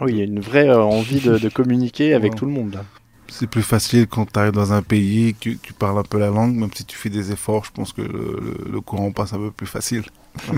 Ah 0.00 0.04
oui, 0.04 0.12
il 0.12 0.18
y 0.18 0.20
a 0.20 0.24
une 0.24 0.40
vraie 0.40 0.68
euh, 0.68 0.80
envie 0.82 1.20
de, 1.20 1.38
de 1.38 1.48
communiquer 1.48 2.14
avec 2.14 2.32
Ouais. 2.32 2.38
tout 2.38 2.46
le 2.46 2.52
monde. 2.52 2.82
C'est 3.30 3.46
plus 3.46 3.62
facile 3.62 4.06
quand 4.06 4.24
tu 4.32 4.38
arrives 4.38 4.52
dans 4.52 4.72
un 4.72 4.80
pays, 4.80 5.34
que 5.34 5.50
tu 5.50 5.74
parles 5.74 5.98
un 5.98 6.02
peu 6.02 6.18
la 6.18 6.28
langue, 6.28 6.54
même 6.54 6.70
si 6.72 6.86
tu 6.86 6.96
fais 6.96 7.10
des 7.10 7.30
efforts, 7.30 7.66
je 7.66 7.70
pense 7.72 7.92
que 7.92 8.00
le 8.00 8.80
courant 8.80 9.12
passe 9.12 9.34
un 9.34 9.36
peu 9.38 9.50
plus 9.50 9.66
facile. 9.66 10.02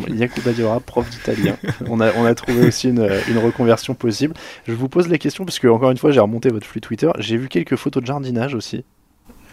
Yakuba 0.09 0.53
Diora, 0.53 0.79
prof 0.79 1.09
d'italien. 1.11 1.57
On 1.89 2.01
a, 2.01 2.13
on 2.15 2.25
a 2.25 2.35
trouvé 2.37 2.69
aussi 2.69 2.89
une, 2.91 3.11
une 3.29 3.39
reconversion 3.39 3.95
possible. 3.95 4.35
Je 4.69 4.73
vous 4.73 4.89
pose 4.89 5.09
la 5.09 5.19
question 5.19 5.45
parce 5.45 5.59
que, 5.59 5.67
encore 5.67 5.91
une 5.91 5.97
fois, 5.97 6.13
j'ai 6.13 6.21
remonté 6.21 6.51
votre 6.51 6.67
flux 6.67 6.81
Twitter. 6.81 7.11
J'ai 7.19 7.37
vu 7.39 7.49
quelques 7.49 7.75
photos 7.77 8.03
de 8.03 8.07
jardinage 8.07 8.55
aussi. 8.55 8.85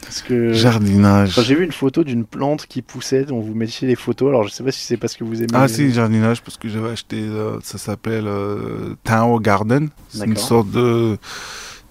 Parce 0.02 0.22
que. 0.22 0.54
Jardinage. 0.54 1.30
Enfin, 1.30 1.41
j'ai 1.41 1.56
vu 1.56 1.66
une 1.66 1.72
photo 1.72 2.04
d'une 2.04 2.24
plante 2.26 2.66
qui 2.68 2.82
poussait, 2.82 3.26
dont 3.26 3.39
vous 3.41 3.54
mettiez 3.54 3.88
les 3.88 3.95
photos. 3.95 4.30
Alors, 4.30 4.43
je 4.48 4.50
sais 4.50 4.64
pas 4.64 4.72
si 4.72 4.82
c'est 4.82 4.98
parce 4.98 5.16
que 5.16 5.24
vous 5.24 5.38
aimez. 5.39 5.48
Ah 5.54 5.68
les- 5.68 5.74
si, 5.74 5.91
jardinage, 5.91 6.41
parce 6.41 6.58
que 6.58 6.70
j'avais 6.70 6.89
acheté, 6.91 7.18
euh, 7.20 7.60
ça 7.64 7.78
s'appelle 7.78 8.26
euh, 8.28 8.95
Tower 9.04 9.39
Garden. 9.41 9.89
C'est 10.10 10.26
une 10.26 10.38
sorte 10.38 10.72
de, 10.72 11.18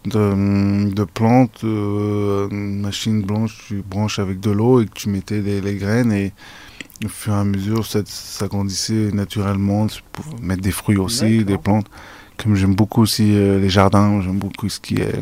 de, 0.07 0.90
de 0.92 1.04
plante, 1.04 1.61
euh, 1.64 2.48
une 2.50 2.80
machine 2.80 3.22
blanche, 3.22 3.59
tu 3.68 3.82
branches 3.86 4.18
avec 4.18 4.40
de 4.40 4.50
l'eau 4.50 4.80
et 4.80 4.86
que 4.86 4.94
tu 4.94 5.09
mettais 5.11 5.40
les, 5.40 5.61
les 5.61 5.74
graines 5.76 6.12
et 6.12 6.32
au 7.04 7.09
fur 7.09 7.34
et 7.34 7.36
à 7.36 7.44
mesure, 7.44 7.84
ça, 7.84 8.00
ça 8.07 8.46
grandissait 8.48 9.11
naturellement. 9.12 9.86
Tu 9.88 10.00
pouvais 10.12 10.36
mettre 10.40 10.62
des 10.62 10.70
fruits 10.70 10.96
aussi, 10.96 11.44
des 11.44 11.59
plantes. 11.59 11.86
Comme 12.42 12.54
j'aime 12.54 12.74
beaucoup 12.74 13.02
aussi 13.02 13.32
euh, 13.34 13.59
les 13.59 13.68
jardins, 13.68 14.20
j'aime 14.22 14.38
beaucoup 14.38 14.68
ce 14.70 14.80
qui 14.80 14.94
est 14.96 15.20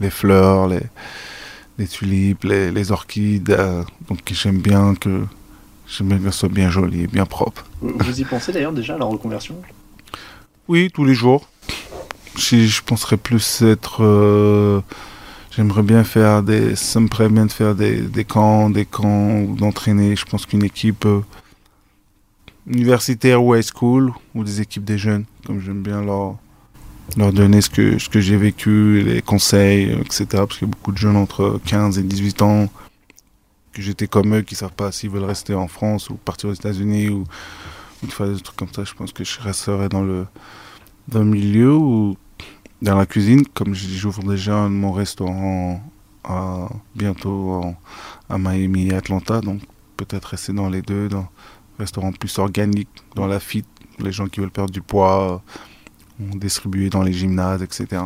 les 0.00 0.10
fleurs, 0.10 0.66
les, 0.68 0.80
les 1.82 1.88
tulipes, 1.88 2.44
les, 2.44 2.70
les 2.70 2.92
orchides. 2.92 3.50
euh, 3.50 3.82
donc 4.08 4.20
j'aime 4.30 4.60
bien 4.70 4.94
que 4.94 5.24
j'aime 5.88 6.08
bien 6.08 6.18
que 6.18 6.24
ça 6.24 6.32
soit 6.32 6.48
bien 6.48 6.70
joli 6.70 7.02
et 7.02 7.06
bien 7.06 7.26
propre. 7.26 7.64
Vous 7.80 8.20
y 8.20 8.24
pensez 8.24 8.52
d'ailleurs 8.52 8.72
déjà 8.72 8.94
à 8.94 8.98
la 8.98 9.04
reconversion? 9.04 9.56
Oui, 10.68 10.90
tous 10.94 11.04
les 11.04 11.14
jours. 11.14 11.48
Si 12.36 12.68
je 12.68 12.82
penserais 12.82 13.18
plus 13.18 13.62
être. 13.62 14.02
euh, 14.02 14.80
J'aimerais 15.54 15.82
bien 15.82 16.02
faire 16.02 16.42
des. 16.42 16.76
Ça 16.76 16.98
me 16.98 17.08
ferait 17.08 17.28
bien 17.28 17.44
de 17.44 17.52
faire 17.52 17.74
des, 17.74 18.00
des 18.00 18.24
camps, 18.24 18.70
des 18.70 18.86
camps, 18.86 19.42
d'entraîner. 19.42 20.16
Je 20.16 20.24
pense 20.24 20.46
qu'une 20.46 20.64
équipe 20.64 21.04
euh, 21.04 21.20
universitaire 22.66 23.44
ou 23.44 23.54
high 23.54 23.62
school, 23.62 24.14
ou 24.34 24.44
des 24.44 24.62
équipes 24.62 24.84
des 24.84 24.96
jeunes, 24.96 25.26
comme 25.46 25.60
j'aime 25.60 25.82
bien 25.82 26.00
leur, 26.00 26.36
leur 27.16 27.32
donner 27.32 27.60
ce 27.60 27.70
que, 27.70 27.98
ce 27.98 28.08
que 28.08 28.20
j'ai 28.20 28.36
vécu, 28.36 29.02
les 29.02 29.22
conseils, 29.22 29.90
euh, 29.90 30.00
etc. 30.00 30.26
Parce 30.30 30.58
qu'il 30.58 30.68
y 30.68 30.70
a 30.70 30.74
beaucoup 30.74 30.92
de 30.92 30.98
jeunes 30.98 31.16
entre 31.16 31.60
15 31.66 31.98
et 31.98 32.02
18 32.02 32.42
ans 32.42 32.68
que 33.72 33.80
j'étais 33.80 34.06
comme 34.06 34.34
eux 34.34 34.42
qui 34.42 34.54
savent 34.54 34.72
pas 34.72 34.92
s'ils 34.92 35.10
veulent 35.10 35.24
rester 35.24 35.54
en 35.54 35.68
France 35.68 36.10
ou 36.10 36.14
partir 36.14 36.50
aux 36.50 36.54
États-Unis 36.54 37.08
ou, 37.08 37.24
ou 38.02 38.06
faire 38.08 38.28
des 38.28 38.40
trucs 38.40 38.56
comme 38.56 38.72
ça. 38.72 38.84
Je 38.84 38.94
pense 38.94 39.12
que 39.12 39.24
je 39.24 39.40
resterais 39.40 39.88
dans 39.88 40.02
le, 40.02 40.26
dans 41.08 41.20
le 41.20 41.26
milieu 41.26 41.74
où 41.74 42.16
dans 42.82 42.96
la 42.96 43.06
cuisine, 43.06 43.46
comme 43.54 43.74
j'ouvre 43.74 44.24
déjà 44.24 44.68
mon 44.68 44.92
restaurant 44.92 45.80
bientôt 46.94 47.62
à 48.28 48.38
Miami 48.38 48.88
et 48.88 48.94
Atlanta, 48.94 49.40
donc 49.40 49.60
peut-être 49.96 50.26
rester 50.26 50.52
dans 50.52 50.68
les 50.68 50.82
deux, 50.82 51.08
dans 51.08 51.20
un 51.20 51.28
restaurant 51.78 52.12
plus 52.12 52.38
organique, 52.38 52.88
dans 53.14 53.26
la 53.26 53.40
fit, 53.40 53.64
les 53.98 54.12
gens 54.12 54.26
qui 54.26 54.40
veulent 54.40 54.50
perdre 54.50 54.72
du 54.72 54.82
poids, 54.82 55.42
distribuer 56.34 56.90
dans 56.90 57.02
les 57.02 57.12
gymnases, 57.12 57.62
etc. 57.62 58.02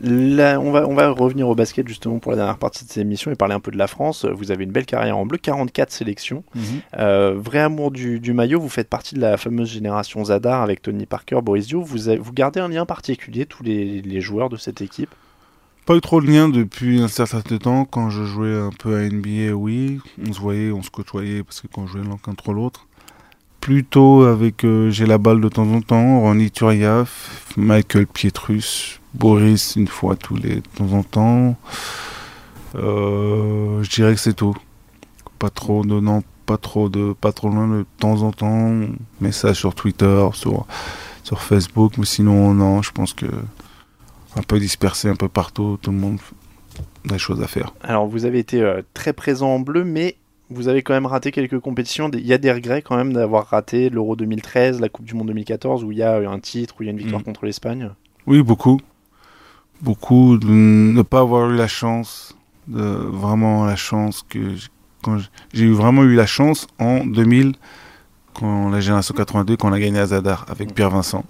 Là, 0.00 0.60
on, 0.60 0.70
va, 0.70 0.86
on 0.86 0.94
va 0.94 1.10
revenir 1.10 1.48
au 1.48 1.54
basket 1.54 1.86
justement 1.88 2.20
pour 2.20 2.30
la 2.30 2.36
dernière 2.36 2.58
partie 2.58 2.84
de 2.84 2.90
cette 2.90 3.02
émission 3.02 3.30
et 3.32 3.34
parler 3.34 3.54
un 3.54 3.60
peu 3.60 3.70
de 3.70 3.76
la 3.76 3.88
France. 3.88 4.24
Vous 4.24 4.52
avez 4.52 4.64
une 4.64 4.70
belle 4.70 4.86
carrière 4.86 5.18
en 5.18 5.26
bleu, 5.26 5.36
44 5.36 5.90
sélections. 5.90 6.44
Mhm. 6.54 6.62
Euh, 6.98 7.34
vrai 7.36 7.58
amour 7.58 7.90
du, 7.90 8.20
du, 8.20 8.32
maillot, 8.32 8.60
vous 8.60 8.68
faites 8.68 8.88
partie 8.88 9.14
de 9.16 9.20
la 9.20 9.36
fameuse 9.36 9.70
génération 9.70 10.24
Zadar 10.24 10.62
avec 10.62 10.80
Tony 10.82 11.06
Parker, 11.06 11.40
Boris 11.42 11.66
Dio. 11.66 11.82
Vous, 11.82 11.98
vous 12.20 12.32
gardez 12.32 12.60
un 12.60 12.68
lien 12.68 12.86
particulier, 12.86 13.46
tous 13.46 13.62
les, 13.62 14.00
les 14.00 14.20
joueurs 14.20 14.48
de 14.48 14.56
cette 14.56 14.80
équipe? 14.80 15.14
Pas 15.86 15.96
eu 15.96 16.00
trop 16.00 16.20
de 16.20 16.26
lien 16.26 16.48
depuis 16.48 17.00
un 17.00 17.08
certain 17.08 17.58
temps. 17.58 17.84
Quand 17.84 18.10
je 18.10 18.24
jouais 18.24 18.56
un 18.56 18.70
peu 18.70 18.96
à 18.96 19.08
NBA, 19.08 19.54
oui, 19.54 19.98
on 20.24 20.32
se 20.32 20.40
voyait, 20.40 20.70
on 20.70 20.82
se 20.82 20.90
côtoyait 20.90 21.42
parce 21.42 21.60
que 21.60 21.66
quand 21.66 21.86
je 21.86 21.92
jouais 21.94 22.04
l'un 22.08 22.16
contre 22.16 22.52
l'autre. 22.52 22.86
Plutôt 23.60 24.22
avec 24.22 24.64
euh, 24.64 24.90
J'ai 24.90 25.06
la 25.06 25.18
balle 25.18 25.40
de 25.40 25.48
temps 25.48 25.70
en 25.70 25.80
temps, 25.82 26.20
Ronny 26.20 26.50
Turiaf, 26.50 27.54
Michael 27.56 28.06
Pietrus, 28.06 29.00
Boris 29.14 29.76
une 29.76 29.88
fois 29.88 30.16
tous 30.16 30.36
les 30.36 30.62
temps 30.62 30.92
en 30.92 31.02
temps. 31.02 31.56
Euh, 32.74 33.82
je 33.82 33.90
dirais 33.90 34.14
que 34.14 34.20
c'est 34.20 34.34
tout. 34.34 34.56
Pas 35.38 35.50
trop 35.50 35.84
de 35.84 36.00
non, 36.00 36.22
pas 36.46 36.56
trop 36.56 36.88
de 36.88 37.12
pas 37.12 37.32
trop 37.32 37.48
loin 37.48 37.68
de 37.68 37.86
temps 37.98 38.22
en 38.22 38.32
temps. 38.32 38.72
Message 39.20 39.56
sur 39.56 39.74
Twitter, 39.74 40.26
sur 40.32 40.66
sur 41.22 41.42
Facebook, 41.42 41.94
mais 41.98 42.06
sinon 42.06 42.54
non, 42.54 42.82
je 42.82 42.92
pense 42.92 43.12
que 43.12 43.26
un 44.36 44.42
peu 44.42 44.58
dispersé 44.58 45.08
un 45.08 45.16
peu 45.16 45.28
partout, 45.28 45.78
tout 45.82 45.90
le 45.90 45.98
monde 45.98 46.18
a 47.08 47.12
des 47.12 47.18
choses 47.18 47.42
à 47.42 47.46
faire. 47.46 47.74
Alors 47.82 48.06
vous 48.06 48.24
avez 48.24 48.38
été 48.38 48.62
euh, 48.62 48.82
très 48.94 49.12
présent 49.12 49.48
en 49.48 49.60
bleu, 49.60 49.84
mais 49.84 50.16
vous 50.50 50.68
avez 50.68 50.82
quand 50.82 50.94
même 50.94 51.06
raté 51.06 51.30
quelques 51.30 51.60
compétitions. 51.60 52.10
Il 52.12 52.26
y 52.26 52.32
a 52.32 52.38
des 52.38 52.52
regrets 52.52 52.82
quand 52.82 52.96
même 52.96 53.12
d'avoir 53.12 53.46
raté 53.46 53.88
l'Euro 53.88 54.16
2013, 54.16 54.80
la 54.80 54.88
Coupe 54.88 55.04
du 55.04 55.14
Monde 55.14 55.28
2014, 55.28 55.84
où 55.84 55.92
il 55.92 55.98
y 55.98 56.02
a 56.02 56.16
un 56.16 56.40
titre, 56.40 56.74
où 56.78 56.82
il 56.82 56.86
y 56.86 56.88
a 56.88 56.92
une 56.92 56.98
victoire 56.98 57.20
mm. 57.20 57.24
contre 57.24 57.46
l'Espagne. 57.46 57.90
Oui, 58.26 58.42
beaucoup. 58.42 58.80
Beaucoup 59.80 60.36
de 60.36 60.48
ne 60.48 61.02
pas 61.02 61.20
avoir 61.20 61.50
eu 61.50 61.56
la 61.56 61.68
chance, 61.68 62.36
de, 62.68 62.82
vraiment 62.82 63.64
la 63.64 63.76
chance 63.76 64.24
que 64.28 64.54
j'ai 65.54 65.64
eu 65.64 65.72
vraiment 65.72 66.02
eu 66.02 66.14
la 66.14 66.26
chance 66.26 66.66
en 66.78 67.06
2000, 67.06 67.54
quand 68.34 68.68
la 68.68 68.80
génération 68.80 69.14
82, 69.14 69.56
quand 69.56 69.70
on 69.70 69.72
a 69.72 69.80
gagné 69.80 69.98
à 69.98 70.06
Zadar 70.06 70.44
avec 70.48 70.70
mm. 70.70 70.74
Pierre 70.74 70.90
Vincent. 70.90 71.24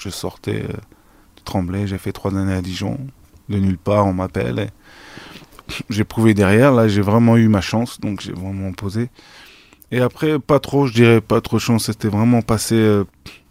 Je 0.00 0.08
sortais. 0.08 0.64
Euh, 0.68 0.76
Tremblay, 1.44 1.86
j'ai 1.86 1.98
fait 1.98 2.12
trois 2.12 2.36
années 2.36 2.54
à 2.54 2.62
Dijon. 2.62 2.98
De 3.48 3.58
nulle 3.58 3.78
part, 3.78 4.06
on 4.06 4.12
m'appelle. 4.12 4.70
J'ai 5.90 6.04
prouvé 6.04 6.34
derrière, 6.34 6.72
là 6.72 6.88
j'ai 6.88 7.00
vraiment 7.00 7.36
eu 7.36 7.48
ma 7.48 7.60
chance, 7.60 8.00
donc 8.00 8.20
j'ai 8.20 8.32
vraiment 8.32 8.72
posé. 8.72 9.08
Et 9.92 10.00
après, 10.00 10.38
pas 10.38 10.58
trop, 10.58 10.86
je 10.86 10.94
dirais 10.94 11.20
pas 11.20 11.42
trop 11.42 11.58
chance, 11.58 11.84
c'était 11.86 12.08
vraiment 12.08 12.40
passé 12.40 12.76
euh, 12.76 13.04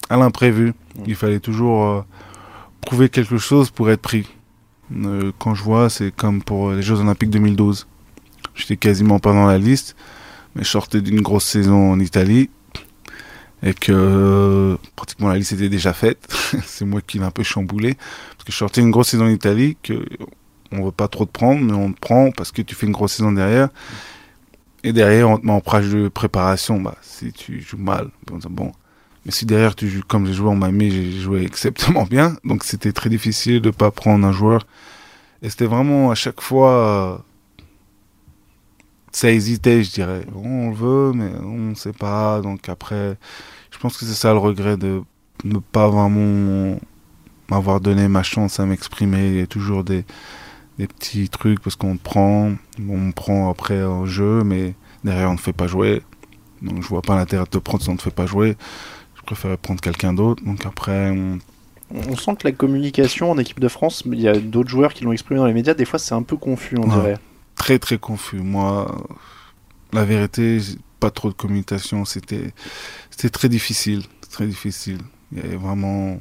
à 0.10 0.18
l'imprévu. 0.18 0.74
Il 1.06 1.16
fallait 1.16 1.40
toujours 1.40 1.86
euh, 1.86 2.02
prouver 2.82 3.10
quelque 3.10 3.38
chose 3.38 3.70
pour 3.70 3.92
être 3.92 4.02
pris. 4.02 4.28
Euh, 4.92 5.32
quand 5.38 5.54
je 5.54 5.64
vois, 5.64 5.90
c'est 5.90 6.14
comme 6.14 6.42
pour 6.42 6.72
les 6.72 6.82
Jeux 6.82 7.00
Olympiques 7.00 7.30
2012. 7.30 7.88
J'étais 8.56 8.76
quasiment 8.76 9.20
pas 9.20 9.34
dans 9.34 9.46
la 9.46 9.60
liste, 9.60 9.96
mais 10.56 10.64
je 10.64 10.70
sortais 10.70 11.02
d'une 11.02 11.22
grosse 11.22 11.46
saison 11.46 11.92
en 11.92 12.00
Italie 12.00 12.50
et 13.64 13.76
que 13.76 14.78
pratiquement 14.96 15.28
la 15.30 15.38
liste 15.38 15.54
était 15.54 15.70
déjà 15.70 15.94
faite. 15.94 16.28
c'est 16.66 16.86
moi 16.86 17.02
qui 17.02 17.20
l'ai 17.20 17.26
un 17.26 17.32
peu 17.32 17.44
chamboulé 17.44 17.94
parce 17.94 18.46
que 18.46 18.52
je 18.52 18.58
sortais 18.58 18.82
une 18.82 18.90
grosse 18.90 19.10
saison 19.10 19.26
en 19.26 19.30
Italie 19.30 19.78
que 19.84 20.04
on 20.72 20.86
veut 20.86 20.92
pas 20.92 21.08
trop 21.08 21.26
te 21.26 21.32
prendre, 21.32 21.62
mais 21.62 21.74
on 21.74 21.92
te 21.92 22.00
prend 22.00 22.32
parce 22.32 22.52
que 22.52 22.62
tu 22.62 22.76
fais 22.76 22.86
une 22.86 22.94
grosse 22.94 23.14
saison 23.14 23.32
derrière. 23.32 23.70
Et 24.84 24.94
derrière, 24.94 25.30
on 25.30 25.38
te 25.38 25.46
met 25.46 25.52
en 25.52 25.62
prage 25.62 25.90
de 25.90 26.08
préparation. 26.08 26.80
Bah, 26.82 26.96
si 27.02 27.32
tu 27.32 27.62
joues 27.62 27.78
mal, 27.78 28.10
bon. 28.50 28.72
Mais 29.26 29.32
si 29.32 29.46
derrière 29.46 29.76
tu 29.76 29.88
joues 29.88 30.02
comme 30.08 30.26
j'ai 30.26 30.34
joué 30.34 30.50
en 30.50 30.56
Miami, 30.56 30.90
j'ai 30.90 31.12
joué 31.12 31.44
exceptionnellement 31.44 32.06
bien. 32.06 32.38
Donc 32.44 32.64
c'était 32.64 32.92
très 32.92 33.10
difficile 33.10 33.62
de 33.62 33.70
pas 33.70 33.92
prendre 33.92 34.26
un 34.26 34.32
joueur. 34.32 34.66
Et 35.44 35.50
c'était 35.50 35.66
vraiment 35.66 36.12
à 36.12 36.16
chaque 36.16 36.42
fois 36.42 37.24
ça 39.12 39.30
hésitait, 39.32 39.84
je 39.84 39.92
dirais. 39.92 40.26
on 40.36 40.70
le 40.70 40.76
veut, 40.76 41.12
mais 41.14 41.32
on 41.44 41.70
ne 41.70 41.76
sait 41.76 41.94
pas. 41.94 42.42
Donc 42.42 42.70
après, 42.70 43.18
je 43.72 43.78
pense 43.78 43.98
que 43.98 44.06
c'est 44.06 44.14
ça 44.14 44.32
le 44.32 44.40
regret 44.40 44.78
de 44.78 45.04
ne 45.44 45.60
pas 45.60 45.90
vraiment 45.90 46.80
m'avoir 47.50 47.82
donné 47.82 48.08
ma 48.08 48.24
chance 48.24 48.60
à 48.60 48.66
m'exprimer. 48.66 49.28
Il 49.28 49.36
y 49.36 49.42
a 49.42 49.48
toujours 49.48 49.84
des, 49.84 50.06
des 50.78 50.88
petits 50.88 51.30
trucs 51.30 51.60
parce 51.62 51.76
qu'on 51.76 51.98
prend, 51.98 52.52
on 52.90 53.12
prend 53.12 53.50
après 53.50 53.84
au 53.84 54.06
jeu, 54.06 54.44
mais 54.44 54.74
derrière 55.04 55.30
on 55.30 55.34
ne 55.34 55.38
fait 55.40 55.54
pas 55.54 55.68
jouer. 55.68 56.02
Donc 56.62 56.82
je 56.82 56.88
vois 56.88 57.02
pas 57.02 57.16
l'intérêt 57.16 57.44
de 57.44 57.50
te 57.50 57.58
prendre 57.58 57.84
si 57.84 57.90
on 57.90 57.94
ne 57.94 57.98
te 57.98 58.04
fait 58.04 58.12
pas 58.12 58.26
jouer. 58.26 58.56
Je 59.16 59.22
préférais 59.22 59.58
prendre 59.58 59.82
quelqu'un 59.82 60.14
d'autre. 60.14 60.44
Donc 60.44 60.66
après, 60.66 61.12
on, 61.12 61.40
on 61.94 62.16
sent 62.16 62.36
que 62.40 62.48
la 62.48 62.52
communication 62.52 63.32
en 63.32 63.38
équipe 63.38 63.60
de 63.60 63.68
France, 63.68 64.04
il 64.06 64.20
y 64.20 64.28
a 64.28 64.38
d'autres 64.40 64.70
joueurs 64.70 64.94
qui 64.94 65.04
l'ont 65.04 65.12
exprimé 65.12 65.40
dans 65.40 65.48
les 65.48 65.54
médias, 65.54 65.74
des 65.74 65.86
fois 65.86 66.00
c'est 66.00 66.16
un 66.16 66.24
peu 66.24 66.38
confus, 66.38 66.78
on 66.78 66.88
dirait 66.88 67.18
très 67.56 67.78
très 67.80 67.98
confus. 68.00 68.40
Moi, 68.40 69.08
la 69.94 70.06
vérité, 70.06 70.60
pas 71.00 71.12
trop 71.12 71.30
de 71.30 71.34
communication. 71.34 72.06
C'était 72.06 72.54
c'était 73.10 73.30
très 73.30 73.50
difficile, 73.50 74.04
très 74.30 74.48
difficile. 74.48 75.00
Il 75.32 75.40
y 75.40 75.42
avait 75.42 75.58
vraiment 75.58 76.20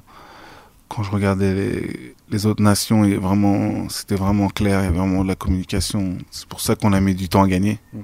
quand 0.90 1.04
je 1.04 1.10
regardais 1.12 1.54
les, 1.54 2.14
les 2.30 2.46
autres 2.46 2.62
nations, 2.62 3.04
il 3.04 3.16
vraiment 3.16 3.88
c'était 3.88 4.16
vraiment 4.16 4.48
clair. 4.48 4.80
Il 4.80 4.84
y 4.84 4.88
avait 4.88 4.98
vraiment 4.98 5.22
de 5.22 5.28
la 5.28 5.36
communication. 5.36 6.18
C'est 6.30 6.46
pour 6.46 6.60
ça 6.60 6.74
qu'on 6.74 6.92
a 6.92 7.00
mis 7.00 7.14
du 7.14 7.28
temps 7.28 7.44
à 7.44 7.48
gagner. 7.48 7.78
Mm. 7.92 8.00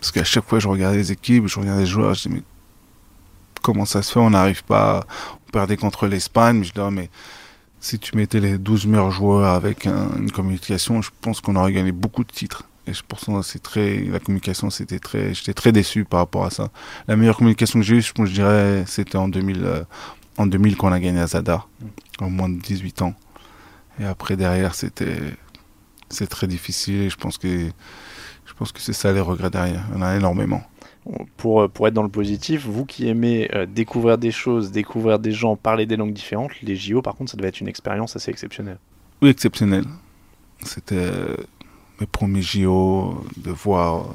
Parce 0.00 0.12
qu'à 0.12 0.24
chaque 0.24 0.44
fois, 0.44 0.58
je 0.58 0.68
regardais 0.68 0.98
les 0.98 1.12
équipes, 1.12 1.46
je 1.46 1.58
regardais 1.58 1.82
les 1.82 1.86
joueurs, 1.86 2.14
je 2.14 2.24
disais 2.24 2.34
mais 2.34 2.42
comment 3.62 3.84
ça 3.84 4.02
se 4.02 4.12
fait? 4.12 4.20
On 4.20 4.30
n'arrive 4.30 4.64
pas. 4.64 5.06
On 5.46 5.50
perdait 5.52 5.76
contre 5.76 6.08
l'Espagne. 6.08 6.64
Je 6.64 6.72
disais 6.72 6.84
ah, 6.84 6.90
mais 6.90 7.10
si 7.80 7.98
tu 8.00 8.16
mettais 8.16 8.40
les 8.40 8.58
12 8.58 8.86
meilleurs 8.86 9.12
joueurs 9.12 9.54
avec 9.54 9.86
une 9.86 10.32
communication, 10.32 11.00
je 11.00 11.10
pense 11.20 11.40
qu'on 11.40 11.54
aurait 11.54 11.72
gagné 11.72 11.92
beaucoup 11.92 12.24
de 12.24 12.32
titres. 12.32 12.64
Et 12.88 12.94
je 12.94 13.02
pense 13.06 13.26
que 13.26 13.42
c'est 13.42 13.62
très, 13.62 13.98
la 14.00 14.18
communication, 14.18 14.70
c'était 14.70 14.98
très, 14.98 15.34
j'étais 15.34 15.52
très 15.52 15.72
déçu 15.72 16.04
par 16.04 16.20
rapport 16.20 16.46
à 16.46 16.50
ça. 16.50 16.70
La 17.06 17.16
meilleure 17.16 17.36
communication 17.36 17.80
que 17.80 17.84
j'ai 17.84 17.96
eue, 17.96 18.02
je, 18.02 18.12
je 18.16 18.32
dirais, 18.32 18.84
c'était 18.86 19.18
en 19.18 19.28
2000, 19.28 19.62
euh, 19.62 19.82
en 20.38 20.46
2000 20.46 20.76
qu'on 20.76 20.92
a 20.92 21.00
gagné 21.00 21.20
à 21.20 21.26
Zadar, 21.26 21.68
en 22.20 22.30
moins 22.30 22.48
de 22.48 22.58
18 22.58 23.02
ans. 23.02 23.14
Et 24.00 24.04
après, 24.04 24.36
derrière, 24.36 24.74
c'était, 24.74 25.18
c'est 26.08 26.28
très 26.28 26.46
difficile 26.46 27.02
et 27.02 27.10
je 27.10 27.16
pense 27.16 27.36
que, 27.36 27.68
je 28.46 28.54
pense 28.54 28.72
que 28.72 28.80
c'est 28.80 28.92
ça 28.92 29.12
les 29.12 29.20
regrets 29.20 29.50
derrière. 29.50 29.84
Il 29.90 29.96
y 29.96 29.98
en 29.98 30.02
a 30.02 30.16
énormément 30.16 30.62
pour, 31.36 31.62
euh, 31.62 31.68
pour 31.68 31.88
être 31.88 31.94
dans 31.94 32.02
le 32.02 32.08
positif, 32.08 32.66
vous 32.66 32.84
qui 32.84 33.08
aimez 33.08 33.48
euh, 33.54 33.66
découvrir 33.66 34.18
des 34.18 34.30
choses, 34.30 34.70
découvrir 34.70 35.18
des 35.18 35.32
gens, 35.32 35.56
parler 35.56 35.86
des 35.86 35.96
langues 35.96 36.12
différentes, 36.12 36.60
les 36.62 36.76
JO, 36.76 37.02
par 37.02 37.14
contre, 37.14 37.30
ça 37.30 37.36
devait 37.36 37.48
être 37.48 37.60
une 37.60 37.68
expérience 37.68 38.16
assez 38.16 38.30
exceptionnelle. 38.30 38.78
Oui, 39.22 39.30
exceptionnelle. 39.30 39.84
C'était 40.64 40.96
euh, 40.96 41.36
mes 42.00 42.06
premiers 42.06 42.42
JO, 42.42 43.24
de 43.36 43.50
voir, 43.50 44.06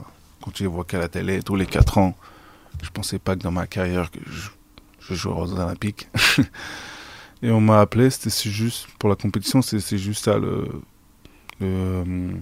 quand 0.42 0.52
tu 0.52 0.64
les 0.64 0.70
vois 0.70 0.84
qu'à 0.84 1.00
la 1.00 1.08
télé, 1.08 1.42
tous 1.42 1.56
les 1.56 1.66
4 1.66 1.98
ans. 1.98 2.16
Je 2.82 2.90
pensais 2.90 3.20
pas 3.20 3.36
que 3.36 3.42
dans 3.42 3.52
ma 3.52 3.68
carrière, 3.68 4.12
que 4.12 4.20
je, 4.26 4.50
je 5.10 5.16
jouerais 5.16 5.42
aux 5.42 5.54
Olympiques. 5.54 6.10
Et 7.44 7.52
on 7.52 7.60
m'a 7.60 7.82
appelé, 7.82 8.10
c'était 8.10 8.50
juste, 8.50 8.88
pour 9.00 9.10
la 9.10 9.16
compétition, 9.18 9.62
c'est 9.62 9.98
juste 9.98 10.24
ça, 10.24 10.38
le, 10.38 10.66
euh, 11.62 12.34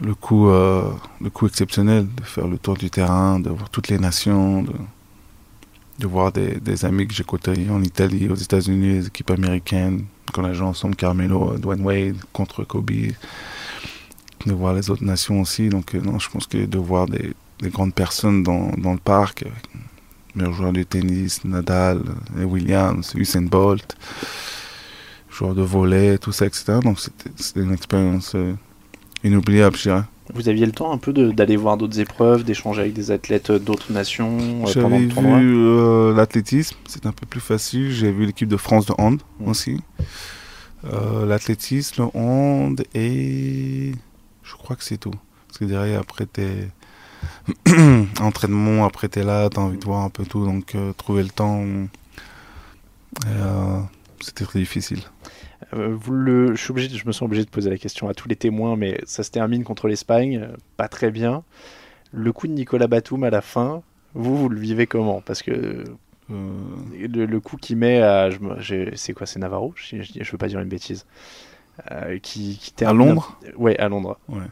le 0.00 0.14
coup 0.14 1.46
exceptionnel 1.46 2.06
de 2.14 2.22
faire 2.22 2.46
le 2.48 2.56
tour 2.56 2.76
du 2.76 2.88
terrain, 2.88 3.38
de 3.38 3.50
voir 3.50 3.68
toutes 3.68 3.88
les 3.88 3.98
nations, 3.98 4.62
de, 4.62 6.06
voir 6.06 6.32
des, 6.32 6.84
amis 6.86 7.06
que 7.06 7.12
j'ai 7.12 7.24
côtoyés 7.24 7.68
en 7.68 7.82
Italie, 7.82 8.28
aux 8.30 8.34
États-Unis, 8.34 8.94
les 8.94 9.06
équipes 9.08 9.30
américaines, 9.30 10.06
quand 10.32 10.42
on 10.42 10.46
a 10.46 10.54
joué 10.54 10.66
ensemble 10.66 10.96
Carmelo, 10.96 11.58
Dwayne 11.58 11.82
Wade 11.82 12.16
contre 12.32 12.64
Kobe, 12.64 12.90
de 14.46 14.52
voir 14.52 14.72
les 14.72 14.88
autres 14.88 15.04
nations 15.04 15.42
aussi. 15.42 15.68
Donc, 15.68 15.94
euh, 15.94 16.00
non, 16.00 16.18
je 16.18 16.30
pense 16.30 16.46
que 16.46 16.64
de 16.64 16.78
voir 16.78 17.06
des, 17.06 17.34
des 17.60 17.68
grandes 17.68 17.94
personnes 17.94 18.42
dans 18.42 18.92
le 18.92 18.98
parc, 18.98 19.44
meilleurs 20.36 20.52
joueurs 20.52 20.72
de 20.72 20.82
tennis, 20.82 21.44
Nadal, 21.44 22.02
Williams, 22.36 23.12
Usain 23.16 23.42
Bolt, 23.42 23.96
joueurs 25.30 25.54
de 25.54 25.62
volet, 25.62 26.18
tout 26.18 26.32
ça, 26.32 26.46
etc. 26.46 26.78
Donc, 26.84 27.00
c'était 27.00 27.60
une 27.60 27.72
expérience. 27.72 28.34
Euh, 28.34 28.54
inoubliable, 29.26 29.76
je 29.76 29.82
dirais. 29.82 30.02
Vous 30.34 30.48
aviez 30.48 30.66
le 30.66 30.72
temps 30.72 30.92
un 30.92 30.98
peu 30.98 31.12
d'aller 31.12 31.56
voir 31.56 31.76
d'autres 31.76 32.00
épreuves, 32.00 32.42
d'échanger 32.42 32.80
avec 32.80 32.94
des 32.94 33.10
athlètes 33.12 33.52
d'autres 33.52 33.92
nations 33.92 34.64
euh, 34.66 34.82
pendant 34.82 34.98
le 34.98 35.08
tournoi? 35.08 35.38
vu 35.38 35.54
euh, 35.56 36.14
l'athlétisme, 36.14 36.76
c'est 36.88 37.06
un 37.06 37.12
peu 37.12 37.26
plus 37.26 37.40
facile. 37.40 37.92
J'ai 37.92 38.10
vu 38.10 38.26
l'équipe 38.26 38.48
de 38.48 38.56
France 38.56 38.86
de 38.86 38.94
hand 38.98 39.20
mmh. 39.38 39.48
aussi. 39.48 39.80
Euh, 40.84 41.26
l'athlétisme, 41.26 42.02
le 42.02 42.18
hand 42.18 42.82
et 42.94 43.92
je 44.42 44.54
crois 44.54 44.74
que 44.74 44.82
c'est 44.82 44.98
tout. 44.98 45.14
Parce 45.46 45.58
que 45.58 45.64
derrière, 45.64 46.00
après, 46.00 46.26
t'es 46.26 46.68
entraînement, 48.20 48.84
après 48.84 49.08
t'es 49.08 49.22
là, 49.22 49.48
t'as 49.50 49.60
envie 49.60 49.78
de 49.78 49.84
voir 49.84 50.02
un 50.02 50.10
peu 50.10 50.24
tout, 50.24 50.44
donc 50.44 50.76
trouver 50.96 51.22
le 51.22 51.30
temps. 51.30 51.64
c'était 54.20 54.44
très 54.44 54.58
difficile. 54.58 55.00
Euh, 55.74 55.96
vous 55.98 56.12
le, 56.12 56.54
je, 56.54 56.62
suis 56.62 56.70
obligé, 56.70 56.96
je 56.96 57.06
me 57.06 57.12
sens 57.12 57.22
obligé 57.22 57.44
de 57.44 57.50
poser 57.50 57.70
la 57.70 57.78
question 57.78 58.08
à 58.08 58.14
tous 58.14 58.28
les 58.28 58.36
témoins, 58.36 58.76
mais 58.76 59.00
ça 59.04 59.22
se 59.22 59.30
termine 59.30 59.64
contre 59.64 59.88
l'Espagne, 59.88 60.38
euh, 60.42 60.56
pas 60.76 60.88
très 60.88 61.10
bien. 61.10 61.42
Le 62.12 62.32
coup 62.32 62.46
de 62.46 62.52
Nicolas 62.52 62.86
Batum 62.86 63.24
à 63.24 63.30
la 63.30 63.40
fin, 63.40 63.82
vous, 64.14 64.36
vous 64.36 64.48
le 64.48 64.60
vivez 64.60 64.86
comment? 64.86 65.20
Parce 65.20 65.42
que 65.42 65.84
le, 66.28 67.40
coup 67.40 67.56
qu'il 67.56 67.76
met 67.76 68.00
à. 68.00 68.30
C'est 68.94 69.12
quoi 69.12 69.26
C'est 69.26 69.38
Navarro? 69.38 69.74
Je, 69.76 70.02
je, 70.02 70.30
veux 70.30 70.38
pas 70.38 70.48
dire 70.48 70.60
une 70.60 70.68
bêtise. 70.68 71.06
qui, 72.22 72.58
qui 72.58 72.72
termine, 72.72 73.02
à 73.02 73.04
Londres? 73.06 73.40
Ouais, 73.56 73.78
à 73.78 73.88
Londres. 73.88 74.18
Ouais 74.28 74.42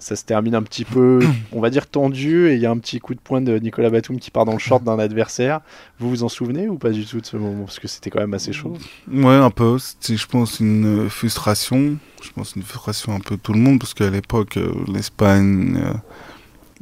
ça 0.00 0.16
se 0.16 0.24
termine 0.24 0.54
un 0.54 0.62
petit 0.62 0.84
peu, 0.84 1.20
on 1.52 1.60
va 1.60 1.70
dire 1.70 1.86
tendu, 1.86 2.48
et 2.48 2.54
il 2.54 2.60
y 2.60 2.66
a 2.66 2.70
un 2.70 2.78
petit 2.78 2.98
coup 2.98 3.14
de 3.14 3.20
poing 3.20 3.40
de 3.40 3.58
Nicolas 3.58 3.90
Batum 3.90 4.18
qui 4.18 4.30
part 4.30 4.44
dans 4.44 4.54
le 4.54 4.58
short 4.58 4.82
d'un 4.82 4.98
adversaire. 4.98 5.60
Vous 6.00 6.08
vous 6.08 6.22
en 6.24 6.28
souvenez 6.28 6.68
ou 6.68 6.76
pas 6.76 6.90
du 6.90 7.04
tout 7.06 7.20
de 7.20 7.26
ce 7.26 7.36
moment? 7.36 7.64
Parce 7.64 7.78
que 7.78 7.86
c'était 7.86 8.10
quand 8.10 8.20
même 8.20 8.34
assez 8.34 8.52
chaud. 8.52 8.76
Ouais, 9.12 9.34
un 9.34 9.50
peu. 9.50 9.78
C'était, 9.78 10.16
je 10.16 10.26
pense, 10.26 10.58
une 10.58 11.08
frustration. 11.08 11.96
Je 12.22 12.30
pense 12.32 12.56
une 12.56 12.62
frustration 12.62 13.14
un 13.14 13.20
peu 13.20 13.36
de 13.36 13.40
tout 13.40 13.52
le 13.52 13.60
monde, 13.60 13.78
parce 13.78 13.94
qu'à 13.94 14.10
l'époque, 14.10 14.56
euh, 14.56 14.72
l'Espagne 14.88 15.78
euh, 15.82 15.94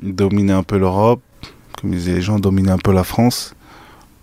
dominait 0.01 0.53
un 0.53 0.63
peu 0.63 0.79
l'Europe. 0.79 1.21
Comme 1.81 1.91
disaient 1.91 2.15
les 2.15 2.23
gens, 2.23 2.39
dominait 2.39 2.73
un 2.73 2.79
peu 2.79 2.93
la 2.93 3.05
France. 3.05 3.55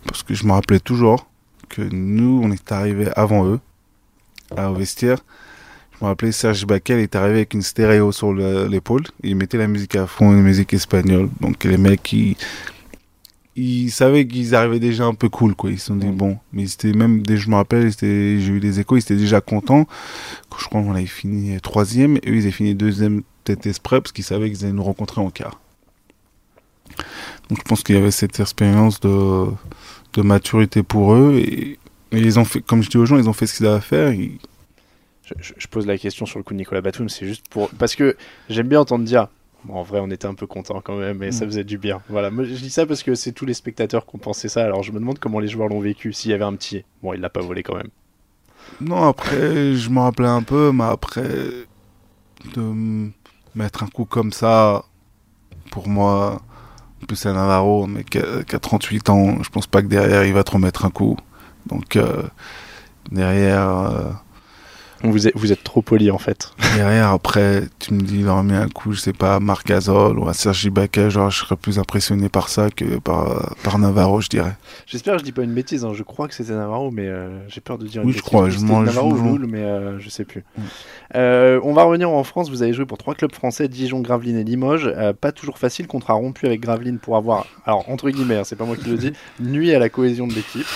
Parce 0.07 0.23
que 0.23 0.33
je 0.33 0.45
me 0.45 0.51
rappelais 0.51 0.79
toujours 0.79 1.27
que 1.69 1.81
nous, 1.81 2.41
on 2.43 2.51
est 2.51 2.71
arrivés 2.71 3.09
avant 3.15 3.45
eux, 3.45 3.59
à, 4.55 4.71
au 4.71 4.75
vestiaire. 4.75 5.19
Je 5.97 6.03
me 6.03 6.09
rappelais 6.09 6.31
Serge 6.33 6.65
Baquel 6.65 6.99
est 6.99 7.15
arrivé 7.15 7.35
avec 7.35 7.53
une 7.53 7.61
stéréo 7.61 8.11
sur 8.11 8.33
l'épaule. 8.33 9.03
Il 9.23 9.35
mettait 9.37 9.57
la 9.57 9.67
musique 9.67 9.95
à 9.95 10.07
fond, 10.07 10.31
une 10.31 10.41
musique 10.41 10.73
espagnole. 10.73 11.29
Donc 11.39 11.63
les 11.63 11.77
mecs, 11.77 12.11
ils, 12.11 12.35
ils 13.55 13.89
savaient 13.89 14.27
qu'ils 14.27 14.53
arrivaient 14.55 14.79
déjà 14.79 15.05
un 15.05 15.13
peu 15.13 15.29
cool, 15.29 15.55
quoi. 15.55 15.71
Ils 15.71 15.79
se 15.79 15.87
sont 15.87 15.95
dit, 15.95 16.07
bon. 16.07 16.37
Mais 16.51 16.67
c'était 16.67 16.91
même, 16.91 17.23
je 17.25 17.49
me 17.49 17.55
rappelle, 17.55 17.89
j'ai 18.01 18.35
eu 18.35 18.59
des 18.59 18.81
échos, 18.81 18.97
ils 18.97 18.99
étaient 18.99 19.15
déjà 19.15 19.39
contents. 19.39 19.87
Quand 20.49 20.57
je 20.59 20.65
crois 20.65 20.81
qu'on 20.81 20.95
avait 20.95 21.05
fini 21.05 21.59
troisième, 21.61 22.17
et 22.17 22.29
eux, 22.29 22.35
ils 22.35 22.41
avaient 22.43 22.51
fini 22.51 22.75
deuxième, 22.75 23.21
peut-être 23.45 23.65
exprès, 23.65 24.01
parce 24.01 24.11
qu'ils 24.11 24.25
savaient 24.25 24.51
qu'ils 24.51 24.65
allaient 24.65 24.73
nous 24.73 24.83
rencontrer 24.83 25.21
en 25.21 25.29
quart. 25.29 25.61
Donc 27.49 27.59
je 27.59 27.63
pense 27.63 27.83
qu'il 27.83 27.95
y 27.95 27.97
avait 27.97 28.11
cette 28.11 28.37
expérience 28.39 28.99
de, 28.99 29.45
de 30.13 30.21
maturité 30.21 30.83
pour 30.83 31.13
eux. 31.13 31.35
Et, 31.37 31.79
ils 32.11 32.39
ont 32.39 32.45
fait, 32.45 32.61
comme 32.61 32.83
je 32.83 32.89
dis 32.89 32.97
aux 32.97 33.05
gens, 33.05 33.17
ils 33.17 33.27
ont 33.29 33.33
fait 33.33 33.47
ce 33.47 33.55
qu'ils 33.55 33.65
avaient 33.65 33.77
à 33.77 33.81
faire 33.81 34.13
je, 35.39 35.67
pose 35.67 35.85
la 35.87 35.97
question 35.97 36.25
sur 36.25 36.39
le 36.39 36.43
coup 36.43 36.53
de 36.53 36.59
Nicolas 36.59 36.81
Batum, 36.81 37.09
c'est 37.09 37.25
juste 37.25 37.47
pour. 37.49 37.69
Parce 37.69 37.95
que 37.95 38.15
j'aime 38.49 38.67
bien 38.67 38.79
entendre 38.79 39.05
dire. 39.05 39.27
Bon, 39.63 39.75
en 39.75 39.83
vrai, 39.83 39.99
on 39.99 40.11
était 40.11 40.27
un 40.27 40.35
peu 40.35 40.45
content 40.45 40.79
quand 40.81 40.95
même, 40.95 41.23
et 41.23 41.31
ça 41.31 41.45
mm. 41.45 41.49
faisait 41.49 41.63
du 41.63 41.79
bien. 41.79 42.01
Voilà, 42.09 42.29
je 42.29 42.53
dis 42.53 42.69
ça 42.69 42.85
parce 42.85 43.01
que 43.01 43.15
c'est 43.15 43.31
tous 43.31 43.47
les 43.47 43.55
spectateurs 43.55 44.05
qui 44.05 44.15
ont 44.15 44.19
pensé 44.19 44.47
ça. 44.47 44.63
Alors 44.63 44.83
je 44.83 44.91
me 44.91 44.99
demande 44.99 45.17
comment 45.17 45.39
les 45.39 45.47
joueurs 45.47 45.69
l'ont 45.69 45.79
vécu. 45.79 46.13
S'il 46.13 46.29
y 46.29 46.33
avait 46.35 46.43
un 46.43 46.53
petit. 46.53 46.83
Bon, 47.01 47.13
il 47.13 47.21
l'a 47.21 47.29
pas 47.29 47.41
volé 47.41 47.63
quand 47.63 47.75
même. 47.75 47.89
Non, 48.81 49.07
après, 49.07 49.73
je 49.73 49.89
me 49.89 49.99
rappelais 49.99 50.27
un 50.27 50.43
peu, 50.43 50.71
mais 50.71 50.83
après, 50.83 51.23
de 52.55 53.09
mettre 53.55 53.83
un 53.83 53.87
coup 53.87 54.05
comme 54.05 54.31
ça, 54.31 54.83
pour 55.71 55.87
moi, 55.87 56.41
en 57.01 57.05
plus 57.05 57.15
c'est 57.15 57.33
Navarro, 57.33 57.87
mais 57.87 58.03
qui 58.03 58.19
a, 58.19 58.59
38 58.59 59.09
ans, 59.09 59.41
je 59.41 59.49
pense 59.49 59.67
pas 59.67 59.81
que 59.81 59.87
derrière 59.87 60.25
il 60.25 60.33
va 60.33 60.43
te 60.43 60.51
remettre 60.51 60.85
un 60.85 60.91
coup. 60.91 61.17
Donc, 61.65 61.95
euh, 61.95 62.23
derrière. 63.11 63.69
Euh, 63.69 64.11
vous 65.03 65.27
êtes, 65.27 65.35
vous 65.35 65.51
êtes 65.51 65.63
trop 65.63 65.81
poli 65.81 66.11
en 66.11 66.17
fait. 66.17 66.51
Derrière, 66.75 67.09
après, 67.09 67.63
tu 67.79 67.93
me 67.93 68.01
dis, 68.01 68.19
il 68.19 68.27
a 68.27 68.33
remis 68.33 68.55
un 68.55 68.67
coup, 68.67 68.93
je 68.93 68.99
sais 68.99 69.13
pas, 69.13 69.35
à 69.35 69.39
Marc 69.39 69.67
Gasol 69.67 70.17
ou 70.19 70.27
à 70.27 70.33
Sergi 70.33 70.69
Baquet, 70.69 71.09
genre, 71.09 71.29
je 71.29 71.39
serais 71.39 71.55
plus 71.55 71.79
impressionné 71.79 72.29
par 72.29 72.49
ça 72.49 72.69
que 72.69 72.99
par, 72.99 73.55
par 73.63 73.77
Navarro, 73.79 74.21
je 74.21 74.29
dirais. 74.29 74.55
J'espère 74.85 75.13
que 75.13 75.19
je 75.19 75.25
dis 75.25 75.31
pas 75.31 75.43
une 75.43 75.53
bêtise, 75.53 75.85
hein. 75.85 75.93
je 75.93 76.03
crois 76.03 76.27
que 76.27 76.33
c'était 76.33 76.53
Navarro, 76.53 76.91
mais 76.91 77.07
euh, 77.07 77.47
j'ai 77.47 77.61
peur 77.61 77.77
de 77.77 77.85
dire 77.85 78.01
une 78.01 78.09
oui, 78.09 78.13
je 78.13 78.21
crois, 78.21 78.49
je 78.49 78.59
mange. 78.59 78.85
Navarro 78.85 79.11
ou 79.11 79.15
Loul, 79.15 79.47
mais 79.47 79.63
euh, 79.63 79.99
je 79.99 80.09
sais 80.09 80.25
plus. 80.25 80.43
Mm. 80.57 80.61
Euh, 81.15 81.59
on 81.63 81.73
va 81.73 81.83
revenir 81.83 82.09
en 82.09 82.23
France, 82.23 82.49
vous 82.49 82.63
avez 82.63 82.73
joué 82.73 82.85
pour 82.85 82.97
trois 82.97 83.15
clubs 83.15 83.33
français, 83.33 83.67
Dijon, 83.67 84.01
Gravelines 84.01 84.37
et 84.37 84.43
Limoges. 84.43 84.91
pas 85.21 85.31
toujours 85.31 85.57
facile, 85.57 85.87
contrat 85.87 86.13
rompu 86.13 86.45
avec 86.45 86.61
Gravelines 86.61 86.99
pour 86.99 87.17
avoir, 87.17 87.45
alors 87.65 87.89
entre 87.89 88.09
guillemets, 88.09 88.37
hein, 88.37 88.43
c'est 88.43 88.55
pas 88.55 88.65
moi 88.65 88.75
qui 88.75 88.89
le 88.89 88.97
dis, 88.97 89.13
nuit 89.39 89.73
à 89.73 89.79
la 89.79 89.89
cohésion 89.89 90.27
de 90.27 90.33
l'équipe. 90.33 90.67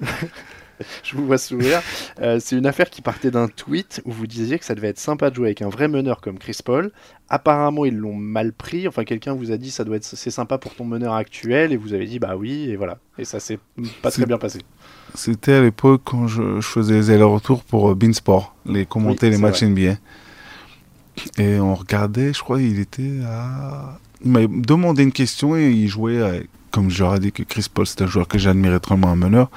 je 1.02 1.16
vous 1.16 1.26
vois 1.26 1.38
sourire. 1.38 1.82
Euh, 2.20 2.38
c'est 2.40 2.56
une 2.56 2.66
affaire 2.66 2.90
qui 2.90 3.02
partait 3.02 3.30
d'un 3.30 3.48
tweet 3.48 4.02
où 4.04 4.12
vous 4.12 4.26
disiez 4.26 4.58
que 4.58 4.64
ça 4.64 4.74
devait 4.74 4.88
être 4.88 4.98
sympa 4.98 5.30
de 5.30 5.34
jouer 5.34 5.48
avec 5.48 5.62
un 5.62 5.68
vrai 5.68 5.88
meneur 5.88 6.20
comme 6.20 6.38
Chris 6.38 6.58
Paul. 6.64 6.90
Apparemment, 7.28 7.84
ils 7.84 7.96
l'ont 7.96 8.14
mal 8.14 8.52
pris. 8.52 8.86
Enfin, 8.86 9.04
quelqu'un 9.04 9.34
vous 9.34 9.50
a 9.50 9.56
dit 9.56 9.70
ça 9.70 9.84
doit 9.84 9.96
être 9.96 10.04
c'est 10.04 10.30
sympa 10.30 10.58
pour 10.58 10.74
ton 10.74 10.84
meneur 10.84 11.14
actuel 11.14 11.72
et 11.72 11.76
vous 11.76 11.94
avez 11.94 12.06
dit 12.06 12.18
bah 12.18 12.36
oui 12.36 12.70
et 12.70 12.76
voilà. 12.76 12.98
Et 13.18 13.24
ça 13.24 13.40
s'est 13.40 13.58
pas 14.02 14.10
très 14.10 14.26
bien 14.26 14.38
passé. 14.38 14.60
C'était 15.14 15.52
à 15.52 15.62
l'époque 15.62 16.02
quand 16.04 16.26
je, 16.26 16.60
faisais 16.60 16.94
les 16.94 17.10
allers-retours 17.10 17.62
pour 17.62 17.90
euh, 17.90 17.94
Beansport, 17.94 18.54
les 18.66 18.86
commenter 18.86 19.30
les 19.30 19.38
matchs 19.38 19.62
NBA. 19.62 19.96
Et 21.38 21.60
on 21.60 21.76
regardait, 21.76 22.32
je 22.32 22.40
crois, 22.40 22.60
il 22.60 22.80
était 22.80 23.20
à. 23.24 23.98
Il 24.24 24.30
m'a 24.30 24.46
demandé 24.46 25.02
une 25.02 25.12
question 25.12 25.54
et 25.54 25.70
il 25.70 25.86
jouait, 25.86 26.46
comme 26.70 26.88
ai 26.88 27.18
dit 27.20 27.30
que 27.30 27.42
Chris 27.44 27.66
Paul 27.72 27.86
c'est 27.86 28.02
un 28.02 28.06
joueur 28.06 28.26
que 28.26 28.38
j'admirais 28.38 28.80
très 28.80 28.94
un 28.94 29.16
meneur 29.16 29.48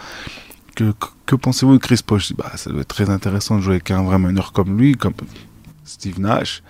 que, 1.25 1.35
pensez-vous 1.35 1.73
de 1.73 1.77
Chris 1.77 2.01
dis, 2.07 2.33
bah, 2.33 2.51
ça 2.55 2.69
doit 2.69 2.81
être 2.81 2.87
très 2.87 3.09
intéressant 3.09 3.57
de 3.57 3.61
jouer 3.61 3.75
avec 3.75 3.91
un 3.91 4.03
vrai 4.03 4.19
meneur 4.19 4.51
comme 4.51 4.77
lui, 4.77 4.93
comme 4.93 5.13
Steve 5.83 6.19
Nash, 6.19 6.61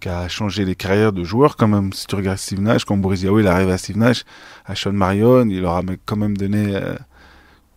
qui 0.00 0.08
a 0.08 0.28
changé 0.28 0.64
les 0.64 0.74
carrières 0.74 1.12
de 1.12 1.24
joueurs 1.24 1.56
quand 1.56 1.68
même. 1.68 1.92
Si 1.92 2.06
tu 2.06 2.14
regardes 2.14 2.38
Steve 2.38 2.60
Nash, 2.60 2.84
quand 2.84 2.96
Boris 2.96 3.20
Diaw 3.20 3.38
il 3.38 3.46
arrive 3.46 3.70
à 3.70 3.78
Steve 3.78 3.98
Nash, 3.98 4.24
à 4.66 4.74
Sean 4.74 4.92
Marion, 4.92 5.46
il 5.48 5.60
leur 5.60 5.76
a 5.76 5.82
quand 6.04 6.16
même 6.16 6.36
donné 6.36 6.74
euh, 6.74 6.94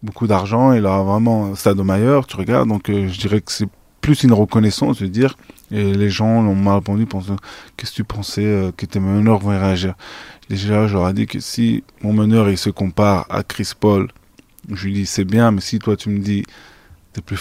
beaucoup 0.01 0.27
d'argent, 0.27 0.73
il 0.73 0.81
leur 0.81 0.93
a 0.93 1.03
vraiment 1.03 1.53
Stadomayer, 1.55 2.21
tu 2.27 2.35
regardes, 2.35 2.69
donc 2.69 2.89
euh, 2.89 3.07
je 3.07 3.19
dirais 3.19 3.41
que 3.41 3.51
c'est 3.51 3.69
plus 4.01 4.23
une 4.23 4.33
reconnaissance 4.33 5.01
de 5.01 5.07
dire, 5.07 5.37
et 5.71 5.93
les 5.93 6.09
gens 6.09 6.41
l'ont 6.41 6.55
mal 6.55 6.75
répondu, 6.75 7.05
pensant, 7.05 7.37
qu'est-ce 7.77 7.91
que 7.91 7.95
tu 7.97 8.03
pensais 8.03 8.45
euh, 8.45 8.71
que 8.75 8.85
tes 8.85 8.99
meneurs 8.99 9.39
vont 9.39 9.49
réagir? 9.49 9.95
Déjà, 10.49 10.85
ai 10.85 11.13
dit 11.13 11.25
que 11.25 11.39
si 11.39 11.83
mon 12.01 12.11
meneur 12.11 12.49
il 12.49 12.57
se 12.57 12.69
compare 12.69 13.25
à 13.29 13.43
Chris 13.43 13.71
Paul, 13.79 14.09
je 14.71 14.85
lui 14.85 14.93
dis, 14.93 15.05
c'est 15.05 15.25
bien, 15.25 15.51
mais 15.51 15.61
si 15.61 15.79
toi 15.79 15.95
tu 15.95 16.09
me 16.09 16.19
dis, 16.19 16.43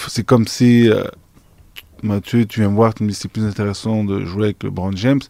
c'est 0.09 0.25
comme 0.25 0.47
si 0.47 0.89
euh, 0.91 1.05
Mathieu, 2.03 2.45
tu 2.47 2.61
viens 2.61 2.71
me 2.71 2.75
voir, 2.75 2.95
tu 2.95 3.05
me 3.05 3.09
dis, 3.09 3.15
c'est 3.15 3.29
plus 3.29 3.45
intéressant 3.45 4.05
de 4.05 4.25
jouer 4.25 4.45
avec 4.47 4.63
le 4.63 4.69
LeBron 4.69 4.93
James. 4.97 5.21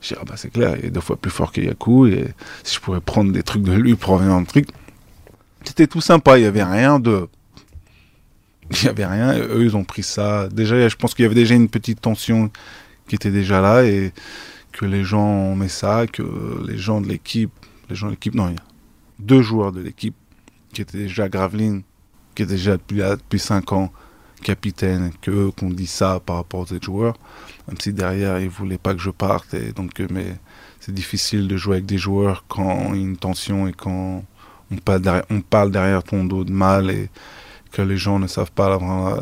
Je 0.00 0.08
dis, 0.08 0.14
ah 0.20 0.24
bah 0.24 0.34
c'est 0.36 0.50
clair, 0.50 0.76
il 0.78 0.86
est 0.86 0.90
deux 0.90 1.00
fois 1.00 1.16
plus 1.16 1.30
fort 1.30 1.52
que 1.52 1.60
Yaku, 1.60 2.06
et 2.06 2.28
si 2.64 2.76
je 2.76 2.80
pourrais 2.80 3.00
prendre 3.00 3.32
des 3.32 3.42
trucs 3.42 3.62
de 3.62 3.72
lui 3.72 3.94
pour 3.94 4.14
revenir 4.14 4.32
dans 4.32 4.44
truc. 4.44 4.68
C'était 5.64 5.86
tout 5.86 6.00
sympa, 6.00 6.38
il 6.38 6.42
n'y 6.42 6.46
avait 6.46 6.64
rien 6.64 6.98
de. 6.98 7.28
Il 8.70 8.82
n'y 8.84 8.88
avait 8.88 9.06
rien, 9.06 9.38
eux 9.38 9.64
ils 9.64 9.76
ont 9.76 9.84
pris 9.84 10.02
ça. 10.02 10.48
Déjà, 10.48 10.88
je 10.88 10.96
pense 10.96 11.14
qu'il 11.14 11.24
y 11.24 11.26
avait 11.26 11.34
déjà 11.34 11.54
une 11.54 11.68
petite 11.68 12.00
tension 12.00 12.50
qui 13.06 13.14
était 13.14 13.30
déjà 13.30 13.60
là, 13.60 13.84
et 13.84 14.12
que 14.72 14.86
les 14.86 15.04
gens 15.04 15.52
aimaient 15.52 15.68
ça, 15.68 16.06
que 16.06 16.22
les 16.66 16.78
gens 16.78 17.00
de 17.00 17.08
l'équipe, 17.08 17.52
les 17.90 17.94
gens 17.94 18.06
de 18.06 18.12
l'équipe, 18.12 18.34
non, 18.34 18.48
il 18.48 18.54
y 18.54 18.56
a 18.56 18.62
deux 19.18 19.42
joueurs 19.42 19.72
de 19.72 19.80
l'équipe 19.80 20.14
qui 20.72 20.82
était 20.82 20.98
déjà 20.98 21.28
Graveline, 21.28 21.82
qui 22.34 22.42
était 22.42 22.52
déjà 22.52 22.72
depuis, 22.72 22.98
depuis 22.98 23.38
5 23.38 23.72
ans 23.72 23.92
capitaine, 24.42 25.12
que 25.20 25.50
qu'on 25.50 25.70
dit 25.70 25.86
ça 25.86 26.20
par 26.20 26.36
rapport 26.36 26.60
aux 26.60 26.72
autres 26.72 26.84
joueurs, 26.84 27.16
même 27.68 27.78
si 27.80 27.92
derrière 27.92 28.40
ils 28.40 28.48
voulaient 28.48 28.78
pas 28.78 28.92
que 28.92 29.00
je 29.00 29.10
parte, 29.10 29.54
et 29.54 29.72
donc 29.72 30.00
euh, 30.00 30.08
mais 30.10 30.36
c'est 30.80 30.92
difficile 30.92 31.48
de 31.48 31.56
jouer 31.56 31.76
avec 31.76 31.86
des 31.86 31.98
joueurs 31.98 32.44
quand 32.48 32.92
il 32.92 33.00
y 33.00 33.04
a 33.04 33.06
une 33.06 33.16
tension 33.16 33.68
et 33.68 33.72
quand 33.72 34.24
on 34.70 34.76
parle 34.76 35.00
derrière, 35.00 35.24
on 35.30 35.40
parle 35.40 35.70
derrière 35.70 36.02
ton 36.02 36.24
dos 36.24 36.44
de 36.44 36.52
mal 36.52 36.90
et 36.90 37.08
que 37.70 37.82
les 37.82 37.96
gens 37.96 38.18
ne 38.18 38.26
savent 38.26 38.52
pas 38.52 38.68
la, 38.68 39.16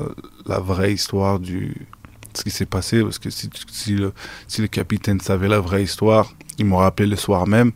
la, 0.46 0.58
vraie 0.58 0.92
histoire 0.92 1.38
du 1.38 1.86
ce 2.34 2.42
qui 2.42 2.50
s'est 2.50 2.66
passé 2.66 3.02
parce 3.02 3.18
que 3.18 3.30
si, 3.30 3.50
si, 3.70 3.94
le, 3.94 4.12
si 4.48 4.62
le 4.62 4.68
capitaine 4.68 5.20
savait 5.20 5.48
la 5.48 5.60
vraie 5.60 5.82
histoire, 5.82 6.32
il 6.58 6.64
m'aurait 6.64 6.86
appelé 6.86 7.08
le 7.08 7.16
soir 7.16 7.46
même 7.46 7.72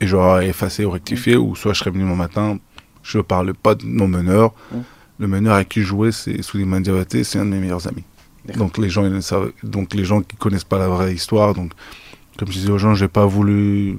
et 0.00 0.06
j'aurais 0.06 0.48
effacé 0.48 0.84
ou 0.84 0.90
rectifié 0.90 1.36
ou 1.36 1.54
soit 1.54 1.74
je 1.74 1.80
serais 1.80 1.90
venu 1.90 2.04
le 2.04 2.16
matin 2.16 2.58
je 3.02 3.18
ne 3.18 3.22
parle 3.22 3.54
pas 3.54 3.74
de 3.74 3.84
mon 3.84 4.08
meneur. 4.08 4.52
Le 5.18 5.28
meneur 5.28 5.54
avec 5.54 5.68
qui 5.68 5.82
je 5.82 5.86
jouais, 5.86 6.12
c'est 6.12 6.42
Souleymane 6.42 6.82
Diabaté, 6.82 7.22
c'est 7.24 7.38
un 7.38 7.44
de 7.44 7.50
mes 7.50 7.58
meilleurs 7.58 7.86
amis. 7.86 8.04
Donc 8.56 8.78
les 8.78 8.90
gens, 8.90 9.04
ils 9.04 9.22
savent, 9.22 9.52
donc 9.62 9.94
les 9.94 10.04
gens 10.04 10.20
qui 10.20 10.36
connaissent 10.36 10.64
pas 10.64 10.78
la 10.78 10.88
vraie 10.88 11.14
histoire, 11.14 11.54
donc 11.54 11.72
comme 12.38 12.48
je 12.48 12.54
disais 12.54 12.70
aux 12.70 12.78
gens, 12.78 12.94
j'ai 12.94 13.08
pas 13.08 13.26
voulu 13.26 13.98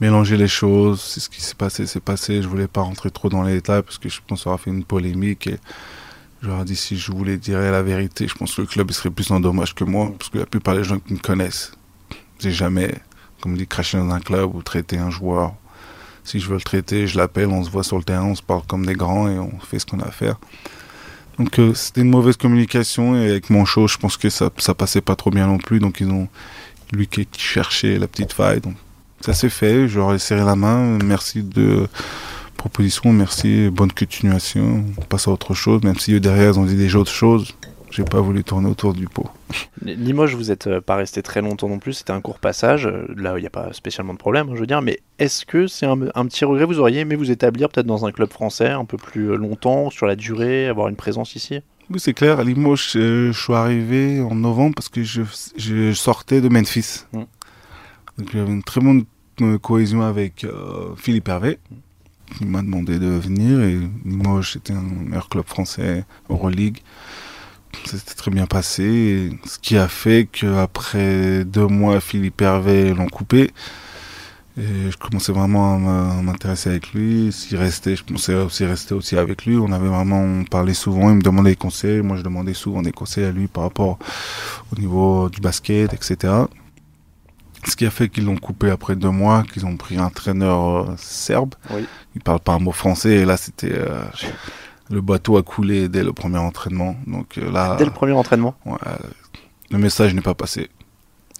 mélanger 0.00 0.36
les 0.36 0.48
choses. 0.48 1.00
C'est 1.00 1.20
ce 1.20 1.28
qui 1.28 1.40
s'est 1.40 1.54
passé, 1.54 1.86
c'est 1.86 2.00
passé. 2.00 2.42
Je 2.42 2.48
voulais 2.48 2.68
pas 2.68 2.82
rentrer 2.82 3.10
trop 3.10 3.28
dans 3.28 3.42
les 3.42 3.54
détails 3.54 3.82
parce 3.82 3.98
que 3.98 4.08
je 4.08 4.20
pense 4.26 4.44
qu'on 4.44 4.50
aura 4.50 4.58
fait 4.58 4.70
une 4.70 4.84
polémique 4.84 5.46
et 5.46 5.58
j'aurais 6.42 6.64
dit 6.64 6.76
si 6.76 6.96
je 6.96 7.12
voulais 7.12 7.36
dire 7.38 7.58
la 7.58 7.82
vérité, 7.82 8.28
je 8.28 8.34
pense 8.34 8.54
que 8.54 8.62
le 8.62 8.66
club 8.66 8.90
serait 8.90 9.10
plus 9.10 9.30
en 9.30 9.40
dommage 9.40 9.74
que 9.74 9.84
moi 9.84 10.12
parce 10.18 10.30
que 10.30 10.38
la 10.38 10.46
plupart 10.46 10.74
des 10.74 10.84
gens 10.84 10.98
qui 10.98 11.14
me 11.14 11.18
connaissent, 11.18 11.72
j'ai 12.40 12.52
jamais, 12.52 12.94
comme 13.40 13.56
dit, 13.56 13.66
craché 13.66 13.96
dans 13.98 14.10
un 14.10 14.20
club 14.20 14.54
ou 14.54 14.62
traité 14.62 14.98
un 14.98 15.10
joueur 15.10 15.54
si 16.26 16.40
je 16.40 16.48
veux 16.48 16.56
le 16.56 16.60
traiter, 16.60 17.06
je 17.06 17.16
l'appelle, 17.16 17.48
on 17.48 17.64
se 17.64 17.70
voit 17.70 17.84
sur 17.84 17.96
le 17.96 18.04
terrain, 18.04 18.24
on 18.24 18.34
se 18.34 18.42
parle 18.42 18.62
comme 18.66 18.84
des 18.84 18.94
grands 18.94 19.28
et 19.28 19.38
on 19.38 19.58
fait 19.60 19.78
ce 19.78 19.86
qu'on 19.86 20.00
a 20.00 20.06
à 20.06 20.10
faire. 20.10 20.36
Donc 21.38 21.58
euh, 21.58 21.72
c'était 21.74 22.00
une 22.00 22.10
mauvaise 22.10 22.36
communication 22.36 23.16
et 23.16 23.30
avec 23.30 23.50
mon 23.50 23.64
show, 23.64 23.86
je 23.86 23.96
pense 23.96 24.16
que 24.16 24.28
ça, 24.28 24.50
ça 24.58 24.74
passait 24.74 25.00
pas 25.00 25.16
trop 25.16 25.30
bien 25.30 25.46
non 25.46 25.58
plus. 25.58 25.78
Donc 25.78 26.00
ils 26.00 26.10
ont 26.10 26.28
lui 26.92 27.06
qui 27.06 27.26
cherchait 27.36 27.98
la 27.98 28.08
petite 28.08 28.32
faille. 28.32 28.60
Donc 28.60 28.74
ça 29.20 29.34
s'est 29.34 29.48
fait, 29.48 29.88
j'aurais 29.88 30.18
serré 30.18 30.44
la 30.44 30.56
main. 30.56 30.98
Merci 31.04 31.42
de 31.42 31.86
proposition, 32.56 33.12
merci, 33.12 33.68
bonne 33.70 33.92
continuation, 33.92 34.84
on 34.96 35.02
passe 35.02 35.28
à 35.28 35.30
autre 35.30 35.54
chose, 35.54 35.82
même 35.84 35.98
si 35.98 36.18
derrière 36.20 36.52
ils 36.52 36.58
ont 36.58 36.64
dit 36.64 36.74
déjà 36.74 36.98
autre 36.98 37.12
chose, 37.12 37.54
j'ai 37.96 38.04
pas 38.04 38.20
voulu 38.20 38.44
tourner 38.44 38.68
autour 38.68 38.92
du 38.92 39.06
pot. 39.08 39.26
Limoges, 39.82 40.34
vous 40.34 40.50
êtes 40.50 40.66
euh, 40.66 40.80
pas 40.82 40.96
resté 40.96 41.22
très 41.22 41.40
longtemps 41.40 41.70
non 41.70 41.78
plus, 41.78 41.94
c'était 41.94 42.12
un 42.12 42.20
court 42.20 42.38
passage, 42.38 42.86
euh, 42.86 43.06
là 43.16 43.38
il 43.38 43.40
n'y 43.40 43.46
a 43.46 43.50
pas 43.50 43.72
spécialement 43.72 44.12
de 44.12 44.18
problème, 44.18 44.50
je 44.54 44.60
veux 44.60 44.66
dire, 44.66 44.82
mais 44.82 45.00
est-ce 45.18 45.46
que 45.46 45.66
c'est 45.66 45.86
un, 45.86 45.98
un 46.14 46.26
petit 46.26 46.44
regret, 46.44 46.66
vous 46.66 46.78
auriez 46.78 47.00
aimé 47.00 47.16
vous 47.16 47.30
établir 47.30 47.70
peut-être 47.70 47.86
dans 47.86 48.04
un 48.04 48.12
club 48.12 48.30
français 48.30 48.68
un 48.68 48.84
peu 48.84 48.98
plus 48.98 49.30
euh, 49.30 49.36
longtemps, 49.36 49.88
sur 49.88 50.06
la 50.06 50.14
durée, 50.14 50.68
avoir 50.68 50.88
une 50.88 50.96
présence 50.96 51.36
ici? 51.36 51.60
Oui, 51.88 51.98
c'est 51.98 52.12
clair, 52.12 52.38
à 52.38 52.44
Limoges, 52.44 52.90
je 52.92 53.32
suis 53.32 53.54
arrivé 53.54 54.20
en 54.20 54.34
novembre 54.34 54.74
parce 54.74 54.90
que 54.90 55.02
je, 55.02 55.22
je 55.56 55.92
sortais 55.94 56.42
de 56.42 56.50
Memphis. 56.50 57.04
Mm. 57.12 57.22
Donc 58.18 58.30
j'avais 58.32 58.50
une 58.52 58.62
très 58.62 58.80
bonne 58.82 59.06
cohésion 59.60 60.02
avec 60.02 60.44
euh, 60.44 60.94
Philippe 60.96 61.28
Hervé. 61.28 61.58
Il 62.40 62.48
m'a 62.48 62.60
demandé 62.60 62.98
de 62.98 63.06
venir 63.06 63.60
et 63.60 63.78
Limoges, 64.04 64.52
c'était 64.54 64.72
un 64.72 64.82
meilleur 64.82 65.28
club 65.28 65.46
français, 65.46 66.04
Euroleague. 66.28 66.78
Ça 66.78 66.84
s'était 67.84 68.14
très 68.14 68.30
bien 68.30 68.46
passé, 68.46 69.30
ce 69.44 69.58
qui 69.58 69.76
a 69.76 69.88
fait 69.88 70.28
qu'après 70.30 71.44
deux 71.44 71.66
mois, 71.66 72.00
Philippe 72.00 72.40
Hervé 72.40 72.94
l'ont 72.94 73.08
coupé. 73.08 73.50
Et 74.58 74.90
je 74.90 74.96
commençais 74.96 75.32
vraiment 75.32 75.74
à 75.74 76.22
m'intéresser 76.22 76.70
avec 76.70 76.94
lui. 76.94 77.30
S'il 77.30 77.58
restait, 77.58 77.94
je 77.94 78.04
pensais 78.04 78.34
aussi 78.34 78.64
rester 78.64 78.94
aussi 78.94 79.18
avec 79.18 79.44
lui. 79.44 79.58
On 79.58 79.70
avait 79.70 79.88
vraiment 79.88 80.22
on 80.22 80.44
parlait 80.44 80.72
souvent. 80.72 81.10
Il 81.10 81.16
me 81.16 81.22
demandait 81.22 81.50
des 81.50 81.56
conseils. 81.56 82.00
Moi, 82.00 82.16
je 82.16 82.22
demandais 82.22 82.54
souvent 82.54 82.80
des 82.80 82.92
conseils 82.92 83.24
à 83.24 83.32
lui 83.32 83.48
par 83.48 83.64
rapport 83.64 83.98
au 84.72 84.80
niveau 84.80 85.28
du 85.28 85.42
basket, 85.42 85.92
etc. 85.92 86.32
Ce 87.66 87.76
qui 87.76 87.84
a 87.84 87.90
fait 87.90 88.08
qu'ils 88.08 88.24
l'ont 88.24 88.38
coupé 88.38 88.70
après 88.70 88.96
deux 88.96 89.10
mois, 89.10 89.42
qu'ils 89.42 89.66
ont 89.66 89.76
pris 89.76 89.98
un 89.98 90.04
entraîneur 90.04 90.88
euh, 90.90 90.94
serbe. 90.96 91.54
Oui. 91.70 91.84
Il 92.14 92.22
parle 92.22 92.40
pas 92.40 92.52
un 92.54 92.58
mot 92.58 92.72
français. 92.72 93.16
Et 93.16 93.24
là, 93.26 93.36
c'était 93.36 93.74
euh, 93.74 94.04
le 94.90 95.00
bateau 95.00 95.36
a 95.36 95.42
coulé 95.42 95.88
dès 95.88 96.04
le 96.04 96.12
premier 96.12 96.38
entraînement. 96.38 96.96
Donc 97.06 97.38
euh, 97.38 97.50
là, 97.50 97.76
Dès 97.76 97.84
le 97.84 97.90
premier 97.90 98.12
entraînement 98.12 98.54
Ouais, 98.64 98.76
le 99.70 99.78
message 99.78 100.14
n'est 100.14 100.20
pas 100.22 100.34
passé. 100.34 100.68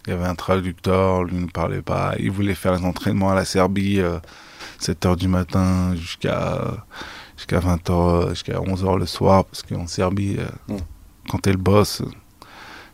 Il 0.07 0.11
y 0.11 0.13
avait 0.13 0.25
un 0.27 0.35
traducteur, 0.37 1.25
lui 1.25 1.37
ne 1.37 1.47
parlait 1.47 1.83
pas. 1.83 2.15
Il 2.19 2.31
voulait 2.31 2.55
faire 2.55 2.73
les 2.77 2.85
entraînements 2.85 3.31
à 3.31 3.35
la 3.35 3.45
Serbie, 3.45 4.01
euh, 4.01 4.19
7h 4.81 5.17
du 5.17 5.27
matin 5.29 5.95
jusqu'à 5.97 6.61
jusqu'à 7.37 7.59
20h, 7.61 8.31
jusqu'à 8.31 8.55
11h 8.61 8.99
le 8.99 9.07
soir, 9.07 9.45
parce 9.45 9.63
qu'en 9.63 9.87
Serbie, 9.87 10.37
euh, 10.39 10.47
Mm. 10.69 10.77
quand 11.29 11.39
t'es 11.39 11.51
le 11.53 11.59
boss, 11.59 12.01
euh, 12.01 12.07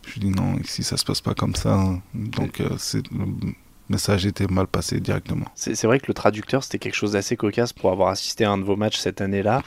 je 0.05 0.13
lui 0.13 0.19
dis 0.21 0.29
non, 0.31 0.57
ici 0.63 0.83
ça 0.83 0.97
se 0.97 1.05
passe 1.05 1.21
pas 1.21 1.33
comme 1.33 1.55
ça. 1.55 1.79
Donc 2.13 2.59
euh, 2.61 2.69
c'est 2.77 3.03
le 3.11 3.25
message 3.89 4.25
était 4.25 4.47
mal 4.47 4.67
passé 4.67 4.99
directement. 4.99 5.45
C'est 5.55 5.75
c'est 5.75 5.87
vrai 5.87 5.99
que 5.99 6.05
le 6.07 6.13
traducteur, 6.13 6.63
c'était 6.63 6.79
quelque 6.79 6.95
chose 6.95 7.11
d'assez 7.13 7.37
cocasse 7.37 7.73
pour 7.73 7.91
avoir 7.91 8.09
assisté 8.09 8.43
à 8.43 8.51
un 8.51 8.57
de 8.57 8.63
vos 8.63 8.75
matchs 8.75 8.97
cette 8.97 9.21
année-là. 9.21 9.61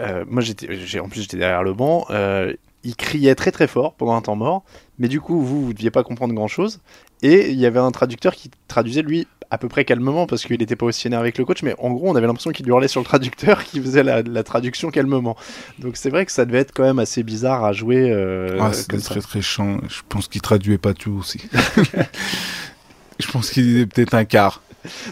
Euh, 0.00 0.24
moi, 0.28 0.42
j'étais, 0.42 1.00
en 1.00 1.08
plus, 1.08 1.22
j'étais 1.22 1.36
derrière 1.36 1.62
le 1.62 1.74
banc. 1.74 2.06
Euh, 2.10 2.52
il 2.84 2.96
criait 2.96 3.34
très 3.34 3.50
très 3.50 3.66
fort 3.66 3.94
pendant 3.94 4.14
un 4.14 4.20
temps 4.20 4.36
mort, 4.36 4.62
mais 4.98 5.08
du 5.08 5.20
coup, 5.20 5.40
vous, 5.40 5.66
vous 5.66 5.72
deviez 5.72 5.90
pas 5.90 6.02
comprendre 6.02 6.34
grand-chose. 6.34 6.80
Et 7.22 7.50
il 7.50 7.58
y 7.58 7.64
avait 7.64 7.80
un 7.80 7.90
traducteur 7.90 8.34
qui 8.34 8.50
traduisait, 8.68 9.02
lui, 9.02 9.26
à 9.50 9.56
peu 9.56 9.68
près 9.68 9.84
calmement, 9.84 10.26
parce 10.26 10.44
qu'il 10.44 10.58
n'était 10.58 10.76
pas 10.76 10.86
aussi 10.86 11.06
énervé 11.06 11.24
avec 11.24 11.38
le 11.38 11.44
coach, 11.46 11.62
mais 11.62 11.74
en 11.78 11.90
gros, 11.92 12.10
on 12.10 12.16
avait 12.16 12.26
l'impression 12.26 12.50
qu'il 12.50 12.68
hurlait 12.68 12.88
sur 12.88 13.00
le 13.00 13.06
traducteur 13.06 13.64
qui 13.64 13.80
faisait 13.80 14.02
la, 14.02 14.22
la 14.22 14.42
traduction 14.42 14.90
calmement. 14.90 15.36
Donc 15.78 15.96
c'est 15.96 16.10
vrai 16.10 16.26
que 16.26 16.32
ça 16.32 16.44
devait 16.44 16.58
être 16.58 16.72
quand 16.74 16.82
même 16.82 16.98
assez 16.98 17.22
bizarre 17.22 17.64
à 17.64 17.72
jouer 17.72 18.10
euh, 18.10 18.58
Ah, 18.60 18.72
c'était 18.72 18.98
très 18.98 19.20
très 19.20 19.40
chiant. 19.40 19.78
Je 19.88 20.00
pense 20.08 20.28
qu'il 20.28 20.42
traduisait 20.42 20.78
pas 20.78 20.92
tout 20.92 21.12
aussi. 21.12 21.40
je 23.18 23.30
pense 23.30 23.50
qu'il 23.50 23.64
disait 23.64 23.86
peut-être 23.86 24.14
un 24.14 24.24
quart. 24.24 24.62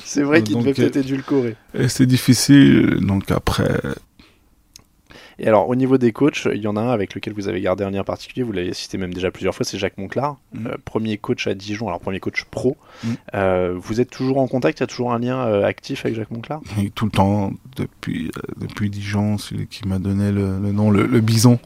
C'est 0.05 0.23
vrai 0.23 0.43
qu'il 0.43 0.59
devait 0.59 0.71
euh, 0.71 0.75
peut-être 0.75 0.97
édulcorer. 0.97 1.57
Et 1.73 1.89
c'est 1.89 2.05
difficile, 2.05 2.99
donc 3.01 3.31
après, 3.31 3.81
Et 5.45 5.49
alors, 5.49 5.69
au 5.69 5.75
niveau 5.75 5.99
des 5.99 6.13
coachs, 6.13 6.47
il 6.55 6.61
y 6.63 6.69
en 6.69 6.77
a 6.77 6.81
un 6.81 6.91
avec 6.91 7.17
lequel 7.17 7.33
vous 7.35 7.49
avez 7.49 7.61
gardé 7.61 7.83
un 7.83 7.91
lien 7.91 8.05
particulier, 8.05 8.45
vous 8.45 8.53
l'avez 8.53 8.73
cité 8.75 8.97
même 8.97 9.13
déjà 9.13 9.33
plusieurs 9.33 9.55
fois, 9.57 9.67
c'est 9.67 9.77
Jacques 9.77 9.99
Monclar, 9.99 10.37
Mhm. 10.55 10.67
euh, 10.69 10.77
premier 10.85 11.19
coach 11.19 11.49
à 11.49 11.55
Dijon, 11.55 11.89
alors 11.89 11.99
premier 11.99 12.21
coach 12.21 12.45
pro. 12.45 12.77
Mhm. 13.03 13.17
Euh, 13.35 13.75
vous 13.77 14.01
êtes 14.01 14.11
toujours 14.11 14.39
en 14.39 14.47
contact, 14.47 14.79
il 14.79 14.83
y 14.83 14.85
a 14.85 14.87
toujours 14.87 15.13
un 15.13 15.19
lien 15.19 15.39
euh, 15.39 15.65
actif 15.65 16.05
avec 16.07 16.17
Jacques 16.17 16.31
Monclar? 16.31 16.61
Et 16.81 16.91
tout 16.91 17.07
le 17.07 17.11
temps, 17.11 17.53
depuis, 17.77 18.31
depuis 18.57 18.89
Dijon, 18.89 19.37
celui 19.37 19.67
qui 19.67 19.87
m'a 19.89 19.99
donné 19.99 20.31
le, 20.31 20.61
le 20.61 20.71
nom, 20.71 20.91
le, 20.93 21.07
le 21.07 21.21
bison, 21.21 21.59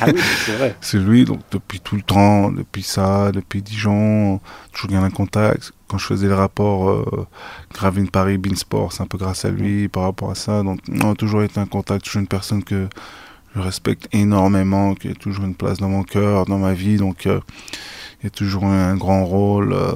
Ah 0.00 0.06
oui, 0.06 0.20
c'est 0.46 0.52
vrai. 0.52 0.74
c'est 0.80 0.98
lui. 0.98 1.26
Donc 1.26 1.40
depuis 1.50 1.80
tout 1.80 1.96
le 1.96 2.02
temps, 2.02 2.50
depuis 2.50 2.82
ça, 2.82 3.30
depuis 3.32 3.60
Dijon, 3.60 4.40
toujours 4.72 4.88
bien 4.88 5.02
un 5.02 5.10
contact. 5.10 5.72
Quand 5.88 5.98
je 5.98 6.06
faisais 6.06 6.28
le 6.28 6.34
rapport 6.34 6.90
euh, 6.90 7.26
Gravine 7.72 8.08
Paris, 8.08 8.36
Beansport, 8.38 8.92
c'est 8.92 9.02
un 9.02 9.06
peu 9.06 9.18
grâce 9.18 9.44
à 9.44 9.50
lui 9.50 9.88
par 9.88 10.02
rapport 10.04 10.30
à 10.30 10.34
ça. 10.34 10.62
Donc 10.62 10.80
on 11.02 11.10
a 11.10 11.14
toujours 11.14 11.42
été 11.42 11.58
en 11.58 11.66
contact, 11.66 12.04
toujours 12.04 12.20
une 12.20 12.28
personne 12.28 12.62
que 12.62 12.88
je 13.56 13.60
respecte 13.60 14.08
énormément, 14.12 14.94
qui 14.94 15.08
a 15.08 15.14
toujours 15.14 15.46
une 15.46 15.54
place 15.54 15.78
dans 15.78 15.88
mon 15.88 16.02
cœur, 16.02 16.44
dans 16.44 16.58
ma 16.58 16.74
vie. 16.74 16.98
Donc 16.98 17.26
euh, 17.26 17.40
il 18.20 18.24
y 18.24 18.26
a 18.26 18.30
toujours 18.30 18.64
un 18.64 18.96
grand 18.96 19.24
rôle 19.24 19.72
euh, 19.72 19.94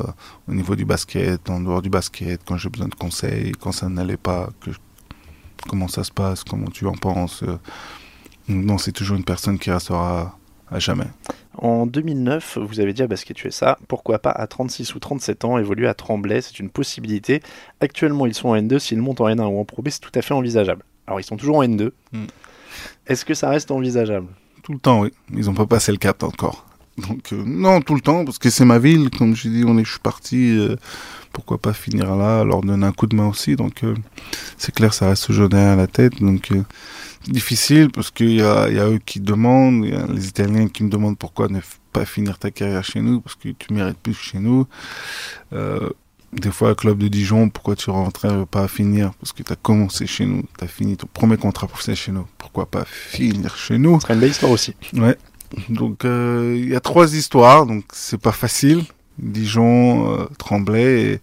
au 0.48 0.54
niveau 0.54 0.76
du 0.76 0.84
basket, 0.86 1.50
en 1.50 1.60
dehors 1.60 1.82
du 1.82 1.90
basket, 1.90 2.40
quand 2.46 2.56
j'ai 2.56 2.70
besoin 2.70 2.88
de 2.88 2.94
conseils, 2.94 3.52
quand 3.52 3.72
ça 3.72 3.88
n'allait 3.88 4.16
pas, 4.16 4.48
comment 5.68 5.88
ça 5.88 6.04
se 6.04 6.12
passe, 6.12 6.42
comment 6.42 6.70
tu 6.70 6.86
en 6.86 6.94
penses. 6.94 7.44
Non, 8.48 8.78
c'est 8.78 8.92
toujours 8.92 9.16
une 9.16 9.24
personne 9.24 9.58
qui 9.58 9.70
restera 9.70 10.38
à 10.70 10.78
jamais. 10.78 11.08
En 11.58 11.86
2009, 11.86 12.58
vous 12.62 12.80
avez 12.80 12.92
dit 12.92 13.02
à 13.02 13.06
Basket 13.06 13.44
USA, 13.44 13.78
pourquoi 13.88 14.18
pas 14.18 14.30
à 14.30 14.46
36 14.46 14.94
ou 14.94 14.98
37 14.98 15.44
ans 15.44 15.58
évoluer 15.58 15.86
à 15.86 15.94
Tremblay, 15.94 16.40
c'est 16.40 16.58
une 16.58 16.70
possibilité. 16.70 17.42
Actuellement, 17.80 18.26
ils 18.26 18.34
sont 18.34 18.48
en 18.48 18.56
N2, 18.56 18.78
s'ils 18.78 19.00
montent 19.00 19.20
en 19.20 19.28
N1 19.28 19.42
ou 19.42 19.60
en 19.60 19.64
Pro 19.64 19.82
B, 19.82 19.88
c'est 19.90 20.00
tout 20.00 20.10
à 20.14 20.22
fait 20.22 20.34
envisageable. 20.34 20.82
Alors, 21.06 21.20
ils 21.20 21.24
sont 21.24 21.36
toujours 21.36 21.58
en 21.58 21.62
N2. 21.64 21.90
Mm. 22.12 22.24
Est-ce 23.06 23.24
que 23.24 23.34
ça 23.34 23.50
reste 23.50 23.70
envisageable? 23.70 24.28
Tout 24.62 24.72
le 24.72 24.78
temps, 24.78 25.00
oui. 25.00 25.10
Ils 25.32 25.46
n'ont 25.46 25.54
pas 25.54 25.66
passé 25.66 25.92
le 25.92 25.98
cap 25.98 26.22
encore. 26.22 26.66
Donc, 26.96 27.32
euh, 27.32 27.42
non, 27.44 27.80
tout 27.80 27.94
le 27.94 28.00
temps, 28.00 28.24
parce 28.24 28.38
que 28.38 28.50
c'est 28.50 28.64
ma 28.64 28.78
ville. 28.78 29.10
Comme 29.10 29.34
je 29.34 29.48
dis, 29.48 29.64
on 29.66 29.76
est, 29.78 29.84
je 29.84 29.90
suis 29.90 30.00
parti. 30.00 30.56
euh, 30.56 30.76
pourquoi 31.32 31.58
pas 31.58 31.72
finir 31.72 32.14
là, 32.14 32.44
leur 32.44 32.60
donner 32.60 32.86
un 32.86 32.92
coup 32.92 33.06
de 33.06 33.16
main 33.16 33.28
aussi. 33.28 33.56
Donc, 33.56 33.84
euh, 33.84 33.94
c'est 34.58 34.74
clair, 34.74 34.94
ça 34.94 35.08
reste 35.08 35.26
toujours 35.26 35.48
derrière 35.48 35.76
la 35.76 35.86
tête. 35.86 36.20
Donc, 36.20 36.52
euh, 36.52 36.62
difficile 37.26 37.90
parce 37.90 38.10
qu'il 38.10 38.34
y 38.34 38.42
a, 38.42 38.68
y 38.68 38.78
a 38.78 38.88
eux 38.88 39.00
qui 39.04 39.20
demandent, 39.20 39.84
il 39.84 39.94
y 39.94 39.96
a 39.96 40.06
les 40.06 40.28
Italiens 40.28 40.68
qui 40.68 40.84
me 40.84 40.90
demandent 40.90 41.18
pourquoi 41.18 41.48
ne 41.48 41.60
pas 41.92 42.04
finir 42.04 42.38
ta 42.38 42.50
carrière 42.50 42.84
chez 42.84 43.00
nous, 43.00 43.20
parce 43.20 43.36
que 43.36 43.50
tu 43.50 43.72
mérites 43.72 43.98
plus 43.98 44.14
chez 44.14 44.38
nous. 44.38 44.66
Euh, 45.52 45.90
des 46.32 46.50
fois, 46.50 46.70
le 46.70 46.74
club 46.74 46.98
de 46.98 47.08
Dijon, 47.08 47.50
pourquoi 47.50 47.76
tu 47.76 47.90
rentrerais 47.90 48.46
pas 48.46 48.62
à 48.62 48.68
finir? 48.68 49.12
Parce 49.20 49.32
que 49.32 49.42
tu 49.42 49.52
as 49.52 49.56
commencé 49.56 50.06
chez 50.06 50.24
nous, 50.24 50.42
tu 50.58 50.64
as 50.64 50.68
fini 50.68 50.96
ton 50.96 51.06
premier 51.12 51.36
contrat 51.36 51.66
professionnel 51.66 51.98
chez 51.98 52.12
nous. 52.12 52.26
Pourquoi 52.38 52.66
pas 52.66 52.84
finir 52.86 53.56
chez 53.56 53.76
nous? 53.76 53.96
Ce 53.96 54.06
serait 54.06 54.14
une 54.14 54.20
belle 54.20 54.30
histoire 54.30 54.52
aussi. 54.52 54.74
Ouais. 54.94 55.18
Donc 55.68 56.06
euh, 56.06 56.56
il 56.58 56.70
y 56.70 56.74
a 56.74 56.80
trois 56.80 57.14
histoires, 57.14 57.66
donc 57.66 57.84
c'est 57.92 58.20
pas 58.20 58.32
facile. 58.32 58.84
Dijon, 59.18 60.20
euh, 60.20 60.24
Tremblay 60.38 61.02
et 61.02 61.20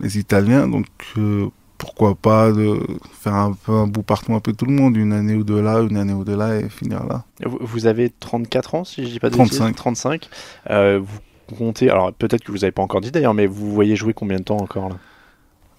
les 0.00 0.18
Italiens. 0.18 0.68
Donc 0.68 0.86
euh, 1.16 1.48
pourquoi 1.78 2.14
pas 2.16 2.50
de 2.50 2.80
faire 3.12 3.34
un 3.34 3.52
peu 3.52 3.72
un 3.72 3.86
bout 3.86 4.02
partout 4.02 4.34
un 4.34 4.40
peu 4.40 4.52
tout 4.52 4.66
le 4.66 4.72
monde, 4.72 4.96
une 4.96 5.12
année 5.12 5.34
ou 5.34 5.44
deux 5.44 5.62
là, 5.62 5.80
une 5.80 5.96
année 5.96 6.12
ou 6.12 6.24
deux 6.24 6.36
là 6.36 6.58
et 6.58 6.68
finir 6.68 7.04
là. 7.06 7.24
Vous, 7.44 7.86
avez 7.86 8.10
34 8.10 8.74
ans, 8.74 8.84
si 8.84 9.06
je 9.06 9.10
dis 9.10 9.20
pas 9.20 9.30
de 9.30 9.34
35. 9.34 9.64
bêtises 9.66 9.76
35. 9.76 10.28
Euh, 10.70 11.00
vous 11.00 11.56
comptez, 11.56 11.88
alors 11.88 12.12
peut-être 12.12 12.44
que 12.44 12.52
vous 12.52 12.58
n'avez 12.58 12.72
pas 12.72 12.82
encore 12.82 13.00
dit 13.00 13.12
d'ailleurs, 13.12 13.34
mais 13.34 13.46
vous 13.46 13.72
voyez 13.72 13.96
jouer 13.96 14.12
combien 14.12 14.38
de 14.38 14.42
temps 14.42 14.58
encore 14.58 14.88
là? 14.90 14.96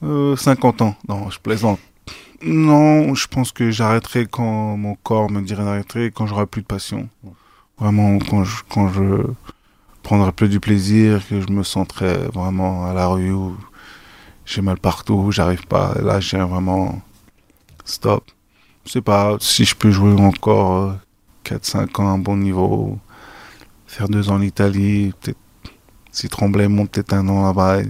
Euh, 0.04 0.36
50 0.36 0.82
ans. 0.82 0.96
Non, 1.10 1.30
je 1.30 1.40
plaisante. 1.40 1.80
Non, 2.42 3.14
je 3.16 3.28
pense 3.28 3.52
que 3.52 3.70
j'arrêterai 3.70 4.26
quand 4.26 4.78
mon 4.78 4.96
corps 4.96 5.30
me 5.30 5.42
dirait 5.42 5.66
d'arrêter, 5.66 6.12
quand 6.12 6.26
j'aurai 6.26 6.46
plus 6.46 6.62
de 6.62 6.68
passion. 6.68 7.10
Vraiment, 7.78 8.18
quand 8.20 8.46
je, 8.46 8.64
quand 8.70 8.88
je 8.90 9.24
prendrai 10.04 10.32
plus 10.32 10.48
du 10.48 10.62
plaisir, 10.62 11.22
que 11.28 11.42
je 11.42 11.52
me 11.52 11.64
sentirai 11.64 12.14
vraiment 12.34 12.86
à 12.86 12.94
la 12.94 13.08
rue 13.08 13.32
où 13.32 13.58
j'ai 14.50 14.62
mal 14.62 14.80
partout, 14.80 15.32
j'arrive 15.32 15.68
pas. 15.68 15.94
Là, 16.02 16.20
j'ai 16.20 16.40
vraiment 16.40 17.02
stop. 17.86 18.24
Je 18.86 18.94
sais 18.94 19.02
pas 19.02 19.38
si 19.40 19.64
je 19.64 19.76
peux 19.76 19.92
jouer 19.92 20.20
encore 20.20 20.96
4-5 21.46 22.02
ans 22.02 22.08
à 22.08 22.12
un 22.12 22.18
bon 22.18 22.36
niveau, 22.36 22.98
faire 23.86 24.10
deux 24.10 24.30
ans 24.32 24.36
en 24.36 24.42
Italie, 24.42 25.14
peut-être 25.22 25.38
si 26.12 26.28
Tremblay 26.28 26.68
monte 26.68 26.90
peut-être 26.90 27.14
un 27.14 27.28
an 27.30 27.46
là-bas, 27.46 27.84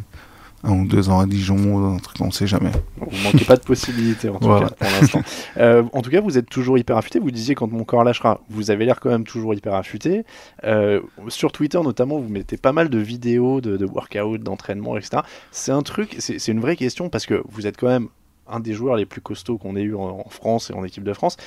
un 0.63 0.73
ou 0.73 0.87
deux 0.87 1.09
ans 1.09 1.19
à 1.19 1.25
Dijon, 1.25 1.93
un 1.95 1.97
truc, 1.97 2.17
on 2.21 2.31
sait 2.31 2.47
jamais. 2.47 2.71
Vous 2.97 3.17
manquez 3.23 3.45
pas 3.45 3.55
de 3.55 3.61
possibilités 3.63 4.29
en 4.29 4.39
tout 4.39 4.47
Voilà. 4.47 4.69
cas 4.69 4.75
pour 4.75 4.87
l'instant. 5.01 5.21
Euh, 5.57 5.83
en 5.93 6.01
tout 6.01 6.09
cas, 6.09 6.21
vous 6.21 6.37
êtes 6.37 6.49
toujours 6.49 6.77
hyper 6.77 6.95
affûté. 6.97 7.19
Vous 7.19 7.31
disiez 7.31 7.55
quand 7.55 7.69
mon 7.71 7.83
corps 7.83 8.03
lâchera, 8.03 8.39
vous 8.49 8.71
avez 8.71 8.85
l'air 8.85 8.99
quand 8.99 9.09
même 9.09 9.23
toujours 9.25 9.53
hyper 9.53 9.73
affûté. 9.73 10.23
Euh, 10.63 11.01
sur 11.27 11.51
Twitter 11.51 11.79
notamment, 11.83 12.19
vous 12.19 12.29
mettez 12.29 12.55
pas 12.57 12.71
mal 12.71 12.89
de 12.89 12.97
vidéos 12.99 13.61
de, 13.61 13.77
de 13.77 13.85
workout, 13.85 14.41
d'entraînement, 14.41 14.95
etc. 14.97 15.23
C'est 15.51 15.71
un 15.71 15.81
truc, 15.81 16.15
c'est 16.19 16.39
c'est 16.39 16.51
une 16.51 16.59
vraie 16.61 16.75
question 16.75 17.09
parce 17.09 17.25
que 17.25 17.41
vous 17.49 17.67
êtes 17.67 17.77
quand 17.77 17.87
même 17.87 18.07
un 18.47 18.59
des 18.59 18.73
joueurs 18.73 18.95
les 18.95 19.05
plus 19.05 19.21
costauds 19.21 19.57
qu'on 19.57 19.75
ait 19.75 19.81
eu 19.81 19.95
en, 19.95 20.23
en 20.25 20.29
France 20.29 20.69
et 20.69 20.73
en 20.73 20.83
équipe 20.83 21.03
de 21.03 21.13
France. 21.13 21.37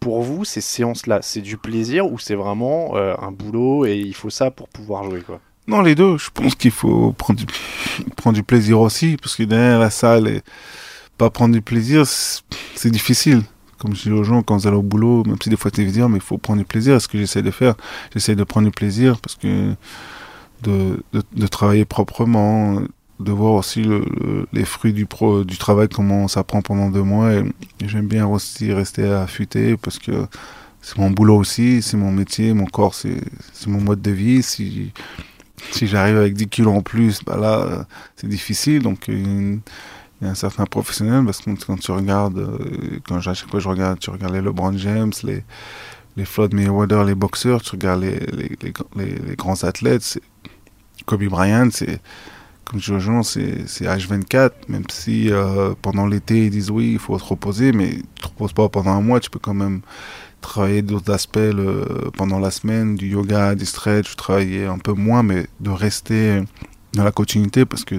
Pour 0.00 0.22
vous, 0.22 0.44
ces 0.44 0.60
séances-là, 0.60 1.20
c'est 1.22 1.40
du 1.40 1.56
plaisir 1.56 2.10
ou 2.10 2.18
c'est 2.18 2.34
vraiment 2.34 2.96
euh, 2.96 3.14
un 3.20 3.30
boulot 3.32 3.86
et 3.86 3.96
il 3.96 4.14
faut 4.14 4.30
ça 4.30 4.50
pour 4.50 4.68
pouvoir 4.68 5.04
jouer 5.04 5.20
quoi? 5.22 5.40
Non, 5.68 5.82
les 5.82 5.94
deux. 5.94 6.16
Je 6.16 6.30
pense 6.32 6.54
qu'il 6.54 6.70
faut 6.70 7.12
prendre 7.12 7.38
du, 7.38 7.46
prendre 8.16 8.34
du 8.34 8.42
plaisir 8.42 8.80
aussi, 8.80 9.18
parce 9.20 9.36
que 9.36 9.42
derrière 9.42 9.78
la 9.78 9.90
salle, 9.90 10.26
et 10.26 10.40
pas 11.18 11.28
prendre 11.28 11.54
du 11.54 11.60
plaisir, 11.60 12.04
c'est 12.06 12.90
difficile. 12.90 13.42
Comme 13.78 13.94
je 13.94 14.04
dis 14.04 14.10
aux 14.10 14.24
gens 14.24 14.42
quand 14.42 14.56
vous 14.56 14.66
allez 14.66 14.78
au 14.78 14.82
boulot, 14.82 15.24
même 15.24 15.36
si 15.42 15.50
des 15.50 15.56
fois 15.56 15.70
tu 15.70 15.84
dire, 15.84 16.08
mais 16.08 16.16
il 16.16 16.22
faut 16.22 16.38
prendre 16.38 16.58
du 16.58 16.64
plaisir. 16.64 17.00
Ce 17.02 17.06
que 17.06 17.18
j'essaie 17.18 17.42
de 17.42 17.50
faire, 17.50 17.74
j'essaie 18.14 18.34
de 18.34 18.44
prendre 18.44 18.66
du 18.66 18.72
plaisir 18.72 19.20
parce 19.20 19.34
que 19.34 19.74
de, 20.62 21.02
de, 21.12 21.46
travailler 21.46 21.84
proprement, 21.84 22.80
de 23.20 23.30
voir 23.30 23.52
aussi 23.52 23.82
le, 23.82 24.04
les 24.54 24.64
fruits 24.64 24.94
du, 24.94 25.04
pro, 25.04 25.44
du 25.44 25.58
travail, 25.58 25.88
comment 25.88 26.28
ça 26.28 26.44
prend 26.44 26.62
pendant 26.62 26.88
deux 26.90 27.02
mois. 27.02 27.30
J'aime 27.84 28.08
bien 28.08 28.26
aussi 28.26 28.72
rester 28.72 29.04
affûté 29.04 29.76
parce 29.76 29.98
que 29.98 30.26
c'est 30.80 30.96
mon 30.96 31.10
boulot 31.10 31.36
aussi, 31.36 31.82
c'est 31.82 31.98
mon 31.98 32.10
métier, 32.10 32.54
mon 32.54 32.66
corps, 32.66 32.94
c'est 32.94 33.20
mon 33.66 33.82
mode 33.82 34.00
de 34.00 34.10
vie. 34.10 34.42
Si 35.70 35.86
j'arrive 35.86 36.16
avec 36.16 36.34
10 36.34 36.48
kilos 36.48 36.74
en 36.76 36.82
plus, 36.82 37.22
bah 37.24 37.36
là, 37.36 37.86
c'est 38.16 38.28
difficile. 38.28 38.82
Donc, 38.82 39.08
il 39.08 39.60
y 40.22 40.26
a 40.26 40.30
un 40.30 40.34
certain 40.34 40.66
professionnel 40.66 41.24
parce 41.24 41.38
que 41.38 41.50
quand 41.64 41.78
tu 41.78 41.90
regardes, 41.92 42.38
euh, 42.38 42.98
quand 43.06 43.16
à 43.16 43.34
chaque 43.34 43.50
fois 43.50 43.60
je 43.60 43.68
regarde, 43.68 43.98
tu 43.98 44.10
regardes 44.10 44.34
les 44.34 44.40
LeBron 44.40 44.76
James, 44.76 45.12
les, 45.22 45.44
les 46.16 46.24
Floyd 46.24 46.54
Mayweather, 46.54 47.04
les 47.04 47.14
boxeurs, 47.14 47.62
tu 47.62 47.70
regardes 47.72 48.02
les, 48.02 48.18
les, 48.18 48.56
les, 48.96 49.36
grands 49.36 49.62
athlètes, 49.62 50.18
Kobe 51.06 51.24
Bryant, 51.24 51.68
c'est 51.70 52.00
comme 52.64 52.80
je 52.80 52.94
dis 52.94 53.08
aux 53.08 53.22
c'est 53.22 53.84
H24, 53.84 54.50
même 54.68 54.84
si 54.90 55.30
euh, 55.30 55.72
pendant 55.80 56.06
l'été 56.06 56.46
ils 56.46 56.50
disent 56.50 56.70
oui, 56.70 56.92
il 56.92 56.98
faut 56.98 57.18
se 57.18 57.24
reposer, 57.24 57.72
mais 57.72 57.90
tu 58.14 58.22
te 58.22 58.26
reposes 58.26 58.52
pas 58.52 58.68
pendant 58.68 58.90
un 58.90 59.00
mois, 59.00 59.20
tu 59.20 59.30
peux 59.30 59.38
quand 59.38 59.54
même 59.54 59.80
travailler 60.48 60.82
d'autres 60.82 61.12
aspects 61.12 61.38
pendant 62.16 62.38
la 62.38 62.50
semaine, 62.50 62.96
du 62.96 63.08
yoga, 63.08 63.54
du 63.54 63.66
stretch, 63.66 64.16
travailler 64.16 64.64
un 64.66 64.78
peu 64.78 64.92
moins, 64.92 65.22
mais 65.22 65.46
de 65.60 65.70
rester 65.70 66.42
dans 66.94 67.04
la 67.04 67.12
continuité 67.12 67.64
parce 67.64 67.84
que 67.84 67.96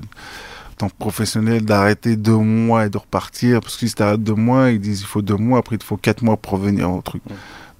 tant 0.77 0.89
professionnel 0.89 1.63
d'arrêter 1.63 2.15
deux 2.15 2.37
mois 2.37 2.85
et 2.85 2.89
de 2.89 2.97
repartir, 2.97 3.59
parce 3.61 3.77
que 3.77 3.87
si 3.87 3.93
tu 3.93 4.01
arrêtes 4.01 4.23
deux 4.23 4.33
mois, 4.33 4.71
ils 4.71 4.79
disent 4.79 5.01
il 5.01 5.05
faut 5.05 5.21
deux 5.21 5.35
mois, 5.35 5.59
après 5.59 5.75
il 5.75 5.83
faut 5.83 5.97
quatre 5.97 6.23
mois 6.23 6.37
pour 6.37 6.53
revenir 6.53 6.91
au 6.91 7.01
truc. 7.01 7.21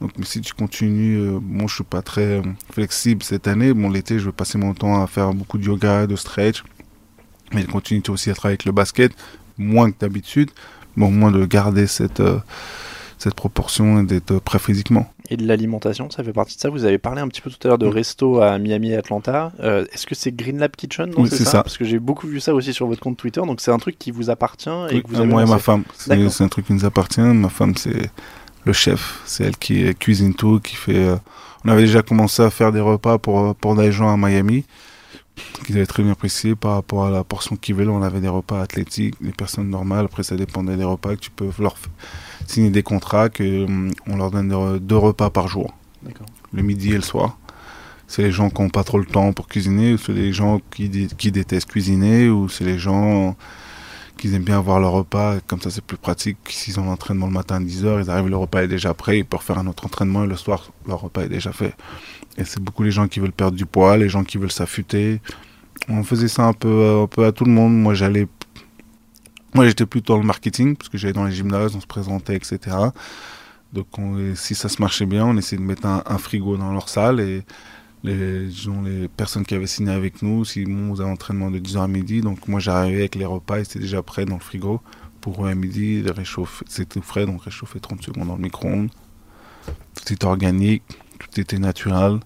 Donc, 0.01 0.11
si 0.23 0.39
tu 0.39 0.53
continues, 0.53 1.17
euh, 1.17 1.39
moi 1.41 1.65
je 1.67 1.75
suis 1.75 1.83
pas 1.83 2.01
très 2.01 2.41
flexible 2.71 3.23
cette 3.23 3.47
année. 3.47 3.73
Bon, 3.73 3.89
l'été, 3.89 4.19
je 4.19 4.25
vais 4.25 4.31
passer 4.31 4.57
mon 4.57 4.73
temps 4.73 5.01
à 5.01 5.07
faire 5.07 5.33
beaucoup 5.33 5.57
de 5.57 5.65
yoga, 5.65 6.07
de 6.07 6.15
stretch. 6.15 6.63
Mais 7.53 7.63
je 7.63 7.67
continue 7.67 8.03
aussi 8.09 8.29
à 8.29 8.35
travailler 8.35 8.53
avec 8.53 8.65
le 8.65 8.71
basket, 8.71 9.11
moins 9.57 9.91
que 9.91 9.97
d'habitude, 9.99 10.51
mais 10.95 11.05
au 11.05 11.09
moins 11.09 11.31
de 11.31 11.45
garder 11.45 11.87
cette, 11.87 12.19
euh, 12.19 12.39
cette 13.19 13.35
proportion 13.35 13.99
et 13.99 14.03
d'être 14.03 14.39
prêt 14.39 14.59
physiquement. 14.59 15.11
Et 15.29 15.37
de 15.37 15.45
l'alimentation, 15.45 16.09
ça 16.09 16.23
fait 16.23 16.33
partie 16.33 16.55
de 16.55 16.61
ça. 16.61 16.69
Vous 16.69 16.85
avez 16.85 16.97
parlé 16.97 17.21
un 17.21 17.27
petit 17.27 17.41
peu 17.41 17.51
tout 17.51 17.57
à 17.65 17.67
l'heure 17.67 17.77
de 17.77 17.85
resto 17.85 18.41
à 18.41 18.57
Miami 18.57 18.91
et 18.91 18.95
Atlanta. 18.95 19.51
Euh, 19.59 19.85
est-ce 19.91 20.07
que 20.07 20.15
c'est 20.15 20.31
Green 20.31 20.57
Lab 20.57 20.71
Kitchen 20.75 21.11
Oui, 21.17 21.29
c'est 21.29 21.43
ça, 21.43 21.61
Parce 21.61 21.77
que 21.77 21.83
j'ai 21.85 21.99
beaucoup 21.99 22.27
vu 22.27 22.39
ça 22.39 22.55
aussi 22.55 22.73
sur 22.73 22.87
votre 22.87 23.01
compte 23.01 23.17
Twitter. 23.17 23.41
Donc 23.41 23.61
c'est 23.61 23.71
un 23.71 23.77
truc 23.77 23.99
qui 23.99 24.11
vous 24.11 24.29
appartient 24.29 24.69
et 24.89 25.01
que 25.03 25.07
vous 25.07 25.17
avez 25.17 25.27
Moi 25.27 25.43
et 25.43 25.45
ma 25.45 25.59
femme. 25.59 25.83
C'est 25.95 26.41
un 26.41 26.47
truc 26.47 26.65
qui 26.65 26.73
nous 26.73 26.85
appartient. 26.85 27.19
Ma 27.19 27.49
femme, 27.49 27.75
c'est 27.75 28.09
le 28.63 28.73
chef. 28.73 29.21
C'est 29.25 29.43
elle 29.43 29.57
qui 29.57 29.93
cuisine 29.95 30.33
tout, 30.33 30.59
qui 30.61 30.75
fait. 30.75 30.97
Euh, 30.97 31.15
on 31.65 31.69
avait 31.69 31.81
déjà 31.81 32.01
commencé 32.01 32.41
à 32.41 32.49
faire 32.49 32.71
des 32.71 32.79
repas 32.79 33.17
pour 33.17 33.53
pour 33.55 33.75
des 33.75 33.91
gens 33.91 34.11
à 34.11 34.17
Miami 34.17 34.63
qu'ils 35.65 35.77
avaient 35.77 35.85
très 35.85 36.03
bien 36.03 36.13
apprécié 36.13 36.55
par 36.55 36.73
rapport 36.73 37.05
à 37.05 37.09
la 37.09 37.23
portion 37.23 37.55
qu'ils 37.55 37.75
veulent. 37.75 37.89
On 37.89 38.01
avait 38.01 38.19
des 38.19 38.27
repas 38.29 38.61
athlétiques, 38.61 39.15
des 39.21 39.31
personnes 39.31 39.69
normales. 39.69 40.05
Après, 40.05 40.23
ça 40.23 40.35
dépendait 40.35 40.75
des 40.75 40.83
repas 40.83 41.15
que 41.15 41.21
tu 41.21 41.31
peux 41.31 41.49
leur 41.59 41.75
signer 42.49 42.69
des 42.69 42.83
contrats, 42.83 43.29
que 43.29 43.65
hum, 43.65 43.91
on 44.07 44.17
leur 44.17 44.31
donne 44.31 44.79
deux 44.79 44.97
repas 44.97 45.29
par 45.29 45.47
jour, 45.47 45.73
le 46.53 46.63
midi 46.63 46.91
et 46.91 46.95
le 46.95 47.01
soir. 47.01 47.37
C'est 48.07 48.23
les 48.23 48.31
gens 48.31 48.49
qui 48.49 48.61
n'ont 48.61 48.69
pas 48.69 48.83
trop 48.83 48.97
le 48.97 49.05
temps 49.05 49.33
pour 49.33 49.47
cuisiner, 49.47 49.93
ou 49.93 49.97
c'est 49.97 50.13
les 50.13 50.33
gens 50.33 50.59
qui, 50.71 50.89
qui 51.17 51.31
détestent 51.31 51.69
cuisiner, 51.69 52.27
ou 52.29 52.49
c'est 52.49 52.63
les 52.65 52.79
gens 52.79 53.35
qui 54.17 54.33
aiment 54.33 54.43
bien 54.43 54.57
avoir 54.57 54.79
leur 54.79 54.91
repas, 54.91 55.37
comme 55.47 55.61
ça 55.61 55.69
c'est 55.69 55.83
plus 55.83 55.97
pratique. 55.97 56.37
S'ils 56.49 56.79
ont 56.79 56.85
l'entraînement 56.85 57.27
le 57.27 57.33
matin 57.33 57.55
à 57.55 57.59
10h, 57.59 58.03
ils 58.03 58.09
arrivent, 58.09 58.29
le 58.29 58.35
repas 58.35 58.63
est 58.63 58.67
déjà 58.67 58.93
prêt, 58.93 59.19
ils 59.19 59.25
peuvent 59.25 59.41
faire 59.41 59.59
un 59.59 59.67
autre 59.67 59.85
entraînement 59.85 60.23
et 60.23 60.27
le 60.27 60.35
soir, 60.35 60.71
leur 60.87 61.01
repas 61.01 61.21
est 61.21 61.29
déjà 61.29 61.53
fait. 61.53 61.73
Et 62.37 62.43
c'est 62.45 62.61
beaucoup 62.61 62.83
les 62.83 62.91
gens 62.91 63.07
qui 63.07 63.19
veulent 63.19 63.31
perdre 63.31 63.55
du 63.55 63.65
poids, 63.65 63.95
les 63.95 64.09
gens 64.09 64.23
qui 64.23 64.37
veulent 64.37 64.51
s'affûter. 64.51 65.21
On 65.87 66.03
faisait 66.03 66.27
ça 66.27 66.43
un 66.43 66.53
peu, 66.53 67.01
un 67.03 67.07
peu 67.07 67.25
à 67.25 67.31
tout 67.31 67.45
le 67.45 67.51
monde. 67.51 67.73
Moi, 67.75 67.93
j'allais. 67.93 68.27
Moi, 69.53 69.67
j'étais 69.67 69.85
plutôt 69.85 70.13
dans 70.13 70.19
le 70.19 70.25
marketing, 70.25 70.75
parce 70.75 70.89
que 70.89 70.97
j'allais 70.97 71.13
dans 71.13 71.25
les 71.25 71.31
gymnases, 71.31 71.75
on 71.75 71.81
se 71.81 71.87
présentait, 71.87 72.35
etc. 72.35 72.75
Donc, 73.73 73.87
si 74.35 74.55
ça 74.55 74.69
se 74.69 74.81
marchait 74.81 75.05
bien, 75.05 75.25
on 75.25 75.37
essayait 75.37 75.61
de 75.61 75.65
mettre 75.65 75.85
un, 75.85 76.17
frigo 76.17 76.57
dans 76.57 76.71
leur 76.71 76.89
salle 76.89 77.19
et 77.19 77.43
les, 78.03 78.45
disons, 78.47 78.81
les 78.81 79.07
personnes 79.07 79.45
qui 79.45 79.55
avaient 79.55 79.67
signé 79.67 79.91
avec 79.91 80.21
nous, 80.21 80.45
si 80.45 80.65
on 80.67 80.95
faisait 80.95 81.03
un 81.03 81.11
entraînement 81.11 81.51
de 81.51 81.59
10h 81.59 81.83
à 81.83 81.87
midi, 81.87 82.21
donc 82.21 82.47
moi 82.47 82.59
j'arrivais 82.59 82.99
avec 82.99 83.15
les 83.15 83.25
repas, 83.25 83.59
ils 83.59 83.63
étaient 83.63 83.79
déjà 83.79 84.01
prêts 84.01 84.25
dans 84.25 84.35
le 84.35 84.41
frigo 84.41 84.81
pour 85.21 85.45
eux 85.45 85.49
à 85.49 85.55
midi, 85.55 86.03
c'était 86.67 87.01
frais, 87.01 87.25
donc 87.25 87.43
réchauffer 87.43 87.79
30 87.79 88.01
secondes 88.01 88.27
dans 88.27 88.35
le 88.35 88.41
micro-ondes. 88.41 88.89
Tout 89.95 90.13
était 90.13 90.25
organique, 90.25 90.83
tout 91.19 91.39
était 91.39 91.59
naturel, 91.59 92.19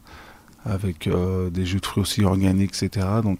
avec 0.63 1.07
euh, 1.07 1.49
des 1.49 1.65
jus 1.65 1.79
de 1.79 1.85
fruits 1.85 2.03
aussi 2.03 2.23
organiques, 2.23 2.71
etc. 2.81 3.07
Donc 3.23 3.39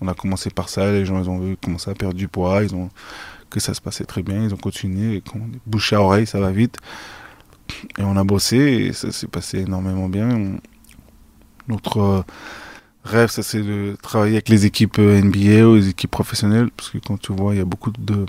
on 0.00 0.08
a 0.08 0.14
commencé 0.14 0.50
par 0.50 0.68
ça, 0.68 0.90
les 0.90 1.04
gens 1.04 1.22
ils 1.22 1.28
ont 1.28 1.38
vu 1.38 1.56
commencer 1.56 1.90
à 1.90 1.94
perdre 1.94 2.14
du 2.14 2.28
poids, 2.28 2.62
ils 2.62 2.74
ont 2.74 2.90
que 3.52 3.60
ça 3.60 3.74
se 3.74 3.80
passait 3.80 4.04
très 4.04 4.22
bien, 4.22 4.44
ils 4.44 4.54
ont 4.54 4.58
continué, 4.58 5.16
et 5.16 5.22
bouche 5.66 5.92
à 5.92 6.00
oreille, 6.00 6.26
ça 6.26 6.40
va 6.40 6.50
vite. 6.50 6.78
Et 7.98 8.02
on 8.02 8.16
a 8.16 8.24
bossé 8.24 8.56
et 8.56 8.92
ça 8.92 9.12
s'est 9.12 9.26
passé 9.26 9.60
énormément 9.60 10.08
bien. 10.08 10.56
Notre 11.68 11.98
euh, 11.98 12.22
rêve, 13.04 13.30
ça 13.30 13.42
c'est 13.42 13.62
de 13.62 13.96
travailler 14.02 14.34
avec 14.34 14.48
les 14.48 14.66
équipes 14.66 14.98
euh, 14.98 15.20
NBA 15.20 15.66
ou 15.68 15.74
les 15.76 15.88
équipes 15.90 16.10
professionnelles, 16.10 16.70
parce 16.76 16.90
que 16.90 16.98
quand 16.98 17.18
tu 17.18 17.32
vois, 17.32 17.54
il 17.54 17.58
y 17.58 17.60
a 17.60 17.66
beaucoup 17.66 17.90
de... 17.90 18.26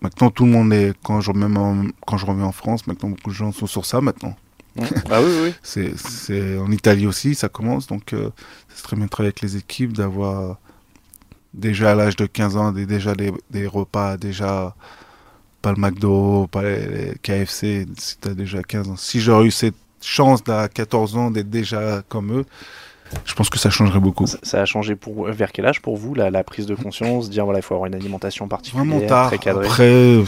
Maintenant, 0.00 0.30
tout 0.30 0.44
le 0.44 0.50
monde 0.50 0.72
est... 0.72 0.94
Quand 1.02 1.20
je, 1.20 1.30
même 1.32 1.92
quand 2.06 2.16
je 2.18 2.26
reviens 2.26 2.44
en 2.44 2.52
France, 2.52 2.86
maintenant, 2.86 3.10
beaucoup 3.10 3.30
de 3.30 3.34
gens 3.34 3.52
sont 3.52 3.66
sur 3.66 3.86
ça 3.86 4.00
maintenant. 4.00 4.36
Ah 5.10 5.22
oui, 5.22 5.30
oui. 5.42 5.54
C'est 5.96 6.58
en 6.58 6.70
Italie 6.70 7.06
aussi, 7.06 7.34
ça 7.34 7.48
commence. 7.48 7.86
Donc, 7.86 8.12
euh, 8.12 8.30
c'est 8.68 8.82
très 8.82 8.96
bien 8.96 9.06
de 9.06 9.10
travailler 9.10 9.28
avec 9.28 9.40
les 9.40 9.56
équipes, 9.56 9.94
d'avoir 9.94 10.58
déjà 11.56 11.92
à 11.92 11.94
l'âge 11.94 12.16
de 12.16 12.26
15 12.26 12.56
ans 12.56 12.72
déjà 12.72 13.14
des, 13.14 13.32
des, 13.50 13.66
repas, 13.66 14.16
déjà 14.16 14.74
pas 15.62 15.72
le 15.72 15.80
McDo, 15.80 16.46
pas 16.46 16.62
les, 16.62 17.14
KFC, 17.22 17.86
si 17.98 18.18
tu 18.18 18.28
as 18.28 18.34
déjà 18.34 18.62
15 18.62 18.88
ans. 18.90 18.96
Si 18.96 19.20
j'aurais 19.20 19.46
eu 19.46 19.50
cette 19.50 19.74
chance 20.00 20.42
à 20.48 20.68
14 20.68 21.16
ans 21.16 21.30
d'être 21.30 21.50
déjà 21.50 22.02
comme 22.08 22.38
eux, 22.38 22.44
je 23.24 23.34
pense 23.34 23.50
que 23.50 23.58
ça 23.58 23.70
changerait 23.70 24.00
beaucoup. 24.00 24.26
Ça, 24.26 24.60
a 24.60 24.64
changé 24.64 24.96
pour 24.96 25.26
vers 25.28 25.52
quel 25.52 25.66
âge 25.66 25.80
pour 25.80 25.96
vous 25.96 26.14
la, 26.14 26.30
la 26.30 26.44
prise 26.44 26.66
de 26.66 26.74
conscience, 26.74 27.30
dire 27.30 27.44
voilà 27.44 27.60
il 27.60 27.62
faut 27.62 27.74
avoir 27.74 27.86
une 27.86 27.94
alimentation 27.94 28.48
particulière, 28.48 28.84
Vraiment 28.84 29.06
tard. 29.06 29.28
très 29.28 29.38
cadrée? 29.38 29.66
Après, 29.66 30.24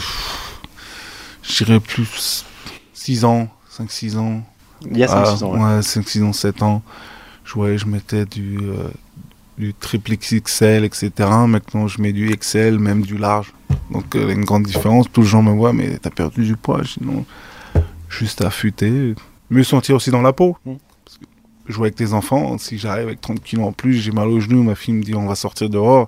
je 1.43 1.63
dirais 1.63 1.79
plus 1.79 2.45
6 2.93 3.25
ans, 3.25 3.49
5-6 3.77 4.17
ans. 4.17 4.41
Il 4.89 4.97
y 4.97 5.03
a 5.03 5.07
5-6 5.07 5.43
ans. 5.43 5.51
Ouais, 5.53 5.79
5-6 5.81 6.23
ans, 6.23 6.33
7 6.33 6.63
ans. 6.63 6.81
Je, 7.43 7.53
voyais, 7.53 7.77
je 7.77 7.85
mettais 7.85 8.25
du, 8.25 8.59
euh, 8.59 8.89
du 9.59 9.73
triple 9.73 10.15
XL, 10.15 10.85
etc. 10.85 11.11
Maintenant, 11.47 11.87
je 11.87 12.01
mets 12.01 12.13
du 12.13 12.35
XL, 12.35 12.79
même 12.79 13.01
du 13.01 13.17
large. 13.17 13.53
Donc, 13.91 14.05
il 14.15 14.21
y 14.21 14.29
a 14.29 14.31
une 14.31 14.45
grande 14.45 14.63
différence. 14.63 15.07
Tous 15.11 15.21
les 15.21 15.27
gens 15.27 15.43
me 15.43 15.51
voient, 15.51 15.73
mais 15.73 15.97
t'as 15.97 16.09
perdu 16.09 16.45
du 16.45 16.55
poids. 16.55 16.81
Sinon, 16.85 17.25
juste 18.09 18.41
affûter. 18.41 19.13
Mieux 19.49 19.65
sentir 19.65 19.95
aussi 19.95 20.11
dans 20.11 20.21
la 20.21 20.31
peau. 20.33 20.57
Mm. 20.65 20.73
jouer 21.67 21.87
avec 21.87 21.95
tes 21.95 22.13
enfants, 22.13 22.57
si 22.57 22.77
j'arrive 22.77 23.07
avec 23.07 23.21
30 23.21 23.43
kilos 23.43 23.67
en 23.67 23.73
plus, 23.73 23.95
j'ai 23.95 24.11
mal 24.11 24.29
au 24.29 24.39
genou, 24.39 24.63
ma 24.63 24.75
fille 24.75 24.93
me 24.93 25.03
dit 25.03 25.13
on 25.13 25.27
va 25.27 25.35
sortir 25.35 25.69
dehors. 25.69 26.07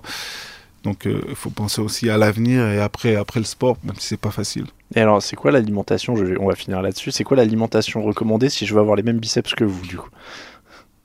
Donc, 0.82 1.02
il 1.04 1.12
euh, 1.12 1.34
faut 1.34 1.50
penser 1.50 1.80
aussi 1.80 2.10
à 2.10 2.16
l'avenir 2.16 2.66
et 2.66 2.80
après, 2.80 3.14
après 3.14 3.38
le 3.38 3.46
sport, 3.46 3.76
même 3.84 3.94
si 3.98 4.08
c'est 4.08 4.16
pas 4.16 4.32
facile. 4.32 4.64
Et 4.94 5.00
alors, 5.00 5.22
c'est 5.22 5.36
quoi 5.36 5.52
l'alimentation? 5.52 6.14
On 6.40 6.48
va 6.48 6.56
finir 6.56 6.82
là-dessus. 6.82 7.12
C'est 7.12 7.22
quoi 7.22 7.36
l'alimentation 7.36 8.02
recommandée 8.02 8.48
si 8.48 8.66
je 8.66 8.74
veux 8.74 8.80
avoir 8.80 8.96
les 8.96 9.04
mêmes 9.04 9.18
biceps 9.18 9.54
que 9.54 9.64
vous, 9.64 9.86
du 9.86 9.96
coup? 9.96 10.10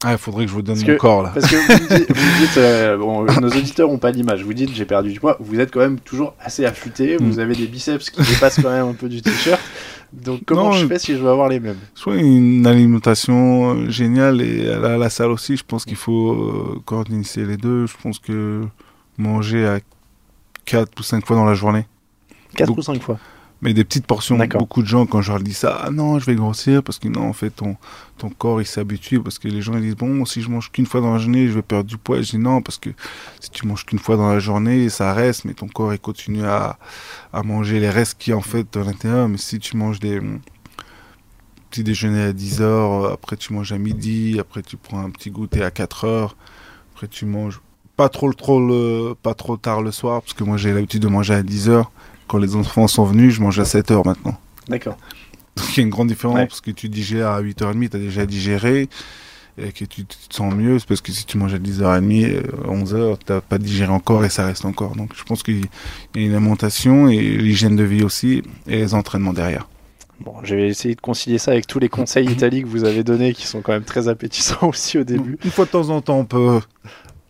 Ah, 0.04 0.12
il 0.12 0.18
faudrait 0.20 0.45
que 0.45 0.52
je 0.52 0.56
vous 0.56 0.62
donne 0.62 0.80
mon 0.80 0.98
corps 0.98 1.24
là. 1.24 1.32
Parce 1.34 1.48
que 1.48 1.56
vous 1.56 2.45
dites, 2.45 2.58
euh, 2.58 2.98
bon, 2.98 3.24
nos 3.41 3.50
auditeurs 3.50 3.89
n'ont 3.89 3.98
pas 3.98 4.12
l'image. 4.12 4.43
Vous 4.43 4.54
dites, 4.54 4.72
j'ai 4.74 4.86
perdu 4.86 5.12
du 5.12 5.20
poids. 5.20 5.38
Vous 5.39 5.60
êtes 5.60 5.72
quand 5.72 5.80
même 5.80 6.00
toujours 6.00 6.36
assez 6.39 6.66
affûté. 6.66 7.18
Vous 7.18 7.38
mm. 7.38 7.39
avez 7.39 7.56
des 7.56 7.66
biceps 7.66 8.12
qui 8.12 8.22
dépassent 8.22 8.60
quand 8.62 8.70
même 8.70 8.88
un 8.88 8.93
peu 8.93 9.10
du 9.10 9.24
t-shirt. 9.24 9.60
Donc, 10.14 10.41
comment 10.45 10.72
je 10.72 10.86
fais 10.86 11.00
si 11.00 11.14
je 11.14 11.18
veux 11.18 11.30
avoir 11.30 11.50
les 11.50 11.60
mêmes? 11.60 11.80
Soit 11.95 12.16
une 12.16 12.68
alimentation 12.68 13.74
euh, 13.74 13.89
géniale 13.89 14.39
et 14.41 14.70
à 14.70 14.98
la, 14.98 15.10
salle 15.10 15.32
aussi. 15.32 15.58
Je 15.58 15.64
pense 15.64 15.84
qu'il 15.84 15.98
faut 15.98 16.80
coordonner 16.86 17.24
les 17.36 17.58
deux. 17.58 17.88
Je 17.88 17.95
pense 18.02 18.20
que 18.20 18.62
manger 19.18 19.66
à 19.66 19.80
4 20.66 20.91
ou 21.00 21.04
5 21.04 21.26
fois 21.26 21.36
dans 21.36 21.45
la 21.45 21.56
journée. 21.56 21.88
4 22.56 22.78
ou 22.78 22.82
5 22.84 23.02
fois 23.02 23.18
mais 23.62 23.74
des 23.74 23.84
petites 23.84 24.05
portions. 24.05 24.38
Beaucoup 24.38 24.82
de 24.82 24.88
gens, 24.88 25.05
quand 25.05 25.22
je 25.22 25.32
leur 25.32 25.41
dis 25.41 25.53
ça, 25.53 25.82
ah 25.84 25.89
non, 25.89 26.20
je 26.20 26.26
vais 26.26 26.36
grossir 26.36 26.84
parce 26.84 26.99
que 26.99 27.08
non, 27.08 27.28
en 27.28 27.34
fait, 27.34 27.49
ton, 27.49 27.76
ton 28.18 28.30
corps, 28.30 28.62
il 28.62 28.66
s'habitue 28.66 29.20
parce 29.20 29.39
que 29.39 29.47
les 29.47 29.62
gens 29.62 29.74
ils 29.76 29.82
disent, 29.82 29.95
bon, 29.95 30.26
si 30.26 30.41
je 30.41 30.49
mange 30.49 30.72
qu'une 30.72 30.86
fois 30.86 31.01
dans 31.01 31.14
la 31.14 31.20
journée, 31.20 31.47
je 31.47 31.53
vais 31.53 31.62
perdre 31.62 31.89
du 31.89 31.97
poids. 31.97 32.22
Je 32.22 32.32
dis 32.32 32.38
non, 32.38 32.62
parce 32.62 32.78
que 32.78 32.89
si 33.39 33.49
tu 33.49 33.66
manges 33.66 33.86
qu'une 33.86 33.99
fois 33.99 34.16
dans 34.16 34.30
la 34.30 34.39
journée, 34.39 34.89
ça 34.89 35.14
reste, 35.14 35.45
mais 35.45 35.53
ton 35.53 35.68
corps, 35.68 35.93
il 35.93 35.99
continue 35.99 36.45
à, 36.45 36.78
à 37.34 37.43
manger 37.43 37.80
les 37.80 37.89
restes 37.89 38.18
qui 38.20 38.34
en 38.34 38.41
fait 38.41 38.76
à 38.78 38.84
l'intérieur. 38.84 39.28
Mais 39.28 39.38
si 39.38 39.60
tu 39.60 39.76
manges 39.76 39.99
des 39.99 40.22
petits 41.70 41.84
déjeuner 41.84 42.22
à 42.22 42.34
10 42.34 42.62
heures, 42.62 43.12
après 43.12 43.38
tu 43.38 43.53
manges 43.53 43.72
à 43.72 43.78
midi, 43.78 44.38
après 44.39 44.62
tu 44.62 44.78
prends 44.78 44.99
un 44.99 45.10
petit 45.10 45.32
goûter 45.32 45.64
à 45.64 45.72
4 45.72 46.05
heures, 46.05 46.38
après 46.93 47.08
tu 47.08 47.26
manges 47.26 47.60
pas 47.95 48.10
trop, 48.10 48.32
trop 48.32 48.60
le, 48.60 49.16
pas 49.16 49.34
trop 49.34 49.58
tard 49.58 49.82
le 49.82 49.91
soir, 49.91 50.22
parce 50.22 50.34
que 50.34 50.43
moi 50.43 50.58
j'ai 50.58 50.72
l'habitude 50.72 51.01
de 51.01 51.08
manger 51.08 51.34
à 51.34 51.43
10 51.43 51.70
heures. 51.70 51.91
Quand 52.28 52.38
les 52.38 52.55
enfants 52.55 52.88
sont 52.88 53.05
venus, 53.05 53.34
je 53.34 53.41
mange 53.41 53.59
à 53.59 53.65
7 53.65 53.91
heures 53.91 54.05
maintenant. 54.05 54.38
D'accord. 54.67 54.97
Donc 55.55 55.65
il 55.73 55.78
y 55.78 55.80
a 55.80 55.84
une 55.84 55.89
grande 55.89 56.07
différence 56.09 56.36
Ouais. 56.38 56.45
parce 56.47 56.61
que 56.61 56.71
tu 56.71 56.89
digères 56.89 57.30
à 57.30 57.41
8h30, 57.41 57.89
tu 57.89 57.95
as 57.97 57.99
déjà 57.99 58.25
digéré 58.25 58.89
et 59.57 59.71
que 59.71 59.86
tu 59.86 60.05
te 60.05 60.13
sens 60.30 60.53
mieux. 60.53 60.78
C'est 60.78 60.88
parce 60.88 61.01
que 61.01 61.11
si 61.11 61.25
tu 61.25 61.38
manges 61.39 61.55
à 61.55 61.57
10h30, 61.57 62.25
euh, 62.36 62.41
11h, 62.67 63.17
tu 63.25 63.32
n'as 63.34 63.41
pas 63.41 63.57
digéré 63.57 63.91
encore 63.91 64.23
et 64.23 64.30
ça 64.30 64.45
reste 64.45 64.65
encore. 64.65 64.95
Donc 64.95 65.11
je 65.15 65.23
pense 65.23 65.41
qu'il 65.41 65.61
y 65.61 65.63
a 66.19 66.19
une 66.21 66.36
alimentation 66.36 67.07
et 67.09 67.17
l'hygiène 67.19 67.75
de 67.75 67.84
vie 67.84 68.03
aussi 68.03 68.43
et 68.67 68.75
les 68.78 68.93
entraînements 68.93 69.34
derrière. 69.34 69.67
Bon, 70.19 70.34
je 70.43 70.55
vais 70.55 70.67
essayer 70.67 70.95
de 70.95 71.01
concilier 71.01 71.38
ça 71.38 71.51
avec 71.51 71.65
tous 71.67 71.80
les 71.80 71.89
conseils 71.89 72.25
italiques 72.32 72.65
que 72.65 72.69
vous 72.69 72.84
avez 72.84 73.03
donnés 73.03 73.34
qui 73.34 73.47
sont 73.47 73.61
quand 73.61 73.71
même 73.71 73.84
très 73.84 74.07
appétissants 74.09 74.57
aussi 74.69 74.97
au 74.99 75.03
début. 75.03 75.38
Une 75.43 75.51
fois 75.51 75.65
de 75.65 75.71
temps 75.71 75.89
en 75.89 76.01
temps, 76.01 76.19
on 76.19 76.25
peut. 76.25 76.59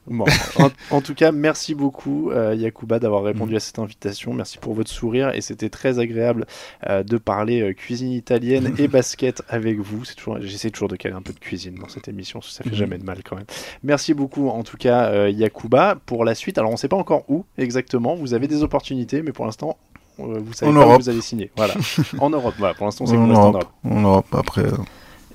Bon, 0.09 0.25
en, 0.59 0.69
en 0.95 1.01
tout 1.01 1.13
cas, 1.13 1.31
merci 1.31 1.75
beaucoup 1.75 2.31
euh, 2.31 2.55
Yakuba 2.55 2.99
d'avoir 2.99 3.23
répondu 3.23 3.55
à 3.55 3.59
cette 3.59 3.77
invitation. 3.79 4.33
Merci 4.33 4.57
pour 4.57 4.73
votre 4.73 4.89
sourire 4.89 5.31
et 5.35 5.41
c'était 5.41 5.69
très 5.69 5.99
agréable 5.99 6.45
euh, 6.87 7.03
de 7.03 7.17
parler 7.17 7.61
euh, 7.61 7.73
cuisine 7.73 8.11
italienne 8.13 8.73
et 8.77 8.87
basket 8.87 9.43
avec 9.49 9.79
vous. 9.79 10.05
C'est 10.05 10.15
toujours, 10.15 10.37
j'essaie 10.39 10.69
toujours 10.69 10.87
de 10.87 10.95
caler 10.95 11.15
un 11.15 11.21
peu 11.21 11.33
de 11.33 11.39
cuisine 11.39 11.75
dans 11.75 11.89
cette 11.89 12.07
émission, 12.07 12.41
ça 12.41 12.63
fait 12.63 12.69
Mhm. 12.69 12.75
jamais 12.75 12.97
de 12.97 13.03
mal 13.03 13.19
quand 13.23 13.35
même. 13.35 13.45
Merci 13.83 14.13
beaucoup 14.13 14.49
en 14.49 14.63
tout 14.63 14.77
cas 14.77 15.05
euh, 15.11 15.29
Yakuba 15.29 15.97
pour 16.05 16.23
la 16.25 16.35
suite. 16.35 16.57
Alors 16.57 16.71
on 16.71 16.77
sait 16.77 16.87
pas 16.87 16.97
encore 16.97 17.23
où 17.29 17.45
exactement. 17.57 18.15
Vous 18.15 18.33
avez 18.33 18.47
des 18.47 18.63
opportunités, 18.63 19.21
mais 19.21 19.31
pour 19.33 19.45
l'instant. 19.45 19.77
vous 20.17 20.53
savez 20.53 20.71
En 20.71 20.75
pas 20.75 20.95
où 20.95 20.99
vous 20.99 21.09
allez 21.09 21.21
signer. 21.21 21.51
Voilà. 21.57 21.73
en 22.19 22.29
Europe. 22.29 22.55
Voilà. 22.57 22.73
Pour 22.75 22.85
l'instant, 22.85 23.05
c'est 23.05 23.17
En 23.17 23.23
en 23.29 23.51
Europe. 23.51 23.65
En 23.83 23.99
Europe, 24.01 24.27
après, 24.33 24.63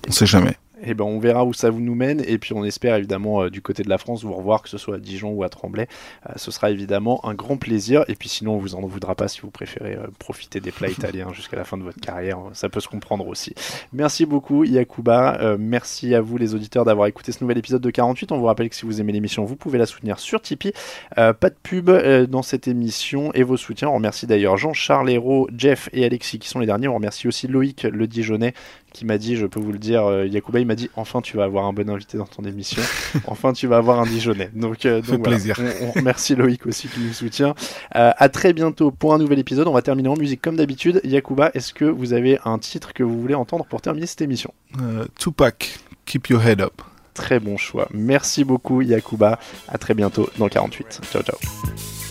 on 0.08 0.12
sait 0.12 0.26
jamais. 0.26 0.56
Eh 0.84 0.94
ben, 0.94 1.04
on 1.04 1.18
verra 1.18 1.44
où 1.44 1.52
ça 1.52 1.70
vous 1.70 1.80
nous 1.80 1.94
mène. 1.94 2.22
Et 2.26 2.38
puis, 2.38 2.52
on 2.54 2.64
espère 2.64 2.96
évidemment 2.96 3.42
euh, 3.42 3.50
du 3.50 3.62
côté 3.62 3.82
de 3.82 3.88
la 3.88 3.98
France 3.98 4.24
vous 4.24 4.32
revoir, 4.32 4.62
que 4.62 4.68
ce 4.68 4.78
soit 4.78 4.96
à 4.96 4.98
Dijon 4.98 5.30
ou 5.30 5.42
à 5.44 5.48
Tremblay. 5.48 5.88
Euh, 6.28 6.32
ce 6.36 6.50
sera 6.50 6.70
évidemment 6.70 7.24
un 7.26 7.34
grand 7.34 7.56
plaisir. 7.56 8.04
Et 8.08 8.14
puis, 8.14 8.28
sinon, 8.28 8.54
on 8.54 8.58
vous 8.58 8.74
en 8.74 8.80
voudra 8.80 9.14
pas 9.14 9.28
si 9.28 9.40
vous 9.40 9.50
préférez 9.50 9.94
euh, 9.94 10.06
profiter 10.18 10.60
des 10.60 10.72
plats 10.72 10.88
italiens 10.90 11.32
jusqu'à 11.32 11.56
la 11.56 11.64
fin 11.64 11.76
de 11.76 11.82
votre 11.82 12.00
carrière. 12.00 12.38
Ça 12.52 12.68
peut 12.68 12.80
se 12.80 12.88
comprendre 12.88 13.26
aussi. 13.26 13.54
Merci 13.92 14.26
beaucoup, 14.26 14.64
Yakuba. 14.64 15.56
Merci 15.58 16.14
à 16.14 16.20
vous, 16.20 16.36
les 16.36 16.54
auditeurs, 16.54 16.84
d'avoir 16.84 17.06
écouté 17.06 17.32
ce 17.32 17.42
nouvel 17.42 17.58
épisode 17.58 17.82
de 17.82 17.90
48. 17.90 18.32
On 18.32 18.38
vous 18.38 18.46
rappelle 18.46 18.68
que 18.68 18.76
si 18.76 18.84
vous 18.84 19.00
aimez 19.00 19.12
l'émission, 19.12 19.44
vous 19.44 19.56
pouvez 19.56 19.78
la 19.78 19.86
soutenir 19.86 20.18
sur 20.18 20.40
Tipeee. 20.40 20.72
Pas 21.14 21.32
de 21.32 21.54
pub 21.62 21.90
dans 22.28 22.42
cette 22.42 22.68
émission 22.68 23.32
et 23.32 23.42
vos 23.42 23.56
soutiens. 23.56 23.88
On 23.88 23.94
remercie 23.94 24.26
d'ailleurs 24.26 24.56
Jean-Charles 24.56 25.10
Hérault, 25.10 25.48
Jeff 25.56 25.88
et 25.92 26.04
Alexis 26.04 26.38
qui 26.38 26.48
sont 26.48 26.58
les 26.58 26.66
derniers. 26.66 26.88
On 26.88 26.94
remercie 26.94 27.28
aussi 27.28 27.46
Loïc 27.46 27.84
Le 27.84 28.06
Dijonais 28.06 28.54
qui 28.92 29.04
m'a 29.04 29.18
dit, 29.18 29.36
je 29.36 29.46
peux 29.46 29.60
vous 29.60 29.72
le 29.72 29.78
dire, 29.78 30.04
euh, 30.04 30.26
Yakuba, 30.26 30.60
il 30.60 30.66
m'a 30.66 30.74
dit 30.74 30.90
enfin 30.96 31.20
tu 31.20 31.36
vas 31.36 31.44
avoir 31.44 31.64
un 31.66 31.72
bon 31.72 31.88
invité 31.90 32.18
dans 32.18 32.26
ton 32.26 32.44
émission, 32.44 32.82
enfin 33.26 33.52
tu 33.52 33.66
vas 33.66 33.76
avoir 33.78 34.00
un 34.00 34.06
Dijonais. 34.06 34.50
Donc, 34.54 34.84
euh, 34.86 34.96
donc 34.96 35.04
Fait 35.04 35.16
voilà. 35.16 35.22
plaisir. 35.36 35.58
On, 35.80 35.86
on 35.88 35.90
remercie 35.92 36.34
Loïc 36.34 36.66
aussi 36.66 36.88
qui 36.88 37.00
nous 37.00 37.12
soutient. 37.12 37.54
Euh, 37.96 38.10
à 38.16 38.28
très 38.28 38.52
bientôt 38.52 38.90
pour 38.90 39.14
un 39.14 39.18
nouvel 39.18 39.38
épisode. 39.38 39.66
On 39.68 39.72
va 39.72 39.82
terminer 39.82 40.08
en 40.08 40.16
musique 40.16 40.42
comme 40.42 40.56
d'habitude. 40.56 41.00
Yakuba, 41.04 41.50
est-ce 41.54 41.72
que 41.74 41.84
vous 41.84 42.12
avez 42.12 42.38
un 42.44 42.58
titre 42.58 42.92
que 42.92 43.02
vous 43.02 43.20
voulez 43.20 43.34
entendre 43.34 43.64
pour 43.64 43.80
terminer 43.80 44.06
cette 44.06 44.20
émission? 44.22 44.52
Euh, 44.80 45.04
Tupac, 45.18 45.78
keep 46.04 46.28
your 46.28 46.42
head 46.44 46.60
up. 46.60 46.82
Très 47.14 47.40
bon 47.40 47.56
choix. 47.58 47.88
Merci 47.92 48.44
beaucoup 48.44 48.80
Yakuba. 48.80 49.38
À 49.68 49.78
très 49.78 49.94
bientôt 49.94 50.28
dans 50.38 50.46
le 50.46 50.50
48. 50.50 51.00
Ciao 51.12 51.22
ciao. 51.22 52.01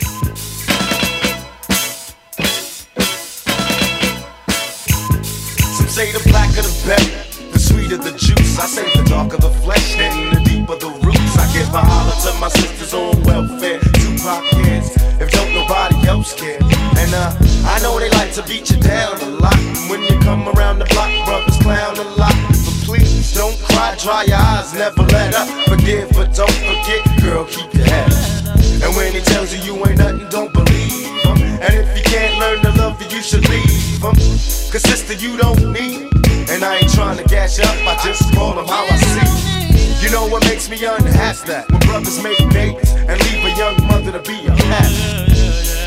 Say 6.62 6.96
the 6.96 6.96
blacker 6.96 7.52
the 7.52 7.60
sweeter 7.60 7.98
the 7.98 8.12
juice. 8.12 8.60
I 8.60 8.66
say 8.66 8.86
the 8.96 9.04
darker 9.10 9.38
the 9.38 9.50
flesh 9.62 9.98
and 9.98 10.36
the 10.36 10.40
deeper 10.50 10.76
the 10.78 10.90
roots. 11.04 11.38
I 11.38 11.46
give 11.54 11.68
a 11.74 11.82
holler 11.82 12.16
to 12.26 12.40
my 12.40 12.50
sisters 12.50 12.94
on 12.94 13.22
welfare. 13.24 13.80
Tupac 14.00 14.44
cares 14.52 14.96
if 15.20 15.32
don't 15.32 15.54
nobody 15.54 16.08
else 16.08 16.34
care. 16.34 16.60
And 16.98 17.14
uh, 17.14 17.34
I 17.66 17.80
know 17.82 18.00
they 18.00 18.10
like 18.12 18.34
to 18.34 18.44
beat 18.44 18.70
you 18.70 18.78
down 18.80 19.20
a 19.22 19.30
lot. 19.42 19.58
When 19.90 20.02
you 20.04 20.18
come 20.20 20.48
around 20.50 20.80
the 20.80 20.86
block, 20.86 21.12
brothers 21.26 21.58
clown 21.58 21.98
a 21.98 22.08
lot. 22.16 22.36
But 22.66 22.78
please 22.86 23.34
don't 23.34 23.58
cry, 23.64 23.96
dry 24.00 24.24
your 24.24 24.38
eyes, 24.38 24.74
never 24.74 25.04
let 25.04 25.36
up. 25.36 25.50
Forgive, 25.68 26.10
but 26.12 26.34
don't 26.34 26.60
forget, 26.70 27.02
girl, 27.22 27.46
keep 27.46 27.74
your 27.74 27.86
head 27.86 28.12
up. 28.12 28.62
And 28.84 28.96
when 28.96 29.14
he 29.14 29.22
tells 29.22 29.54
you 29.54 29.60
you 29.62 29.76
ain't 29.86 29.98
nothing, 29.98 30.28
don't 30.30 30.54
believe 30.54 31.06
him. 31.26 31.38
And 31.62 31.74
if 31.74 31.98
you 31.98 32.04
can't 32.04 32.40
learn 32.40 32.62
to 32.64 32.72
love 32.82 33.02
you, 33.02 33.18
you 33.18 33.22
should 33.22 33.48
leave 33.50 34.02
him. 34.02 34.16
Cause 34.72 34.84
sister, 34.84 35.14
you 35.14 35.38
don't 35.38 35.74
need. 35.74 36.11
And 36.50 36.64
I 36.64 36.78
ain't 36.78 36.94
trying 36.94 37.18
to 37.18 37.24
gas 37.24 37.58
you 37.58 37.64
up, 37.64 37.76
I 37.86 38.00
just 38.04 38.34
call 38.34 38.58
him 38.58 38.66
how 38.66 38.86
I 38.86 38.98
see. 38.98 40.04
You 40.04 40.10
know 40.10 40.28
what 40.28 40.44
makes 40.46 40.70
me 40.70 40.78
unhappy? 40.84 41.48
That 41.48 41.70
when 41.70 41.80
brothers 41.82 42.22
make 42.24 42.38
babies 42.50 42.92
and 42.94 43.20
leave 43.30 43.46
a 43.46 43.54
young 43.54 43.78
mother 43.86 44.12
to 44.12 44.22
be 44.26 44.48
a 44.48 44.54
parent. 44.56 45.32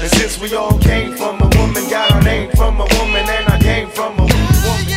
And 0.05 0.11
since 0.15 0.39
we 0.39 0.55
all 0.55 0.79
came 0.79 1.17
from 1.17 1.41
a 1.41 1.49
woman, 1.59 1.83
got 1.91 2.13
our 2.13 2.23
name 2.23 2.51
from 2.53 2.79
a 2.79 2.87
woman, 3.01 3.27
and 3.27 3.49
I 3.49 3.59
came 3.59 3.89
from 3.91 4.15
a 4.15 4.23
woman. 4.23 4.95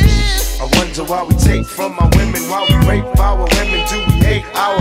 I 0.59 0.69
wonder 0.77 1.03
why 1.03 1.23
we 1.23 1.33
take 1.35 1.65
from 1.65 1.97
our 1.97 2.09
women, 2.13 2.41
why 2.49 2.65
we 2.69 2.75
rape 2.85 3.09
our 3.17 3.37
women, 3.37 3.81
do 3.89 3.97
we 4.05 4.21
hate 4.21 4.45
our 4.53 4.77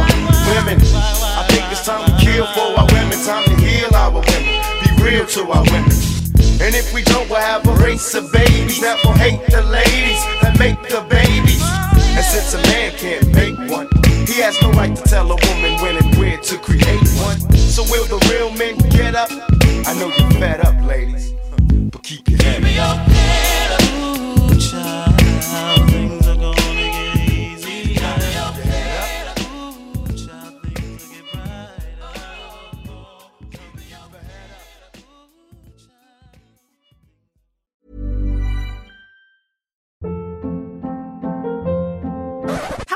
women? 0.53 0.77
I 0.83 1.47
think 1.49 1.64
it's 1.72 1.85
time 1.85 2.05
to 2.05 2.12
kill 2.20 2.47
for 2.53 2.77
our 2.77 2.87
women, 2.93 3.16
time 3.24 3.45
to 3.45 3.57
heal 3.62 3.95
our 3.95 4.11
women, 4.11 4.61
be 4.85 4.91
real 5.03 5.27
to 5.27 5.41
our 5.49 5.64
women. 5.64 5.93
And 6.59 6.74
if 6.74 6.93
we 6.93 7.03
don't, 7.03 7.29
we'll 7.29 7.41
have 7.41 7.66
a 7.68 7.74
race 7.77 8.14
of 8.14 8.33
babies 8.33 8.81
that 8.81 8.99
will 9.05 9.12
hate 9.12 9.45
the 9.51 9.62
ladies 9.62 10.24
make 10.59 10.81
the 10.89 11.05
babies. 11.09 11.63
And 12.17 12.25
since 12.25 12.55
a 12.55 12.63
man 12.71 12.93
can't 12.93 13.27
make 13.35 13.59
one, 13.71 13.89
he 14.27 14.41
has 14.41 14.61
no 14.63 14.71
right 14.73 14.95
to 14.95 15.03
tell 15.03 15.27
a 15.31 15.37
woman 15.37 15.81
when 15.83 15.97
and 15.97 16.15
where 16.17 16.39
to 16.39 16.59
create 16.59 17.09
one. 17.21 17.39
So 17.57 17.83
will 17.85 18.07
the 18.07 18.19
real 18.31 18.51
men 18.51 18.77
get 18.91 19.15
up? 19.15 19.31
I 19.87 19.95
know 19.99 20.09
you're 20.09 20.31
fed 20.41 20.61
up, 20.61 20.76